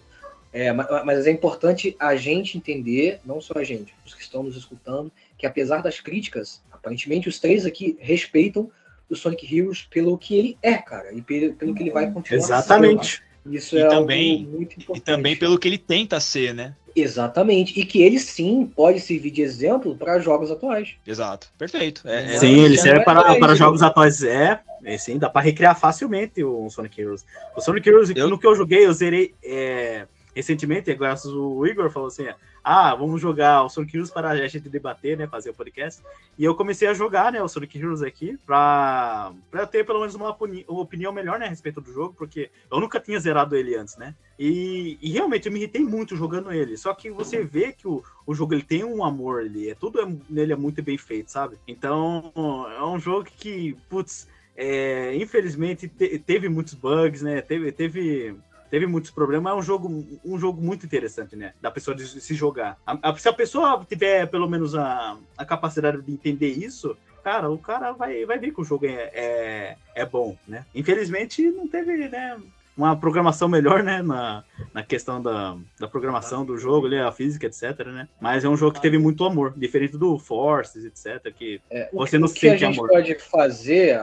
É, 0.54 0.72
ma- 0.74 1.04
mas 1.06 1.26
é 1.26 1.32
importante 1.32 1.96
a 1.98 2.14
gente 2.16 2.58
entender, 2.58 3.20
não 3.26 3.40
só 3.40 3.54
a 3.56 3.64
gente, 3.64 3.94
os 4.06 4.14
que 4.14 4.22
estão 4.22 4.44
nos 4.44 4.58
escutando, 4.58 5.10
que 5.38 5.46
apesar 5.46 5.82
das 5.82 6.00
críticas, 6.02 6.62
aparentemente 6.70 7.30
os 7.30 7.40
três 7.40 7.66
aqui 7.66 7.98
respeitam 8.02 8.70
o 9.10 9.16
Sonic 9.16 9.46
Heroes 9.58 9.84
pelo 9.90 10.18
que 10.18 10.36
ele 10.38 10.58
é, 10.62 10.74
cara, 10.76 11.14
e 11.14 11.22
pelo, 11.22 11.54
pelo 11.54 11.74
que 11.74 11.84
ele 11.84 11.92
vai 11.92 12.12
continuar 12.12 12.38
Exatamente. 12.44 13.22
sendo. 13.46 13.56
Isso 13.56 13.76
E 13.76 13.80
é 13.82 13.88
também- 13.88 14.40
algo 14.44 14.52
muito 14.58 14.74
E 14.78 14.84
importante. 14.84 15.04
também 15.06 15.36
pelo 15.38 15.58
que 15.58 15.68
ele 15.68 15.78
tenta 15.78 16.20
ser, 16.20 16.54
né? 16.54 16.76
Exatamente. 16.96 17.80
E 17.80 17.86
que 17.86 18.02
ele 18.02 18.20
sim 18.20 18.66
pode 18.76 19.00
servir 19.00 19.32
de 19.32 19.42
exemplo 19.42 19.96
para 19.96 20.20
jogos 20.20 20.52
atuais. 20.52 20.96
Exato. 21.06 21.48
Perfeito. 21.58 22.02
É, 22.06 22.36
é- 22.36 22.38
Sim, 22.40 22.60
ele 22.60 22.78
serve 22.78 22.98
vai 22.98 23.06
para, 23.06 23.24
dar 23.24 23.40
para 23.40 23.56
jogos 23.56 23.82
atuais. 23.82 24.24
É, 24.24 24.60
é, 24.84 24.98
sim, 24.98 25.18
dá 25.18 25.30
para 25.30 25.42
recriar 25.42 25.80
facilmente 25.80 26.44
o 26.44 26.70
Sonic 26.70 27.00
Heroes. 27.00 27.26
O 27.56 27.62
Sonic 27.62 27.88
Heroes, 27.88 28.12
Eu- 28.16 28.30
no 28.30 28.38
que 28.40 28.48
eu 28.48 28.56
joguei, 28.56 28.86
eu 28.86 28.94
zerei. 28.94 29.34
é, 29.44 30.06
recentemente, 30.36 30.94
graças 30.94 31.32
o 31.32 31.66
Igor 31.66 31.90
falou 31.90 32.08
assim: 32.08 32.28
ah, 32.64 32.94
vamos 32.94 33.20
jogar 33.20 33.64
o 33.64 33.70
Sonic 33.70 33.96
Heroes 33.96 34.12
para 34.12 34.30
a 34.30 34.48
gente 34.48 34.70
debater, 34.70 35.18
né? 35.18 35.28
Fazer 35.28 35.50
o 35.50 35.54
podcast. 35.54 36.04
E 36.38 36.46
eu 36.46 36.56
comecei 36.56 36.88
a 36.88 36.94
jogar, 36.94 37.32
né, 37.32 37.42
o 37.42 37.48
Sonic 37.48 37.78
Heroes 37.78 38.02
aqui, 38.02 38.38
pra, 38.46 39.34
pra 39.50 39.66
ter 39.66 39.86
pelo 39.86 40.00
menos 40.00 40.16
uma, 40.16 40.36
opinião 40.68 41.12
melhor, 41.12 41.40
né, 41.40 41.48
a 41.48 41.50
respeito 41.50 41.82
do 41.82 41.92
jogo, 41.92 42.14
porque 42.18 42.50
eu 42.72 42.80
nunca 42.80 43.00
tinha 43.00 43.20
zerado 43.20 43.56
ele 43.56 43.76
antes, 43.76 43.98
né? 43.98 44.16
E, 44.38 44.98
e 45.02 45.12
realmente 45.12 45.48
eu 45.48 45.52
me 45.52 45.60
irritei 45.60 45.84
muito 45.84 46.16
jogando 46.16 46.52
ele. 46.52 46.78
Só 46.78 46.94
que 46.94 47.10
você 47.10 47.44
vê 47.44 47.72
que 47.72 47.88
o, 47.88 48.04
o 48.26 48.34
jogo 48.34 48.54
ele 48.54 48.64
tem 48.64 48.84
um 48.84 49.04
amor, 49.04 49.44
ele 49.44 49.70
é 49.70 49.76
tudo 49.76 50.00
é, 50.02 50.16
nele 50.30 50.54
é 50.54 50.56
muito 50.56 50.82
bem 50.84 50.98
feito, 50.98 51.32
sabe? 51.32 51.58
Então 51.68 52.32
é 52.78 52.84
um 52.84 53.00
jogo 53.00 53.26
que, 53.26 53.76
putz, 53.90 54.28
é, 54.56 55.16
infelizmente 55.16 55.88
te, 55.88 56.20
teve 56.20 56.48
muitos 56.48 56.74
bugs, 56.74 57.22
né? 57.22 57.42
Teve, 57.42 57.72
teve 57.72 58.36
teve 58.72 58.88
muitos 58.88 59.12
problemas, 59.12 59.52
é 59.52 59.56
um 59.56 59.62
jogo, 59.62 60.06
um 60.24 60.40
jogo 60.40 60.62
muito 60.62 60.86
interessante, 60.86 61.36
né? 61.36 61.54
Da 61.62 61.70
pessoa 61.70 61.94
de 61.94 62.08
se 62.08 62.34
jogar. 62.34 62.78
A, 62.88 63.10
a, 63.10 63.18
se 63.18 63.28
a 63.28 63.34
pessoa 63.34 63.86
tiver 63.88 64.26
pelo 64.28 64.50
menos 64.50 64.74
a, 64.74 65.18
a 65.38 65.46
capacidade 65.46 66.02
de 66.02 66.12
entender 66.12 66.48
isso, 66.48 66.98
cara, 67.22 67.52
o 67.52 67.58
cara 67.58 67.92
vai, 67.92 68.26
vai 68.26 68.40
ver 68.40 68.52
que 68.52 68.62
o 68.62 68.64
jogo 68.64 68.86
é, 68.86 69.12
é, 69.14 69.76
é 69.94 70.06
bom, 70.06 70.38
né? 70.48 70.66
Infelizmente 70.74 71.44
não 71.52 71.68
teve, 71.68 72.08
né? 72.08 72.40
Uma 72.78 72.96
programação 72.96 73.50
melhor, 73.50 73.84
né? 73.84 74.02
Na, 74.02 74.46
na 74.74 74.82
questão 74.82 75.22
da, 75.22 75.58
da 75.78 75.88
programação 75.90 76.46
do 76.46 76.58
jogo, 76.58 76.88
ali, 76.88 76.98
a 76.98 77.12
física, 77.12 77.48
etc, 77.48 77.88
né? 77.88 78.08
Mas 78.22 78.46
é 78.46 78.50
um 78.50 78.56
jogo 78.56 78.74
que 78.74 78.82
teve 78.82 78.98
muito 78.98 79.26
amor, 79.26 79.54
diferente 79.56 79.98
do 79.98 80.18
Forces, 80.18 80.86
etc, 80.86 81.34
que 81.36 81.62
é, 81.70 81.90
você 81.92 82.18
não 82.18 82.30
o 82.30 82.34
que 82.34 82.48
a 82.48 82.56
gente 82.56 82.80
amor. 82.80 82.88
pode 82.88 83.16
fazer, 83.20 84.00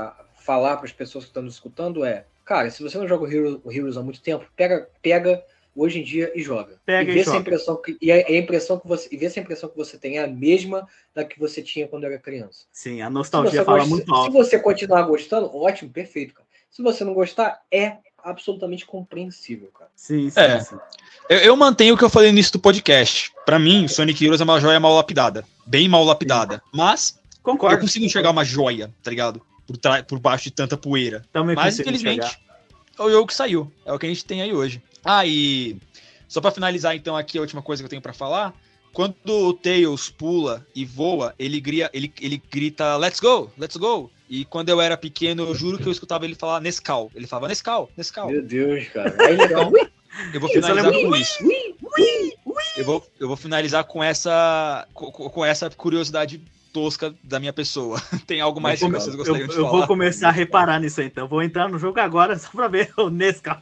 falar 0.48 0.78
para 0.78 0.86
as 0.86 0.92
pessoas 0.92 1.24
que 1.24 1.30
estão 1.30 1.42
nos 1.42 1.54
escutando 1.54 2.06
é 2.06 2.24
Cara, 2.48 2.70
se 2.70 2.82
você 2.82 2.96
não 2.96 3.06
joga 3.06 3.24
o 3.24 3.30
Heroes, 3.30 3.60
o 3.62 3.70
Heroes 3.70 3.98
há 3.98 4.02
muito 4.02 4.22
tempo, 4.22 4.46
pega, 4.56 4.88
pega 5.02 5.44
hoje 5.76 6.00
em 6.00 6.02
dia 6.02 6.32
e 6.34 6.40
joga. 6.40 6.80
Pega 6.86 7.10
e, 7.10 7.14
vê 7.14 7.20
e, 7.20 7.24
se 7.24 7.30
a 7.30 7.36
impressão 7.36 7.76
que, 7.76 7.98
e 8.00 8.10
a, 8.10 8.14
a, 8.14 8.36
impressão 8.38 8.78
que 8.78 8.88
você 8.88 9.06
e 9.12 9.18
vê 9.18 9.28
se 9.28 9.38
a 9.38 9.42
impressão 9.42 9.68
que 9.68 9.76
você 9.76 9.98
tem 9.98 10.16
é 10.16 10.24
a 10.24 10.26
mesma 10.26 10.88
da 11.14 11.26
que 11.26 11.38
você 11.38 11.60
tinha 11.60 11.86
quando 11.86 12.04
era 12.04 12.18
criança. 12.18 12.64
Sim, 12.72 13.02
a 13.02 13.10
nostalgia 13.10 13.62
fala 13.62 13.80
gosta, 13.80 13.94
muito 13.94 14.14
alto. 14.14 14.32
Se 14.32 14.38
você 14.38 14.58
continuar 14.58 15.02
gostando, 15.02 15.54
ótimo, 15.54 15.90
perfeito, 15.90 16.32
cara. 16.32 16.48
Se 16.70 16.80
você 16.80 17.04
não 17.04 17.12
gostar, 17.12 17.60
é 17.70 17.98
absolutamente 18.16 18.86
compreensível, 18.86 19.68
cara. 19.78 19.90
Sim, 19.94 20.30
sim. 20.30 20.40
É. 20.40 20.60
sim. 20.60 20.78
Eu, 21.28 21.38
eu, 21.40 21.56
mantenho 21.56 21.94
o 21.94 21.98
que 21.98 22.04
eu 22.04 22.08
falei 22.08 22.30
no 22.30 22.34
início 22.34 22.54
do 22.54 22.60
podcast. 22.60 23.30
Para 23.44 23.58
mim, 23.58 23.86
Sonic 23.88 24.24
Heroes 24.24 24.40
é 24.40 24.44
uma 24.44 24.58
joia 24.58 24.80
mal 24.80 24.94
lapidada, 24.94 25.44
bem 25.66 25.86
mal 25.86 26.02
lapidada, 26.02 26.62
mas 26.72 27.20
Concordo. 27.42 27.76
eu 27.76 27.80
consigo 27.80 28.06
enxergar 28.06 28.30
uma 28.30 28.42
joia, 28.42 28.90
tá 29.02 29.10
ligado? 29.10 29.42
Por, 29.69 30.05
por 30.05 30.19
baixo 30.19 30.45
de 30.45 30.53
tanta 30.53 30.77
poeira. 30.77 31.23
Também 31.31 31.55
Mas, 31.55 31.78
infelizmente, 31.78 32.39
é 32.99 33.03
o 33.03 33.11
jogo 33.11 33.27
que 33.27 33.35
saiu. 33.35 33.70
É 33.85 33.93
o 33.93 33.99
que 33.99 34.07
a 34.07 34.09
gente 34.09 34.24
tem 34.24 34.40
aí 34.40 34.53
hoje. 34.53 34.82
Ah, 35.05 35.27
e 35.27 35.77
só 36.27 36.40
para 36.40 36.51
finalizar, 36.51 36.97
então, 36.97 37.16
aqui 37.16 37.36
a 37.36 37.43
última 37.43 37.61
coisa 37.61 37.82
que 37.82 37.85
eu 37.85 37.90
tenho 37.90 38.03
para 38.03 38.15
falar. 38.15 38.55
Quando 38.93 39.15
o 39.28 39.53
Tails 39.53 40.09
pula 40.09 40.66
e 40.74 40.85
voa, 40.85 41.35
ele, 41.39 41.61
grita, 41.61 41.90
ele, 41.93 42.12
ele 42.20 42.43
grita 42.51 42.97
Let's 42.97 43.20
go, 43.20 43.51
let's 43.59 43.77
go. 43.77 44.11
E 44.28 44.45
quando 44.47 44.70
eu 44.70 44.81
era 44.81 44.97
pequeno, 44.97 45.45
eu 45.45 45.55
juro 45.55 45.78
que 45.78 45.86
eu 45.86 45.93
escutava 45.93 46.24
ele 46.24 46.35
falar 46.35 46.61
Nescau. 46.61 47.11
Ele 47.15 47.27
falava 47.27 47.49
Nescau, 47.49 47.90
Nescau. 47.97 48.31
Meu 48.31 48.43
Deus, 48.43 48.89
cara. 48.89 49.15
Aí 49.20 49.36
legal. 49.36 49.70
eu 50.35 50.40
vou 50.40 50.51
finalizar 50.51 50.90
com 50.90 51.16
isso. 51.16 51.39
Eu 52.77 52.85
vou, 52.85 53.07
eu 53.20 53.28
vou 53.28 53.36
finalizar 53.36 53.85
com 53.85 54.03
essa, 54.03 54.86
com, 54.93 55.11
com 55.11 55.45
essa 55.45 55.70
curiosidade 55.70 56.43
tosca 56.73 57.15
da 57.23 57.39
minha 57.39 57.53
pessoa. 57.53 58.01
Tem 58.27 58.40
algo 58.40 58.61
mais 58.61 58.81
que 58.81 58.89
vocês 58.89 59.15
gostariam 59.15 59.43
eu, 59.43 59.49
de 59.49 59.55
eu 59.55 59.65
falar? 59.65 59.69
Eu 59.69 59.78
vou 59.78 59.86
começar 59.86 60.28
a 60.28 60.32
reparar 60.32 60.81
nisso 60.81 61.01
aí, 61.01 61.07
então. 61.07 61.27
Vou 61.28 61.43
entrar 61.43 61.69
no 61.69 61.78
jogo 61.78 61.99
agora 62.01 62.39
só 62.39 62.51
pra 62.51 62.69
ver 62.69 62.90
o 62.97 63.11
Nescau. 63.11 63.61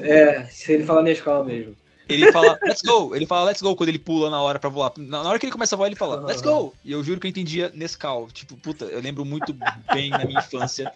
É, 0.00 0.44
se 0.44 0.72
ele 0.72 0.84
fala 0.84 1.02
Nescau 1.02 1.44
mesmo. 1.44 1.76
Ele 2.08 2.30
fala, 2.32 2.58
let's 2.62 2.82
go. 2.82 3.14
Ele 3.14 3.26
fala, 3.26 3.44
let's 3.46 3.62
go, 3.62 3.74
quando 3.74 3.88
ele 3.88 3.98
pula 3.98 4.28
na 4.28 4.40
hora 4.40 4.58
pra 4.58 4.68
voar. 4.68 4.92
Na 4.98 5.22
hora 5.22 5.38
que 5.38 5.46
ele 5.46 5.52
começa 5.52 5.74
a 5.74 5.78
voar, 5.78 5.86
ele 5.86 5.96
fala, 5.96 6.20
let's 6.20 6.42
go. 6.42 6.74
E 6.84 6.92
eu 6.92 7.02
juro 7.02 7.18
que 7.18 7.26
eu 7.26 7.30
entendia 7.30 7.70
Nescau. 7.74 8.28
Tipo, 8.32 8.56
puta, 8.56 8.84
eu 8.86 9.00
lembro 9.00 9.24
muito 9.24 9.54
bem 9.92 10.10
na 10.10 10.24
minha 10.24 10.38
infância 10.38 10.92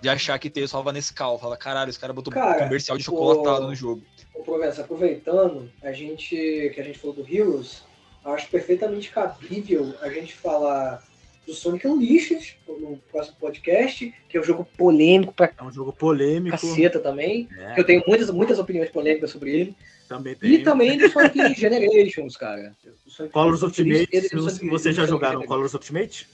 de 0.00 0.08
achar 0.08 0.38
que 0.38 0.48
Tails 0.48 0.70
falava 0.70 0.92
Nescau. 0.92 1.38
Fala, 1.38 1.56
caralho, 1.56 1.90
esse 1.90 1.98
cara 1.98 2.12
botou 2.12 2.32
cara, 2.32 2.64
comercial 2.64 2.96
de 2.96 3.04
chocolatado 3.04 3.66
o... 3.66 3.68
no 3.68 3.74
jogo. 3.74 4.02
Ô, 4.34 4.42
Provença, 4.42 4.82
aproveitando, 4.82 5.70
a 5.82 5.92
gente, 5.92 6.70
que 6.74 6.80
a 6.80 6.84
gente 6.84 6.98
falou 6.98 7.16
do 7.16 7.26
Heroes, 7.28 7.82
acho 8.32 8.48
perfeitamente 8.48 9.10
cabível 9.10 9.94
a 10.00 10.08
gente 10.08 10.34
falar 10.34 11.02
do 11.46 11.54
Sonic 11.54 11.86
Unleashed 11.86 12.58
no 12.66 12.98
próximo 13.10 13.36
podcast, 13.38 14.12
que 14.28 14.36
é 14.36 14.40
um 14.40 14.44
jogo 14.44 14.66
polêmico 14.76 15.32
pra 15.32 15.50
É 15.56 15.62
um 15.62 15.72
jogo 15.72 15.92
polêmico. 15.92 16.58
Caceta 16.58 16.98
também. 16.98 17.48
É. 17.56 17.78
Eu 17.80 17.84
tenho 17.84 18.02
muitas, 18.06 18.30
muitas 18.30 18.58
opiniões 18.58 18.90
polêmicas 18.90 19.30
sobre 19.30 19.50
ele. 19.50 19.76
Também 20.08 20.34
tem. 20.34 20.50
E 20.50 20.62
também 20.62 20.98
do 20.98 21.08
Sonic 21.10 21.54
Generations, 21.54 22.36
cara. 22.36 22.74
Sonic 23.06 23.32
Colors 23.32 23.62
Ultimate. 23.62 24.28
Vocês 24.68 24.96
já 24.96 25.06
jogaram 25.06 25.42
Colors 25.42 25.74
Ultimate? 25.74 26.28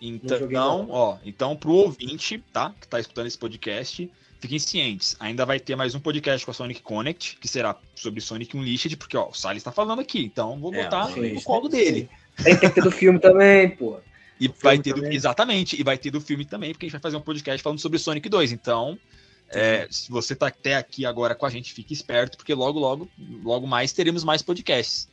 Então, 0.00 0.86
ó, 0.90 1.18
então 1.24 1.56
pro 1.56 1.72
ouvinte, 1.72 2.42
tá? 2.52 2.72
Que 2.80 2.86
tá 2.86 3.00
escutando 3.00 3.26
esse 3.26 3.38
podcast, 3.38 4.08
fiquem 4.40 4.58
cientes. 4.58 5.16
Ainda 5.18 5.44
vai 5.44 5.58
ter 5.58 5.76
mais 5.76 5.94
um 5.94 6.00
podcast 6.00 6.44
com 6.44 6.50
a 6.50 6.54
Sonic 6.54 6.82
Connect, 6.82 7.36
que 7.40 7.48
será 7.48 7.76
sobre 7.94 8.20
Sonic 8.20 8.56
Unleashed, 8.56 8.96
porque 8.96 9.16
ó, 9.16 9.28
o 9.28 9.34
Salles 9.34 9.62
tá 9.62 9.72
falando 9.72 10.00
aqui, 10.00 10.24
então 10.24 10.58
vou 10.58 10.74
é, 10.74 10.84
botar 10.84 11.10
é, 11.16 11.32
no 11.32 11.42
colo 11.42 11.68
dele. 11.68 12.08
Tem 12.42 12.56
que 12.56 12.68
ter 12.70 12.82
do 12.82 12.90
filme 12.90 13.18
também, 13.18 13.70
pô. 13.70 13.98
E 14.40 14.48
vai 14.62 14.78
ter 14.78 14.94
do, 14.94 15.04
exatamente, 15.06 15.78
e 15.78 15.82
vai 15.82 15.98
ter 15.98 16.10
do 16.10 16.20
filme 16.20 16.44
também, 16.44 16.72
porque 16.72 16.86
a 16.86 16.88
gente 16.88 16.92
vai 16.92 17.00
fazer 17.00 17.16
um 17.16 17.20
podcast 17.20 17.62
falando 17.62 17.80
sobre 17.80 17.98
Sonic 17.98 18.28
2. 18.28 18.52
Então, 18.52 18.96
é, 19.50 19.88
se 19.90 20.10
você 20.10 20.36
tá 20.36 20.46
até 20.46 20.76
aqui 20.76 21.04
agora 21.04 21.34
com 21.34 21.44
a 21.44 21.50
gente, 21.50 21.72
fique 21.72 21.92
esperto, 21.92 22.36
porque 22.36 22.54
logo, 22.54 22.78
logo, 22.78 23.08
logo 23.42 23.66
mais 23.66 23.92
teremos 23.92 24.22
mais 24.22 24.42
podcasts. 24.42 25.08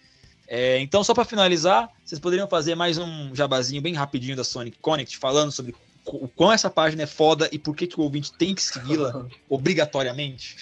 É, 0.48 0.80
então, 0.80 1.04
só 1.04 1.16
para 1.16 1.26
finalizar, 1.26 1.90
vocês 2.04 2.20
poderiam 2.20 2.48
fazer 2.48 2.76
mais 2.76 3.00
um 3.00 3.34
jabazinho 3.34 3.82
bem 3.82 3.96
rapidinho 3.96 4.36
da 4.36 4.44
Sonic 4.44 4.78
Connect, 4.80 5.18
falando 5.18 5.52
sobre 5.52 5.74
o 6.06 6.28
quão 6.28 6.52
essa 6.52 6.70
página 6.70 7.04
é 7.04 7.08
foda 7.08 7.50
e 7.52 7.58
por 7.58 7.76
que, 7.76 7.88
que 7.88 8.00
o 8.00 8.04
ouvinte 8.04 8.32
tem 8.34 8.54
que 8.54 8.62
segui-la 8.62 9.28
obrigatoriamente? 9.50 10.58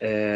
É, 0.00 0.34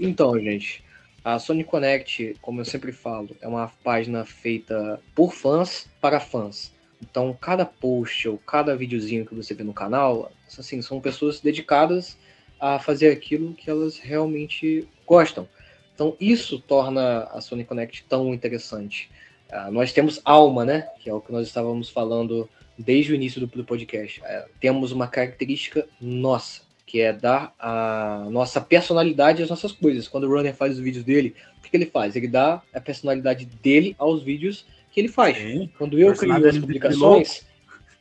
então, 0.00 0.38
gente, 0.38 0.84
a 1.24 1.38
Sonic 1.38 1.68
Connect, 1.68 2.36
como 2.40 2.60
eu 2.60 2.64
sempre 2.64 2.92
falo, 2.92 3.30
é 3.40 3.48
uma 3.48 3.68
página 3.82 4.24
feita 4.24 5.00
por 5.14 5.32
fãs 5.32 5.86
para 6.00 6.20
fãs. 6.20 6.72
Então, 7.02 7.36
cada 7.38 7.66
post 7.66 8.28
ou 8.28 8.38
cada 8.38 8.76
videozinho 8.76 9.26
que 9.26 9.34
você 9.34 9.52
vê 9.54 9.64
no 9.64 9.74
canal, 9.74 10.30
assim, 10.58 10.80
são 10.80 11.00
pessoas 11.00 11.40
dedicadas 11.40 12.16
a 12.60 12.78
fazer 12.78 13.10
aquilo 13.10 13.54
que 13.54 13.68
elas 13.68 13.98
realmente 13.98 14.88
gostam. 15.06 15.48
Então, 15.94 16.16
isso 16.18 16.58
torna 16.58 17.24
a 17.24 17.40
Sony 17.40 17.64
Connect 17.64 18.04
tão 18.08 18.32
interessante. 18.32 19.10
Uh, 19.50 19.70
nós 19.70 19.92
temos 19.92 20.20
alma, 20.24 20.64
né? 20.64 20.88
Que 21.00 21.10
é 21.10 21.14
o 21.14 21.20
que 21.20 21.30
nós 21.30 21.46
estávamos 21.46 21.88
falando 21.88 22.48
desde 22.78 23.12
o 23.12 23.14
início 23.14 23.40
do, 23.40 23.46
do 23.46 23.64
podcast. 23.64 24.20
Uh, 24.20 24.48
temos 24.60 24.92
uma 24.92 25.06
característica 25.06 25.86
nossa, 26.00 26.62
que 26.86 27.00
é 27.00 27.12
dar 27.12 27.54
a 27.58 28.26
nossa 28.30 28.60
personalidade 28.60 29.42
às 29.42 29.50
nossas 29.50 29.72
coisas. 29.72 30.08
Quando 30.08 30.24
o 30.24 30.30
Runner 30.30 30.54
faz 30.54 30.74
os 30.74 30.78
vídeos 30.78 31.04
dele, 31.04 31.34
o 31.58 31.62
que, 31.62 31.70
que 31.70 31.76
ele 31.76 31.86
faz? 31.86 32.14
Ele 32.16 32.28
dá 32.28 32.62
a 32.72 32.80
personalidade 32.80 33.44
dele 33.44 33.94
aos 33.98 34.22
vídeos 34.22 34.66
que 34.92 35.00
ele 35.00 35.08
faz. 35.08 35.36
Sim. 35.36 35.70
Quando 35.76 35.98
eu 35.98 36.14
crio 36.14 36.48
as 36.48 36.58
publicações, 36.58 37.44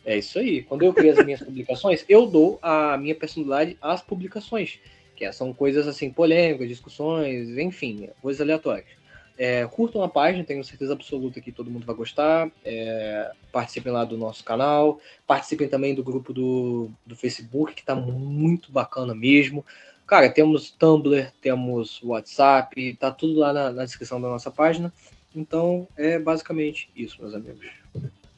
é 0.05 0.17
isso 0.17 0.37
aí. 0.37 0.61
Quando 0.61 0.83
eu 0.83 0.93
crio 0.93 1.11
as 1.11 1.25
minhas 1.25 1.41
publicações, 1.43 2.05
eu 2.07 2.27
dou 2.27 2.59
a 2.61 2.97
minha 2.97 3.15
personalidade 3.15 3.77
às 3.81 4.01
publicações, 4.01 4.79
que 5.15 5.31
são 5.31 5.53
coisas 5.53 5.87
assim 5.87 6.11
polêmicas, 6.11 6.67
discussões, 6.67 7.57
enfim, 7.57 8.09
coisas 8.21 8.41
aleatórias. 8.41 9.02
É, 9.37 9.65
curtam 9.65 10.03
a 10.03 10.09
página, 10.09 10.43
tenho 10.43 10.63
certeza 10.63 10.93
absoluta 10.93 11.41
que 11.41 11.51
todo 11.51 11.71
mundo 11.71 11.85
vai 11.85 11.95
gostar. 11.95 12.51
É, 12.63 13.31
participem 13.51 13.91
lá 13.91 14.05
do 14.05 14.17
nosso 14.17 14.43
canal, 14.43 14.99
participem 15.25 15.67
também 15.67 15.95
do 15.95 16.03
grupo 16.03 16.31
do, 16.31 16.89
do 17.05 17.15
Facebook, 17.15 17.73
que 17.73 17.81
está 17.81 17.95
muito 17.95 18.71
bacana 18.71 19.15
mesmo. 19.15 19.65
Cara, 20.05 20.29
temos 20.29 20.69
Tumblr, 20.71 21.31
temos 21.41 22.01
WhatsApp, 22.03 22.95
tá 22.99 23.09
tudo 23.09 23.39
lá 23.39 23.53
na, 23.53 23.71
na 23.71 23.85
descrição 23.85 24.21
da 24.21 24.29
nossa 24.29 24.51
página. 24.51 24.93
Então, 25.35 25.87
é 25.97 26.19
basicamente 26.19 26.89
isso, 26.95 27.21
meus 27.21 27.33
amigos. 27.33 27.65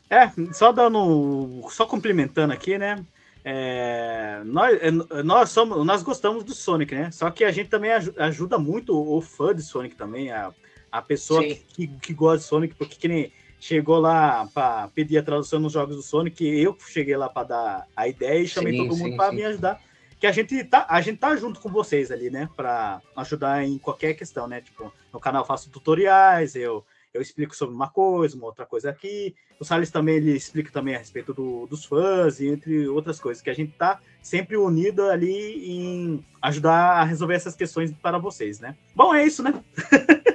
É, 0.09 0.31
só 0.53 0.71
dando. 0.71 1.67
Só 1.69 1.85
complementando 1.85 2.53
aqui, 2.53 2.77
né? 2.77 3.03
É, 3.43 4.41
nós, 4.45 4.79
é, 4.81 5.23
nós, 5.23 5.49
somos, 5.49 5.85
nós 5.85 6.01
gostamos 6.01 6.43
do 6.43 6.53
Sonic, 6.53 6.95
né? 6.95 7.11
Só 7.11 7.29
que 7.29 7.43
a 7.43 7.51
gente 7.51 7.69
também 7.69 7.91
ajuda 7.91 8.57
muito 8.57 8.95
o 8.95 9.21
fã 9.21 9.53
de 9.53 9.61
Sonic 9.61 9.95
também, 9.95 10.31
a, 10.31 10.51
a 10.97 11.01
pessoa 11.01 11.43
que, 11.43 11.55
que, 11.55 11.87
que, 11.87 12.13
gosta 12.13 12.37
de 12.37 12.43
Sonic, 12.45 12.75
porque 12.75 12.95
que 12.95 13.07
nem 13.07 13.31
chegou 13.59 13.99
lá 13.99 14.47
para 14.53 14.87
pedir 14.89 15.17
a 15.17 15.23
tradução 15.23 15.59
nos 15.59 15.73
jogos 15.73 15.95
do 15.95 16.01
Sonic, 16.01 16.45
eu 16.45 16.77
cheguei 16.87 17.17
lá 17.17 17.27
para 17.27 17.47
dar 17.47 17.87
a 17.95 18.07
ideia 18.07 18.39
e 18.39 18.47
chamei 18.47 18.73
sim, 18.73 18.87
todo 18.87 18.97
mundo 18.97 19.17
para 19.17 19.31
me 19.31 19.43
ajudar. 19.43 19.81
Que 20.19 20.27
a 20.27 20.31
gente 20.31 20.63
tá, 20.63 20.85
a 20.89 21.01
gente 21.01 21.17
tá 21.17 21.35
junto 21.35 21.59
com 21.59 21.69
vocês 21.69 22.11
ali, 22.11 22.29
né? 22.29 22.49
Para 22.55 23.01
ajudar 23.17 23.65
em 23.65 23.77
qualquer 23.77 24.13
questão, 24.13 24.47
né? 24.47 24.61
Tipo, 24.61 24.93
no 25.11 25.19
canal 25.19 25.41
eu 25.41 25.47
faço 25.47 25.69
tutoriais, 25.69 26.55
eu 26.55 26.85
eu 27.15 27.21
explico 27.21 27.55
sobre 27.55 27.73
uma 27.73 27.89
coisa, 27.89 28.35
uma 28.35 28.45
outra 28.45 28.65
coisa 28.65 28.89
aqui. 28.89 29.33
O 29.57 29.63
Salles 29.63 29.89
também 29.89 30.15
ele 30.15 30.35
explica 30.35 30.69
também 30.69 30.95
a 30.95 30.97
respeito 30.97 31.33
do, 31.33 31.65
dos 31.65 31.85
fãs 31.85 32.41
e 32.41 32.47
entre 32.47 32.89
outras 32.89 33.21
coisas, 33.21 33.41
que 33.41 33.49
a 33.49 33.53
gente 33.53 33.71
tá 33.71 34.01
sempre 34.21 34.57
unido 34.57 35.03
ali 35.03 35.71
em 35.71 36.25
ajudar 36.41 36.97
a 36.97 37.03
resolver 37.05 37.35
essas 37.35 37.55
questões 37.55 37.93
para 37.93 38.17
vocês, 38.17 38.59
né? 38.59 38.75
Bom, 38.93 39.15
é 39.15 39.25
isso, 39.25 39.41
né? 39.41 39.63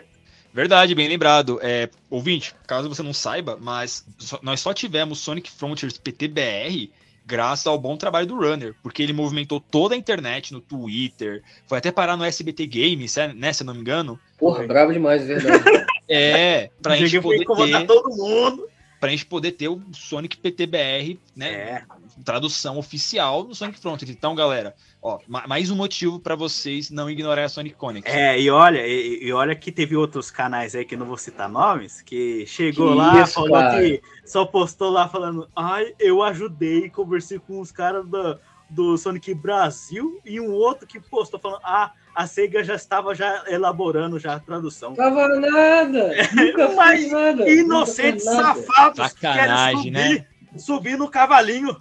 Verdade, 0.53 0.95
bem 0.95 1.09
lembrado. 1.09 1.59
É, 1.63 1.89
ouvinte, 2.09 2.55
caso 2.67 2.89
você 2.89 3.03
não 3.03 3.13
saiba, 3.13 3.57
mas 3.61 4.05
só- 4.19 4.39
nós 4.43 4.61
só 4.61 4.73
tivemos 4.75 5.19
Sonic 5.21 5.51
Frontiers 5.51 5.97
PTBR 5.99 6.91
graças 7.25 7.67
ao 7.69 7.79
bom 7.79 7.97
trabalho 7.97 8.27
do 8.27 8.35
Runner, 8.35 8.75
porque 8.83 9.03
ele 9.05 9.13
movimentou 9.13 9.61
toda 9.61 9.95
a 9.95 9.99
internet 9.99 10.53
no 10.53 10.61
Twitter, 10.61 11.45
foi 11.67 11.79
até 11.79 11.93
parar 11.93 12.17
no 12.17 12.25
SBT 12.25 12.67
Games, 12.67 13.15
né, 13.37 13.53
se 13.53 13.63
eu 13.63 13.67
não 13.67 13.75
me 13.75 13.81
engano. 13.81 14.19
Porra, 14.37 14.67
bravo 14.67 14.93
demais, 14.93 15.23
é 15.31 15.35
verdade. 15.37 15.63
É, 16.13 16.71
pra 16.83 16.97
gente 16.97 17.21
poder 17.21 17.45
ter, 17.45 17.87
todo 17.87 18.09
mundo. 18.17 18.69
pra 18.99 19.11
gente 19.11 19.25
poder 19.25 19.53
ter 19.53 19.69
o 19.69 19.81
Sonic 19.93 20.37
PTBR, 20.39 21.21
né, 21.37 21.53
É. 21.53 21.83
tradução 22.25 22.79
oficial 22.79 23.45
no 23.45 23.55
Sonic 23.55 23.79
Frontiers. 23.81 24.11
Então, 24.11 24.35
galera, 24.35 24.75
ó, 25.03 25.19
ma- 25.27 25.47
mais 25.47 25.71
um 25.71 25.77
motivo 25.77 26.19
pra 26.21 26.35
vocês 26.35 26.91
não 26.91 27.09
ignorarem 27.11 27.45
a 27.45 27.49
Sonic 27.49 27.75
Connect. 27.77 28.09
É, 28.11 28.41
e 28.41 28.51
olha, 28.51 28.87
e, 28.87 29.25
e 29.25 29.33
olha 29.33 29.55
que 29.55 29.73
teve 29.73 29.97
outros 29.97 30.31
canais 30.31 30.75
aí 30.75 30.85
que 30.85 30.97
não 30.97 31.07
vou 31.07 31.17
citar 31.17 31.49
nomes, 31.49 32.03
que 32.03 32.45
chegou 32.47 32.91
Que 32.91 32.95
lá, 32.99 33.23
isso, 33.23 33.35
falou 33.35 33.51
cara. 33.53 33.81
que 33.81 34.03
só 34.25 34.45
postou 34.45 34.91
lá 34.91 35.09
falando, 35.09 35.49
ai, 35.57 35.95
eu 35.99 36.23
ajudei, 36.23 36.89
conversei 36.91 37.39
com 37.39 37.61
os 37.61 37.73
caras 37.73 38.07
do, 38.07 38.39
do 38.69 38.97
Sonic 38.97 39.35
Brasil, 39.35 40.21
e 40.25 40.41
um 40.41 40.51
outro 40.53 40.87
que 40.87 41.01
postou 41.01 41.39
falando, 41.41 41.61
ah, 41.65 41.93
a 42.15 42.27
SEGA 42.27 42.63
já 42.65 42.75
estava 42.75 43.15
já 43.15 43.45
elaborando 43.47 44.19
já 44.19 44.35
a 44.35 44.41
tradução. 44.41 44.95
Tava 44.95 45.29
nada. 45.29 46.11
Nunca 46.35 46.69
Mas 46.75 47.11
nada. 47.11 47.49
Inocentes 47.49 48.25
nada. 48.27 48.43
safados 48.61 48.97
Sacanagem, 49.13 49.91
né? 49.93 50.27
Subir, 50.57 50.97
no 50.97 51.11
cavalinho. 51.11 51.77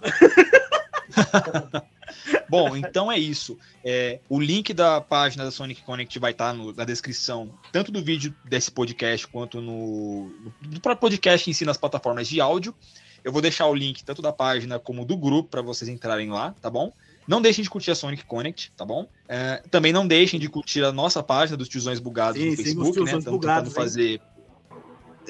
Bom, 2.48 2.76
então 2.76 3.10
é 3.10 3.18
isso. 3.18 3.56
É, 3.84 4.18
o 4.28 4.40
link 4.40 4.74
da 4.74 5.00
página 5.00 5.44
da 5.44 5.50
Sonic 5.50 5.82
Connect 5.82 6.18
vai 6.18 6.32
estar 6.32 6.52
no- 6.52 6.72
na 6.72 6.84
descrição, 6.84 7.50
tanto 7.70 7.92
do 7.92 8.02
vídeo 8.02 8.34
desse 8.44 8.70
podcast 8.70 9.26
quanto 9.28 9.60
no, 9.60 10.28
no, 10.60 10.80
próprio 10.80 11.00
podcast 11.00 11.48
em 11.48 11.52
si 11.52 11.64
nas 11.64 11.76
plataformas 11.76 12.28
de 12.28 12.40
áudio. 12.40 12.74
Eu 13.22 13.32
vou 13.32 13.40
deixar 13.40 13.66
o 13.66 13.74
link 13.74 14.02
tanto 14.02 14.20
da 14.20 14.32
página 14.32 14.78
como 14.78 15.04
do 15.04 15.16
grupo 15.16 15.50
para 15.50 15.62
vocês 15.62 15.88
entrarem 15.88 16.30
lá, 16.30 16.54
tá 16.60 16.70
bom? 16.70 16.92
Não 17.28 17.40
deixem 17.40 17.62
de 17.62 17.70
curtir 17.70 17.92
a 17.92 17.94
Sonic 17.94 18.24
Connect, 18.24 18.72
tá 18.76 18.84
bom? 18.84 19.06
É, 19.28 19.62
também 19.70 19.92
não 19.92 20.06
deixem 20.06 20.40
de 20.40 20.48
curtir 20.48 20.82
a 20.82 20.90
nossa 20.90 21.22
página 21.22 21.56
dos 21.56 21.68
Tiozões 21.68 22.00
Bugados 22.00 22.40
Sim, 22.40 22.50
no 22.50 22.56
Facebook, 22.56 22.88
né? 22.88 22.92
Tiozões 22.92 23.18
Estamos 23.18 23.40
Bugados, 23.40 23.68
tentando 23.68 23.84
fazer. 23.84 24.20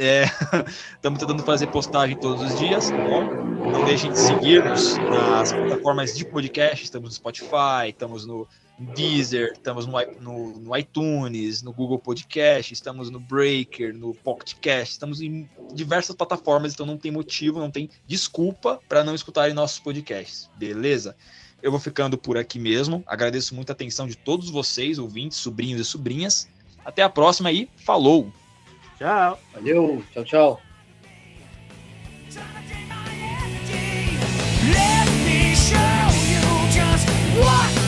Estamos 0.97 1.18
tentando 1.18 1.43
fazer 1.43 1.66
postagem 1.66 2.16
todos 2.16 2.43
os 2.52 2.59
dias, 2.59 2.89
tá 2.89 2.97
bom? 2.97 3.24
Não 3.70 3.85
deixem 3.85 4.10
de 4.10 4.18
seguir-nos 4.18 4.97
nas 4.97 5.52
plataformas 5.52 6.16
de 6.16 6.24
podcast. 6.24 6.85
Estamos 6.85 7.10
no 7.10 7.14
Spotify, 7.16 7.89
estamos 7.90 8.24
no 8.24 8.48
Deezer, 8.94 9.52
estamos 9.52 9.86
no, 9.86 9.93
no- 10.20 10.59
no 10.59 10.77
iTunes, 10.77 11.62
no 11.62 11.70
Google 11.70 11.98
Podcast, 11.98 12.72
estamos 12.72 13.10
no 13.10 13.20
Breaker, 13.20 13.94
no 13.94 14.14
Pocket 14.14 14.55
Cast, 14.55 14.93
estamos 14.93 15.20
em 15.20 15.47
diversas 15.74 16.16
plataformas, 16.16 16.72
então 16.72 16.86
não 16.86 16.97
tem 16.97 17.10
motivo, 17.12 17.59
não 17.59 17.70
tem 17.70 17.90
desculpa 18.06 18.81
para 18.89 19.05
não 19.05 19.14
escutarem 19.14 19.52
nossos 19.55 19.78
podcasts, 19.81 20.48
beleza? 20.56 21.14
Eu 21.62 21.70
vou 21.70 21.78
ficando 21.78 22.16
por 22.16 22.39
aqui 22.39 22.59
mesmo. 22.59 23.05
Agradeço 23.06 23.55
muito 23.55 23.68
a 23.68 23.74
atenção 23.74 24.06
de 24.09 24.16
todos 24.16 24.48
vocês, 24.48 24.98
ouvintes, 24.98 25.36
sobrinhos 25.36 25.78
e 25.78 25.85
sobrinhas. 25.85 26.48
Até 26.82 27.02
a 27.02 27.10
próxima 27.10 27.52
e 27.52 27.68
falou! 27.77 28.32
Tchau. 29.01 29.39
Valeu, 29.55 30.05
tchau, 30.12 30.24
tchau. 30.24 30.60
Let 34.68 35.09
me 35.24 35.55
show 35.55 36.05
you 36.28 36.44
just 36.70 37.09
what 37.40 37.80